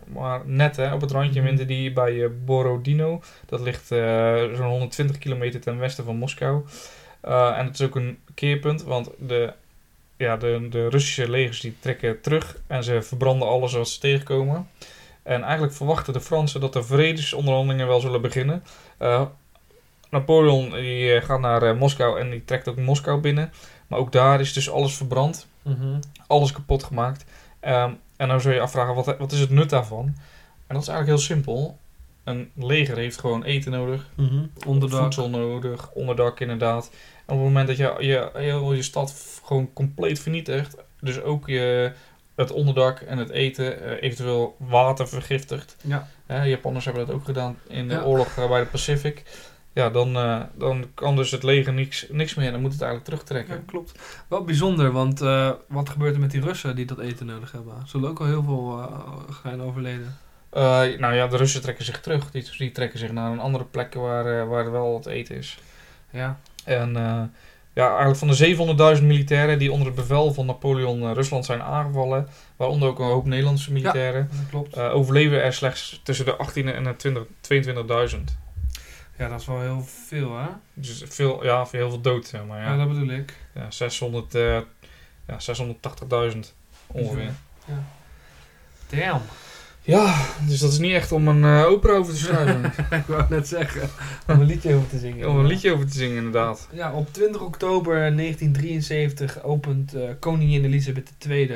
maar 0.07 0.41
net 0.45 0.77
hè, 0.77 0.95
op 0.95 1.01
het 1.01 1.11
randje 1.11 1.43
wint 1.43 1.59
hij 1.59 1.93
bij 1.95 2.25
eh, 2.25 2.31
Borodino. 2.45 3.23
Dat 3.47 3.61
ligt 3.61 3.87
zo'n 3.87 4.69
120 4.69 5.19
kilometer 5.19 5.61
ten 5.61 5.79
westen 5.79 6.05
van 6.05 6.17
Moskou. 6.17 6.65
En 7.21 7.67
het 7.67 7.75
is 7.75 7.87
ook 7.87 7.95
een 7.95 8.19
keerpunt, 8.35 8.83
want 8.83 9.11
de, 9.19 9.53
ja, 10.17 10.37
de, 10.37 10.67
de 10.71 10.89
Russische 10.89 11.31
legers 11.31 11.61
die 11.61 11.77
trekken 11.81 12.21
terug 12.21 12.61
en 12.67 12.85
ze 12.85 13.03
verbranden 13.03 13.49
alles 13.49 13.73
wat 13.73 13.89
ze 13.89 14.01
tegenkomen. 14.01 14.69
En 15.23 15.43
eigenlijk 15.43 15.73
verwachten 15.73 16.13
de 16.13 16.21
Fransen 16.21 16.61
dat 16.61 16.73
de 16.73 16.83
vredesonderhandelingen 16.83 17.87
wel 17.87 18.01
zullen 18.01 18.21
beginnen. 18.21 18.63
Napoleon 20.11 20.71
die, 20.71 21.21
gaat 21.21 21.41
naar 21.41 21.77
Moskou 21.77 22.21
en 22.21 22.31
die 22.31 22.45
trekt 22.45 22.69
ook 22.69 22.77
Moskou 22.77 23.21
binnen. 23.21 23.53
Maar 23.87 23.99
ook 23.99 24.13
daar 24.13 24.41
is 24.41 24.53
dus 24.53 24.71
alles 24.71 24.97
verbrand, 24.97 25.49
Mhm. 25.67 26.01
alles 26.27 26.53
kapot 26.53 26.83
gemaakt. 26.83 27.25
Ehm, 27.61 27.91
en 28.17 28.29
dan 28.29 28.41
zou 28.41 28.53
je 28.55 28.61
je 28.61 28.65
afvragen, 28.67 28.95
wat, 28.95 29.19
wat 29.19 29.33
is 29.33 29.41
het 29.41 29.51
nut 29.51 29.71
daarvan? 29.71 30.05
En 30.67 30.75
dat 30.75 30.83
is 30.83 30.89
eigenlijk 30.89 31.19
heel 31.19 31.27
simpel. 31.37 31.79
Een 32.25 32.51
leger 32.55 32.97
heeft 32.97 33.19
gewoon 33.21 33.45
eten 33.45 33.73
nodig, 33.73 34.07
Mhm. 34.15 34.45
Onderdak. 34.67 35.01
voedsel 35.03 35.29
nodig, 35.31 35.91
onderdak 35.93 36.41
inderdaad. 36.41 36.91
En 37.27 37.35
op 37.35 37.39
het 37.41 37.47
moment 37.47 37.67
dat 37.69 37.77
je 37.77 37.95
je, 37.99 38.31
heel 38.35 38.73
je 38.73 38.83
stad 38.83 39.41
gewoon 39.45 39.73
compleet 39.73 40.19
vernietigt, 40.21 40.77
dus 41.01 41.21
ook 41.23 41.47
je 41.47 41.93
het 42.35 42.53
onderdak 42.53 43.01
en 43.01 43.19
het 43.19 43.31
eten, 43.31 43.83
eh, 43.85 44.03
eventueel 44.03 44.57
water 44.59 45.09
vergiftigt. 45.09 45.77
Ja. 45.83 46.09
Japanners 46.45 46.85
hebben 46.85 47.07
dat 47.07 47.15
ook 47.15 47.25
gedaan 47.25 47.59
in 47.69 47.89
de 47.89 47.95
Ja. 47.95 48.03
oorlog 48.03 48.37
eh, 48.37 48.49
bij 48.49 48.61
de 48.61 48.67
Pacific. 48.67 49.23
Ja, 49.77 49.91
dan, 49.91 50.17
eh, 50.17 50.41
dan 50.55 50.85
kan 50.95 51.17
dus 51.17 51.31
het 51.31 51.43
leger 51.43 51.73
niks, 51.73 52.07
niks 52.11 52.35
meer 52.35 52.47
en 52.47 52.53
dan 52.53 52.61
moet 52.61 52.73
het 52.73 52.83
eigenlijk 52.83 53.11
Ja, 53.11 53.17
terugtrekken. 53.17 53.65
klopt. 53.65 53.93
Wel 54.29 54.45
bijzonder, 54.45 54.93
want 54.93 55.21
eh, 55.21 55.51
wat 55.69 55.89
gebeurt 55.89 56.15
er 56.15 56.21
met 56.21 56.31
die 56.31 56.41
Russen 56.41 56.77
die 56.77 56.85
dat 56.87 56.99
eten 56.99 57.27
nodig 57.27 57.53
hebben? 57.53 57.75
Zullen 57.87 58.09
ook 58.11 58.21
al 58.21 58.27
heel 58.27 58.43
veel 58.43 58.79
eh, 58.79 59.35
zijn 59.43 59.61
overleden. 59.61 60.17
Nou 61.01 61.15
ja, 61.15 61.27
de 61.27 61.37
Russen 61.37 61.61
trekken 61.63 61.85
zich 61.85 62.01
terug. 62.01 62.31
Die, 62.31 62.49
die 62.59 62.73
trekken 62.73 62.99
zich 62.99 63.13
naar 63.13 63.33
een 63.33 63.41
andere 63.41 63.65
plek 63.65 63.95
waar, 63.95 64.49
waar 64.49 64.71
wel 64.73 64.93
wat 64.93 65.07
eten 65.07 65.37
is. 65.37 65.59
Ja. 66.11 66.39
En 66.65 66.93
ja, 67.73 67.89
eigenlijk 67.89 68.17
van 68.19 68.29
de 68.29 68.97
700.000 68.99 69.03
militairen 69.05 69.59
die 69.59 69.73
onder 69.73 69.87
het 69.87 69.97
bevel 69.97 70.33
van 70.35 70.47
Napoleon 70.47 71.13
Rusland 71.15 71.45
zijn 71.45 71.63
aangevallen, 71.63 72.29
waaronder 72.57 72.89
ook 72.89 72.99
een 72.99 73.05
hoop 73.05 73.27
Nederlandse 73.27 73.73
militairen, 73.73 74.29
Dat 74.33 74.49
klopt. 74.51 74.79
overleven 74.79 75.43
er 75.43 75.53
slechts 75.53 76.01
tussen 76.05 76.25
de 76.25 76.37
18 76.37 76.69
en 76.69 76.85
de 76.85 76.97
20 76.97 77.25
22.000. 78.15 78.45
Ja, 79.19 79.29
dat 79.29 79.41
is 79.41 79.47
wel 79.47 79.61
heel 79.61 79.83
veel, 79.83 80.39
hè? 80.39 80.47
Dus 80.75 81.03
veel, 81.07 81.45
ja, 81.45 81.67
heel 81.71 81.89
veel 81.91 82.01
dood, 82.01 82.27
zeg 82.27 82.45
maar. 82.45 82.61
Ja, 82.61 82.71
Ja, 82.71 82.77
dat 82.77 82.89
bedoel 82.89 83.09
ik. 83.09 83.35
ja 83.55 83.71
600, 83.71 84.35
eh, 84.35 84.59
ja 85.27 85.39
680.000 85.39 86.55
ongeveer. 86.87 87.33
Ja. 87.67 87.85
Damn. 88.89 89.23
Ja, 89.83 90.15
dus 90.47 90.59
dat 90.61 90.73
is 90.73 90.79
niet 90.79 90.93
echt 90.93 91.13
om 91.13 91.29
een 91.29 91.45
eh, 91.45 91.67
opera 91.71 91.93
over 91.93 92.13
te 92.13 92.19
schrijven. 92.19 92.65
ik 93.01 93.07
wou 93.07 93.25
net 93.29 93.49
zeggen. 93.49 93.89
Om 94.27 94.41
een 94.41 94.47
liedje 94.47 94.75
over 94.75 94.89
te 94.89 94.99
zingen. 94.99 95.29
om 95.29 95.39
een 95.39 95.47
liedje 95.47 95.73
over 95.73 95.87
te 95.87 95.93
zingen, 95.99 96.17
inderdaad. 96.17 96.69
Ja, 96.73 96.93
op 96.93 97.13
20 97.13 97.41
oktober 97.41 97.95
1973 97.95 99.43
opent 99.43 99.95
eh, 99.95 100.11
koningin 100.19 100.65
Elizabeth 100.65 101.11
II 101.29 101.51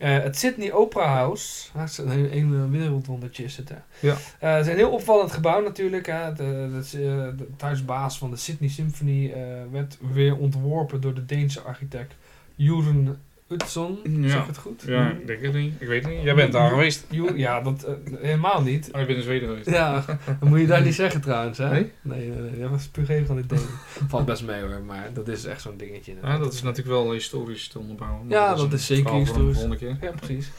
eh, 0.00 0.22
het 0.22 0.38
Sydney 0.38 0.72
Opera 0.72 1.06
House. 1.06 1.68
Ah, 1.74 1.88
een, 1.98 2.36
een 2.36 2.70
wereldwondertje 2.70 3.44
is 3.44 3.56
het, 3.56 3.68
hè. 3.68 3.76
Ja. 4.00 4.16
Eh, 4.38 4.52
het 4.54 4.66
is 4.66 4.72
een 4.72 4.78
heel 4.78 4.90
opvallend 4.90 5.32
gebouw 5.32 5.62
natuurlijk. 5.62 6.06
Hè. 6.06 6.32
De, 6.32 6.70
de, 6.72 6.88
de, 6.90 7.34
de 7.36 7.46
thuisbaas 7.56 8.18
van 8.18 8.30
de 8.30 8.36
Sydney 8.36 8.68
Symphony 8.68 9.30
eh, 9.30 9.42
werd 9.70 9.98
weer 10.12 10.36
ontworpen 10.36 11.00
door 11.00 11.14
de 11.14 11.26
Deense 11.26 11.60
architect 11.60 12.14
Jeroen 12.54 13.16
Utzon. 13.50 13.98
Ja. 14.04 14.28
Zeg 14.28 14.40
ik 14.40 14.46
het 14.46 14.58
goed? 14.58 14.82
Ja, 14.86 15.10
ik 15.10 15.26
denk 15.26 15.40
het 15.42 15.52
niet. 15.54 15.74
Ik 15.78 15.86
weet 15.88 16.02
het 16.04 16.12
niet. 16.12 16.22
Jij 16.22 16.34
bent 16.34 16.52
daar 16.52 16.68
geweest. 16.70 17.06
Ja, 17.34 17.60
dat 17.60 17.82
eh, 17.84 17.94
helemaal 18.20 18.62
niet. 18.62 18.88
Oh, 18.92 19.00
je 19.00 19.06
bent 19.06 19.18
in 19.18 19.24
Zweden 19.24 19.48
geweest. 19.48 19.70
Ja, 19.70 20.04
dat 20.40 20.48
moet 20.48 20.60
je 20.60 20.66
daar 20.66 20.82
niet 20.82 20.94
zeggen 20.94 21.20
trouwens, 21.20 21.58
hè? 21.58 21.70
Nee? 21.70 21.92
Nee, 22.02 22.28
nee, 22.28 22.50
nee. 22.50 22.60
Dat 22.60 22.70
was 22.70 22.86
puur 22.88 23.10
even 23.10 23.26
van 23.26 23.36
dit 23.36 23.48
ding. 23.48 23.60
Valt 24.08 24.24
best 24.26 24.44
mee 24.44 24.60
hoor, 24.62 24.80
maar 24.86 25.10
dat 25.12 25.28
is 25.28 25.44
echt 25.44 25.60
zo'n 25.62 25.76
dingetje. 25.76 26.14
Ja, 26.22 26.38
dat 26.38 26.52
is 26.52 26.62
natuurlijk 26.62 26.96
wel 26.96 27.12
historisch 27.12 27.68
te 27.68 27.78
onderbouwen. 27.78 28.28
Ja, 28.28 28.54
dat 28.54 28.72
is 28.72 28.86
zeker 28.86 29.14
historisch. 29.14 29.52
volgende 29.58 29.76
keer. 29.76 29.96
Ja, 30.00 30.10
precies. 30.16 30.50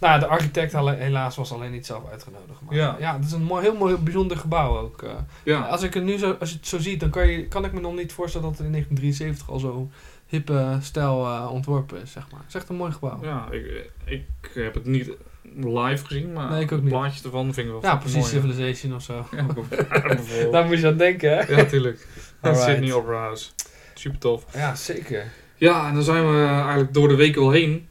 Nou, 0.00 0.20
de 0.20 0.26
architect 0.26 0.72
helaas 0.72 1.36
was 1.36 1.52
alleen 1.52 1.70
niet 1.70 1.86
zelf 1.86 2.08
uitgenodigd. 2.10 2.60
Maar 2.60 2.74
Ja. 2.74 2.96
ja, 3.00 3.16
het 3.16 3.24
is 3.24 3.32
een 3.32 3.42
mooi, 3.42 3.62
heel 3.62 3.76
mooi, 3.76 3.96
bijzonder 3.96 4.36
gebouw 4.36 4.78
ook. 4.78 5.02
eh. 5.02 5.10
Ja, 5.44 5.60
Als 5.60 5.82
ik 5.82 5.94
het 5.94 6.04
nu 6.04 6.18
zo, 6.18 6.36
als 6.40 6.50
je 6.50 6.56
het 6.56 6.66
zo 6.66 6.78
ziet, 6.78 7.00
dan 7.00 7.10
kan, 7.10 7.28
je, 7.28 7.46
kan 7.46 7.64
ik 7.64 7.72
me 7.72 7.80
nog 7.80 7.94
niet 7.96 8.12
voorstellen 8.12 8.46
dat 8.48 8.56
het 8.58 8.66
in 8.66 8.72
1973 8.72 9.50
al 9.50 9.58
zo 9.58 9.90
hippe 10.26 10.78
stijl 10.80 11.24
eh, 11.26 11.48
ontworpen 11.52 12.02
is, 12.02 12.12
zeg 12.12 12.30
maar. 12.30 12.40
Het 12.40 12.48
is 12.48 12.54
echt 12.54 12.68
een 12.68 12.76
mooi 12.76 12.92
gebouw. 12.92 13.18
Ja, 13.22 13.28
ja 13.50 13.56
ik, 13.56 13.90
ik 14.04 14.50
heb 14.54 14.74
het 14.74 14.86
niet 14.86 15.10
live 15.56 16.04
gezien, 16.06 16.32
maar 16.32 16.50
Nee, 16.50 16.66
niet. 16.70 16.84
plaatjes 16.84 17.24
ervan 17.24 17.54
vind 17.54 17.66
ik 17.66 17.72
wel 17.72 17.80
fucking 17.80 18.00
precies, 18.00 18.32
mooi, 18.32 18.32
Civilization 18.32 18.94
of 18.94 19.02
zo. 19.02 19.26
Ja, 19.36 19.42
bijvoorbeeld. 19.54 20.52
Daar 20.52 20.64
moet 20.66 20.78
je 20.78 20.86
aan 20.86 20.96
denken, 20.96 21.30
hè? 21.30 21.40
Ja, 21.42 21.56
natuurlijk. 21.56 22.06
Sydney 22.42 22.92
Opera 22.98 23.18
House. 23.18 23.50
Super 23.94 24.18
tof. 24.18 24.44
Ja, 24.54 24.74
zeker. 24.74 25.32
Ja, 25.54 25.88
en 25.88 25.94
dan 25.94 26.02
zijn 26.02 26.32
we 26.32 26.44
eigenlijk 26.46 26.94
door 26.94 27.08
de 27.08 27.14
week 27.14 27.36
al 27.36 27.50
heen. 27.50 27.88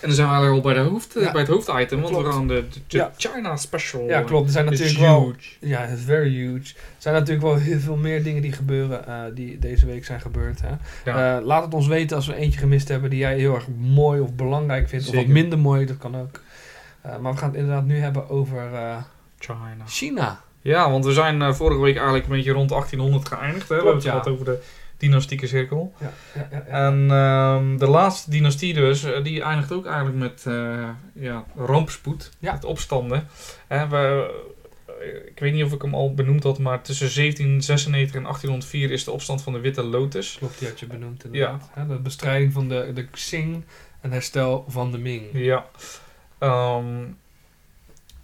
En 0.00 0.08
dan 0.08 0.16
zijn 0.16 0.28
we 0.28 0.34
eigenlijk 0.34 0.66
al 0.66 0.72
bij, 0.72 0.82
de 0.82 0.90
hoofd, 0.90 1.14
Ja, 1.14 1.32
bij 1.32 1.40
het 1.40 1.50
hoofditem, 1.50 2.00
want 2.00 2.16
we 2.16 2.32
gaan 2.32 2.48
de, 2.48 2.54
de, 2.54 2.80
de 2.86 2.96
Ja. 2.96 3.12
China 3.16 3.56
Special. 3.56 4.02
Ja, 4.02 4.22
klopt. 4.22 4.46
Er 4.46 4.52
zijn 4.52 4.64
natuurlijk 4.64 4.98
wel... 4.98 5.24
huge. 5.24 5.56
Ja, 5.60 5.80
het 5.80 5.98
is 5.98 6.04
very 6.04 6.30
huge. 6.30 6.74
Er 6.74 6.82
zijn 6.98 7.14
natuurlijk 7.14 7.46
wel 7.46 7.56
heel 7.56 7.78
veel 7.78 7.96
meer 7.96 8.22
dingen 8.22 8.42
die 8.42 8.52
gebeuren, 8.52 9.06
eh, 9.06 9.20
die 9.34 9.58
deze 9.58 9.86
week 9.86 10.04
zijn 10.04 10.20
gebeurd. 10.20 10.60
Hè? 10.60 10.70
Ja. 11.04 11.36
Eh, 11.36 11.44
laat 11.44 11.64
het 11.64 11.74
ons 11.74 11.86
weten 11.86 12.16
als 12.16 12.26
we 12.26 12.34
eentje 12.34 12.58
gemist 12.58 12.88
hebben 12.88 13.10
die 13.10 13.18
jij 13.18 13.38
heel 13.38 13.54
erg 13.54 13.66
mooi 13.78 14.20
of 14.20 14.34
belangrijk 14.34 14.88
vindt. 14.88 15.08
Of 15.08 15.14
wat 15.14 15.26
minder 15.26 15.58
mooi, 15.58 15.86
dat 15.86 15.98
kan 15.98 16.16
ook. 16.16 16.40
Eh, 17.00 17.18
maar 17.18 17.32
we 17.32 17.38
gaan 17.38 17.48
het 17.48 17.58
inderdaad 17.58 17.84
nu 17.84 17.98
hebben 17.98 18.28
over 18.28 18.74
eh, 18.74 18.96
China. 19.38 19.84
China. 19.86 20.40
Ja, 20.62 20.90
want 20.90 21.04
we 21.04 21.12
zijn 21.12 21.42
eh, 21.42 21.52
vorige 21.52 21.80
week 21.80 21.94
eigenlijk 21.94 22.24
een 22.24 22.32
beetje 22.32 22.52
rond 22.52 22.68
1800 22.68 23.28
geëindigd. 23.28 23.68
Hè? 23.68 23.74
we 23.74 23.74
hebben 23.74 23.94
het 23.94 24.04
gehad 24.04 24.28
over 24.28 24.44
de 24.44 24.58
dynastieke 24.98 25.46
cirkel. 25.46 25.92
Ja, 26.00 26.12
ja, 26.34 26.48
ja, 26.50 26.64
ja. 26.66 26.86
En 26.86 27.10
ehm, 27.10 27.76
de 27.76 27.86
laatste 27.86 28.30
dynastie 28.30 28.74
dus, 28.74 29.04
eh, 29.04 29.24
die 29.24 29.42
eindigt 29.42 29.72
ook 29.72 29.86
eigenlijk 29.86 30.16
met 30.16 30.44
eh, 30.46 30.88
ja, 31.12 31.44
rampspoed. 31.56 32.30
Ja. 32.38 32.52
Met 32.52 32.64
opstanden. 32.64 33.28
Hè, 33.66 33.88
we, 33.88 34.34
eh, 34.86 35.26
ik 35.26 35.38
weet 35.38 35.52
niet 35.52 35.64
of 35.64 35.72
ik 35.72 35.82
hem 35.82 35.94
al 35.94 36.14
benoemd 36.14 36.42
had, 36.42 36.58
maar 36.58 36.82
tussen 36.82 37.08
1796 37.08 38.14
en 38.14 38.22
1804 38.22 38.90
is 38.90 39.04
de 39.04 39.10
opstand 39.10 39.42
van 39.42 39.52
de 39.52 39.60
Witte 39.60 39.82
Lotus. 39.82 40.36
Klopt, 40.38 40.58
die 40.58 40.68
had 40.68 40.80
je 40.80 40.86
benoemd 40.86 41.24
inderdaad. 41.24 41.70
Hè, 41.72 41.86
de 41.86 41.98
bestrijding 41.98 42.52
van 42.52 42.68
de, 42.68 42.90
de 42.94 43.06
Xing 43.10 43.64
en 44.00 44.12
herstel 44.12 44.64
van 44.68 44.92
de 44.92 44.98
Ming. 44.98 45.22
Ja. 45.32 45.66
Ehm, 46.38 47.04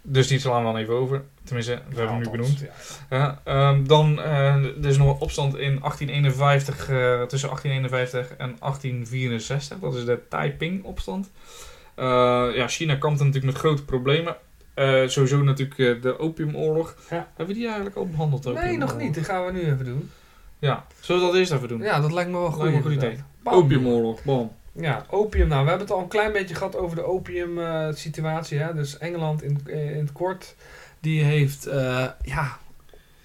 dus 0.06 0.26
die 0.26 0.38
slaan 0.38 0.58
we 0.58 0.72
dan 0.72 0.76
even 0.76 0.94
over. 0.94 1.24
Tenminste, 1.44 1.72
we 1.88 1.96
hebben 1.96 2.14
hem 2.14 2.22
nu 2.22 2.30
benoemd. 2.30 2.64
ja. 3.10 3.40
Ehm, 3.44 3.84
dan 3.84 4.20
eh, 4.20 4.54
er 4.54 4.86
is 4.86 4.96
nog 4.96 5.14
een 5.14 5.20
opstand 5.20 5.56
in 5.56 5.78
1851, 5.80 6.88
eh, 6.88 7.22
tussen 7.22 7.48
1851 7.48 8.36
en 8.36 8.56
1864. 8.60 9.78
Dat 9.78 9.94
is 9.94 10.04
de 10.04 10.20
Taiping-opstand. 10.28 11.30
Eh, 11.94 12.04
ja, 12.54 12.68
China 12.68 12.96
kampte 12.96 13.24
natuurlijk 13.24 13.52
met 13.52 13.62
grote 13.62 13.84
problemen. 13.84 14.36
Sowieso 15.06 15.42
natuurlijk 15.42 16.02
de 16.02 16.18
opiumoorlog. 16.18 16.96
Ja. 17.10 17.16
Hebben 17.16 17.46
we 17.46 17.60
die 17.60 17.66
eigenlijk 17.66 17.96
al 17.96 18.06
behandeld? 18.06 18.42
de 18.42 18.52
Nee, 18.52 18.78
nog 18.78 18.96
niet. 18.96 19.14
Dat 19.14 19.24
gaan 19.24 19.46
we 19.46 19.52
nu 19.52 19.60
even 19.60 19.84
doen. 19.84 20.10
Ja, 20.58 20.86
zullen 21.00 21.20
we 21.20 21.26
dat 21.26 21.36
eerst 21.36 21.52
even 21.52 21.68
doen? 21.68 21.80
Ja, 21.80 22.00
dat 22.00 22.12
lijkt 22.12 22.30
me 22.30 22.38
wel 22.38 22.66
een 22.66 22.82
goed 22.82 22.92
idee. 22.92 23.18
Opiumoorlog, 23.44 24.24
bam. 24.24 24.52
Ja, 24.76 25.06
opium. 25.10 25.48
Nou, 25.48 25.62
we 25.62 25.68
hebben 25.68 25.86
het 25.86 25.96
al 25.96 26.02
een 26.02 26.08
klein 26.08 26.32
beetje 26.32 26.54
gehad 26.54 26.76
over 26.76 26.96
de 26.96 27.04
opium-situatie. 27.04 28.58
hè. 28.58 28.74
dus 28.74 28.98
Engeland 28.98 29.42
in, 29.42 29.60
eh, 29.66 29.90
in 29.90 29.98
het 29.98 30.12
kort, 30.12 30.54
die 31.00 31.22
heeft 31.22 31.66
eh, 31.66 32.06
ja, 32.22 32.58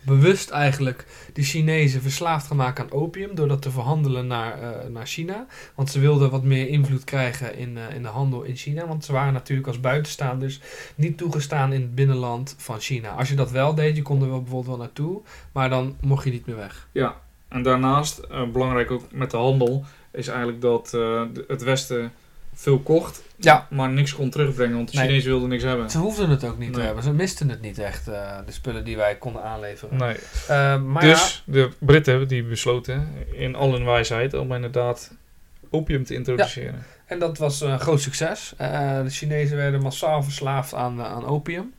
bewust 0.01 0.49
eigenlijk 0.49 1.05
de 1.33 1.43
Chinezen 1.43 2.01
verslaafd 2.01 2.47
gemaakt 2.47 2.79
aan 2.79 2.91
opium. 2.91 3.35
Door 3.35 3.47
dat 3.47 3.61
te 3.61 3.71
verhandelen 3.71 4.27
naar, 4.27 4.61
eh, 4.61 4.89
naar 4.89 5.05
China. 5.07 5.45
Want 5.75 5.89
ze 5.89 5.99
wilden 5.99 6.31
wat 6.31 6.43
meer 6.43 6.67
invloed 6.67 7.03
krijgen 7.03 7.55
in, 7.55 7.77
eh, 7.77 7.95
in 7.95 8.01
de 8.01 8.07
handel 8.07 8.41
in 8.41 8.55
China. 8.55 8.87
Want 8.87 9.05
ze 9.05 9.11
waren 9.11 9.33
natuurlijk 9.33 9.67
als 9.67 9.79
buitenstaanders 9.79 10.59
niet 10.95 11.17
toegestaan 11.17 11.73
in 11.73 11.81
het 11.81 11.95
binnenland 11.95 12.55
van 12.57 12.79
China. 12.79 13.09
Als 13.09 13.29
je 13.29 13.35
dat 13.35 13.51
wel 13.51 13.75
deed, 13.75 13.95
je 13.95 14.01
kon 14.01 14.21
er 14.21 14.29
wel 14.29 14.41
bijvoorbeeld 14.41 14.77
wel 14.77 14.85
naartoe. 14.85 15.21
Maar 15.51 15.69
dan 15.69 15.95
mocht 16.01 16.23
je 16.23 16.31
niet 16.31 16.45
meer 16.45 16.55
weg. 16.55 16.87
Ja, 16.91 17.15
en 17.47 17.63
daarnaast, 17.63 18.17
eh, 18.17 18.47
belangrijk 18.47 18.91
ook 18.91 19.03
met 19.11 19.31
de 19.31 19.37
handel, 19.37 19.85
is 20.11 20.27
eigenlijk 20.27 20.61
dat 20.61 20.93
eh, 20.93 21.21
het 21.47 21.63
Westen 21.63 22.11
veel 22.53 22.79
kocht, 22.79 23.23
Ja. 23.35 23.67
maar 23.69 23.89
niks 23.89 24.15
kon 24.15 24.29
terugbrengen, 24.29 24.75
want 24.75 24.91
de 24.91 24.97
Nee. 24.97 25.07
Chinezen 25.07 25.29
wilden 25.29 25.49
niks 25.49 25.63
hebben. 25.63 25.89
Ze 25.89 25.97
hoefden 25.97 26.29
het 26.29 26.43
ook 26.43 26.57
niet 26.57 26.71
te 26.71 26.77
Nee. 26.77 26.85
hebben. 26.85 27.03
Ze 27.03 27.13
misten 27.13 27.49
het 27.49 27.61
niet 27.61 27.77
echt, 27.79 28.07
eh, 28.07 28.37
de 28.45 28.51
spullen 28.51 28.83
die 28.85 28.97
wij 28.97 29.15
konden 29.15 29.43
aanleveren. 29.43 29.97
Nee. 29.97 30.15
Eh, 30.47 30.81
maar 30.81 31.01
dus 31.01 31.43
de 31.45 31.69
Britten 31.79 32.27
die 32.27 32.43
besloten 32.43 33.07
in 33.31 33.55
al 33.55 33.71
hun 33.73 33.85
wijsheid 33.85 34.33
om 34.33 34.53
inderdaad 34.53 35.11
opium 35.69 36.03
te 36.03 36.13
introduceren. 36.13 36.73
ja, 36.73 36.83
en 37.05 37.19
dat 37.19 37.37
was 37.37 37.61
een 37.61 37.79
groot 37.79 38.01
succes. 38.01 38.53
De 38.57 39.03
Chinezen 39.09 39.57
werden 39.57 39.81
massaal 39.81 40.23
verslaafd 40.23 40.73
aan, 40.73 41.01
aan 41.01 41.25
opium. 41.25 41.73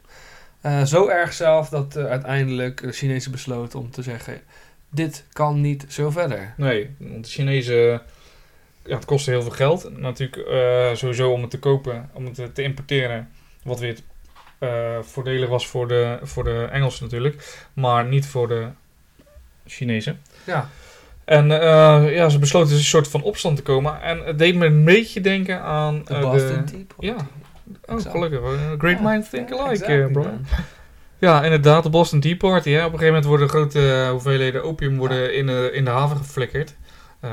Zo 0.85 1.09
erg 1.09 1.33
zelf 1.33 1.69
dat 1.69 1.97
uiteindelijk 1.97 2.81
de 2.83 2.93
Chinezen 2.93 3.31
besloten 3.31 3.79
om 3.79 3.91
te 3.91 4.03
zeggen: 4.03 4.41
dit 4.91 5.25
kan 5.33 5.61
niet 5.61 5.85
zo 5.89 6.11
verder. 6.11 6.55
Nee, 6.57 6.91
want 6.99 7.25
de 7.25 7.31
Chinezen, 7.31 8.01
ja, 8.91 8.97
het 8.97 9.05
kostte 9.05 9.31
heel 9.31 9.43
veel 9.43 9.51
geld. 9.51 9.91
Natuurlijk 9.99 10.49
eh, 10.49 10.95
sowieso 10.95 11.31
om 11.33 11.41
het 11.41 11.51
te 11.51 11.59
kopen, 11.59 12.11
om 12.13 12.25
het 12.25 12.35
te- 12.35 12.53
te 12.53 12.63
importeren, 12.63 13.29
wat 13.63 13.79
weer 13.81 13.97
eh, 14.59 14.99
voordelig 15.01 15.49
was 15.49 15.67
voor 15.67 15.89
de, 15.89 16.19
voor 16.23 16.45
de 16.45 16.69
Engelsen 16.73 17.05
natuurlijk, 17.05 17.67
maar 17.73 18.05
niet 18.05 18.27
voor 18.27 18.49
de 18.49 18.67
Chinezen. 19.67 20.21
Ja, 20.45 20.69
En 21.25 21.51
eh, 21.61 22.15
ja, 22.15 22.29
ze 22.29 22.39
besloten 22.39 22.69
dus 22.69 22.79
een 22.79 22.85
soort 22.85 23.09
van 23.09 23.23
opstand 23.23 23.57
te 23.57 23.63
komen. 23.63 24.03
En 24.03 24.19
het 24.25 24.39
deed 24.39 24.55
me 24.55 24.67
een 24.67 24.85
beetje 24.85 25.21
denken 25.21 25.61
aan... 25.63 26.03
de 26.05 26.19
Boston 26.19 26.65
Tea 26.65 26.79
Party. 26.87 27.07
ja. 27.07 27.17
Oh, 27.87 27.95
Exact. 27.97 28.15
gelukkig. 28.15 28.41
Great 28.79 28.99
Ja, 28.99 29.09
minds 29.11 29.29
think 29.31 29.53
alike, 29.53 29.71
exactly, 29.71 30.07
bro. 30.13 30.23
man. 30.23 30.47
Ja, 31.19 31.43
inderdaad, 31.45 31.83
de 31.83 31.91
Boston 31.91 32.21
Tea 32.21 32.37
Party. 32.37 32.71
Hè. 32.71 32.79
Op 32.79 32.93
een 32.93 32.99
gegeven 32.99 33.07
moment 33.07 33.25
worden 33.25 33.49
grote 33.49 34.09
hoeveelheden 34.11 34.65
opium 34.65 34.97
worden 34.99 35.35
in, 35.35 35.47
de, 35.47 35.71
in 35.73 35.85
de 35.85 35.91
haven 35.91 36.17
geflikkerd. 36.17 36.75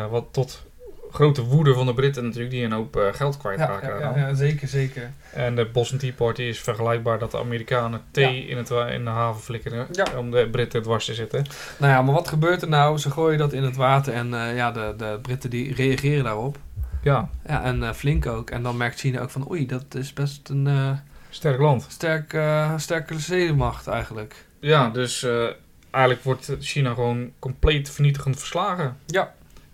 Wat 0.10 0.26
tot 0.32 0.66
grote 1.18 1.43
woede 1.43 1.74
van 1.74 1.86
de 1.86 1.93
Britten 1.93 2.24
natuurlijk, 2.24 2.51
die 2.51 2.63
een 2.63 2.72
hoop 2.72 2.95
eh, 2.95 3.13
geld 3.13 3.38
kwijtraken. 3.38 3.99
ja, 3.99 4.15
ja, 4.15 4.28
ja, 4.28 4.34
zeker, 4.34 4.68
zeker. 4.68 5.11
En 5.34 5.55
de 5.55 5.65
Boston 5.65 5.97
Tea 5.97 6.13
Party 6.13 6.41
is 6.41 6.59
vergelijkbaar 6.59 7.20
dat 7.20 7.32
de 7.32 7.38
Amerikanen 7.38 8.01
thee 8.11 8.47
in, 8.47 8.57
het, 8.57 8.70
in 8.70 9.03
de 9.03 9.09
haven 9.09 9.41
flikkeren. 9.41 9.88
Ja. 9.91 10.05
Om 10.18 10.32
de 10.32 10.47
Britten 10.51 10.82
dwars 10.84 11.05
te 11.05 11.13
zitten. 11.13 11.45
Nou 11.78 11.91
ja, 11.93 12.01
maar 12.01 12.13
wat 12.13 12.28
gebeurt 12.28 12.61
er 12.61 12.68
nou? 12.70 12.97
Ze 12.97 13.11
gooien 13.11 13.38
dat 13.38 13.53
in 13.53 13.63
het 13.63 13.76
water 13.76 14.13
en 14.13 14.34
eh, 14.34 14.55
ja, 14.55 14.72
de, 14.72 14.93
de 14.97 15.20
Britten 15.22 15.49
die 15.49 15.74
reageren 15.74 16.24
daarop. 16.24 16.57
Ja, 17.01 17.30
Ja, 17.47 17.63
en 17.63 17.84
eh, 17.84 17.93
flink 17.93 18.26
ook. 18.26 18.49
En 18.49 18.63
dan 18.63 18.78
merkt 18.78 18.99
China 18.99 19.22
ook 19.22 19.30
van, 19.30 19.49
oei, 19.49 19.65
dat 19.65 19.95
is 19.95 20.13
best 20.13 20.49
een 20.49 20.99
sterk 21.30 21.59
land. 21.59 21.86
sterk, 21.89 22.38
sterke 22.78 23.20
zeemacht 23.20 23.88
eigenlijk. 23.88 24.45
Ja, 24.59 24.89
dus 24.89 25.28
eigenlijk 25.91 26.24
wordt 26.24 26.55
China 26.59 26.93
gewoon 26.93 27.32
compleet 27.39 27.89
vernietigend 27.89 28.38
verslagen. 28.38 28.97
Ja, 29.05 29.34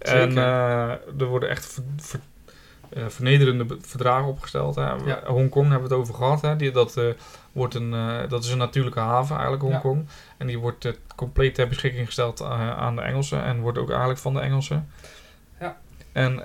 zeker. 0.10 0.38
eh, 0.38 0.90
er 1.20 1.26
worden 1.26 1.50
echt 1.50 1.66
ver- 1.66 1.84
ver- 1.98 2.20
eh, 2.90 3.04
vernederende 3.08 3.78
verdragen 3.82 4.28
opgesteld. 4.28 4.76
Hè. 4.76 4.82
Ja. 4.92 5.20
Hongkong 5.26 5.70
hebben 5.70 5.88
we 5.90 5.94
het 5.96 6.04
over 6.04 6.14
gehad. 6.16 6.42
Hè. 6.42 6.56
Die, 6.56 6.72
dat, 6.72 6.98
eh, 6.98 7.06
wordt 7.52 7.76
een, 7.76 7.92
dat 8.30 8.44
is 8.44 8.52
een 8.52 8.58
natuurlijke 8.58 9.00
haven 9.00 9.36
eigenlijk, 9.38 9.64
Ja. 9.66 9.70
Hongkong. 9.70 10.08
En 10.38 10.48
die 10.48 10.60
wordt 10.60 10.92
compleet 11.16 11.56
ter 11.56 11.68
beschikking 11.68 12.06
gesteld 12.06 12.42
aan 12.42 12.96
de 12.96 13.02
Engelsen. 13.02 13.44
En 13.44 13.60
wordt 13.60 13.78
ook 13.78 13.90
eigenlijk 13.90 14.20
van 14.20 14.34
de 14.34 14.40
Engelsen. 14.40 14.88
Ja. 15.60 15.78
En 16.12 16.40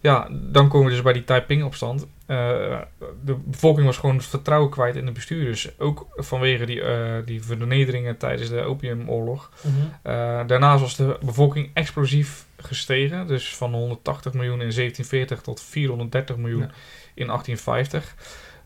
ja, 0.00 0.28
dan 0.30 0.68
komen 0.68 0.86
we 0.86 0.92
dus 0.92 1.02
bij 1.02 1.12
die 1.12 1.24
Taiping-opstand. 1.24 2.06
De 2.26 3.36
bevolking 3.44 3.86
was 3.86 3.96
gewoon 3.98 4.16
het 4.16 4.26
vertrouwen 4.26 4.70
kwijt 4.70 4.96
in 4.96 5.06
de 5.06 5.12
bestuurders. 5.12 5.78
Ook 5.78 6.06
vanwege 6.16 6.64
die, 6.66 6.82
die 7.24 7.42
vernederingen 7.44 8.16
tijdens 8.16 8.48
de 8.48 8.62
opiumoorlog. 8.62 9.50
Eh, 10.02 10.40
daarnaast 10.46 10.80
was 10.80 10.96
de 10.96 11.18
bevolking 11.24 11.70
explosief 11.74 12.46
gestegen. 12.64 13.26
Dus 13.26 13.56
van 13.56 13.72
180 13.74 14.32
miljoen 14.32 14.60
in 14.60 14.72
1740 14.72 15.40
tot 15.40 15.60
430 15.60 16.36
miljoen 16.36 16.60
Ja. 16.60 16.70
in 17.14 17.26
1850. 17.30 18.14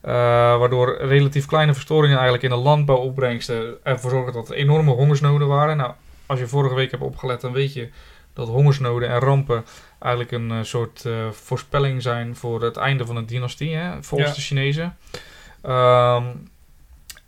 Eh, 0.01 0.13
waardoor 0.59 0.97
relatief 1.01 1.47
kleine 1.47 1.73
verstoringen 1.75 2.15
eigenlijk 2.19 2.43
in 2.45 2.51
de 2.51 2.65
landbouwopbrengsten 2.65 3.77
ervoor 3.83 4.11
zorgden 4.11 4.35
dat 4.35 4.49
er 4.49 4.55
enorme 4.57 4.91
hongersnoden 4.91 5.49
waren. 5.49 5.77
Nou, 5.77 5.93
als 6.27 6.39
je 6.39 6.47
vorige 6.47 6.75
week 6.75 6.91
hebt 6.91 7.03
opgelet, 7.03 7.41
dan 7.41 7.53
weet 7.53 7.73
je 7.73 7.89
dat 8.33 8.49
hongersnoden 8.49 9.09
en 9.09 9.19
rampen 9.19 9.65
eigenlijk 9.99 10.33
een 10.33 10.51
eh, 10.51 10.59
soort 10.63 11.05
eh, 11.05 11.31
voorspelling 11.31 12.03
zijn 12.03 12.37
voor 12.37 12.63
het 12.63 12.77
einde 12.77 13.07
van 13.07 13.17
een 13.17 13.27
dynastie, 13.27 13.75
hè, 13.75 14.03
volgens 14.03 14.31
Ja. 14.31 14.37
de 14.37 14.41
Chinezen. 14.43 14.97
Ehm, 15.63 16.25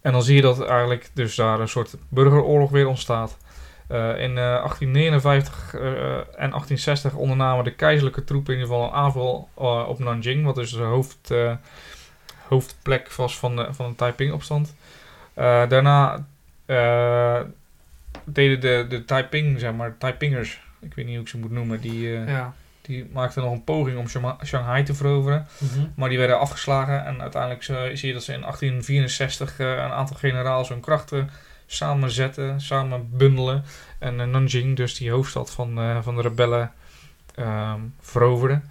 en 0.00 0.12
dan 0.12 0.22
zie 0.22 0.36
je 0.36 0.42
dat 0.42 0.64
eigenlijk 0.66 1.10
dus 1.14 1.34
daar 1.34 1.60
een 1.60 1.68
soort 1.68 1.94
burgeroorlog 2.08 2.70
weer 2.70 2.86
ontstaat. 2.88 3.36
Eh, 3.89 3.99
in 4.20 4.39
eh, 4.39 4.45
1859 4.45 5.74
eh, 5.74 5.82
en 6.16 6.51
1860 6.51 7.14
ondernamen 7.14 7.64
de 7.64 7.74
keizerlijke 7.74 8.24
troepen 8.24 8.55
in 8.55 8.61
ieder 8.61 8.74
geval 8.74 8.89
een 8.89 8.95
aanval 8.97 9.49
eh, 9.59 9.89
op 9.89 9.99
Nanjing, 9.99 10.45
wat 10.45 10.55
dus 10.55 10.70
de 10.70 10.82
hoofd, 10.82 11.30
eh, 11.30 11.53
hoofdplek 12.49 13.12
was 13.12 13.39
van 13.39 13.57
de, 13.57 13.66
van 13.70 13.89
de 13.91 13.95
Taiping-opstand. 13.97 14.74
Eh, 15.34 15.68
daarna 15.68 16.24
eh, 16.66 17.41
deden 18.24 18.61
de, 18.61 18.86
de 18.89 19.05
Taiping, 19.05 19.61
zeg 19.61 19.72
maar, 19.72 19.97
Taipingers, 19.99 20.61
ik 20.80 20.95
weet 20.95 21.05
niet 21.05 21.14
hoe 21.14 21.24
ik 21.24 21.28
ze 21.30 21.39
moet 21.39 21.51
noemen, 21.51 21.80
die, 21.80 22.16
eh, 22.16 22.28
Ja. 22.28 22.55
die 22.80 23.11
maakten 23.12 23.43
nog 23.43 23.53
een 23.53 23.64
poging 23.64 23.99
om 23.99 24.09
Shanghai 24.45 24.82
te 24.82 24.95
veroveren. 24.95 25.47
Mhm. 25.59 25.86
Maar 25.97 26.09
die 26.09 26.18
werden 26.18 26.39
afgeslagen 26.39 27.05
en 27.05 27.20
uiteindelijk 27.20 27.62
zie 27.99 28.07
je 28.09 28.12
dat 28.12 28.22
ze 28.22 28.32
in 28.32 28.45
1864 28.45 29.59
eh, 29.59 29.66
een 29.70 29.78
aantal 29.93 30.16
generaals 30.16 30.68
hun 30.68 30.80
krachten 30.80 31.30
samen 31.70 32.10
zetten, 32.10 32.60
samen 32.60 33.10
bundelen. 33.16 33.64
En 33.98 34.20
eh, 34.20 34.26
Nanjing, 34.26 34.76
dus 34.76 34.94
die 34.94 35.10
hoofdstad 35.10 35.50
van, 35.50 35.78
eh, 35.78 36.02
van 36.02 36.16
de 36.16 36.22
rebellen, 36.22 36.72
ehm 37.34 37.80
veroverden. 38.00 38.70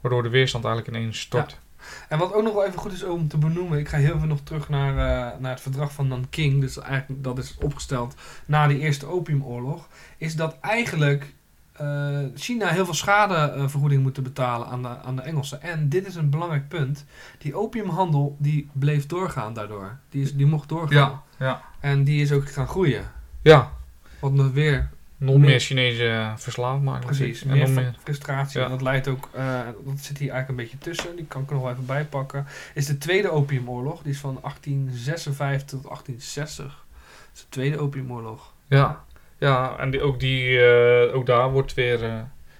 Waardoor 0.00 0.22
de 0.22 0.28
weerstand 0.28 0.64
eigenlijk 0.64 0.96
ineens 0.96 1.20
stort. 1.20 1.58
En 2.08 2.18
wat 2.18 2.32
ook 2.32 2.42
nog 2.42 2.54
wel 2.54 2.64
even 2.64 2.78
goed 2.78 2.92
is 2.92 3.04
om 3.04 3.28
te 3.28 3.38
benoemen, 3.38 3.78
ik 3.78 3.88
ga 3.88 3.96
heel 3.96 4.14
even 4.14 4.28
nog 4.28 4.40
terug 4.40 4.68
naar, 4.68 4.90
eh, 4.90 5.38
naar 5.38 5.50
het 5.50 5.60
verdrag 5.60 5.92
van 5.92 6.08
Nanking, 6.08 6.60
dus 6.60 6.78
eigenlijk 6.78 7.24
dat 7.24 7.38
is 7.38 7.56
opgesteld 7.58 8.14
na 8.46 8.66
de 8.66 8.78
Eerste 8.78 9.06
Opiumoorlog, 9.06 9.88
is 10.16 10.36
dat 10.36 10.56
eigenlijk 10.60 11.34
China 12.34 12.68
heel 12.68 12.84
veel 12.84 12.94
schadevergoeding 12.94 14.02
moet 14.02 14.22
betalen 14.22 14.66
aan 14.66 14.82
de, 14.82 14.88
aan 14.88 15.16
de 15.16 15.22
Engelsen. 15.22 15.62
En 15.62 15.88
dit 15.88 16.06
is 16.06 16.14
een 16.14 16.30
belangrijk 16.30 16.68
punt, 16.68 17.04
die 17.38 17.54
opiumhandel 17.54 18.36
die 18.38 18.68
bleef 18.72 19.06
doorgaan 19.06 19.52
daardoor. 19.54 19.98
Die, 20.10 20.22
is, 20.22 20.34
die 20.34 20.46
mocht 20.46 20.68
doorgaan. 20.68 21.22
Ja, 21.38 21.46
ja. 21.46 21.62
En 21.80 22.04
die 22.04 22.22
is 22.22 22.32
ook 22.32 22.50
gaan 22.50 22.68
groeien. 22.68 23.04
Ja, 23.42 23.72
Wat 24.20 24.32
nog 24.32 24.52
weer 24.52 24.88
nog 25.16 25.36
Meer- 25.36 25.46
meer 25.48 25.60
Chinezen 25.60 26.10
eh, 26.10 26.32
verslaafd 26.36 26.82
maken. 26.82 27.06
Precies, 27.06 27.42
En 27.42 27.48
meer 27.48 27.70
meer. 27.70 27.94
frustratie. 28.02 28.58
Ja. 28.58 28.64
En 28.64 28.70
dat 28.70 28.80
leidt 28.82 29.08
ook, 29.08 29.28
eh, 29.32 29.60
dat 29.84 29.98
zit 29.98 30.18
hier 30.18 30.30
eigenlijk 30.30 30.48
een 30.48 30.56
beetje 30.66 30.78
tussen, 30.78 31.16
die 31.16 31.24
kan 31.24 31.42
ik 31.42 31.48
er 31.48 31.54
nog 31.54 31.62
wel 31.62 31.72
even 31.72 31.86
bij 31.86 32.04
pakken. 32.04 32.46
Is 32.74 32.86
de 32.86 32.98
Tweede 32.98 33.30
Opiumoorlog, 33.30 34.02
die 34.02 34.12
is 34.12 34.18
van 34.20 34.38
1856 34.42 35.68
tot 35.68 35.82
1860. 35.88 36.64
Dat 36.64 37.34
is 37.34 37.40
de 37.40 37.46
Tweede 37.48 37.78
Opiumoorlog. 37.78 38.52
Ja, 38.66 39.04
ja 39.40 39.78
en 39.78 39.90
die, 39.90 40.00
ook, 40.02 40.20
die, 40.20 40.60
eh, 40.60 41.14
ook 41.14 41.26
daar 41.26 41.50
wordt 41.50 41.74
weer 41.74 42.04
eh, 42.04 42.14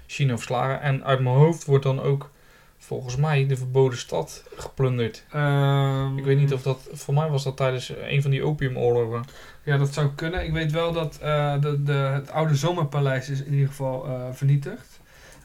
China 0.07 0.35
verslagen. 0.35 0.81
En 0.81 1.05
uit 1.05 1.21
mijn 1.21 1.35
hoofd 1.37 1.65
wordt 1.65 1.85
dan 1.85 2.01
ook 2.01 2.31
volgens 2.79 3.17
mij 3.17 3.47
de 3.47 3.57
verboden 3.57 3.99
stad 3.99 4.45
geplunderd. 4.55 5.25
Ehm, 5.31 6.19
Ik 6.19 6.25
weet 6.25 6.39
niet 6.39 6.53
of 6.53 6.63
dat, 6.63 6.89
voor 6.93 7.15
mij 7.15 7.29
was 7.29 7.45
dat 7.45 7.57
tijdens 7.57 7.93
een 8.03 8.23
van 8.23 8.31
die 8.31 8.45
opiumoorlogen. 8.45 9.25
Ja, 9.63 9.77
dat 9.77 9.95
zou 9.95 10.09
kunnen. 10.15 10.45
Ik 10.45 10.53
weet 10.53 10.73
wel 10.73 10.93
dat 10.93 11.19
eh, 11.23 11.61
de, 11.61 11.83
de, 11.83 11.93
het 11.93 12.31
oude 12.31 12.55
zomerpaleis 12.55 13.29
is 13.29 13.43
in 13.43 13.53
ieder 13.53 13.69
geval 13.69 14.29
vernietigd. 14.33 15.01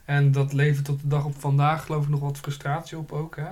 En 0.06 0.32
dat 0.32 0.54
levert 0.54 0.86
tot 0.86 1.02
de 1.02 1.08
dag 1.08 1.26
op 1.26 1.40
vandaag 1.40 1.86
geloof 1.86 2.04
ik 2.04 2.10
nog 2.10 2.20
wat 2.20 2.38
frustratie 2.38 2.98
op 2.98 3.12
ook. 3.12 3.36
Hè? 3.36 3.50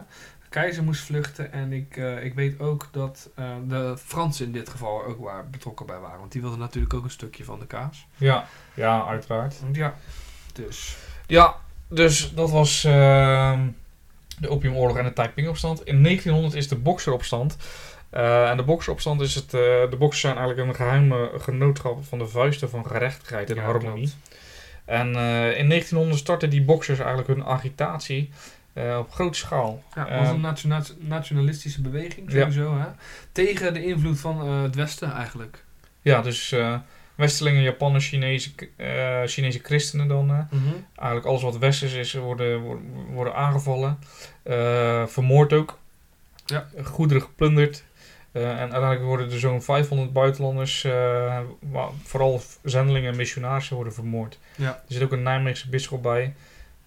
Keizer 0.53 0.83
moest 0.83 1.01
vluchten 1.01 1.51
en 1.51 1.73
ik, 1.73 1.97
eh, 1.97 2.23
ik 2.23 2.33
weet 2.33 2.59
ook 2.59 2.87
dat 2.91 3.29
eh, 3.35 3.45
de 3.67 3.97
Fransen 4.05 4.45
in 4.45 4.51
dit 4.51 4.69
geval 4.69 5.01
er 5.01 5.07
ook 5.07 5.19
waar, 5.19 5.49
betrokken 5.49 5.85
bij 5.85 5.99
waren. 5.99 6.19
Want 6.19 6.31
die 6.31 6.41
wilden 6.41 6.59
natuurlijk 6.59 6.93
ook 6.93 7.03
een 7.03 7.09
stukje 7.09 7.43
van 7.43 7.59
de 7.59 7.65
kaas. 7.65 8.07
Ja, 8.17 8.47
ja, 8.73 9.05
uiteraard. 9.05 9.55
Ja, 9.71 9.95
dus. 10.53 10.97
Ja, 11.27 11.55
dus 11.87 12.33
dat 12.33 12.51
was 12.51 12.83
ehm, 12.83 13.67
de 14.39 14.49
opiumoorlog 14.49 14.97
en 14.97 15.03
de 15.03 15.13
Taiping-opstand. 15.13 15.83
In 15.85 16.03
1900 16.03 16.55
is 16.55 16.67
de 16.67 16.75
Bokseropstand. 16.75 17.57
Eh, 18.09 18.49
en 18.49 18.57
de 18.57 18.63
Bokseropstand 18.63 19.21
is 19.21 19.35
het... 19.35 19.51
de 19.51 19.95
Boksers 19.99 20.21
zijn 20.21 20.37
eigenlijk 20.37 20.67
een 20.67 20.75
geheime 20.75 21.31
genootschap 21.37 22.05
van 22.05 22.17
de 22.17 22.27
vuisten 22.27 22.69
van 22.69 22.87
gerechtigheid 22.87 23.49
en 23.49 23.55
Ja, 23.55 23.61
harmonie. 23.61 23.93
klopt. 23.93 24.41
En 24.85 25.07
in 25.55 25.69
1900 25.69 26.19
startten 26.19 26.49
die 26.49 26.63
boksers 26.63 26.99
eigenlijk 26.99 27.27
hun 27.27 27.45
agitatie 27.45 28.29
eh, 28.73 28.97
op 28.99 29.11
grote 29.11 29.37
schaal. 29.37 29.83
Ja, 29.95 30.03
was 30.17 30.27
Eh, 30.27 30.33
een 30.33 30.41
nationa- 30.41 30.83
nationalistische 30.99 31.81
beweging 31.81 32.31
Ja. 32.31 32.39
sowieso. 32.39 32.77
Hè? 32.77 32.85
Tegen 33.31 33.73
de 33.73 33.85
invloed 33.85 34.19
van 34.19 34.41
eh, 34.41 34.61
het 34.61 34.75
Westen 34.75 35.11
eigenlijk. 35.11 35.63
ja, 36.01 36.21
dus 36.21 36.51
eh 36.51 36.75
Westelingen, 37.15 37.61
Japanners, 37.61 38.07
Chinese, 38.07 38.49
Chinese 39.25 39.59
christenen 39.63 40.07
dan. 40.07 40.29
eh, 40.29 40.57
eigenlijk 40.95 41.25
alles 41.25 41.41
wat 41.41 41.57
westers 41.57 41.93
is, 41.93 42.13
worden, 42.13 42.59
worden, 42.59 42.85
worden 43.11 43.35
aangevallen. 43.35 43.99
Vermoord 45.07 45.53
ook. 45.53 45.79
Ja. 46.45 46.67
Goederen 46.83 47.21
geplunderd. 47.23 47.83
En 48.31 48.43
uiteindelijk 48.57 49.01
worden 49.01 49.31
er 49.31 49.39
zo'n 49.39 49.61
500 49.61 50.13
buitenlanders, 50.13 50.87
vooral 52.03 52.41
zendelingen 52.63 53.11
en 53.11 53.17
missionarissen, 53.17 53.75
worden 53.75 53.93
vermoord. 53.93 54.39
Ja. 54.55 54.67
Er 54.69 54.93
zit 54.93 55.03
ook 55.03 55.11
een 55.11 55.23
Nijmeegse 55.23 55.69
bisschop 55.69 56.03
bij. 56.03 56.33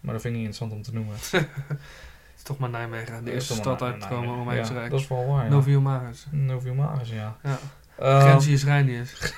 Maar 0.06 0.14
dat 0.14 0.22
vind 0.22 0.34
ik 0.34 0.40
niet 0.40 0.48
interessant 0.48 0.72
om 0.72 0.82
te 0.82 0.92
noemen. 0.92 1.14
Het 1.20 2.36
is 2.36 2.42
toch 2.42 2.58
maar 2.58 2.70
Nijmegen, 2.70 3.24
de 3.24 3.32
eerste 3.32 3.52
is 3.52 3.58
stad 3.58 3.82
uit 3.82 3.98
Nijmegen. 3.98 4.34
Romeinse 4.34 4.72
Ja, 4.72 4.78
Rijk. 4.78 4.90
Dat 4.90 5.00
is 5.00 5.08
wel 5.08 5.26
waar. 5.26 5.44
Ja. 5.44 5.50
Novio 5.50 5.80
Maris. 5.80 6.26
Novio 6.30 6.74
Maris, 6.74 7.08
ja. 7.08 7.36
Ja. 7.42 7.58
Eh, 7.98 8.20
Grenzius 8.20 8.64
Reinius. 8.64 9.12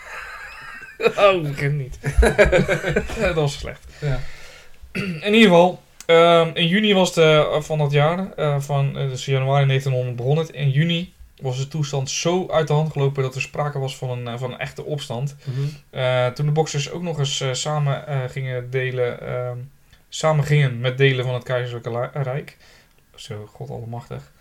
oh, 1.16 1.47
ik 1.47 1.57
ken 1.57 1.77
niet. 1.77 1.99
dat 3.21 3.35
was 3.35 3.59
slecht. 3.59 3.87
Ja. 4.01 4.21
In 4.93 5.35
ieder 5.35 5.41
geval, 5.41 5.83
ehm, 6.07 6.51
in 6.55 6.66
juni 6.66 6.95
was 6.95 7.14
de, 7.14 7.59
van 7.61 7.79
dat 7.79 7.93
jaar, 7.93 8.33
eh, 8.33 8.61
van, 8.61 8.97
eh, 8.97 9.09
dus 9.09 9.25
januari 9.25 9.66
1900 9.66 10.16
begon 10.16 10.39
het. 10.39 10.51
In 10.51 10.71
juni 10.71 11.12
was 11.41 11.59
de 11.59 11.69
toestand 11.69 12.11
zo 12.11 12.49
uit 12.51 12.66
de 12.66 12.73
hand 12.73 12.93
gelopen 12.93 13.23
dat 13.23 13.35
er 13.35 13.41
sprake 13.41 13.79
was 13.79 13.97
van 13.97 14.11
een, 14.11 14.29
eh, 14.29 14.39
van 14.39 14.53
een 14.53 14.59
echte 14.59 14.85
opstand. 14.85 15.37
Eh, 15.91 16.27
toen 16.27 16.47
de 16.47 16.53
boksers 16.53 16.91
ook 16.91 17.03
nog 17.03 17.19
eens 17.19 17.41
eh, 17.41 17.53
samen 17.53 18.07
eh, 18.07 18.19
gingen 18.29 18.71
delen, 18.71 19.21
ehm, 19.21 19.57
samen 20.09 20.44
gingen 20.44 20.80
met 20.80 20.98
delen 20.98 21.24
van 21.24 21.34
het 21.34 21.42
keizerlijke 21.44 22.11
rijk. 22.12 22.56
Zo, 23.14 23.46
god 23.54 23.70
allemachtig. 23.70 24.32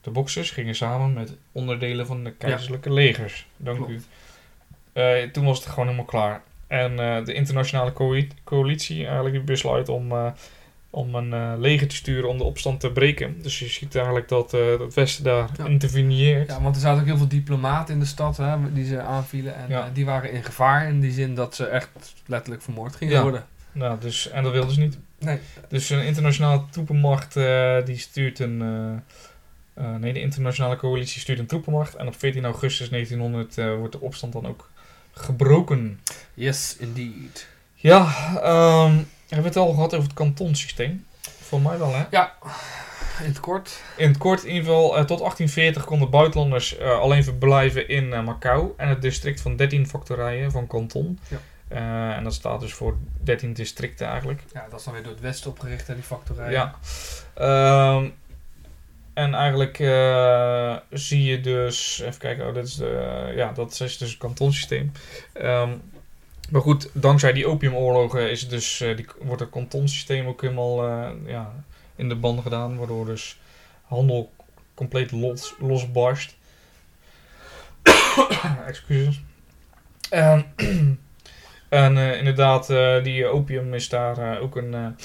De 0.00 0.10
boksers 0.10 0.50
gingen 0.50 0.74
samen 0.74 1.12
met 1.12 1.32
onderdelen 1.52 2.06
van 2.06 2.24
de 2.24 2.32
keizerlijke 2.32 2.92
legers. 2.92 3.46
Dank 3.56 3.86
u. 3.86 4.02
Eh, 4.92 5.22
toen 5.22 5.44
was 5.44 5.58
het 5.58 5.68
gewoon 5.68 5.84
helemaal 5.84 6.06
klaar. 6.06 6.42
En 6.66 6.98
eh, 6.98 7.24
de 7.24 7.32
internationale 7.32 7.92
coali- 7.92 8.28
coalitie 8.44 9.04
eigenlijk 9.04 9.34
die 9.34 9.44
besluit 9.44 9.88
om, 9.88 10.12
eh, 10.12 10.26
om 10.90 11.14
een 11.14 11.60
leger 11.60 11.88
te 11.88 11.94
sturen 11.94 12.28
om 12.28 12.38
de 12.38 12.44
opstand 12.44 12.80
te 12.80 12.92
breken. 12.92 13.42
Dus 13.42 13.58
je 13.58 13.66
ziet 13.68 13.94
eigenlijk 13.96 14.28
dat 14.28 14.50
het 14.52 14.94
Westen 14.94 15.24
daar 15.24 15.48
Ja. 15.56 15.66
interveneert. 15.66 16.48
Ja, 16.50 16.60
want 16.62 16.74
er 16.74 16.80
zaten 16.82 17.00
ook 17.00 17.06
heel 17.06 17.16
veel 17.16 17.28
diplomaten 17.28 17.94
in 17.94 18.00
de 18.00 18.06
stad 18.06 18.36
hè, 18.36 18.72
die 18.72 18.84
ze 18.86 19.00
aanvielen. 19.00 19.54
En 19.56 19.68
Ja. 19.68 19.90
die 19.92 20.04
waren 20.04 20.32
in 20.32 20.42
gevaar 20.44 20.88
in 20.88 21.00
die 21.00 21.12
zin 21.12 21.34
dat 21.34 21.54
ze 21.54 21.66
echt 21.66 21.88
letterlijk 22.26 22.62
vermoord 22.62 22.96
gingen 22.96 23.22
worden. 23.22 23.46
Nou, 23.74 24.00
dus, 24.00 24.30
en 24.30 24.42
dat 24.42 24.52
wilden 24.52 24.74
ze 24.74 24.80
niet. 24.80 24.98
Nee. 25.18 25.38
Dus 25.68 25.90
een 25.90 26.04
internationale 26.04 26.62
troepenmacht 26.70 27.36
eh, 27.36 27.76
die 27.84 27.98
stuurt 27.98 28.38
een. 28.38 28.62
eh, 28.62 29.84
eh, 29.84 29.94
nee, 30.00 30.12
de 30.12 30.20
internationale 30.20 30.76
coalitie 30.76 31.20
stuurt 31.20 31.38
een 31.38 31.46
troepenmacht. 31.46 31.94
En 31.94 32.06
op 32.06 32.18
14 32.18 32.44
augustus 32.44 32.88
1900 32.88 33.58
eh, 33.58 33.74
wordt 33.76 33.92
de 33.92 34.00
opstand 34.00 34.32
dan 34.32 34.46
ook 34.46 34.70
gebroken. 35.12 36.00
Yes, 36.34 36.76
indeed. 36.78 37.46
Ja, 37.74 38.06
ehm, 38.42 38.92
hebben 39.28 39.42
we 39.42 39.42
het 39.42 39.56
al 39.56 39.72
gehad 39.72 39.94
over 39.94 40.06
het 40.06 40.16
kantonsysteem? 40.16 41.04
Voor 41.40 41.60
mij 41.60 41.78
wel, 41.78 41.94
hè? 41.94 42.04
In 43.20 43.28
het 43.28 43.40
kort. 43.40 43.82
In 43.96 44.08
het 44.08 44.18
kort, 44.18 44.42
in 44.44 44.48
ieder 44.48 44.64
geval, 44.64 44.88
tot 44.88 45.18
1840 45.18 45.84
konden 45.84 46.10
buitenlanders 46.10 46.78
alleen 46.80 47.24
verblijven 47.24 47.88
in 47.88 48.08
Macau 48.24 48.72
en 48.76 48.88
het 48.88 49.02
district 49.02 49.40
van 49.40 49.56
13 49.56 49.86
factorijen 49.88 50.50
van 50.50 50.66
Canton. 50.66 51.18
Ja. 51.28 51.36
Eh, 51.68 52.16
en 52.16 52.24
dat 52.24 52.34
staat 52.34 52.60
dus 52.60 52.72
voor 52.74 52.96
13 53.22 53.52
districten 53.52 54.06
eigenlijk. 54.06 54.42
Ja, 54.52 54.66
dat 54.70 54.78
is 54.78 54.84
dan 54.84 54.94
weer 54.94 55.02
door 55.02 55.12
het 55.12 55.20
Westen 55.20 55.50
opgericht, 55.50 55.86
hè, 55.86 55.94
die 55.94 56.02
factorij. 56.02 56.50
Ja. 56.50 56.74
Ehm, 57.34 58.08
en 59.14 59.34
eigenlijk 59.34 59.78
eh, 59.78 60.76
zie 60.90 61.22
je 61.22 61.40
dus, 61.40 62.00
even 62.00 62.18
kijken, 62.18 62.46
oh, 62.48 62.54
dit 62.54 62.66
is 62.66 62.74
de, 62.74 63.32
ja, 63.36 63.52
dat 63.52 63.70
is 63.70 63.98
dus 63.98 64.10
het 64.10 64.18
kantonsysteem. 64.18 64.92
Ehm, 65.32 65.70
maar 66.50 66.60
goed, 66.60 66.88
dankzij 66.92 67.32
die 67.32 67.48
opiumoorlogen 67.48 68.30
is 68.30 68.40
het 68.40 68.50
dus, 68.50 68.80
eh, 68.80 68.96
die, 68.96 69.06
wordt 69.20 69.40
het 69.40 69.50
kantonsysteem 69.50 70.26
ook 70.26 70.40
helemaal 70.40 70.88
eh, 70.88 71.10
ja, 71.26 71.52
in 71.96 72.08
de 72.08 72.14
band 72.14 72.42
gedaan, 72.42 72.76
waardoor 72.76 73.06
dus 73.06 73.40
handel 73.82 74.32
compleet 74.74 75.10
los, 75.10 75.54
losbarst. 75.58 76.36
Excuses. 78.66 79.22
Ehm, 80.10 80.42
en 81.74 81.98
eh, 81.98 82.18
inderdaad, 82.18 82.70
eh, 82.70 83.02
die 83.02 83.26
opium 83.26 83.74
is 83.74 83.88
daar 83.88 84.18
eh, 84.18 84.42
ook 84.42 84.56
een 84.56 84.96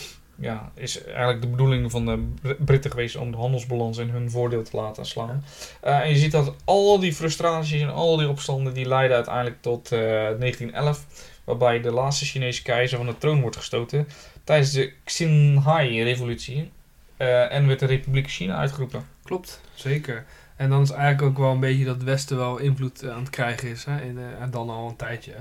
ja, 0.41 0.71
is 0.75 1.03
eigenlijk 1.03 1.41
de 1.41 1.47
bedoeling 1.47 1.91
van 1.91 2.05
de 2.05 2.27
Br- 2.41 2.63
Britten 2.63 2.91
geweest 2.91 3.15
om 3.15 3.31
de 3.31 3.37
handelsbalans 3.37 3.97
in 3.97 4.09
hun 4.09 4.31
voordeel 4.31 4.63
te 4.63 4.77
laten 4.77 5.05
slaan. 5.05 5.43
En 5.81 6.09
je 6.09 6.15
ziet 6.15 6.31
dat 6.31 6.55
al 6.65 6.99
die 6.99 7.13
frustraties 7.13 7.81
en 7.81 7.93
al 7.93 8.17
die 8.17 8.29
opstanden 8.29 8.73
die 8.73 8.87
leiden 8.87 9.15
uiteindelijk 9.15 9.61
tot 9.61 9.91
eh, 9.91 9.99
1911, 9.99 11.05
waarbij 11.43 11.81
de 11.81 11.91
laatste 11.91 12.25
Chinese 12.25 12.61
keizer 12.61 12.97
van 12.97 13.05
de 13.07 13.17
troon 13.17 13.41
wordt 13.41 13.55
gestoten 13.55 14.07
tijdens 14.43 14.71
de 14.71 14.93
Xinhai-revolutie. 15.03 16.71
en 17.17 17.67
werd 17.67 17.79
de 17.79 17.85
Republiek 17.85 18.29
China 18.29 18.55
uitgeroepen. 18.57 19.05
Klopt, 19.23 19.61
zeker. 19.73 20.25
En 20.55 20.69
dan 20.69 20.81
is 20.81 20.91
eigenlijk 20.91 21.21
ook 21.21 21.37
wel 21.37 21.51
een 21.51 21.59
beetje 21.59 21.85
dat 21.85 21.95
het 21.95 22.03
Westen 22.03 22.37
wel 22.37 22.57
invloed 22.57 23.09
aan 23.09 23.19
het 23.19 23.29
krijgen 23.29 23.69
is. 23.69 23.85
Hè, 23.85 23.97
en 24.39 24.51
dan 24.51 24.69
al 24.69 24.87
een 24.89 24.95
tijdje. 24.95 25.33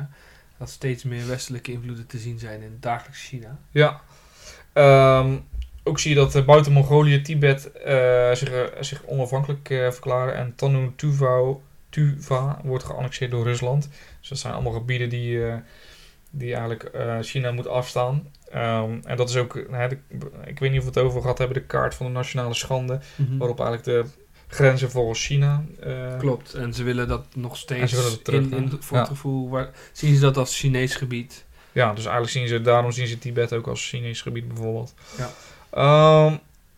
Dat 0.58 0.70
steeds 0.70 1.04
meer 1.04 1.26
westelijke 1.26 1.72
invloeden 1.72 2.06
te 2.06 2.18
zien 2.18 2.38
zijn 2.38 2.62
in 2.62 2.70
het 2.70 2.82
dagelijks 2.82 3.26
China. 3.28 3.58
Ja. 3.70 4.00
Ehm, 4.72 5.36
ook 5.84 5.98
zie 5.98 6.10
je 6.10 6.16
dat 6.16 6.46
buiten 6.46 6.72
Mongolië, 6.72 7.20
Tibet 7.22 7.72
eh, 7.72 8.32
zich, 8.32 8.50
eh, 8.50 8.82
zich 8.82 9.04
onafhankelijk 9.06 9.70
eh, 9.70 9.90
verklaren. 9.90 10.34
En 10.34 10.54
Tannu 10.54 10.92
Tuva, 10.96 11.40
Tuva 11.88 12.60
wordt 12.64 12.84
geannexeerd 12.84 13.30
door 13.30 13.44
Rusland. 13.44 13.88
Dus 14.20 14.28
dat 14.28 14.38
zijn 14.38 14.52
allemaal 14.52 14.72
gebieden 14.72 15.08
die, 15.08 15.40
die 16.30 16.54
eigenlijk 16.54 16.90
China 17.20 17.52
moet 17.52 17.68
afstaan. 17.68 18.32
Ehm, 18.50 18.98
en 19.04 19.16
dat 19.16 19.28
is 19.28 19.36
ook, 19.36 19.52
de- 19.54 19.98
ik 20.44 20.58
weet 20.58 20.70
niet 20.70 20.78
of 20.78 20.84
we 20.84 20.90
het 20.90 20.98
over 20.98 21.20
gehad 21.20 21.38
hebben, 21.38 21.56
de 21.56 21.66
kaart 21.66 21.94
van 21.94 22.06
de 22.06 22.12
nationale 22.12 22.54
schande. 22.54 23.00
Waarop 23.38 23.60
eigenlijk 23.60 23.84
de 23.84 24.10
grenzen 24.48 24.90
volgens 24.90 25.26
China. 25.26 25.64
eh, 25.80 26.18
Klopt, 26.18 26.54
en 26.54 26.72
ze 26.74 26.82
willen 26.82 27.08
dat 27.08 27.24
nog 27.34 27.56
steeds 27.56 27.92
dat 27.92 28.24
terug, 28.24 28.40
in, 28.40 28.52
in, 28.52 28.72
voor 28.80 28.96
Ja. 28.96 29.02
het 29.02 29.12
gevoel. 29.12 29.48
Waar, 29.48 29.70
zien 29.92 30.14
ze 30.14 30.20
dat 30.20 30.36
als 30.36 30.58
Chinees 30.58 30.94
gebied? 30.94 31.44
Ja, 31.72 31.88
dus 31.92 32.04
eigenlijk 32.04 32.32
zien 32.32 32.48
ze, 32.48 32.60
daarom 32.62 32.92
zien 32.92 33.06
ze 33.06 33.18
Tibet 33.18 33.52
ook 33.52 33.66
als 33.66 33.88
Chinees 33.88 34.22
gebied 34.22 34.48
bijvoorbeeld. 34.48 34.94
Ja. 35.16 35.30
Ehm, 35.70 36.36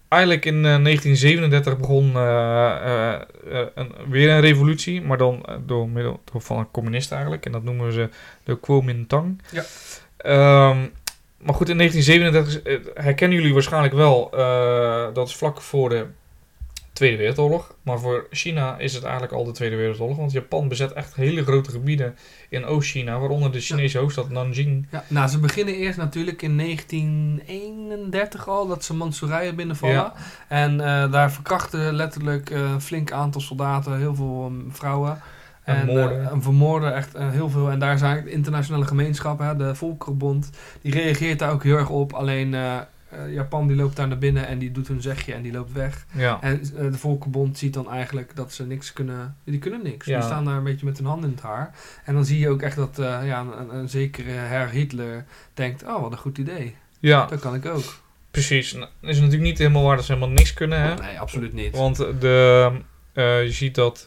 eigenlijk 0.09 0.45
in 0.45 0.55
eh, 0.55 0.83
1937 0.83 1.77
begon 1.79 2.17
eh, 2.17 2.23
eh, 2.23 3.21
eh, 3.61 3.67
een, 3.75 3.93
weer 4.09 4.31
een 4.31 4.41
revolutie, 4.41 5.03
maar 5.03 5.19
dan 5.19 5.47
door 5.67 5.89
middel 5.89 6.21
door 6.33 6.41
van 6.41 6.59
een 6.59 6.71
communist 6.71 7.13
eigenlijk. 7.13 7.47
En 7.47 7.53
dat 7.53 7.63
noemen 7.63 7.93
ze 7.93 8.09
de 8.45 8.59
Kuomintang. 8.61 9.43
Ja. 9.53 9.65
Ehm, 10.17 10.79
maar 11.39 11.55
goed, 11.55 11.69
in 11.69 11.77
1937 11.77 12.63
eh, 12.63 13.05
herkennen 13.05 13.39
jullie 13.39 13.53
waarschijnlijk 13.53 13.95
wel, 13.95 14.31
dat 15.13 15.29
is 15.29 15.37
vlak 15.37 15.61
voor 15.61 15.89
de 15.89 16.07
Tweede 17.01 17.17
Wereldoorlog. 17.19 17.75
Maar 17.83 17.99
voor 17.99 18.27
China 18.31 18.79
is 18.79 18.95
het 18.95 19.03
eigenlijk 19.03 19.33
al 19.33 19.45
de 19.45 19.53
Tweede 19.53 19.77
Wereldoorlog, 19.77 20.17
want 20.17 20.33
Japan 20.33 20.69
bezet 20.69 20.93
echt 20.93 21.15
hele 21.15 21.43
grote 21.43 21.71
gebieden 21.71 22.17
in 22.49 22.65
Oost-China, 22.65 23.19
waaronder 23.19 23.53
de 23.53 23.61
Chinese 23.61 23.99
hoofdstad 23.99 24.31
Nanjing. 24.31 24.87
Ja, 24.91 25.05
nou, 25.09 25.29
ze 25.29 25.39
beginnen 25.39 25.75
eerst 25.75 25.99
natuurlijk 25.99 26.43
in 26.43 26.57
1931 26.57 28.49
al, 28.49 28.67
dat 28.67 28.85
ze 28.85 28.95
Manchurije 28.95 29.55
binnenvallen. 29.55 29.95
Ja. 29.95 30.13
En 30.49 30.81
eh, 30.81 31.13
daar 31.13 31.33
verkrachten 31.33 31.95
letterlijk 31.95 32.51
eh, 32.51 32.61
een 32.61 32.81
flink 32.81 33.13
aantal 33.13 33.41
soldaten, 33.41 33.99
heel 33.99 34.15
veel 34.15 34.45
ehm, 34.47 34.71
vrouwen. 34.71 35.21
En 35.65 35.77
En, 35.77 35.87
moorden. 35.87 36.25
eh, 36.25 36.33
en 36.33 36.43
vermoorden 36.43 36.95
echt 36.95 37.15
eh, 37.15 37.31
heel 37.31 37.49
veel. 37.49 37.71
En 37.71 37.79
daar 37.79 37.99
zijn 37.99 38.25
de 38.25 38.31
internationale 38.31 38.85
gemeenschap, 38.87 39.39
hè, 39.39 39.57
de 39.57 39.75
Volkerenbond, 39.75 40.51
die 40.83 40.93
reageert 40.93 41.39
daar 41.39 41.53
ook 41.53 41.63
heel 41.63 41.77
erg 41.77 41.89
op. 41.91 42.13
Alleen 42.13 42.55
eh, 43.11 43.33
Japan 43.33 43.67
die 43.67 43.77
loopt 43.77 43.97
daar 43.97 44.09
naar 44.09 44.19
binnen 44.19 44.47
en 44.47 44.59
die 44.59 44.73
doet 44.73 44.89
hun 44.89 45.03
zegje 45.03 45.33
en 45.33 45.43
die 45.43 45.53
loopt 45.53 45.73
weg. 45.73 46.07
Ja. 46.13 46.39
En 46.41 46.61
eh, 46.61 46.83
de 46.91 46.99
Volkerenbond 46.99 47.59
ziet 47.59 47.75
dan 47.75 47.91
eigenlijk 47.91 48.37
dat 48.37 48.53
ze 48.53 48.67
niks 48.67 48.93
kunnen. 48.93 49.37
Die 49.45 49.59
kunnen 49.59 49.83
niks. 49.83 50.07
Ja. 50.07 50.17
Die 50.19 50.27
staan 50.27 50.45
daar 50.45 50.57
een 50.57 50.65
beetje 50.65 50.87
met 50.87 50.97
hun 50.99 51.07
handen 51.07 51.29
in 51.29 51.35
het 51.35 51.45
haar. 51.45 51.75
En 52.05 52.15
dan 52.15 52.25
zie 52.25 52.39
je 52.39 52.49
ook 52.49 52.63
echt 52.63 52.77
dat 52.77 52.99
eh, 52.99 53.21
ja, 53.25 53.41
een, 53.41 53.75
een 53.75 53.89
zekere 53.89 54.31
Herr 54.31 54.69
Hitler 54.69 55.25
denkt: 55.55 55.83
Oh, 55.83 56.01
wat 56.03 56.13
een 56.13 56.19
goed 56.19 56.39
idee. 56.39 56.75
ja, 56.99 57.27
Dat 57.27 57.41
kan 57.41 57.55
ik 57.55 57.67
ook. 57.67 58.01
precies. 58.31 58.73
Nou, 58.73 58.87
is 59.01 59.17
natuurlijk 59.17 59.43
niet 59.43 59.59
helemaal 59.59 59.83
waar 59.85 59.97
dat 59.97 60.05
ze 60.05 60.13
helemaal 60.13 60.35
niks 60.35 60.55
kunnen, 60.55 60.81
hè? 60.81 60.95
Nee, 60.95 61.21
absoluut 61.21 61.53
niet. 61.53 61.77
Want 61.77 61.97
de, 61.97 62.73
je 63.15 63.51
ziet 63.51 63.75
dat 63.75 64.05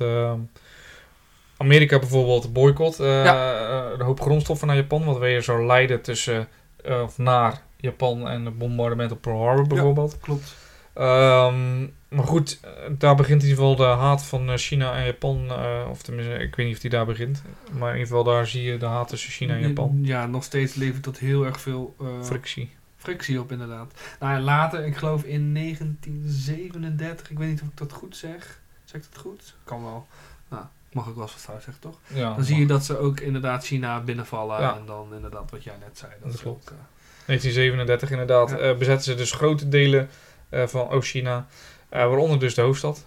Amerika 1.58 1.99
bijvoorbeeld 1.99 2.54
boycott 2.54 2.97
de 2.97 3.95
hoop 4.04 4.22
grondstoffen 4.22 4.68
naar 4.68 4.76
Japan, 4.76 5.04
wat 5.04 5.18
weer 5.18 5.43
zou 5.43 5.66
leiden 5.66 6.01
tussen 6.01 6.47
of 6.84 7.18
naar 7.18 7.62
Japan 7.84 8.28
en 8.28 8.46
het 8.46 8.58
bombardement 8.58 9.12
op 9.12 9.22
Pearl 9.22 9.42
Harbor 9.44 9.68
bijvoorbeeld. 9.68 10.18
Klopt. 10.20 10.56
Ehm, 10.94 11.82
maar 12.10 12.26
goed, 12.26 12.60
eh, 12.62 12.70
daar 12.98 13.16
begint 13.16 13.42
in 13.44 13.48
ieder 13.50 13.64
geval 13.64 13.76
de 13.76 13.84
haat 14.02 14.24
van 14.26 14.50
eh, 14.50 14.56
China 14.58 14.96
en 14.96 15.06
Japan, 15.06 15.46
eh, 15.50 15.88
of 15.90 16.02
tenminste, 16.02 16.34
ik 16.34 16.56
weet 16.56 16.66
niet 16.66 16.76
of 16.76 16.82
die 16.82 16.90
daar 16.90 17.06
begint, 17.06 17.42
maar 17.72 17.90
in 17.90 17.98
ieder 18.00 18.08
geval 18.08 18.24
daar 18.24 18.48
zie 18.48 18.64
je 18.64 18.78
de 18.78 18.86
haat 18.86 19.08
tussen 19.08 19.32
China 19.32 19.54
en 19.54 19.62
Japan. 19.68 20.00
Ja, 20.02 20.26
nog 20.26 20.44
steeds 20.44 20.74
levert 20.76 21.04
dat 21.04 21.18
heel 21.18 21.46
erg 21.46 21.62
veel 21.62 21.96
Frictie. 22.24 22.76
frictie 22.98 23.40
op, 23.40 23.52
inderdaad. 23.52 23.94
Nou 24.20 24.34
ja, 24.34 24.40
later, 24.40 24.86
ik 24.86 24.96
geloof 24.98 25.24
in 25.24 25.54
1937, 25.54 27.30
ik 27.32 27.38
weet 27.38 27.50
niet 27.50 27.62
of 27.62 27.68
ik 27.68 27.78
dat 27.78 27.92
goed 27.92 28.16
zeg. 28.18 28.62
Zeg 28.86 29.02
ik 29.02 29.08
dat 29.14 29.22
goed? 29.22 29.56
Kan 29.64 29.84
wel. 29.84 30.08
Nou, 30.50 30.64
ik 30.90 30.94
mag 30.96 31.08
ook 31.08 31.14
wel 31.16 31.24
eens 31.24 31.34
wat 31.34 31.42
fout 31.42 31.64
zeggen, 31.64 31.82
toch? 31.82 32.00
Ja, 32.08 32.34
Dan 32.36 32.44
zie 32.44 32.60
je 32.60 32.66
dat 32.66 32.86
ze 32.86 32.98
ook 32.98 33.20
inderdaad 33.20 33.66
China 33.66 34.00
binnenvallen. 34.02 34.60
Ja. 34.62 34.76
En 34.76 34.86
dan 34.86 35.08
inderdaad 35.16 35.52
wat 35.52 35.64
jij 35.64 35.76
net 35.80 35.98
zei. 35.98 36.12
Dat, 36.12 36.22
Dat 36.24 36.34
is 36.34 36.42
klopt. 36.42 36.72
ook, 36.72 36.78
1937 37.26 38.12
inderdaad, 38.12 38.50
Ja. 38.50 38.58
eh, 38.58 38.78
bezetten 38.78 39.04
ze 39.06 39.16
dus 39.16 39.32
grote 39.32 39.70
delen 39.70 40.10
eh, 40.50 40.68
van 40.68 40.90
Oost-China, 40.90 41.48
eh, 41.90 42.00
waaronder 42.00 42.40
dus 42.40 42.54
de 42.54 42.62
hoofdstad 42.62 43.06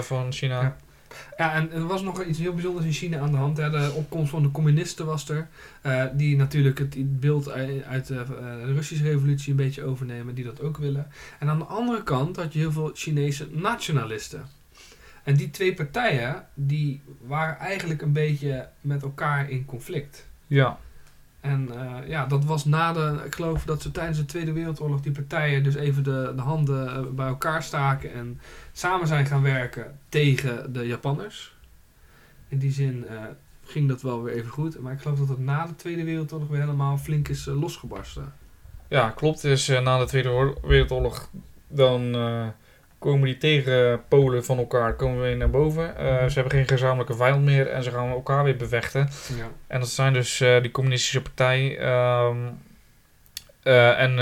van 0.00 0.32
China. 0.32 0.60
Ja. 0.62 0.76
Ja, 1.36 1.52
en 1.52 1.72
er 1.72 1.86
was 1.86 2.02
nog 2.02 2.24
iets 2.24 2.38
heel 2.38 2.52
bijzonders 2.52 2.86
in 2.86 2.92
China 2.92 3.18
aan 3.18 3.30
de 3.30 3.36
hand. 3.36 3.56
Hè. 3.56 3.70
De 3.70 3.92
opkomst 3.94 4.30
van 4.30 4.42
de 4.42 4.50
communisten 4.50 5.06
was 5.06 5.28
er. 5.28 5.48
die 6.12 6.36
natuurlijk 6.36 6.78
het 6.78 7.20
beeld 7.20 7.50
uit 7.88 8.06
de 8.06 8.24
Russische 8.64 9.04
revolutie 9.04 9.50
een 9.50 9.56
beetje 9.56 9.84
overnemen. 9.84 10.34
Die 10.34 10.44
dat 10.44 10.60
ook 10.62 10.76
willen. 10.78 11.06
En 11.38 11.48
aan 11.48 11.58
de 11.58 11.64
andere 11.64 12.02
kant 12.02 12.36
had 12.36 12.52
je 12.52 12.58
heel 12.58 12.72
veel 12.72 12.90
Chinese 12.94 13.46
nationalisten. 13.50 14.44
En 15.24 15.34
die 15.36 15.50
twee 15.50 15.74
partijen, 15.74 16.46
die 16.54 17.02
waren 17.20 17.58
eigenlijk 17.58 18.02
een 18.02 18.12
beetje 18.12 18.68
met 18.80 19.02
elkaar 19.02 19.50
in 19.50 19.64
conflict. 19.64 20.26
Ja, 20.46 20.78
En 21.46 21.68
eh, 21.74 22.08
ja, 22.08 22.26
dat 22.26 22.44
was 22.44 22.64
na 22.64 22.92
de. 22.92 23.20
Ik 23.24 23.34
geloof 23.34 23.64
dat 23.64 23.82
ze 23.82 23.90
tijdens 23.90 24.18
de 24.18 24.24
Tweede 24.24 24.52
Wereldoorlog 24.52 25.00
die 25.00 25.12
partijen 25.12 25.62
dus 25.62 25.74
even 25.74 26.04
de, 26.04 26.32
de 26.36 26.42
handen 26.42 26.88
eh, 26.88 27.02
bij 27.10 27.26
elkaar 27.26 27.62
staken 27.62 28.12
en 28.12 28.40
samen 28.72 29.06
zijn 29.06 29.26
gaan 29.26 29.42
werken 29.42 29.98
tegen 30.08 30.72
de 30.72 30.86
Japanners. 30.86 31.54
In 32.48 32.58
die 32.58 32.72
zin 32.72 33.06
eh, 33.08 33.16
ging 33.64 33.88
dat 33.88 34.02
wel 34.02 34.22
weer 34.22 34.34
even 34.34 34.50
goed. 34.50 34.80
Maar 34.80 34.92
ik 34.92 35.00
geloof 35.00 35.18
dat 35.18 35.28
het 35.28 35.38
na 35.38 35.66
de 35.66 35.74
Tweede 35.76 36.04
Wereldoorlog 36.04 36.48
weer 36.48 36.60
helemaal 36.60 36.98
flink 36.98 37.28
is 37.28 37.44
losgebarsten. 37.44 38.32
ja 38.88 39.10
klopt. 39.10 39.42
Dus 39.42 39.68
na 39.68 39.98
de 39.98 40.04
Tweede 40.04 40.28
Oor- 40.30 40.58
Wereldoorlog 40.62 41.30
dan 41.68 42.14
komen 42.98 43.24
die 43.24 43.38
tegenpolen 43.38 44.44
van 44.44 44.58
elkaar 44.58 44.94
komen 44.94 45.20
weer 45.22 45.36
naar 45.36 45.50
boven. 45.50 45.96
Eh, 45.96 46.04
Mhm. 46.04 46.28
Ze 46.28 46.34
hebben 46.40 46.58
geen 46.58 46.68
gezamenlijke 46.68 47.14
vijand 47.14 47.44
meer 47.44 47.68
en 47.68 47.82
ze 47.82 47.90
gaan 47.90 48.10
elkaar 48.10 48.44
weer 48.44 48.56
bevechten. 48.56 49.08
Ja. 49.36 49.46
En 49.66 49.80
dat 49.80 49.88
zijn 49.88 50.12
dus 50.12 50.40
eh, 50.40 50.62
die 50.62 50.70
communistische 50.70 51.22
partij 51.22 51.78
ehm, 51.78 52.36
eh, 53.62 54.00
en, 54.00 54.18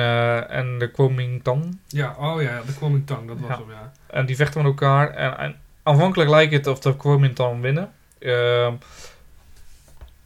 en 0.51 0.79
de 0.79 0.91
Kuomintang. 0.91 1.79
ja, 1.89 2.17
oh 2.19 2.43
ja, 2.43 2.61
de 2.67 2.75
Kuomintang, 2.79 3.29
dat 3.29 3.39
was 3.41 3.49
Ja. 3.49 3.57
hem, 3.59 3.71
ja. 3.71 3.93
En 4.07 4.27
die 4.27 4.37
vechten 4.37 4.63
met 4.63 4.71
elkaar. 4.71 5.11
En, 5.11 5.39
en 5.39 5.57
aanvankelijk 5.83 6.31
lijkt 6.31 6.53
het 6.53 6.67
of 6.67 6.79
de 6.79 6.97
Kuomintang 6.97 7.61
winnen. 7.61 7.93
Ehm, 8.19 8.73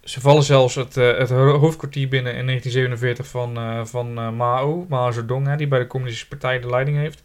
ze 0.05 0.21
vallen 0.21 0.43
zelfs 0.43 0.75
het, 0.75 0.95
het 0.95 1.31
ho- 1.31 1.59
hoofdkwartier 1.59 2.09
binnen 2.09 2.35
in 2.35 2.47
1947 2.47 3.27
van, 3.27 3.87
van 3.87 4.37
Mao, 4.37 4.87
Mao 4.89 5.11
Zedong, 5.11 5.47
hè, 5.47 5.57
die 5.57 5.69
bij 5.69 5.79
de 5.79 5.87
Communistische 5.87 6.29
Partij 6.37 6.61
de 6.61 6.69
leiding 6.71 6.97
heeft. 6.97 7.23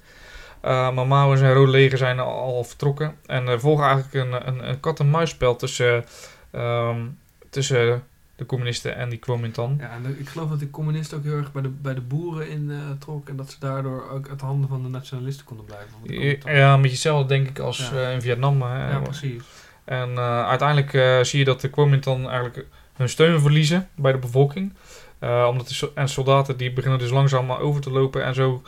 Eh, 0.64 0.92
maar 0.94 1.08
Mao 1.08 1.32
en 1.32 1.38
zijn 1.38 1.54
rode 1.54 1.72
leger 1.72 1.98
zijn 1.98 2.20
al, 2.20 2.40
al 2.40 2.64
vertrokken. 2.64 3.16
En 3.26 3.48
er 3.48 3.60
volgt 3.60 3.84
eigenlijk 3.84 4.14
een, 4.14 4.48
een, 4.48 4.70
een 4.70 4.80
kat-en-muisspel 4.80 5.56
tussen, 5.56 6.06
ehm, 6.52 7.00
tussen 7.50 8.04
De 8.36 8.46
communisten 8.46 8.96
en 8.96 9.10
die 9.10 9.20
Kuomintang. 9.20 9.80
Ja, 9.82 9.90
en 9.90 10.04
de- 10.04 10.20
ik 10.20 10.30
geloof 10.30 10.50
dat 10.50 10.60
de 10.60 10.70
communisten 10.70 11.18
ook 11.18 11.24
heel 11.24 11.38
erg 11.38 11.52
bij 11.52 11.62
de, 11.62 11.70
bij 11.70 11.94
de 11.94 12.02
boeren 12.02 12.50
in 12.50 12.72
eh 12.72 12.78
trok. 13.00 13.30
En 13.30 13.36
dat 13.36 13.52
ze 13.52 13.56
daardoor 13.60 14.10
ook 14.12 14.30
uit 14.30 14.40
de 14.40 14.46
handen 14.46 14.70
van 14.70 14.84
de 14.84 14.90
nationalisten 14.90 15.46
konden 15.46 15.66
blijven. 15.66 16.56
Ja, 16.56 16.78
met 16.78 16.90
jezelf 16.92 17.26
denk 17.28 17.48
ik 17.48 17.60
als 17.60 17.90
Ja. 17.94 18.02
eh, 18.08 18.14
in 18.14 18.22
Vietnam. 18.22 18.62
Hè. 18.62 18.90
ja, 18.92 19.00
precies. 19.00 19.44
En 19.84 20.20
uiteindelijk 20.20 21.26
zie 21.26 21.40
je 21.40 21.46
dat 21.46 21.62
de 21.62 21.70
Kuomintang 21.70 22.28
eigenlijk 22.28 22.66
hun 22.94 23.10
steun 23.10 23.40
verliezen 23.42 23.90
bij 23.96 24.12
de 24.12 24.18
bevolking. 24.18 24.74
Omdat 25.50 25.68
de 25.68 25.74
so- 25.74 25.92
en 25.96 26.10
soldaten 26.10 26.58
die 26.58 26.74
beginnen 26.74 27.00
dus 27.00 27.10
langzaam 27.10 27.46
maar 27.46 27.60
over 27.60 27.82
te 27.82 27.92
lopen. 27.92 28.24
En 28.24 28.34
zo 28.34 28.62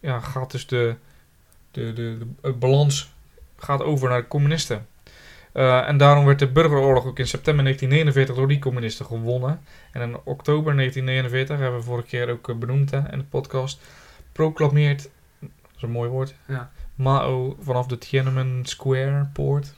ja, 0.00 0.20
gaat 0.20 0.50
dus 0.50 0.66
de, 0.66 0.94
de, 1.76 1.92
de, 1.92 2.16
de, 2.18 2.26
het 2.42 2.58
balans 2.58 3.12
gaat 3.58 3.82
over 3.82 4.08
naar 4.08 4.20
de 4.20 4.28
communisten. 4.28 4.86
Eh, 5.52 5.88
en 5.88 5.96
daarom 5.96 6.24
werd 6.24 6.38
de 6.38 6.48
burgeroorlog 6.48 7.06
ook 7.06 7.18
in 7.18 7.26
september 7.26 7.64
1949 7.64 8.34
door 8.36 8.48
die 8.48 8.58
communisten 8.58 9.06
gewonnen. 9.06 9.60
En 9.92 10.00
in 10.02 10.16
oktober 10.24 10.74
1949, 10.76 11.58
hebben 11.58 11.78
we 11.80 11.84
vorige 11.86 12.08
keer 12.08 12.30
ook 12.30 12.48
eh, 12.48 12.56
benoemd 12.56 12.90
hè, 12.90 13.12
in 13.12 13.18
de 13.18 13.24
podcast, 13.24 13.80
proclameert, 14.32 15.02
dat 15.40 15.50
is 15.76 15.82
een 15.82 15.90
mooi 15.90 16.10
woord, 16.10 16.34
Ja. 16.46 16.70
Mao 16.94 17.56
vanaf 17.60 17.86
de 17.86 17.98
Tiananmen 17.98 18.60
Square 18.64 19.26
poort. 19.32 19.74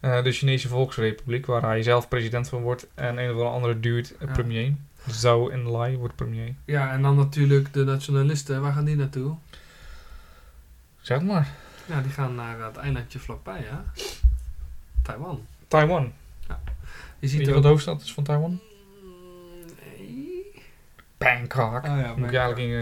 eh, 0.00 0.22
de 0.22 0.32
Chinese 0.32 0.68
Volksrepubliek, 0.68 1.46
waar 1.46 1.62
hij 1.62 1.82
zelf 1.82 2.08
president 2.08 2.48
van 2.48 2.62
wordt. 2.62 2.86
En 2.94 3.18
een 3.18 3.30
of 3.30 3.36
de 3.36 3.42
andere 3.44 3.80
duurt 3.80 4.14
Ja. 4.20 4.32
premier. 4.32 4.74
Zhou 5.08 5.52
Enlai 5.52 5.96
wordt 5.96 6.16
premier. 6.16 6.54
ja, 6.64 6.92
en 6.92 7.02
dan 7.02 7.16
natuurlijk 7.16 7.72
de 7.72 7.84
nationalisten. 7.84 8.60
Waar 8.62 8.72
gaan 8.72 8.84
die 8.84 8.96
naartoe? 8.96 9.34
Zeg 11.04 11.18
het 11.18 11.26
maar. 11.26 11.48
Ja, 11.86 12.00
die 12.00 12.10
gaan 12.12 12.34
naar 12.34 12.60
het 12.60 12.76
eilandje 12.76 13.18
vlakbij, 13.18 13.62
ja. 13.62 13.84
Taiwan. 15.02 15.46
Taiwan. 15.68 16.12
Je 16.46 16.54
Weet 17.20 17.30
ziet 17.30 17.40
je 17.40 17.46
er 17.46 17.52
wat 17.54 17.62
de 17.62 17.68
hoofdstad 17.68 18.02
is 18.02 18.12
van 18.14 18.24
Taiwan? 18.24 18.60
Nee. 19.82 20.62
Bangkok. 21.18 21.76
Oh 21.76 21.82
ja, 21.82 21.90
Moet 21.92 22.04
je 22.04 22.20
Bangkok. 22.20 22.30
eigenlijk 22.34 22.58
in, 22.58 22.72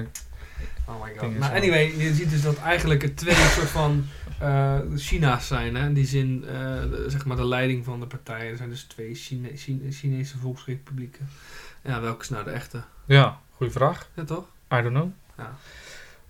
eh, 0.87 0.95
Oh 0.95 1.03
my 1.05 1.15
god. 1.19 1.39
Maar 1.39 1.53
anyway, 1.55 1.97
je 1.97 2.15
ziet 2.15 2.31
dus 2.31 2.43
dat 2.43 2.59
eigenlijk 2.59 3.03
het 3.03 3.17
twee 3.17 3.35
soort 3.35 3.69
van 3.69 4.05
eh, 4.39 4.79
China's 4.97 5.47
zijn. 5.47 5.75
Hè? 5.75 5.87
In 5.87 5.95
die 5.95 6.07
zin, 6.07 6.45
eh, 6.47 6.53
de- 6.83 7.05
zeg 7.09 7.25
maar 7.25 7.37
de 7.37 7.47
leiding 7.47 7.85
van 7.85 8.01
de 8.01 8.07
partijen. 8.07 8.51
Er 8.51 8.57
zijn 8.57 8.69
dus 8.69 8.83
twee 8.83 9.15
Chine 9.15 9.57
Chine- 9.57 9.91
Chinese 9.93 10.39
volksrepublieken. 10.39 11.29
Ja, 11.83 12.01
welke 12.01 12.23
is 12.23 12.29
nou 12.29 12.45
de 12.45 12.51
echte? 12.51 12.83
Ja, 13.05 13.39
goede 13.51 13.73
vraag. 13.73 14.09
Ja, 14.15 14.25
toch? 14.25 14.45
I 14.73 14.83
don't 14.83 14.89
know. 14.95 15.11
Ja. 15.39 15.55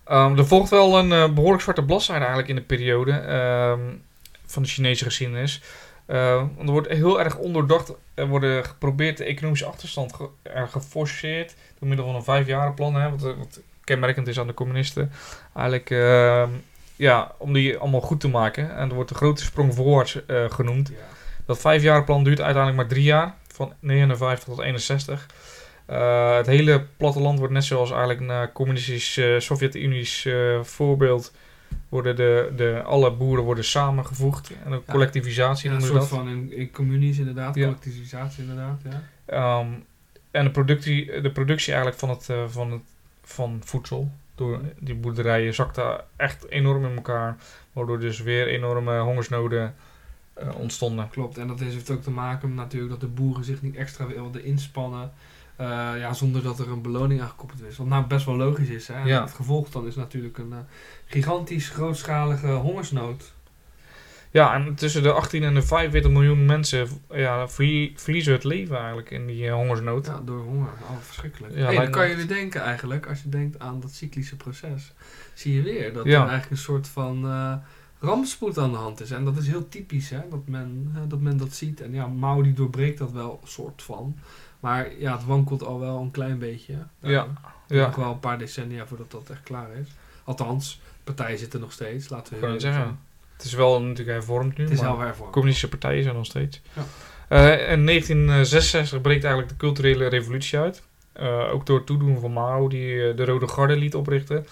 Ehm, 0.03 0.37
er 0.37 0.45
volgt 0.45 0.69
wel 0.69 0.97
een 0.97 1.11
eh, 1.11 1.33
behoorlijk 1.33 1.61
zwarte 1.61 1.83
bladzijde 1.83 2.19
eigenlijk 2.19 2.49
in 2.49 2.55
de 2.55 2.61
periode 2.61 3.11
ehm, 3.11 3.79
van 4.45 4.63
de 4.63 4.69
Chinese 4.69 5.03
geschiedenis. 5.03 5.61
Eh, 6.05 6.35
want 6.35 6.67
er 6.67 6.71
wordt 6.71 6.87
heel 6.87 7.19
erg 7.19 7.37
ondoordacht. 7.37 7.93
Er 8.13 8.27
worden 8.27 8.65
geprobeerd 8.65 9.17
de 9.17 9.23
economische 9.23 9.65
achterstand 9.65 10.13
ge 10.13 10.27
er 10.41 10.67
geforceerd 10.67 11.55
door 11.79 11.87
middel 11.87 12.05
van 12.05 12.15
een 12.15 12.23
vijfjarenplan. 12.23 12.95
Hè, 12.95 13.09
wat, 13.09 13.23
eh, 13.23 13.37
wat 13.37 13.59
kenmerkend 13.83 14.27
is 14.27 14.39
aan 14.39 14.47
de 14.47 14.53
communisten. 14.53 15.11
Eigenlijk 15.53 15.89
ehm, 15.89 16.49
ja, 16.95 17.31
om 17.37 17.53
die 17.53 17.77
allemaal 17.77 18.01
goed 18.01 18.19
te 18.19 18.27
maken. 18.27 18.75
En 18.75 18.89
er 18.89 18.95
wordt 18.95 19.09
de 19.09 19.15
grote 19.15 19.43
sprong 19.43 19.75
voorwaarts 19.75 20.25
eh, 20.25 20.49
genoemd. 20.49 20.87
Ja. 20.87 20.95
Dat 21.45 21.59
vijfjarenplan 21.59 22.23
duurt 22.23 22.41
uiteindelijk 22.41 22.81
maar 22.81 22.91
drie 22.91 23.03
jaar, 23.03 23.35
van 23.47 23.73
59 23.79 24.43
tot 24.43 24.59
61. 24.59 25.25
Eh, 25.85 26.35
het 26.35 26.45
hele 26.45 26.85
platteland 26.97 27.39
wordt 27.39 27.53
net 27.53 27.63
zoals 27.63 27.91
eigenlijk 27.91 28.53
communistisch 28.53 29.17
eh, 29.17 29.39
Sovjet-Unisch 29.39 30.25
eh, 30.25 30.61
voorbeeld, 30.63 31.33
worden 31.89 32.15
de, 32.15 32.51
de, 32.55 32.81
alle 32.85 33.11
boeren 33.11 33.43
worden 33.43 33.63
samengevoegd. 33.63 34.51
En 34.65 34.71
een 34.71 34.85
collectivisatie 34.85 35.69
Ja, 35.69 35.75
een 35.75 35.81
noemen 35.81 35.99
we 35.99 36.05
soort 36.05 36.19
dat. 36.19 36.19
van 36.19 36.37
in, 36.37 36.53
in 36.57 36.71
communies 36.71 37.17
inderdaad, 37.17 37.55
Ja. 37.55 37.63
collectivisatie 37.63 38.41
inderdaad. 38.43 38.81
Ja. 38.83 39.01
Ehm, 39.25 39.67
en 40.31 40.43
de 40.43 40.51
productie, 40.51 41.21
de 41.21 41.31
productie 41.31 41.73
eigenlijk 41.73 41.99
van, 41.99 42.09
het, 42.09 42.29
van, 42.47 42.71
het, 42.71 42.81
van 43.23 43.61
voedsel 43.63 44.11
door 44.35 44.59
die 44.79 44.95
boerderijen 44.95 45.53
zakte 45.53 46.03
echt 46.15 46.49
enorm 46.49 46.85
in 46.85 46.95
elkaar. 46.95 47.35
Waardoor 47.73 47.99
dus 47.99 48.21
weer 48.21 48.47
enorme 48.47 48.99
hongersnoden 48.99 49.75
ontstonden. 50.57 51.09
Klopt, 51.09 51.37
en 51.37 51.47
dat 51.47 51.59
heeft 51.59 51.89
ook 51.91 52.01
te 52.03 52.11
maken 52.11 52.53
natuurlijk 52.53 52.91
dat 52.91 52.99
de 53.01 53.07
boeren 53.07 53.43
zich 53.43 53.61
niet 53.61 53.75
extra 53.75 54.07
wilden 54.07 54.43
inspannen. 54.43 55.11
Eh, 55.55 55.67
ja, 55.97 56.13
zonder 56.13 56.43
dat 56.43 56.59
er 56.59 56.71
een 56.71 56.81
beloning 56.81 57.21
aan 57.21 57.29
gekoppeld 57.29 57.61
is. 57.63 57.77
Wat 57.77 57.87
nou 57.87 58.05
best 58.05 58.25
wel 58.25 58.35
logisch 58.35 58.69
is. 58.69 58.87
Hè? 58.87 59.03
Ja. 59.03 59.21
Het 59.21 59.33
gevolg 59.33 59.69
dan 59.69 59.87
is 59.87 59.95
natuurlijk 59.95 60.37
een 60.37 60.51
eh, 60.53 60.57
gigantisch 61.05 61.69
grootschalige 61.69 62.47
hongersnood. 62.47 63.33
Ja, 64.31 64.53
en 64.53 64.75
tussen 64.75 65.03
de 65.03 65.11
18 65.11 65.43
en 65.43 65.53
de 65.53 65.61
45 65.61 66.11
miljoen 66.11 66.45
mensen 66.45 66.87
ja, 67.11 67.47
verlie- 67.49 67.93
verliezen 67.95 68.33
het 68.33 68.43
leven 68.43 68.77
eigenlijk 68.77 69.11
in 69.11 69.25
die 69.27 69.47
eh, 69.47 69.53
hongersnood. 69.53 70.05
Ja, 70.05 70.21
door 70.25 70.39
honger. 70.43 70.69
Oh, 70.81 70.97
verschrikkelijk. 71.01 71.55
Ja, 71.55 71.65
hey, 71.65 71.75
dan 71.75 71.89
kan 71.91 72.09
je 72.09 72.15
weer 72.15 72.27
denken 72.27 72.61
eigenlijk, 72.61 73.07
als 73.07 73.21
je 73.23 73.29
denkt 73.29 73.59
aan 73.59 73.79
dat 73.79 73.91
cyclische 73.91 74.35
proces, 74.35 74.93
zie 75.33 75.53
je 75.53 75.61
weer 75.61 75.93
dat 75.93 76.05
Ja. 76.05 76.11
er 76.11 76.17
eigenlijk 76.29 76.51
een 76.51 76.57
soort 76.57 76.87
van 76.87 77.25
rampspoed 77.99 78.57
aan 78.57 78.71
de 78.71 78.77
hand 78.77 79.01
is. 79.01 79.11
En 79.11 79.25
dat 79.25 79.37
is 79.37 79.47
heel 79.47 79.67
typisch, 79.69 80.09
hè, 80.09 80.19
dat 80.29 80.47
men, 80.47 80.95
dat 81.07 81.19
men 81.19 81.37
dat 81.37 81.53
ziet. 81.53 81.81
En 81.81 81.93
ja, 81.93 82.07
Mao 82.07 82.41
die 82.41 82.53
doorbreekt 82.53 82.97
dat 82.97 83.11
wel 83.11 83.39
soort 83.43 83.81
van. 83.81 84.17
Maar 84.63 84.91
ja, 84.97 85.13
het 85.13 85.25
wankelt 85.25 85.63
al 85.63 85.79
wel 85.79 85.99
een 85.99 86.11
klein 86.11 86.39
beetje. 86.39 86.73
Ja, 86.99 87.09
Uh, 87.09 87.77
ja. 87.77 87.85
Nog 87.85 87.95
wel 87.95 88.11
een 88.11 88.19
paar 88.19 88.37
decennia 88.37 88.85
voordat 88.85 89.11
dat 89.11 89.29
echt 89.29 89.43
klaar 89.43 89.69
is. 89.81 89.87
Althans, 90.23 90.81
partijen 91.03 91.37
zitten 91.37 91.59
nog 91.59 91.71
steeds, 91.71 92.09
laten 92.09 92.39
we 92.39 92.59
zeggen. 92.59 92.99
Het 93.33 93.45
is 93.45 93.53
wel 93.53 93.81
natuurlijk 93.81 94.09
hervormd 94.09 94.57
nu. 94.57 94.63
Het 94.63 94.73
is 94.73 94.81
maar 94.81 94.97
wel 94.97 95.05
hervormd. 95.05 95.31
communistische 95.31 95.77
partijen 95.77 96.03
zijn 96.03 96.15
nog 96.15 96.25
steeds. 96.25 96.61
Ja. 96.73 96.83
Eh, 97.27 97.71
in 97.71 97.85
1966 97.85 99.01
breekt 99.01 99.23
eigenlijk 99.23 99.53
de 99.53 99.57
culturele 99.57 100.07
revolutie 100.07 100.59
uit. 100.59 100.83
Eh, 101.13 101.53
ook 101.53 101.65
door 101.65 101.77
het 101.77 101.85
toedoen 101.85 102.19
van 102.19 102.33
Mao, 102.33 102.67
die 102.67 103.09
eh, 103.09 103.15
de 103.15 103.25
Rode 103.25 103.47
Garde 103.47 103.75
liet 103.75 103.95
oprichten. 103.95 104.45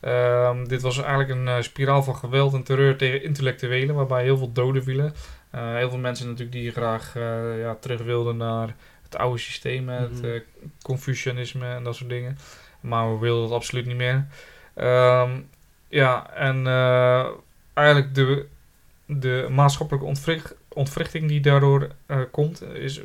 Ehm, 0.00 0.64
dit 0.64 0.82
was 0.82 1.02
eigenlijk 1.02 1.30
een 1.30 1.64
spiraal 1.64 2.02
van 2.02 2.16
geweld 2.16 2.54
en 2.54 2.62
terreur 2.62 2.96
tegen 2.96 3.22
intellectuelen, 3.22 3.94
waarbij 3.94 4.22
heel 4.22 4.36
veel 4.36 4.52
doden 4.52 4.82
vielen. 4.82 5.14
Heel 5.50 5.90
veel 5.90 5.98
mensen 5.98 6.26
natuurlijk 6.26 6.56
die 6.56 6.70
graag 6.70 7.14
ja, 7.58 7.76
terug 7.80 8.02
wilden 8.02 8.36
naar 8.36 8.74
het 9.10 9.16
oude 9.20 9.38
systeem, 9.38 9.88
het 9.88 10.12
Mhm. 10.22 10.24
eh, 10.24 10.40
Confucianisme 10.82 11.66
en 11.74 11.84
dat 11.84 11.96
soort 11.96 12.10
dingen. 12.10 12.38
Mao 12.80 13.18
wilde 13.18 13.42
dat 13.42 13.52
absoluut 13.52 13.86
niet 13.86 13.96
meer. 13.96 14.26
Ehm, 14.74 15.30
ja, 15.88 16.30
en 16.34 16.66
eh, 16.66 17.26
eigenlijk 17.74 18.14
de, 18.14 18.46
de 19.06 19.46
maatschappelijke 19.50 20.08
ontwricht, 20.08 20.54
ontwrichting 20.68 21.28
die 21.28 21.40
daardoor 21.40 21.88
eh, 22.06 22.18
komt, 22.30 22.62
is, 22.62 23.00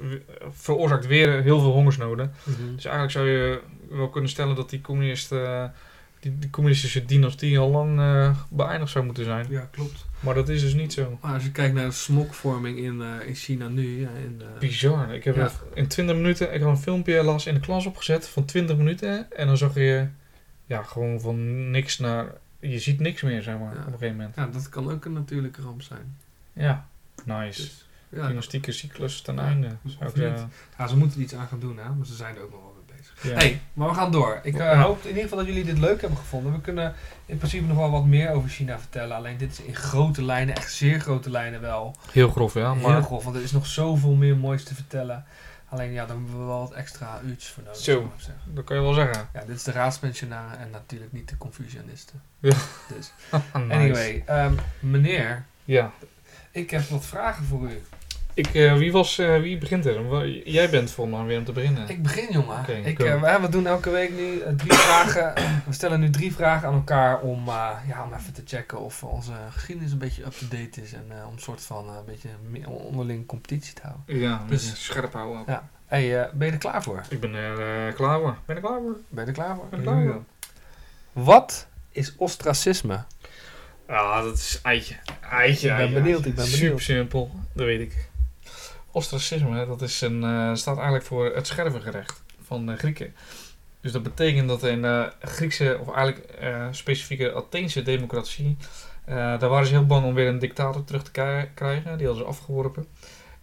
veroorzaakt 0.49 1.05
weer 1.07 1.41
heel 1.41 1.59
veel 1.59 1.71
hongersnoden. 1.71 2.33
Mhm. 2.43 2.75
Dus 2.75 2.85
eigenlijk 2.85 3.13
zou 3.13 3.27
je 3.29 3.59
wel 3.89 4.09
kunnen 4.09 4.29
stellen 4.29 4.55
dat 4.55 4.69
die, 4.69 4.81
communisten, 4.81 5.73
die, 6.21 6.39
die 6.39 6.49
communistische 6.49 7.05
dynastie 7.05 7.59
al 7.59 7.69
lang 7.69 7.99
eh, 7.99 8.37
beëindigd 8.49 8.91
zou 8.91 9.05
moeten 9.05 9.23
zijn. 9.23 9.45
Ja, 9.49 9.67
klopt. 9.71 10.05
Maar 10.19 10.33
dat 10.33 10.49
is 10.49 10.61
dus 10.61 10.73
niet 10.73 10.93
zo. 10.93 11.17
Maar 11.21 11.33
als 11.33 11.43
je 11.43 11.51
kijkt 11.51 11.75
naar 11.75 11.85
de 11.85 11.91
smokvorming 11.91 12.77
in, 12.77 13.01
eh, 13.01 13.27
in 13.27 13.35
China 13.35 13.67
nu, 13.67 14.01
ja, 14.01 14.09
in, 14.09 14.41
eh, 14.41 14.59
Bizar. 14.59 15.13
Ik 15.13 15.23
heb 15.23 15.35
Ja. 15.35 15.51
in 15.73 15.87
20 15.87 16.15
minuten, 16.15 16.53
ik 16.53 16.61
had 16.61 16.69
een 16.69 16.77
filmpje 16.77 17.23
las 17.23 17.45
in 17.45 17.53
de 17.53 17.59
klas 17.59 17.85
opgezet 17.85 18.27
van 18.27 18.45
20 18.45 18.77
minuten. 18.77 19.31
En 19.31 19.47
dan 19.47 19.57
zag 19.57 19.73
je 19.75 20.07
ja, 20.65 20.83
gewoon 20.83 21.21
van 21.21 21.69
niks 21.71 21.97
naar. 21.99 22.33
Je 22.59 22.79
ziet 22.79 22.99
niks 22.99 23.21
meer, 23.21 23.41
zeg 23.41 23.57
maar, 23.57 23.73
Ja. 23.73 23.79
op 23.79 23.85
een 23.85 23.91
gegeven 23.93 24.15
moment. 24.15 24.35
ja, 24.35 24.47
dat 24.47 24.69
kan 24.69 24.91
ook 24.91 25.05
een 25.05 25.13
natuurlijke 25.13 25.61
ramp 25.61 25.81
zijn. 25.81 26.17
Ja, 26.53 26.87
nice. 27.25 27.61
Dus, 27.61 27.85
ja, 28.09 28.27
Dynastieke 28.27 28.71
cyclus 28.71 29.21
ten 29.21 29.39
einde. 29.39 29.67
Zou 29.85 30.09
ik 30.09 30.15
ja, 30.77 30.87
ze 30.87 30.97
moeten 30.97 31.17
er 31.17 31.23
iets 31.23 31.35
aan 31.35 31.47
gaan 31.47 31.59
doen, 31.59 31.77
hè, 31.77 31.89
maar 31.97 32.05
ze 32.05 32.15
zijn 32.15 32.35
er 32.35 32.41
ook 32.41 32.51
nog 32.51 32.59
wel. 32.61 32.70
Ja. 33.21 33.33
hey, 33.33 33.61
maar 33.73 33.87
we 33.87 33.93
gaan 33.93 34.11
door. 34.11 34.39
Ik 34.43 34.57
eh, 34.57 34.81
hoop 34.83 35.01
in 35.01 35.07
ieder 35.07 35.23
geval 35.23 35.37
dat 35.37 35.47
jullie 35.47 35.63
dit 35.63 35.77
leuk 35.77 36.01
hebben 36.01 36.19
gevonden. 36.19 36.51
We 36.53 36.61
kunnen 36.61 36.93
in 37.25 37.37
principe 37.37 37.65
nog 37.67 37.77
wel 37.77 37.91
wat 37.91 38.05
meer 38.05 38.31
over 38.31 38.49
China 38.49 38.79
vertellen. 38.79 39.15
Alleen 39.15 39.37
dit 39.37 39.51
is 39.51 39.61
in 39.61 39.75
grote 39.75 40.23
lijnen, 40.23 40.55
echt 40.55 40.73
zeer 40.73 40.99
grote 40.99 41.29
lijnen 41.29 41.61
wel. 41.61 41.95
Heel 42.11 42.29
grof, 42.29 42.53
ja. 42.53 42.73
Heel 42.73 42.89
Maar 42.89 43.03
grof, 43.03 43.23
want 43.23 43.35
er 43.35 43.41
is 43.41 43.51
nog 43.51 43.65
zoveel 43.65 44.13
meer 44.13 44.37
moois 44.37 44.63
te 44.63 44.75
vertellen. 44.75 45.25
Alleen 45.69 45.91
ja, 45.91 46.05
daar 46.05 46.15
hebben 46.15 46.39
we 46.39 46.45
wel 46.45 46.59
wat 46.59 46.71
extra 46.73 47.19
uurtjes 47.23 47.51
voor 47.51 47.63
nodig. 47.63 47.79
Zo. 47.81 48.11
dat 48.45 48.63
kan 48.63 48.75
je 48.75 48.81
wel 48.81 48.93
zeggen. 48.93 49.27
Ja, 49.33 49.43
dit 49.45 49.55
is 49.55 49.63
de 49.63 49.71
raadspensionaren 49.71 50.59
en 50.59 50.69
natuurlijk 50.69 51.11
niet 51.11 51.29
de 51.29 51.37
Confucianisten. 51.37 52.21
Ja. 52.39 52.55
Dus. 52.95 53.11
Nice. 53.53 53.73
Anyway, 53.73 54.23
ehm, 54.25 54.53
meneer, 54.79 55.45
Ja. 55.65 55.91
ik 56.51 56.69
heb 56.69 56.81
wat 56.89 57.05
vragen 57.05 57.45
voor 57.45 57.69
u. 57.69 57.81
Ik, 58.33 58.47
eh, 58.53 58.77
wie, 58.77 58.91
was, 58.91 59.17
eh, 59.17 59.39
wie 59.39 59.57
begint 59.57 59.85
er? 59.85 60.27
Jij 60.49 60.69
bent 60.69 60.91
voor 60.91 61.07
mij 61.09 61.23
weer 61.23 61.37
om 61.37 61.45
te 61.45 61.51
beginnen. 61.51 61.89
Ik 61.89 62.03
begin, 62.03 62.27
jongen. 62.31 62.85
Ik, 62.85 62.99
eh, 62.99 63.41
we, 63.41 63.49
doen 63.49 63.67
elke 63.67 63.89
week 63.89 64.11
nu 64.11 64.41
drie 64.57 64.73
vragen. 64.87 65.33
We 65.65 65.73
stellen 65.73 65.99
nu 65.99 66.09
drie 66.09 66.33
vragen 66.33 66.67
aan 66.67 66.73
elkaar 66.73 67.19
om, 67.21 67.45
ja, 67.87 68.03
om 68.05 68.13
even 68.13 68.33
te 68.33 68.41
checken 68.45 68.79
of 68.79 69.03
onze 69.03 69.31
geschiedenis 69.51 69.91
een 69.91 69.97
beetje 69.97 70.23
up-to-date 70.23 70.81
is. 70.81 70.93
En 70.93 71.03
om 71.27 71.33
een 71.33 71.39
soort 71.39 71.61
van 71.61 71.89
een 71.89 72.05
beetje 72.05 72.29
onderling 72.67 73.25
competitie 73.25 73.73
te 73.73 73.81
houden. 73.81 74.19
Ja, 74.19 74.41
Dus- 74.47 74.85
scherp 74.85 75.13
houden. 75.13 75.39
ook. 75.41 75.47
Ja. 75.47 75.69
hey, 75.85 76.29
ben 76.33 76.47
je 76.47 76.53
er 76.53 76.59
klaar 76.59 76.83
voor? 76.83 77.01
Ik 77.09 77.19
ben 77.19 77.33
er 77.33 77.93
klaar 77.93 78.19
voor. 78.19 78.37
Ben 78.45 78.55
je 78.55 78.61
er 78.61 78.67
klaar 78.67 78.79
voor? 78.81 78.97
Ben 79.09 79.23
je 79.25 79.29
er 79.31 79.35
klaar 79.37 79.55
voor? 79.55 79.65
Ben 79.69 79.81
klaar 79.81 80.05
go. 80.07 80.23
Wat 81.11 81.67
is 81.91 82.15
ostracisme? 82.17 83.03
Ja, 83.87 84.21
dat 84.21 84.37
is 84.37 84.59
eitje. 84.63 84.95
Eitje. 85.31 85.67
Ik 85.69 85.75
ben 85.75 85.85
eitje. 85.85 86.01
benieuwd, 86.01 86.25
ik 86.25 86.35
ben 86.35 86.45
Super 86.45 86.59
benieuwd. 86.59 86.81
simpel, 86.81 87.31
dat 87.53 87.65
weet 87.65 87.79
ik. 87.81 88.09
Ostracisme, 88.91 89.65
dat 89.67 89.81
is 89.81 90.01
een, 90.01 90.23
eh, 90.23 90.53
staat 90.53 90.75
eigenlijk 90.75 91.05
voor 91.05 91.25
het 91.35 91.47
schervengerecht 91.47 92.23
van 92.41 92.65
de 92.65 92.75
Grieken. 92.75 93.13
Dus 93.81 93.91
dat 93.91 94.03
betekent 94.03 94.47
dat 94.47 94.63
in 94.63 94.81
de 94.81 95.11
Griekse, 95.21 95.77
of 95.81 95.93
eigenlijk 95.95 96.25
eh, 96.29 96.67
specifieke 96.71 97.33
Atheense 97.35 97.81
democratie, 97.81 98.57
eh, 99.05 99.15
daar 99.15 99.49
waren 99.49 99.67
ze 99.67 99.73
heel 99.73 99.85
bang 99.85 100.05
om 100.05 100.13
weer 100.13 100.27
een 100.27 100.39
dictator 100.39 100.83
terug 100.83 101.03
te 101.03 101.11
kri- 101.11 101.49
krijgen. 101.53 101.97
Die 101.97 102.07
hadden 102.07 102.23
ze 102.25 102.29
afgeworpen. 102.29 102.85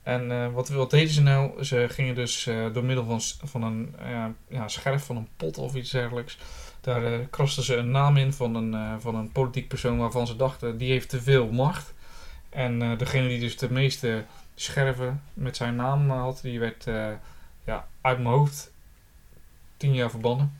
En 0.02 0.30
eh, 0.30 0.46
wat, 0.52 0.68
wat 0.68 0.90
deden 0.90 1.12
ze 1.12 1.22
nou? 1.22 1.64
Ze 1.64 1.86
gingen 1.88 2.14
dus 2.14 2.46
eh, 2.46 2.56
door 2.72 2.84
middel 2.84 3.04
van, 3.04 3.20
van 3.44 3.62
een 3.62 3.94
eh, 3.98 4.24
ja, 4.48 4.68
scherf 4.68 5.04
van 5.04 5.16
een 5.16 5.28
pot 5.36 5.58
of 5.58 5.74
iets 5.74 5.90
dergelijks. 5.90 6.38
Daar 6.80 7.04
eh 7.04 7.18
krasten 7.30 7.62
ze 7.62 7.76
een 7.76 7.90
naam 7.90 8.16
in 8.16 8.32
van 8.32 8.54
een, 8.54 8.74
eh, 8.74 8.94
van 8.98 9.14
een 9.14 9.32
politiek 9.32 9.68
persoon 9.68 9.98
waarvan 9.98 10.26
ze 10.26 10.36
dachten 10.36 10.78
die 10.78 10.90
heeft 10.90 11.08
te 11.08 11.22
veel 11.22 11.52
macht. 11.52 11.94
En 12.50 12.82
eh, 12.82 12.98
degene 12.98 13.28
die 13.28 13.40
dus 13.40 13.56
de 13.58 13.70
meeste 13.72 14.24
scherven 14.60 15.22
met 15.34 15.56
zijn 15.56 15.76
naam 15.76 16.10
eh, 16.10 16.20
had, 16.20 16.38
die 16.42 16.60
werd 16.60 16.86
eh, 16.86 17.08
ja, 17.64 17.86
uit 18.00 18.18
mijn 18.18 18.34
hoofd 18.34 18.70
tien 19.76 19.94
jaar 19.94 20.10
verbannen. 20.10 20.52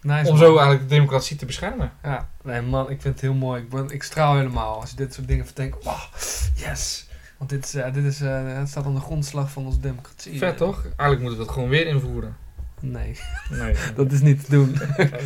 Nice, 0.00 0.30
Om 0.30 0.38
man. 0.38 0.46
zo 0.46 0.56
eigenlijk 0.56 0.88
de 0.88 0.94
democratie 0.94 1.36
te 1.36 1.46
beschermen. 1.46 1.92
Ja, 2.02 2.28
nee 2.42 2.60
man, 2.60 2.90
ik 2.90 3.00
vind 3.00 3.14
het 3.14 3.22
heel 3.22 3.34
mooi. 3.34 3.62
Ik, 3.62 3.68
ben, 3.68 3.90
ik 3.90 4.02
straal 4.02 4.36
helemaal 4.36 4.80
als 4.80 4.90
je 4.90 4.96
dit 4.96 5.14
soort 5.14 5.28
dingen 5.28 5.46
verdenkt. 5.46 5.84
Oh, 5.84 6.04
yes! 6.54 7.06
Want 7.36 7.50
dit, 7.50 7.64
is, 7.64 7.74
eh, 7.74 7.92
dit 7.92 8.04
is, 8.04 8.20
het 8.20 8.68
staat 8.68 8.84
aan 8.84 8.94
de 8.94 9.00
grondslag 9.00 9.50
van 9.50 9.66
onze 9.66 9.80
democratie. 9.80 10.38
Vet 10.38 10.56
toch? 10.56 10.82
Eigenlijk 10.82 11.20
moeten 11.20 11.38
we 11.38 11.44
het 11.44 11.52
gewoon 11.52 11.68
weer 11.68 11.86
invoeren. 11.86 12.36
Nee, 12.80 13.16
Nee. 13.50 13.74
dat 13.96 14.12
is 14.12 14.20
niet 14.20 14.44
te 14.44 14.50
doen. 14.50 14.78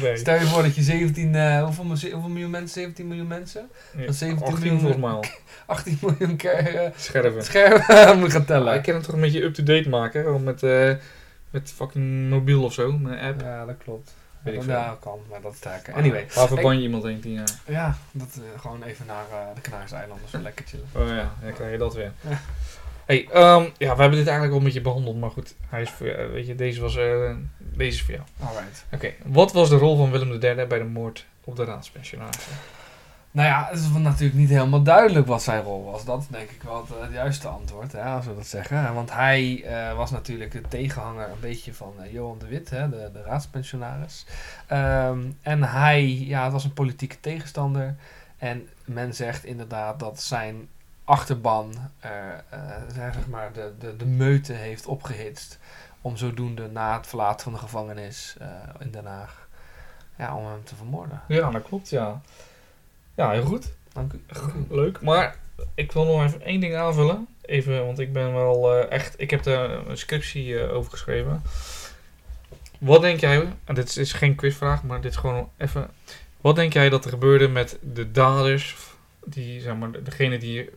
nee. 0.03 0.17
Stel 0.17 0.35
je 0.35 0.41
voor 0.47 0.63
dat 0.63 0.75
je 0.75 0.83
17, 0.83 1.35
eh, 1.35 1.65
hoeveel, 1.65 1.85
hoeveel 1.85 2.29
miljoen 2.29 2.51
mensen? 2.51 2.81
17 2.83 3.09
miljoen 3.09 3.27
mensen? 3.27 3.69
Nee, 3.93 4.07
dat 4.07 4.15
17 4.15 4.47
18 4.47 4.61
miljoen- 4.63 4.81
volgens 4.81 5.01
mij 5.03 5.11
al. 5.11 5.25
18 5.77 5.99
miljoen 6.01 6.37
keer 6.37 6.75
eh, 6.77 6.91
Scherven. 6.97 7.45
schermen 7.45 8.19
moet 8.21 8.31
gaan 8.33 8.41
Ja, 8.41 8.47
tellen. 8.47 8.75
ik 8.75 8.83
kan 8.83 8.95
het 8.95 9.05
toch 9.05 9.15
een 9.15 9.21
beetje 9.21 9.43
up-to-date 9.43 9.89
maken. 9.89 10.45
Met, 10.45 10.63
eh, 10.63 10.93
met 11.51 11.73
fucking 11.75 12.31
mobiel 12.31 12.63
of 12.65 12.73
zo. 12.73 12.93
Met 12.99 13.13
een 13.13 13.19
app. 13.19 13.41
Ja, 13.41 13.65
dat 13.65 13.77
klopt. 13.85 14.15
Weet 14.43 14.55
ik 14.55 14.63
ja, 14.67 14.97
kan, 15.01 15.19
maar 15.31 15.41
dat 15.41 15.53
is 15.53 15.59
sterker. 15.59 15.95
Anyway, 15.95 16.27
Waar 16.35 16.49
verban 16.49 16.77
je 16.77 16.83
iemand 16.83 17.03
heen 17.03 17.21
tien 17.21 17.33
jaar? 17.33 17.49
ja, 17.67 17.97
dat, 18.13 18.29
eh, 18.35 18.61
gewoon 18.61 18.83
even 18.83 19.07
naar 19.07 19.25
de 19.55 19.61
Canarische 19.61 19.97
eilanden, 19.97 20.29
zo 20.29 20.39
lekker 20.39 20.65
chillen. 20.67 20.87
Oh 20.93 21.09
ja, 21.09 21.33
dan 21.43 21.53
krijg 21.53 21.73
je 21.73 21.79
dat 21.79 21.95
weer. 21.95 22.13
Hey, 23.07 23.29
ehm, 23.33 23.63
ja, 23.79 23.95
we 23.95 24.01
hebben 24.01 24.19
dit 24.19 24.27
eigenlijk 24.27 24.51
al 24.53 24.59
een 24.59 24.65
beetje 24.65 24.81
behandeld. 24.81 25.21
Maar 25.21 25.31
goed, 25.31 25.55
hij 25.69 25.83
is 25.83 25.91
voor, 25.91 26.07
jou, 26.07 26.33
weet 26.33 26.47
je, 26.47 26.55
deze, 26.55 26.81
was, 26.81 26.97
eh, 26.97 27.35
deze 27.59 27.89
is 27.89 28.03
voor 28.03 28.15
jou. 28.15 28.27
Alright. 28.41 28.85
Oké, 28.93 29.13
wat 29.25 29.53
was 29.53 29.69
de 29.69 29.77
rol 29.77 29.97
van 29.97 30.11
Willem 30.11 30.43
III 30.43 30.67
bij 30.67 30.79
de 30.79 30.85
moord 30.85 31.27
op 31.45 31.57
de 31.57 31.65
raadspensionarissen? 31.65 32.53
Nou 33.35 33.49
ja, 33.49 33.69
het 33.71 33.79
is 33.79 33.89
natuurlijk 33.89 34.39
niet 34.39 34.49
helemaal 34.49 34.83
duidelijk 34.83 35.27
wat 35.27 35.43
zijn 35.43 35.63
rol 35.63 35.85
was. 35.85 36.05
Dat 36.05 36.21
is 36.21 36.27
denk 36.29 36.51
ik 36.51 36.63
wel 36.63 36.87
het, 36.89 37.09
eh, 37.09 37.15
juiste 37.15 37.49
antwoord, 37.49 37.93
hè, 37.93 38.03
als 38.03 38.27
we 38.27 38.35
dat 38.35 38.47
zeggen. 38.47 38.95
Want 38.95 39.13
hij 39.13 39.65
eh, 39.65 39.97
was 39.97 40.11
natuurlijk 40.11 40.53
de 40.53 40.61
tegenhanger 40.69 41.29
een 41.31 41.41
beetje 41.41 41.75
van 41.75 41.95
Johan 42.11 42.39
de 42.39 42.47
Wit, 42.47 42.71
hè, 42.71 42.89
de, 42.89 43.11
de 43.13 43.23
raadspensionaris. 43.23 44.27
Ehm, 44.67 45.21
en 45.43 45.63
hij 45.63 46.09
ja, 46.09 46.45
het 46.45 46.53
was 46.53 46.65
een 46.65 46.73
politieke 46.73 47.21
tegenstander. 47.21 47.97
En 48.39 48.69
men 48.85 49.15
zegt 49.15 49.45
inderdaad 49.45 49.99
dat 49.99 50.23
zijn 50.23 50.69
achterban 51.05 51.75
eh, 52.01 52.11
eh, 52.51 52.83
zeg 52.95 53.29
maar 53.29 53.53
de, 53.53 53.73
de, 53.79 53.97
de 53.97 54.07
meute 54.07 54.53
heeft 54.53 54.87
opgehitst. 54.87 55.59
Om 56.01 56.17
zodoende 56.17 56.69
na 56.69 56.97
het 56.97 57.07
verlaten 57.07 57.43
van 57.43 57.53
de 57.53 57.59
gevangenis 57.59 58.37
eh, 58.39 58.49
in 58.79 58.91
Den 58.91 59.07
Haag, 59.07 59.49
ja, 60.19 60.37
om 60.37 60.47
hem 60.47 60.65
te 60.65 60.75
vermoorden. 60.75 61.21
Ja, 61.29 61.51
dat 61.51 61.63
klopt, 61.63 61.89
ja. 61.89 62.21
Ja, 63.15 63.31
heel 63.31 63.45
goed. 63.45 63.73
Dank 63.93 64.13
u. 64.13 64.21
Leuk. 64.69 65.03
Maar 65.03 65.37
ik 65.75 65.93
wil 65.93 66.05
nog 66.05 66.25
even 66.25 66.43
één 66.43 66.61
ding 66.61 66.75
aanvullen. 66.75 67.27
Even, 67.43 67.87
want 67.87 67.99
ik 67.99 68.13
ben 68.13 68.35
wel 68.35 68.89
echt... 68.89 69.15
Ik 69.21 69.31
heb 69.31 69.43
daar 69.43 69.71
een 69.71 69.99
scriptie 69.99 70.59
eh, 70.59 70.75
over 70.75 70.91
geschreven. 70.91 71.43
Wat 72.79 73.01
denk 73.01 73.21
jij... 73.21 73.49
En 73.65 73.75
dit 73.75 73.89
is, 73.89 73.97
is 73.97 74.13
geen 74.13 74.35
quizvraag, 74.35 74.83
maar 74.83 75.01
dit 75.01 75.11
is 75.11 75.17
gewoon 75.17 75.51
even... 75.57 75.91
Wat 76.41 76.57
denk 76.57 76.73
jij 76.73 76.89
dat 76.89 77.05
er 77.05 77.11
gebeurde 77.11 77.49
met 77.49 77.79
de 77.81 78.11
daders... 78.11 78.77
Die, 79.25 79.61
zeg 79.61 79.77
maar, 79.77 80.03
degene 80.05 80.39
die 80.39 80.71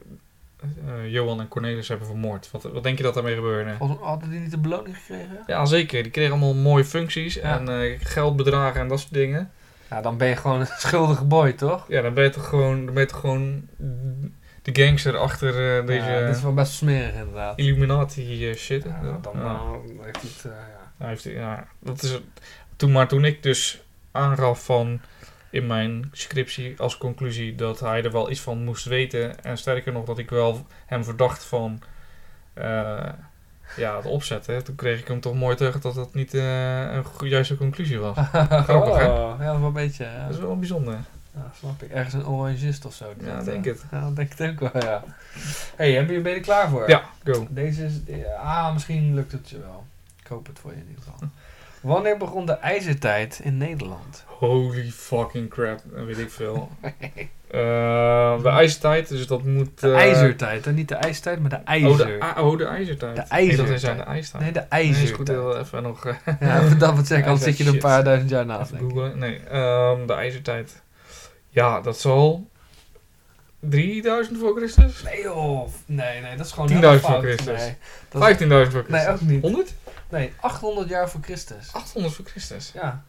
eh, 0.62 1.12
Johan 1.12 1.40
en 1.40 1.48
Cornelis 1.48 1.88
hebben 1.88 2.08
vermoord? 2.08 2.52
Wat, 2.52 2.64
wat 2.64 2.84
denk 2.84 2.98
je 2.98 3.04
dat 3.04 3.14
daarmee 3.14 3.36
gebeurde? 3.36 3.72
Hadden 3.80 3.98
hadden 4.02 4.30
die 4.30 4.40
niet 4.40 4.52
de 4.52 4.58
beloning 4.58 4.98
gekregen? 4.98 5.44
Ja, 5.48 5.66
zeker. 5.66 6.04
Die 6.04 6.12
kregen 6.12 6.32
allemaal 6.32 6.54
mooie 6.54 6.86
functies 6.86 7.34
Ja. 7.34 7.60
en 7.60 7.82
eh, 7.82 8.00
geldbedragen 8.00 8.82
en 8.82 8.88
dat 8.88 9.00
soort 9.00 9.14
dingen. 9.14 9.52
Ja, 9.90 10.02
dan 10.02 10.18
ben 10.18 10.28
je 10.28 10.36
gewoon 10.36 10.60
een 10.60 10.68
schuldige 10.88 11.24
boy, 11.26 11.52
toch? 11.54 11.86
Ja, 11.88 12.02
dan 12.02 12.14
ben 12.14 12.24
je 12.24 12.30
toch 12.30 12.48
gewoon, 12.48 12.86
dan 12.86 12.94
ben 12.94 13.04
je 13.04 13.10
toch 13.10 13.20
gewoon 13.20 13.68
de 14.62 14.84
gangster 14.84 15.18
achter 15.18 15.80
eh, 15.80 15.86
deze 15.88 16.06
Ja, 16.10 16.26
dit 16.28 16.36
is 16.36 16.42
wel 16.42 16.54
best 16.54 16.74
smerig 16.74 17.14
inderdaad. 17.14 17.60
Illuminati 17.60 18.54
shit. 18.56 18.84
Ja, 18.84 19.00
Ja. 19.04 19.18
dan 19.22 19.34
Ja. 19.40 19.62
heeft 20.02 20.22
hij 20.22 20.32
het, 20.32 20.42
ja. 20.44 20.92
Hij 20.98 21.08
heeft, 21.08 21.24
ja, 21.24 21.68
dat 21.80 22.04
is 22.04 22.12
het. 22.12 22.22
Toen, 22.76 22.92
maar 22.92 23.08
toen 23.08 23.26
ik 23.26 23.44
dus 23.44 23.82
aangaf 24.12 24.66
van 24.66 25.02
in 25.56 25.68
mijn 25.68 26.10
scriptie 26.12 26.80
als 26.80 26.98
conclusie 26.98 27.56
dat 27.56 27.80
hij 27.80 28.04
er 28.04 28.12
wel 28.12 28.32
iets 28.32 28.42
van 28.42 28.64
moest 28.64 28.86
weten. 28.86 29.44
En 29.44 29.58
sterker 29.58 29.94
nog 29.94 30.06
dat 30.06 30.18
ik 30.18 30.30
wel 30.30 30.66
hem 30.86 31.04
verdacht 31.04 31.44
van 31.44 31.82
eh, 32.54 33.10
ja, 33.78 33.96
het 33.96 34.06
opzetten. 34.06 34.64
Toen 34.64 34.76
kreeg 34.76 35.00
ik 35.00 35.08
hem 35.08 35.20
toch 35.20 35.34
mooi 35.34 35.56
terug 35.56 35.82
dat 35.82 35.96
dat 35.96 36.14
niet 36.14 36.34
eh, 36.34 36.94
een 36.94 37.06
juiste 37.20 37.58
conclusie 37.58 38.00
was. 38.00 38.18
Grappig, 38.68 38.98
hè? 38.98 39.10
Oh, 39.10 39.36
Ja, 39.40 39.46
dat 39.46 39.54
is 39.54 39.60
wel 39.60 39.68
een 39.68 39.74
beetje. 39.74 40.04
Ja. 40.04 40.26
Dat 40.26 40.36
is 40.36 40.42
wel 40.42 40.60
bijzonder. 40.60 40.98
Ja, 41.36 41.52
snap 41.58 41.82
ik. 41.84 41.92
Ergens 41.92 42.14
een 42.14 42.28
orangist 42.28 42.86
of 42.86 42.94
zo. 42.94 43.14
Ja, 43.20 43.36
dat, 43.36 43.46
denk 43.46 43.66
eh, 43.66 43.72
het. 43.72 43.84
Ja, 43.92 44.10
denk 44.10 44.38
het 44.38 44.50
ook 44.50 44.60
wel, 44.60 44.84
ja. 44.84 45.04
hey, 45.76 45.92
heb 45.92 46.10
je, 46.10 46.22
ben 46.22 46.32
je 46.32 46.38
er 46.38 46.44
klaar 46.44 46.70
voor? 46.70 46.90
Ja, 46.90 47.04
go. 47.24 47.48
Deze 47.50 47.86
is... 47.86 47.94
ah, 48.38 48.74
misschien 48.74 49.14
lukt 49.14 49.32
het 49.32 49.50
je 49.50 49.60
wel. 49.60 49.86
Ik 50.22 50.28
hoop 50.28 50.48
het 50.48 50.60
voor 50.60 50.72
je 50.72 50.78
in 50.78 50.88
ieder 50.88 51.04
geval. 51.04 51.30
Wanneer 51.86 52.18
begon 52.18 52.46
de 52.46 52.52
ijzertijd 52.58 53.40
in 53.44 53.58
Nederland? 53.58 54.24
Holy 54.28 54.92
fucking 54.92 55.50
crap, 55.50 55.80
dat 55.96 56.06
weet 56.06 56.18
ik 56.18 56.32
veel. 56.32 56.70
Eh, 57.46 58.42
de 58.42 58.50
ijzertijd, 58.50 59.08
dus 59.10 59.28
dat 59.28 59.44
moet... 59.44 59.80
De 59.82 59.92
eh, 59.92 59.98
ijzertijd, 59.98 60.66
hè? 60.66 60.72
niet 60.74 60.88
de 60.88 60.96
ijstijd, 60.96 61.40
maar 61.40 61.50
de 61.50 61.56
Oh, 61.56 61.62
ijzer. 61.66 62.06
de, 62.06 62.24
a- 62.24 62.42
oh, 62.44 62.58
de 62.58 62.66
ijzertijd. 62.66 63.16
De 63.16 63.22
ijzertijd. 63.22 63.80
zei 63.80 63.98
de 63.98 64.04
ijstijd. 64.04 64.44
nee, 64.44 64.52
de 64.52 64.66
Nee, 64.70 64.84
is 64.84 64.88
ijzertijd. 64.88 65.16
goed, 65.18 65.28
heel 65.28 65.58
even 65.58 65.84
nog 65.84 66.06
eh, 66.06 66.14
ja, 66.40 66.62
dat 66.78 66.96
wat 66.96 67.08
zeggen, 67.08 67.28
anders 67.32 67.44
zit 67.46 67.58
je 67.58 67.64
er 67.64 67.74
een 67.74 67.80
paar 67.80 68.04
duizend 68.04 68.30
jaar 68.30 68.46
ik. 68.46 68.78
googlen. 68.80 69.18
Nee, 69.18 69.40
ehm, 69.40 70.06
de 70.08 70.14
ijzertijd. 70.14 70.82
Ja, 71.50 71.82
dat 71.82 72.00
zal 72.00 72.48
3000 73.60 74.38
voor 74.40 74.56
Christus? 74.56 75.04
Nee 75.04 75.22
joh, 75.22 75.68
nee, 75.86 76.22
nee, 76.22 76.36
dat 76.36 76.46
is 76.46 76.52
gewoon 76.52 76.70
10.000 76.70 76.74
helemaal 76.74 77.00
voor. 77.00 77.22
Christus. 77.22 77.46
Nee, 77.62 77.76
dat 78.10 78.22
is- 78.22 78.28
15.000 78.28 78.72
voor 78.72 78.84
Christus. 78.84 79.06
nee, 79.06 79.14
ook 79.14 79.22
niet. 79.22 79.42
100? 79.42 79.74
Nee, 80.10 80.34
800 80.40 80.90
jaar 80.90 81.10
voor 81.10 81.22
Christus. 81.22 81.74
800 81.74 82.16
voor 82.16 82.26
Christus. 82.26 82.72
Ja. 82.72 83.04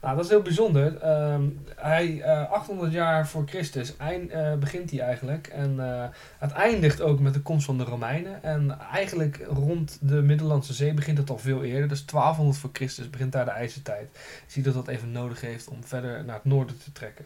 Nou, 0.00 0.16
dat 0.16 0.24
is 0.24 0.30
heel 0.30 0.42
bijzonder. 0.42 0.98
Ehm, 0.98 1.42
hij, 1.76 2.22
eh 2.22 2.50
800 2.50 2.92
jaar 2.92 3.28
voor 3.28 3.46
Christus 3.46 3.96
eind, 3.96 4.30
eh, 4.30 4.54
begint 4.54 4.90
hij 4.90 5.00
eigenlijk. 5.00 5.46
En 5.46 5.80
eh, 5.80 6.08
het 6.38 6.52
eindigt 6.52 7.00
ook 7.00 7.20
met 7.20 7.34
de 7.34 7.40
komst 7.40 7.64
van 7.64 7.78
de 7.78 7.84
Romeinen. 7.84 8.42
En 8.42 8.78
eigenlijk 8.92 9.40
rond 9.48 9.98
de 10.00 10.22
Middellandse 10.22 10.72
Zee 10.72 10.94
begint 10.94 11.18
het 11.18 11.30
al 11.30 11.38
veel 11.38 11.62
eerder. 11.62 11.88
Dus 11.88 12.04
1200 12.04 12.58
voor 12.58 12.70
Christus 12.72 13.10
begint 13.10 13.32
daar 13.32 13.44
de 13.44 13.50
ijzertijd. 13.50 14.08
Je 14.46 14.52
ziet 14.52 14.64
dat 14.64 14.74
dat 14.74 14.88
even 14.88 15.12
nodig 15.12 15.40
heeft 15.40 15.68
om 15.68 15.84
verder 15.84 16.24
naar 16.24 16.34
het 16.34 16.44
noorden 16.44 16.78
te 16.78 16.92
trekken. 16.92 17.24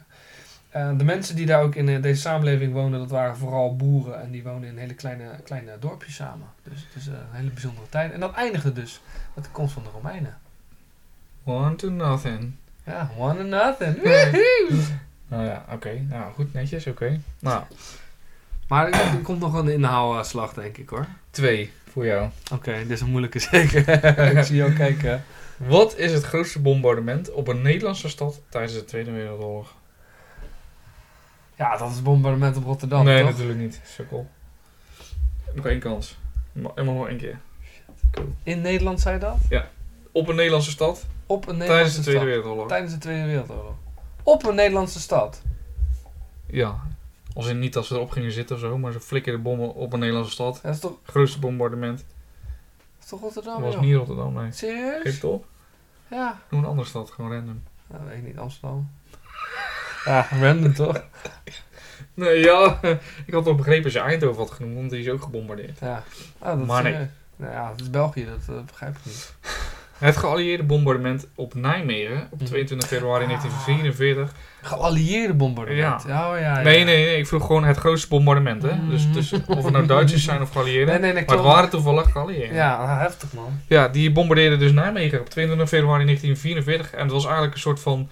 Eh, 0.74 0.90
de 0.96 1.04
mensen 1.04 1.36
die 1.36 1.46
daar 1.46 1.62
ook 1.62 1.74
in 1.74 1.88
eh, 1.88 2.02
deze 2.02 2.20
samenleving 2.20 2.72
woonden, 2.72 3.00
dat 3.00 3.10
waren 3.10 3.36
vooral 3.36 3.76
boeren. 3.76 4.22
En 4.22 4.30
die 4.30 4.42
woonden 4.42 4.68
in 4.68 4.78
hele 4.78 4.94
kleine, 4.94 5.24
kleine 5.44 5.76
dorpjes 5.80 6.14
samen. 6.14 6.46
Dus 6.62 6.86
het 6.86 7.02
is 7.02 7.08
eh, 7.08 7.14
een 7.14 7.36
hele 7.36 7.50
bijzondere 7.50 7.88
tijd. 7.88 8.12
En 8.12 8.20
dat 8.20 8.34
eindigde 8.34 8.72
dus 8.72 9.00
met 9.34 9.44
de 9.44 9.50
komst 9.50 9.72
van 9.72 9.82
de 9.82 9.88
Romeinen. 9.88 10.38
One 11.44 11.74
to 11.74 11.90
nothing. 11.90 12.52
Ja, 12.86 13.10
one 13.18 13.40
and 13.40 13.48
nothing. 13.48 14.02
Nou 15.28 15.44
ja, 15.44 15.64
oké. 15.72 16.04
Nou, 16.08 16.32
goed, 16.32 16.52
netjes, 16.52 16.86
oké. 16.86 17.20
Nou, 17.38 17.62
Maar 18.68 18.86
er, 18.86 18.92
er 18.92 19.22
komt 19.22 19.40
nog 19.40 19.54
een 19.54 19.68
inhaalslag, 19.68 20.54
denk 20.54 20.76
ik 20.76 20.88
hoor. 20.88 21.06
twee 21.30 21.72
voor 21.90 22.06
jou. 22.06 22.28
Oké, 22.52 22.72
dit 22.72 22.90
is 22.90 23.00
een 23.00 23.10
moeilijke 23.10 23.38
zeker. 23.38 23.88
ik 24.38 24.44
zie 24.44 24.56
jou 24.56 24.72
kijken. 24.72 25.24
Wat 25.56 25.98
is 25.98 26.12
het 26.12 26.24
grootste 26.24 26.60
bombardement 26.60 27.32
op 27.32 27.48
een 27.48 27.62
Nederlandse 27.62 28.08
stad 28.08 28.40
tijdens 28.48 28.74
de 28.74 28.84
Tweede 28.84 29.10
Wereldoorlog? 29.10 29.74
Ja, 31.56 31.76
dat 31.76 31.88
is 31.88 31.94
het 31.94 32.04
bombardement 32.04 32.56
op 32.56 32.64
Rotterdam, 32.64 33.04
nee, 33.04 33.20
toch? 33.22 33.30
natuurlijk 33.30 33.58
niet. 33.58 33.80
Sukkel. 33.84 34.28
Nog 35.54 35.66
één 35.66 35.78
kans. 35.80 36.18
Ma- 36.52 36.70
Helemaal 36.74 36.94
nog 36.96 37.08
één 37.08 37.18
keer. 37.18 37.38
In 38.42 38.60
Nederland 38.60 39.00
zei 39.00 39.14
je 39.14 39.20
dat? 39.20 39.36
Op 40.12 40.28
een 40.28 40.34
Nederlandse 40.36 40.70
stad 40.70 41.06
Op 41.26 41.48
een 41.48 41.58
tijdens 41.58 41.68
Nederlandse 41.68 41.96
de 41.96 42.02
Tweede 42.02 42.20
stad. 42.20 42.28
Wereldoorlog. 42.34 42.68
Tijdens 42.68 42.92
de 42.92 42.98
Tweede 42.98 43.24
Wereldoorlog. 43.26 43.74
Op 44.22 44.46
een 44.46 44.54
Nederlandse 44.54 45.00
stad. 45.00 45.42
Ja. 46.46 46.82
Als 47.34 47.46
in 47.46 47.58
niet 47.58 47.76
als 47.76 47.88
we 47.88 47.94
erop 47.94 48.10
gingen 48.10 48.32
zitten 48.32 48.56
of 48.56 48.62
zo, 48.62 48.78
maar 48.78 48.92
ze 48.92 49.00
flikkerden 49.00 49.42
bommen 49.42 49.74
op 49.74 49.92
een 49.92 49.98
Nederlandse 49.98 50.32
stad. 50.32 50.60
Dat 50.62 50.74
is 50.74 50.80
toch, 50.80 50.92
Grootste 51.02 51.38
bombardement. 51.38 51.98
dat 51.98 52.06
is 53.02 53.06
toch 53.08 53.20
Rotterdam, 53.20 53.62
Dat 53.62 53.74
was 53.74 53.84
niet 53.84 53.94
Rotterdam, 53.94 54.32
nee. 54.34 54.44
Geef 54.44 54.54
Serieus? 54.56 55.14
het 55.14 55.24
op. 55.24 55.46
Ja. 56.10 56.40
Noem 56.50 56.60
een 56.62 56.68
andere 56.68 56.88
stad, 56.88 57.10
gewoon 57.10 57.32
random. 57.32 57.62
Nou, 57.86 58.04
weet 58.04 58.16
ik 58.18 58.24
niet, 58.24 58.38
Amsterdam. 58.38 58.90
Ja, 60.04 60.26
random 60.40 60.74
toch? 60.74 61.02
Nee, 62.14 62.38
ja. 62.44 62.78
Ik 63.26 63.32
had 63.34 63.46
al 63.46 63.54
begrepen 63.54 63.84
als 63.84 63.92
je 63.92 63.98
Eindhoven 64.00 64.38
had 64.42 64.50
genoemd, 64.50 64.74
want 64.76 64.90
die 64.90 65.00
is 65.00 65.08
ook 65.08 65.22
gebombardeerd. 65.22 65.78
Ja. 65.80 66.02
Ah, 66.38 66.58
dat 66.58 66.66
Maar 66.66 66.86
is, 66.86 66.92
nee. 66.92 67.00
eh, 67.02 67.06
Nou 67.36 67.52
ja, 67.52 67.70
het 67.70 67.80
is 67.80 67.90
België, 67.90 68.24
dat 68.24 68.56
eh, 68.56 68.62
begrijp 68.66 68.96
ik 68.96 69.04
niet. 69.04 69.34
Het 69.98 70.16
geallieerde 70.16 70.62
bombardement 70.62 71.26
op 71.34 71.54
Nijmegen 71.54 72.28
op 72.30 72.38
Mhm. 72.38 72.44
22 72.48 72.88
februari 72.88 73.22
Ah. 73.22 73.28
1944. 73.28 74.32
Geallieerde 74.62 75.34
bombardement. 75.34 76.02
Ja. 76.06 76.30
Oh, 76.32 76.38
ja, 76.38 76.56
ja. 76.56 76.60
Nee, 76.62 76.84
nee, 76.84 77.04
nee. 77.04 77.16
Ik 77.18 77.26
vroeg 77.26 77.46
gewoon 77.46 77.64
het 77.64 77.76
grootste 77.76 78.08
bombardement, 78.08 78.62
hè. 78.62 78.88
Dus, 78.88 79.04
Mhm. 79.04 79.12
dus 79.12 79.32
of 79.32 79.64
het 79.64 79.72
nou 79.72 79.86
Duitsers 79.86 80.24
zijn 80.24 80.42
of 80.42 80.50
geallieerden. 80.52 80.86
Nee, 80.94 80.98
nee, 81.02 81.12
nee, 81.12 81.24
maar 81.26 81.36
het 81.36 81.44
waren 81.44 81.70
toevallig 81.70 82.12
geallieerden. 82.12 82.54
Ja, 82.56 82.74
ah, 82.76 83.00
heftig 83.00 83.32
man. 83.32 83.60
Ja, 83.68 83.88
die 83.88 84.12
bombardeerden 84.12 84.58
dus 84.58 84.72
Nijmegen 84.72 85.20
op 85.20 85.28
22 85.28 85.68
februari 85.68 86.04
1944. 86.04 86.90
En 86.92 87.02
het 87.02 87.12
was 87.12 87.24
eigenlijk 87.24 87.54
een 87.54 87.60
soort 87.60 87.80
van 87.80 88.08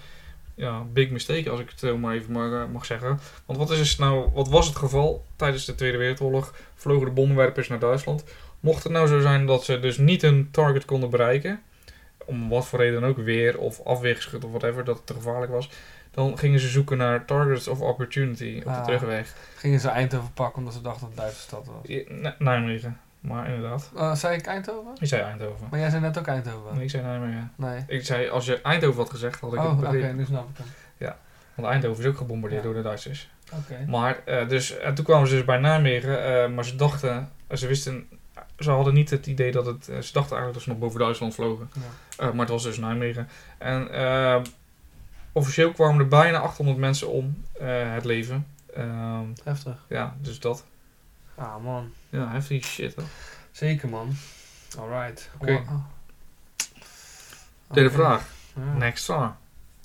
ja, 0.55 0.83
big 0.93 1.09
mistake, 1.09 1.49
als 1.49 1.59
ik 1.59 1.69
het 1.69 1.79
zo 1.79 1.97
maar 1.97 2.15
even 2.15 2.31
mag, 2.31 2.51
eh, 2.51 2.71
mag 2.71 2.85
zeggen. 2.85 3.19
Want 3.45 3.59
wat, 3.59 3.71
is 3.71 3.77
dus 3.77 3.97
nou, 3.97 4.29
wat 4.33 4.49
was 4.49 4.67
het 4.67 4.75
geval 4.75 5.25
tijdens 5.35 5.65
de 5.65 5.75
Tweede 5.75 5.97
Wereldoorlog? 5.97 6.53
Vlogen 6.75 7.05
de 7.05 7.11
bommenwerpers 7.13 7.67
naar 7.67 7.79
Duitsland. 7.79 8.23
Mocht 8.59 8.83
het 8.83 8.91
nou 8.91 9.07
zo 9.07 9.19
zijn 9.19 9.45
dat 9.45 9.63
ze 9.63 9.79
dus 9.79 9.97
niet 9.97 10.21
hun 10.21 10.47
target 10.51 10.85
konden 10.85 11.09
bereiken, 11.09 11.61
om 12.25 12.49
wat 12.49 12.65
voor 12.67 12.79
reden 12.79 13.01
dan 13.01 13.09
ook, 13.09 13.17
weer 13.17 13.57
of 13.57 13.81
afweergeschut 13.85 14.43
of 14.43 14.49
whatever, 14.49 14.83
dat 14.83 14.95
het 14.97 15.05
te 15.05 15.13
gevaarlijk 15.13 15.51
was, 15.51 15.69
dan 16.11 16.37
gingen 16.37 16.59
ze 16.59 16.67
zoeken 16.67 16.97
naar 16.97 17.25
targets 17.25 17.67
of 17.67 17.81
opportunity 17.81 18.55
op 18.57 18.63
de 18.63 18.69
Ah. 18.69 18.83
terugweg. 18.83 19.35
Gingen 19.55 19.79
ze 19.79 19.87
Eindhoven 19.89 20.33
pakken 20.33 20.57
omdat 20.57 20.73
ze 20.73 20.81
dachten 20.81 21.07
dat 21.07 21.17
het 21.17 21.19
een 21.19 21.23
Duitse 21.23 21.41
stad 21.41 21.65
was. 21.67 22.35
Nijmegen, 22.39 22.99
maar 23.23 23.47
inderdaad. 23.49 23.91
Eh, 23.95 24.13
zei 24.15 24.37
ik 24.37 24.45
Eindhoven? 24.45 24.91
Ik 24.99 25.07
zei 25.07 25.21
Eindhoven. 25.21 25.67
Maar 25.69 25.79
jij 25.79 25.89
zei 25.89 26.01
net 26.01 26.17
ook 26.17 26.27
Eindhoven. 26.27 26.73
Nee, 26.75 26.83
ik 26.83 26.89
zei 26.89 27.03
Nijmegen. 27.03 27.51
Nee. 27.55 27.83
Ik 27.87 28.05
zei, 28.05 28.29
als 28.29 28.45
je 28.45 28.61
Eindhoven 28.61 28.97
had 29.01 29.09
gezegd, 29.09 29.39
had 29.39 29.53
ik 29.53 29.59
Oh, 29.59 29.65
het 29.69 29.73
oké, 29.79 29.81
begrepen. 29.91 30.15
nu 30.15 30.25
snap 30.25 30.49
ik 30.49 30.57
hem. 30.57 30.67
Want 31.55 31.67
Eindhoven 31.67 32.03
is 32.03 32.09
ook 32.09 32.17
gebombardeerd 32.17 32.61
Ja. 32.63 32.67
door 32.67 32.77
de 32.77 32.83
Duitsers. 32.83 33.29
Oké. 33.53 33.85
Maar, 33.87 34.19
eh, 34.25 34.47
dus, 34.47 34.77
en 34.77 34.93
toen 34.95 35.05
kwamen 35.05 35.27
ze 35.27 35.35
dus 35.35 35.45
bij 35.45 35.57
Nijmegen, 35.57 36.43
eh, 36.43 36.49
maar 36.49 36.65
ze 36.65 36.75
dachten, 36.75 37.29
ze 37.51 37.67
wisten, 37.67 38.07
ze 38.59 38.71
hadden 38.71 38.93
niet 38.93 39.09
het 39.09 39.27
idee 39.27 39.51
dat 39.51 39.65
het, 39.65 39.87
eh, 39.89 39.97
ze 39.99 40.13
dachten 40.13 40.37
eigenlijk 40.37 40.53
dat 40.53 40.61
ze 40.61 40.69
nog 40.69 40.77
boven 40.77 40.99
Duitsland 40.99 41.33
vlogen. 41.33 41.69
Ja. 41.73 41.81
Eh, 42.25 42.31
maar 42.31 42.39
het 42.39 42.49
was 42.49 42.63
dus 42.63 42.77
Nijmegen. 42.77 43.27
En 43.57 43.91
eh, 43.91 44.41
officieel 45.31 45.71
kwamen 45.71 45.99
er 45.99 46.07
bijna 46.07 46.37
800 46.39 46.77
mensen 46.77 47.07
om 47.09 47.43
eh, 47.59 47.93
het 47.93 48.05
leven. 48.05 48.47
Ehm, 48.75 49.25
Heftig. 49.43 49.85
ja, 49.89 50.15
dus 50.21 50.39
dat. 50.39 50.65
Ah 51.35 51.63
man. 51.63 51.93
Ja, 52.09 52.31
heftig 52.31 52.65
shit. 52.65 52.95
Hè? 52.95 53.03
Zeker 53.51 53.89
man. 53.89 54.15
Alright. 54.79 55.29
Oké. 55.39 55.51
Oh. 55.53 55.71
Derde 57.67 57.89
Oké. 57.89 57.97
vraag. 57.97 58.27
Ja. 58.55 58.73
Next 58.77 59.05
vraag. 59.05 59.33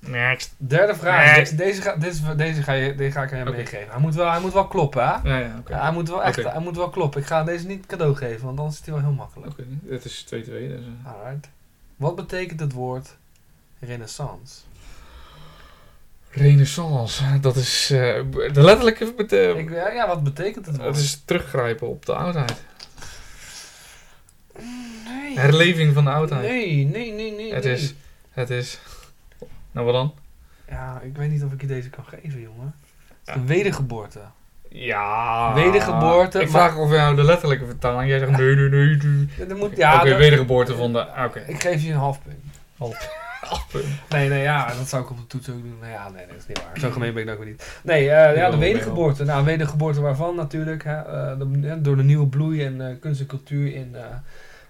Next. 0.01 0.55
Derde 0.57 0.95
vraag. 0.95 1.37
Next. 1.37 1.51
De- 1.51 1.57
deze, 1.57 1.83
ga, 1.83 1.97
deze, 1.97 2.35
deze, 2.35 2.63
ga 2.63 2.73
je, 2.73 2.95
deze 2.95 3.11
ga 3.13 3.23
ik 3.23 3.33
aan 3.33 3.39
je 3.39 3.45
Oké. 3.47 3.57
meegeven. 3.57 3.91
Hij 3.91 4.01
moet, 4.01 4.15
wel, 4.15 4.31
hij 4.31 4.41
moet 4.41 4.53
wel 4.53 4.67
kloppen, 4.69 5.03
hè? 5.09 5.29
Ja, 5.29 5.39
ja, 5.39 5.57
oké. 5.59 5.73
Ja, 5.75 5.83
hij 5.83 5.93
moet 5.93 6.09
wel 6.09 6.23
echt, 6.23 6.37
hij 6.45 6.61
moet 6.61 6.77
wel 6.77 6.89
kloppen. 6.91 7.21
Ik 7.21 7.27
ga 7.27 7.45
deze 7.45 7.67
niet 7.67 7.87
cadeau 7.87 8.15
geven, 8.17 8.45
want 8.45 8.59
anders 8.59 8.79
is 8.81 8.85
hij 8.87 8.95
wel 8.95 9.03
heel 9.03 9.13
makkelijk. 9.13 9.53
Oké, 9.53 9.65
dit 9.69 10.05
is 10.05 10.25
2-2. 10.25 10.29
Dus, 10.29 10.81
eh. 11.05 11.13
Alright. 11.13 11.49
Wat 11.97 12.17
betekent 12.17 12.61
het 12.61 12.73
woord 12.73 13.17
renaissance? 13.81 14.61
Renaissance, 16.39 17.41
dat 17.41 17.57
is 17.57 17.91
eh, 17.91 17.99
de 18.53 18.63
letterlijke 18.63 19.13
bete- 19.17 19.55
Ik, 19.57 19.71
ja, 19.71 19.91
ja, 19.91 20.07
wat 20.07 20.23
betekent 20.23 20.67
het? 20.67 20.81
Het 20.83 20.97
is 20.97 21.23
teruggrijpen 21.25 21.89
op 21.89 22.07
de 22.07 22.15
oudheid. 22.15 22.55
Nee. 25.05 25.39
Herleving 25.39 25.95
van 25.95 26.05
de 26.05 26.11
oudheid. 26.11 26.43
Nee, 26.43 26.85
nee, 26.85 27.13
nee, 27.13 27.33
nee. 27.33 27.55
het 27.55 27.65
nee. 27.65 27.73
is, 27.73 27.95
het 28.31 28.51
is. 28.51 28.79
Nou, 29.73 29.87
wat 29.87 29.95
dan? 29.95 30.15
Ja, 30.69 31.01
ik 31.05 31.17
weet 31.17 31.31
niet 31.31 31.43
of 31.45 31.53
ik 31.53 31.61
je 31.61 31.67
deze 31.67 31.91
kan 31.91 32.05
geven, 32.05 32.41
jongen. 32.41 32.75
Het 33.09 33.17
is 33.29 33.35
Ja. 33.35 33.41
een 33.41 33.47
wedergeboorte. 33.47 34.21
Ja. 34.69 35.55
Wedergeboorte, 35.55 36.41
Ik 36.41 36.51
maar- 36.51 36.71
vraag 36.71 36.79
of 36.79 36.91
jou 36.91 37.17
de 37.17 37.25
letterlijke 37.25 37.67
vertaling. 37.67 38.11
Jij 38.11 38.19
zegt 38.19 38.31
nee, 38.31 38.55
nee, 38.55 38.69
nee, 38.69 38.97
nee. 38.97 39.29
Ja, 39.49 39.55
moet, 39.55 39.63
Oké, 39.63 39.77
ja, 39.77 40.05
dat- 40.05 40.17
wedergeboorte 40.17 40.75
van 40.77 40.93
de. 40.93 41.07
Oké. 41.25 41.41
Ik 41.47 41.61
geef 41.63 41.83
je 41.83 41.91
een 41.93 41.97
half 41.99 42.23
punt. 42.23 42.37
Half. 42.79 43.27
Nee, 44.09 44.29
nee, 44.29 44.43
ja, 44.43 44.75
dat 44.75 44.89
zou 44.89 45.03
ik 45.03 45.11
op 45.11 45.17
de 45.17 45.27
toets 45.27 45.49
ook 45.51 45.63
doen. 45.63 45.77
Nou 45.81 45.93
ja, 45.93 46.09
nee, 46.09 46.27
dat 46.27 46.37
is 46.37 46.47
niet 46.47 46.63
waar. 46.63 46.79
Zo 46.79 46.91
gemeen 46.91 47.13
ben 47.13 47.23
ik 47.23 47.29
nou 47.29 47.39
ook 47.41 47.45
niet. 47.45 47.79
Nee, 47.83 48.11
eh, 48.11 48.37
ja, 48.37 48.51
de 48.51 48.57
wedergeboorte. 48.57 49.25
Nou, 49.25 49.45
wedergeboorte 49.45 50.01
waarvan 50.01 50.37
natuurlijk? 50.37 50.85
Hè, 50.85 50.97
eh, 50.97 51.39
de- 51.39 51.67
hè, 51.67 51.81
door 51.81 51.97
de 51.97 52.03
nieuwe 52.03 52.27
bloei 52.27 52.65
en 52.65 52.89
eh, 52.89 52.95
kunst 53.01 53.21
en 53.21 53.27
cultuur 53.27 53.75
in, 53.75 53.97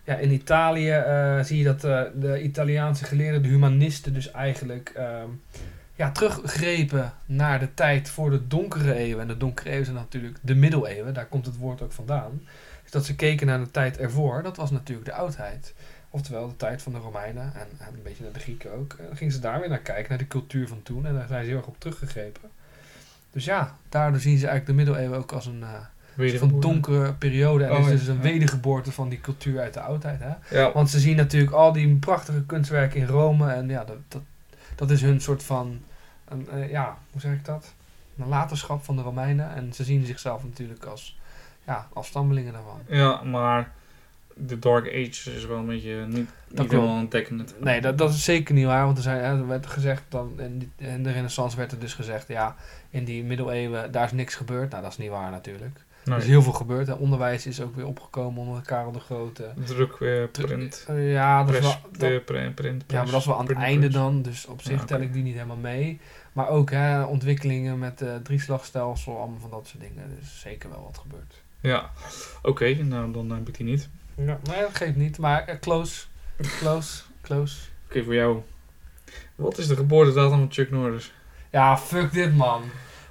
ja, 0.05 0.15
in 0.17 0.31
Italië 0.33 1.03
zie 1.43 1.59
je 1.59 1.65
dat 1.65 1.81
de 2.21 2.43
Italiaanse 2.43 3.05
geleerden, 3.05 3.43
de 3.43 3.49
humanisten, 3.49 4.15
dus 4.15 4.31
eigenlijk 4.31 4.93
ehm, 4.97 5.29
ja, 5.95 6.11
teruggrepen 6.11 7.13
naar 7.27 7.59
de 7.59 7.75
tijd 7.75 8.11
voor 8.11 8.31
de 8.31 8.47
donkere 8.47 8.95
eeuwen. 8.95 9.23
En 9.23 9.29
de 9.29 9.37
donkere 9.37 9.69
eeuwen 9.71 9.85
zijn 9.85 9.97
natuurlijk 9.97 10.39
de 10.41 10.55
middeleeuwen, 10.55 11.15
daar 11.15 11.27
komt 11.27 11.47
het 11.47 11.57
woord 11.57 11.83
ook 11.83 11.93
vandaan. 11.93 12.43
Dus 12.83 12.91
dat 12.91 13.05
ze 13.05 13.15
keken 13.17 13.47
naar 13.47 13.59
de 13.59 13.71
tijd 13.71 13.99
ervoor, 13.99 14.43
dat 14.43 14.57
was 14.57 14.71
natuurlijk 14.71 15.07
de 15.09 15.15
oudheid. 15.15 15.75
Oftewel 16.19 16.49
de 16.49 16.57
tijd 16.57 16.83
van 16.83 16.93
de 16.93 16.99
Romeinen 16.99 17.53
en, 17.55 17.69
en 17.79 17.95
een 17.95 18.03
beetje 18.03 18.23
naar 18.23 18.33
de 18.33 18.39
Grieken 18.41 18.73
ook. 18.73 18.93
En 18.99 19.07
dan 19.07 19.17
gingen 19.17 19.33
ze 19.33 19.41
daar 19.41 19.61
weer 19.61 19.69
naar 19.69 19.79
kijken, 19.79 20.09
naar 20.09 20.19
de 20.19 20.27
cultuur 20.27 20.69
van 20.69 20.83
toen. 20.83 21.07
En 21.07 21.15
daar 21.15 21.27
zijn 21.29 21.43
ze 21.43 21.49
heel 21.49 21.59
erg 21.59 21.67
op 21.67 21.81
teruggegrepen. 21.81 22.51
Dus 23.33 23.45
ja, 23.45 23.77
daardoor 23.89 24.21
zien 24.21 24.39
ze 24.39 24.47
eigenlijk 24.47 24.67
de 24.67 24.85
middeleeuwen 24.85 25.19
ook 25.19 25.33
als 25.33 25.47
een 25.47 25.63
eh, 26.17 26.39
van 26.39 26.61
donkere 26.61 27.13
periode. 27.13 27.65
En 27.65 27.71
Oh, 27.73 27.79
is 27.79 27.87
ja. 27.87 27.93
dus 27.93 28.07
een 28.07 28.21
wedergeboorte 28.21 28.93
van 28.93 29.09
die 29.09 29.21
cultuur 29.21 29.61
uit 29.61 29.75
de 29.75 29.81
oudheid. 29.81 30.21
Hè? 30.23 30.61
Ja, 30.61 30.73
Want 30.73 30.91
ze 30.91 30.99
zien 31.01 31.17
natuurlijk 31.17 31.53
al 31.53 31.73
die 31.73 31.97
prachtige 31.97 32.45
kunstwerken 32.45 33.01
in 33.01 33.07
Rome. 33.07 33.53
En 33.53 33.69
ja, 33.69 33.85
dat, 33.85 33.97
dat, 34.09 34.23
dat 34.75 34.91
is 34.91 35.03
hun 35.03 35.21
soort 35.21 35.43
van, 35.43 35.81
een, 36.29 36.49
eh, 36.51 36.71
ja, 36.71 36.99
hoe 37.11 37.21
zeg 37.21 37.33
ik 37.33 37.45
dat? 37.45 37.75
Een 38.19 38.29
laterschap 38.29 38.85
van 38.85 38.97
de 38.97 39.03
Romeinen. 39.03 39.55
En 39.55 39.73
ze 39.73 39.85
zien 39.85 40.07
zichzelf 40.07 40.45
natuurlijk 40.45 40.85
als 40.85 41.19
ja, 41.67 41.89
afstammelingen 41.93 42.53
daarvan. 42.53 42.81
ja, 42.87 43.23
maar 43.23 43.73
de 44.47 44.59
Dark 44.59 44.87
Age 44.87 45.35
is 45.35 45.47
wel 45.47 45.59
een 45.59 45.67
beetje 45.67 46.05
niet, 46.07 46.15
niet 46.17 46.27
klopt. 46.55 46.71
helemaal 46.71 46.97
een 46.99 47.09
tekenend. 47.09 47.55
Nee, 47.61 47.81
dat, 47.81 47.99
dat 47.99 48.11
is 48.11 48.25
zeker 48.25 48.55
niet 48.55 48.65
waar. 48.67 48.85
Want 48.85 48.97
er, 48.97 49.03
zijn, 49.03 49.23
er 49.25 49.47
werd 49.47 49.67
gezegd, 49.67 50.03
dan, 50.09 50.33
in, 50.41 50.73
de 51.03 51.11
renaissance 51.13 51.57
werd 51.57 51.73
er 51.73 51.79
dus 51.79 51.95
gezegd... 51.95 52.29
ja, 52.29 52.57
in 52.91 53.05
die 53.05 53.25
middeleeuwen, 53.25 53.93
daar 53.93 54.05
is 54.05 54.13
niks 54.13 54.35
gebeurd. 54.35 54.71
Nou, 54.71 54.83
dat 54.83 54.93
is 54.93 54.99
niet 54.99 55.11
waar 55.11 55.31
natuurlijk. 55.31 55.77
Er 56.05 56.15
Nee. 56.15 56.19
is 56.23 56.27
heel 56.27 56.43
veel 56.43 56.53
gebeurd. 56.53 56.87
Hè. 56.87 56.93
Onderwijs 56.93 57.47
is 57.47 57.61
ook 57.61 57.77
weer 57.77 57.87
opgekomen 57.87 58.41
onder 58.47 58.63
Karel 58.63 58.93
de 58.93 59.01
Grote. 59.01 59.51
Druk, 59.65 59.93
eh, 59.93 60.23
print. 60.33 60.85
Eh, 60.89 61.13
ja, 61.13 61.45
dat 61.45 61.55
is 61.55 61.61
Press, 61.61 61.75
wel, 61.83 61.91
dat- 61.91 62.01
de 62.01 62.23
print, 62.25 62.55
print, 62.55 62.85
ja, 62.87 63.03
maar 63.03 63.11
dat 63.11 63.21
is 63.21 63.27
wel 63.27 63.39
aan 63.39 63.47
het 63.47 63.57
einde 63.57 63.89
dan. 63.89 64.23
Dus 64.23 64.47
op 64.47 64.63
zich 64.63 64.79
Ja, 64.81 64.85
tel 64.85 65.01
ik 65.01 65.13
die 65.13 65.23
niet 65.23 65.35
helemaal 65.35 65.57
mee. 65.57 66.01
Maar 66.33 66.49
ook 66.49 66.71
hè, 66.71 67.03
ontwikkelingen 67.03 67.79
met 67.79 68.03
eh 68.03 68.15
drieslagstelsel, 68.23 69.19
allemaal 69.19 69.39
van 69.41 69.51
dat 69.51 69.67
soort 69.67 69.83
dingen. 69.83 70.17
Dus 70.21 70.41
zeker 70.41 70.71
wel 70.71 70.83
wat 70.83 70.99
gebeurd. 70.99 71.35
Ja, 71.61 71.91
oké, 72.43 72.75
nou 72.75 73.13
dan 73.13 73.31
heb 73.31 73.49
ik 73.49 73.57
die 73.57 73.67
niet. 73.67 73.89
Ja, 74.27 74.39
nee, 74.51 74.61
dat 74.61 74.71
geeft 74.77 74.97
niet. 74.97 75.19
Maar 75.19 75.45
eh, 75.47 75.55
close, 75.61 76.05
close, 76.59 77.03
close. 77.23 77.57
Oké, 77.89 78.05
voor 78.05 78.15
jou. 78.15 78.39
Wat 79.35 79.59
is 79.59 79.67
de 79.67 79.77
geboortedatum 79.77 80.39
van 80.39 80.49
Chuck 80.51 80.71
Norris? 80.71 81.13
Ja, 81.51 81.77
fuck 81.79 82.13
dit 82.13 82.37
man. 82.37 82.63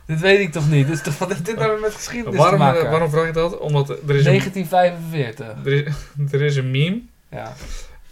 Dit 0.06 0.20
weet 0.20 0.40
ik 0.40 0.52
toch 0.52 0.70
niet? 0.70 1.04
Toch, 1.04 1.18
wat 1.18 1.30
heeft 1.30 1.46
dit 1.46 1.56
nou 1.56 1.80
met 1.82 1.94
geschiedenis 1.94 2.38
Waarom, 2.40 2.60
te 2.60 2.66
maken? 2.66 2.84
eh, 2.86 2.90
waarom 2.90 3.10
vraag 3.10 3.28
ik 3.28 3.34
dat? 3.34 3.58
Omdat 3.58 3.90
er 3.90 3.96
is, 4.16 4.26
een, 4.26 4.40
1945. 4.40 5.48
er 5.66 5.74
is, 5.74 5.94
er 6.34 6.42
is 6.42 6.56
een 6.56 6.72
meme 6.72 7.02
Ja. 7.30 7.54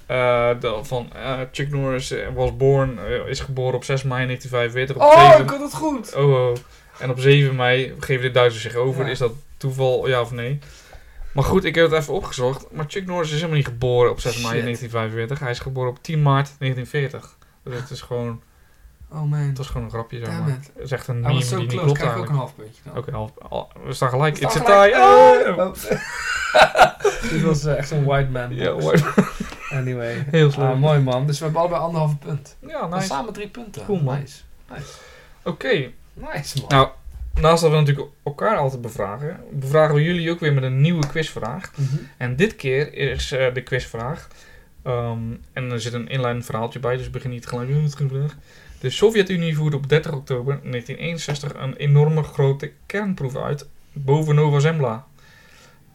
eh, 0.05 0.73
van 0.83 1.09
eh, 1.13 1.39
Chuck 1.51 1.69
Norris 1.71 2.13
was 2.33 2.55
born, 2.57 2.99
is 3.27 3.39
geboren 3.39 3.75
op 3.75 3.83
6 3.83 4.03
mei 4.03 4.25
1945. 4.25 4.95
Op 4.95 5.01
Oh, 5.01 5.27
7 5.29 5.43
ik 5.43 5.49
had 5.49 5.61
het 5.61 5.73
goed. 5.73 6.15
oh, 6.15 6.31
oh. 6.49 6.55
En 6.99 7.09
op 7.09 7.19
7 7.19 7.55
mei 7.55 7.93
geven 7.99 8.23
de 8.23 8.31
Duitsers 8.31 8.63
zich 8.63 8.75
over. 8.75 9.05
Ja. 9.05 9.11
Is 9.11 9.17
dat 9.17 9.31
toeval, 9.57 10.07
ja 10.07 10.21
of 10.21 10.31
nee? 10.31 10.59
Maar 11.35 11.43
goed, 11.43 11.63
ik 11.63 11.75
heb 11.75 11.89
het 11.91 11.99
even 12.01 12.13
opgezocht. 12.13 12.65
Maar 12.71 12.85
Chuck 12.87 13.05
Norris 13.05 13.27
is 13.29 13.35
helemaal 13.35 13.55
niet 13.55 13.65
geboren 13.65 14.11
op 14.11 14.19
6 14.19 14.33
mei 14.33 14.45
Shit. 14.53 14.63
1945. 14.63 15.39
Hij 15.39 15.51
is 15.51 15.59
geboren 15.59 15.89
op 15.89 16.03
10 16.03 16.21
maart 16.21 16.51
1940. 16.59 17.37
Dus 17.63 17.79
het 17.79 17.89
is 17.89 18.01
gewoon, 18.01 18.41
Oh 19.11 19.21
man. 19.21 19.39
het 19.39 19.57
was 19.57 19.67
gewoon 19.67 19.83
een 19.83 19.89
grapje, 19.89 20.17
zeg 20.19 20.27
Damn 20.27 20.39
maar. 20.39 20.49
Het 20.51 20.71
is 20.75 20.91
echt 20.91 21.07
een 21.07 21.19
meme 21.21 21.43
zo 21.43 21.57
die 21.57 21.67
niet 21.67 21.79
klopt 21.79 21.97
Krijg 21.97 22.15
ik 22.15 22.19
ook 22.19 22.27
eigenlijk. 22.27 22.29
een 22.31 22.37
half 22.37 22.55
puntje 22.55 22.81
dan. 22.83 22.97
Oké, 22.97 23.87
we 23.87 23.93
staan 23.93 24.09
gelijk. 24.09 24.37
We 24.37 24.45
It's 24.45 24.55
a 24.55 24.59
staan 24.59 24.83
tie. 24.83 24.95
Oh! 24.95 25.73
Dit 27.31 27.41
was 27.41 27.65
eh, 27.65 27.77
echt 27.77 27.87
zo'n 27.87 28.03
white 28.03 28.29
man. 28.29 28.55
Ja, 28.55 28.75
white- 28.75 29.13
Anyway. 29.79 30.25
Heel 30.31 30.51
slim. 30.51 30.65
Ah, 30.67 30.77
mooi 30.79 30.99
man. 30.99 31.27
Dus 31.27 31.37
we 31.37 31.43
hebben 31.43 31.61
allebei 31.61 31.81
anderhalve 31.81 32.15
punt. 32.15 32.55
Ja, 32.67 32.87
nice. 32.87 33.05
samen 33.05 33.33
drie 33.33 33.47
punten. 33.47 33.85
Cool, 33.85 34.01
man. 34.01 34.19
Nice. 34.19 34.41
Nice. 34.69 34.91
Oké, 35.43 35.91
Nice 36.13 36.59
man. 36.59 36.67
nou, 36.67 36.89
naast 37.41 37.61
dat 37.61 37.71
we 37.71 37.77
natuurlijk 37.77 38.07
elkaar 38.23 38.57
altijd 38.57 38.81
bevragen, 38.81 39.39
bevragen 39.51 39.95
we 39.95 40.03
jullie 40.03 40.31
ook 40.31 40.39
weer 40.39 40.53
met 40.53 40.63
een 40.63 40.81
nieuwe 40.81 41.07
quizvraag. 41.07 41.71
Mhm. 41.75 41.95
En 42.17 42.35
dit 42.35 42.55
keer 42.55 42.93
is 42.93 43.31
eh, 43.31 43.53
de 43.53 43.61
quizvraag, 43.61 44.27
ehm, 44.83 45.19
en 45.53 45.71
er 45.71 45.81
zit 45.81 45.93
een 45.93 46.07
inleidend 46.07 46.45
verhaaltje 46.45 46.79
bij, 46.79 46.97
dus 46.97 47.09
begin 47.09 47.29
niet 47.29 47.47
gelijk, 47.47 47.69
"Oh, 47.69 47.75
het 47.75 47.85
is 47.85 47.93
geen 47.93 48.09
vraag. 48.09 48.35
De 48.79 48.89
Sovjet-Unie 48.89 49.55
voerde 49.55 49.75
op 49.75 49.89
30 49.89 50.11
oktober 50.11 50.59
1961 50.63 51.53
een 51.53 51.75
enorme 51.75 52.23
grote 52.23 52.71
kernproef 52.85 53.35
uit 53.35 53.67
boven 53.93 54.35
Nova 54.35 54.59
Zembla. 54.59 55.05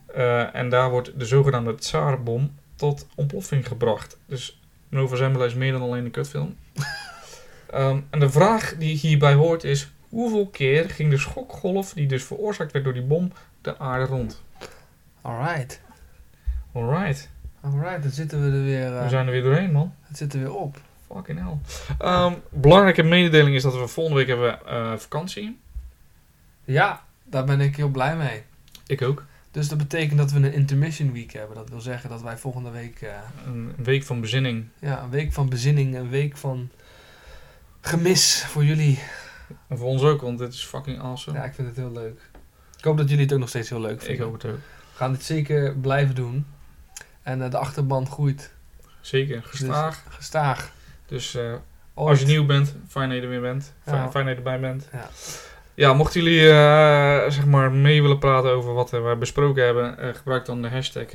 Eh, 0.07 0.55
en 0.55 0.68
daar 0.68 0.91
wordt 0.91 1.18
de 1.18 1.24
zogenaamde 1.24 1.74
Tsarbom 1.74 2.55
tot 2.76 3.07
ontploffing 3.14 3.66
gebracht. 3.66 4.18
Dus 4.26 4.61
Nova 4.88 5.16
Zembla 5.16 5.45
is 5.45 5.55
meer 5.55 5.72
dan 5.72 5.82
alleen 5.82 6.05
een 6.05 6.11
kutfilm. 6.11 6.57
Ehm, 7.70 8.01
en 8.11 8.20
de 8.20 8.30
vraag 8.30 8.74
die 8.78 8.97
hierbij 8.97 9.34
hoort 9.34 9.64
is: 9.64 9.91
Hoeveel 10.11 10.46
keer 10.46 10.90
ging 10.90 11.11
de 11.11 11.18
schokgolf, 11.18 11.92
die 11.92 12.06
dus 12.06 12.24
veroorzaakt 12.24 12.72
werd 12.72 12.84
door 12.84 12.94
die 12.94 13.02
bom, 13.02 13.32
de 13.61 13.78
aarde 13.78 14.04
rond? 14.04 14.42
Alright. 15.20 15.80
Alright. 16.72 17.30
Alright, 17.61 18.02
dan 18.02 18.11
zitten 18.12 18.40
we 18.50 18.56
er 18.58 18.64
weer, 18.64 18.96
eh, 18.96 19.02
We 19.02 19.08
zijn 19.08 19.26
er 19.26 19.32
weer 19.32 19.42
doorheen, 19.42 19.72
man. 19.72 19.94
het 20.02 20.16
zit 20.16 20.32
er 20.32 20.38
weer 20.40 20.54
op. 20.54 20.80
Fucking 21.12 21.38
hell. 21.38 21.56
Ehm, 21.98 22.34
belangrijke 22.48 23.02
mededeling 23.02 23.56
is 23.56 23.62
dat 23.62 23.74
we 23.78 23.86
volgende 23.86 24.18
week 24.18 24.28
hebben 24.28 24.66
eh, 24.66 24.96
vakantie. 24.96 25.58
Ja, 26.64 27.04
daar 27.24 27.44
ben 27.44 27.61
ik 27.61 27.76
heel 27.76 27.88
blij 27.88 28.16
mee. 28.16 28.42
Ik 28.86 29.02
ook. 29.02 29.24
Dus 29.50 29.68
dat 29.68 29.78
betekent 29.78 30.18
dat 30.18 30.30
we 30.32 30.38
een 30.38 30.52
intermission 30.52 31.12
week 31.12 31.32
hebben. 31.32 31.56
Dat 31.56 31.68
wil 31.68 31.80
zeggen 31.80 32.11
dat 32.11 32.22
wij 32.22 32.38
volgende 32.38 32.70
week 32.70 33.02
eh, 33.02 33.12
Een 33.46 33.74
week 33.76 34.02
van 34.04 34.20
bezinning. 34.20 34.64
ja, 34.78 35.02
een 35.02 35.11
week 35.11 35.32
van 35.32 35.48
bezinning, 35.48 35.94
een 35.96 36.08
week 36.08 36.36
van 36.36 36.70
gemis 37.80 38.44
voor 38.44 38.64
jullie. 38.64 38.98
En 39.68 39.78
voor 39.78 39.86
ons 39.86 40.03
ook, 40.03 40.20
want 40.20 40.38
dit 40.38 40.53
is 40.53 40.64
fucking 40.64 41.01
awesome. 41.03 41.38
Ja, 41.38 41.44
ik 41.44 41.55
vind 41.55 41.68
het 41.68 41.76
heel 41.76 41.92
leuk. 41.92 42.20
Ik 42.78 42.84
hoop 42.84 42.96
dat 42.96 43.09
jullie 43.09 43.24
het 43.24 43.32
ook 43.32 43.38
nog 43.38 43.48
steeds 43.48 43.68
heel 43.68 43.80
leuk 43.80 43.94
ik 43.94 44.01
vinden. 44.03 44.24
hoop 44.24 44.32
het 44.34 44.44
ook. 44.51 44.57
We 44.57 44.96
gaan 44.96 45.12
dit 45.12 45.22
zeker 45.24 45.74
blijven 45.76 46.14
doen. 46.14 46.46
En 47.22 47.42
eh, 47.42 47.51
de 47.51 47.57
achterban 47.59 48.07
groeit. 48.07 48.53
Zeker. 49.01 49.42
Gestaag. 49.42 50.03
Dus, 50.05 50.14
gestaag. 50.14 50.72
Dus 51.07 51.34
eh, 51.34 51.42
Ooit. 51.94 52.09
als 52.11 52.20
je 52.20 52.26
nieuw 52.26 52.46
bent, 52.46 52.74
fijn 52.88 53.09
dat 53.09 53.18
je 53.18 53.24
er 53.24 53.28
weer 53.30 53.40
bent. 53.40 53.72
Fijn, 53.82 53.96
Ja. 54.03 54.11
fijn 54.11 54.24
dat 54.26 54.32
je 54.32 54.38
erbij 54.38 54.61
bent. 54.61 54.88
Ja. 54.92 55.09
Ja, 55.74 55.92
mochten 55.94 56.22
jullie 56.22 56.51
eh, 56.51 57.30
zeg 57.30 57.46
maar 57.46 57.72
mee 57.72 58.03
willen 58.03 58.18
praten 58.18 58.51
over 58.51 58.72
wat 58.74 58.90
we 58.90 59.16
besproken 59.18 59.64
hebben, 59.64 60.14
gebruik 60.14 60.44
dan 60.44 60.62
de 60.62 60.68
hashtag 60.68 61.07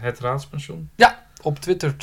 het 0.00 0.18
raadspensioen. 0.18 0.90
Op 1.42 1.58
Twitter. 1.58 1.94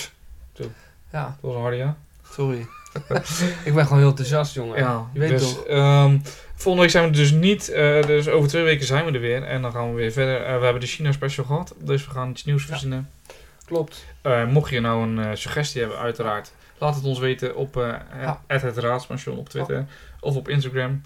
Zo. 0.53 0.63
Ja, 1.11 1.23
Dat 1.25 1.35
was 1.41 1.55
een 1.55 1.61
harde 1.61 1.77
ja. 1.77 1.97
sorry. 2.23 2.67
ik 3.65 3.73
ben 3.73 3.83
gewoon 3.83 3.99
heel 3.99 4.09
enthousiast, 4.09 4.53
jongen. 4.53 4.77
Ja, 4.79 5.05
je 5.13 5.19
weet 5.19 5.29
dus, 5.29 5.53
toch. 5.53 5.65
ehm, 5.65 6.17
volgende 6.55 6.81
week 6.81 6.91
zijn 6.91 7.03
we 7.03 7.09
er 7.09 7.15
dus 7.15 7.31
niet. 7.31 7.69
eh, 7.69 8.01
dus 8.05 8.27
over 8.29 8.49
twee 8.49 8.63
weken 8.63 8.85
zijn 8.85 9.05
we 9.05 9.11
er 9.11 9.19
weer. 9.19 9.43
En 9.43 9.61
dan 9.61 9.71
gaan 9.71 9.89
we 9.89 9.95
weer 9.95 10.11
verder. 10.11 10.41
Eh, 10.41 10.57
we 10.57 10.63
hebben 10.63 10.81
de 10.81 10.87
China 10.87 11.11
special 11.11 11.45
gehad. 11.45 11.75
Dus 11.79 12.05
we 12.05 12.11
gaan 12.11 12.29
iets 12.29 12.45
nieuws 12.45 12.61
Ja. 12.61 12.67
verzinnen. 12.67 13.09
Klopt. 13.65 14.05
Eh, 14.21 14.45
mocht 14.47 14.69
je 14.71 14.79
nou 14.79 15.07
een 15.17 15.37
suggestie 15.37 15.81
hebben, 15.81 15.99
uiteraard. 15.99 16.51
Laat 16.77 16.95
het 16.95 17.03
ons 17.03 17.19
weten 17.19 17.55
op 17.55 17.75
Ja. 18.21 18.41
het 18.47 18.77
raadspensioen 18.77 19.37
op 19.37 19.49
Twitter. 19.49 19.85
Of 20.19 20.35
op 20.35 20.49
Instagram. 20.49 21.01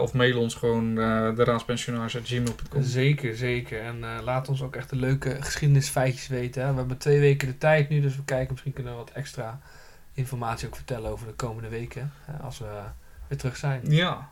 Of 0.00 0.12
mail 0.12 0.38
ons 0.40 0.54
gewoon 0.54 0.88
uh, 0.98 1.36
de 1.36 1.44
raadspensionaars.gmail.com. 1.44 2.82
Zeker, 2.82 3.36
zeker. 3.36 3.80
En 3.80 4.04
laat 4.24 4.48
ons 4.48 4.62
ook 4.62 4.76
echt 4.76 4.90
de 4.90 4.96
leuke 4.96 5.36
geschiedenisfeitjes 5.40 6.28
weten. 6.28 6.62
Hè. 6.64 6.70
We 6.72 6.78
hebben 6.78 6.98
twee 6.98 7.20
weken 7.20 7.48
de 7.48 7.58
tijd 7.58 7.88
nu, 7.88 8.00
dus 8.00 8.16
we 8.16 8.24
kijken 8.24 8.48
misschien 8.50 8.72
kunnen 8.72 8.92
we 8.92 8.98
wat 8.98 9.10
extra 9.14 9.60
informatie 10.20 10.66
ook 10.68 10.76
vertellen 10.76 11.10
over 11.10 11.26
de 11.26 11.32
komende 11.32 11.68
weken. 11.68 12.12
Hè, 12.24 12.42
als 12.42 12.58
we 12.58 12.66
weer 13.28 13.38
terug 13.38 13.56
zijn. 13.56 13.80
Ja. 13.84 14.28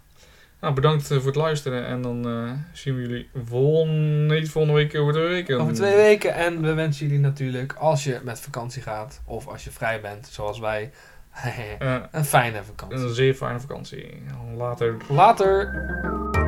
Nou, 0.60 0.74
bedankt 0.74 1.10
eh, 1.10 1.16
voor 1.16 1.26
het 1.26 1.36
luisteren. 1.36 1.86
En 1.86 2.02
dan 2.02 2.28
eh, 2.28 2.52
zien 2.72 2.94
we 2.94 3.00
jullie 3.00 3.28
volgende, 3.44 4.34
niet 4.34 4.50
volgende 4.50 4.76
week, 4.76 4.94
over 4.94 5.12
twee 5.12 5.28
weken. 5.28 5.60
Over 5.60 5.74
twee 5.74 5.96
weken. 5.96 6.34
En 6.34 6.62
we 6.62 6.74
wensen 6.74 7.06
jullie 7.06 7.20
natuurlijk, 7.20 7.72
als 7.72 8.04
je 8.04 8.20
met 8.22 8.40
vakantie 8.40 8.82
gaat, 8.82 9.20
of 9.24 9.46
als 9.46 9.64
je 9.64 9.70
vrij 9.70 10.00
bent, 10.00 10.26
zoals 10.26 10.58
wij, 10.58 10.90
een 12.10 12.24
fijne 12.24 12.62
vakantie. 12.62 12.98
een 12.98 13.14
zeer 13.14 13.34
fijne 13.34 13.60
vakantie. 13.60 14.22
Later. 14.56 14.96
Later! 15.08 16.47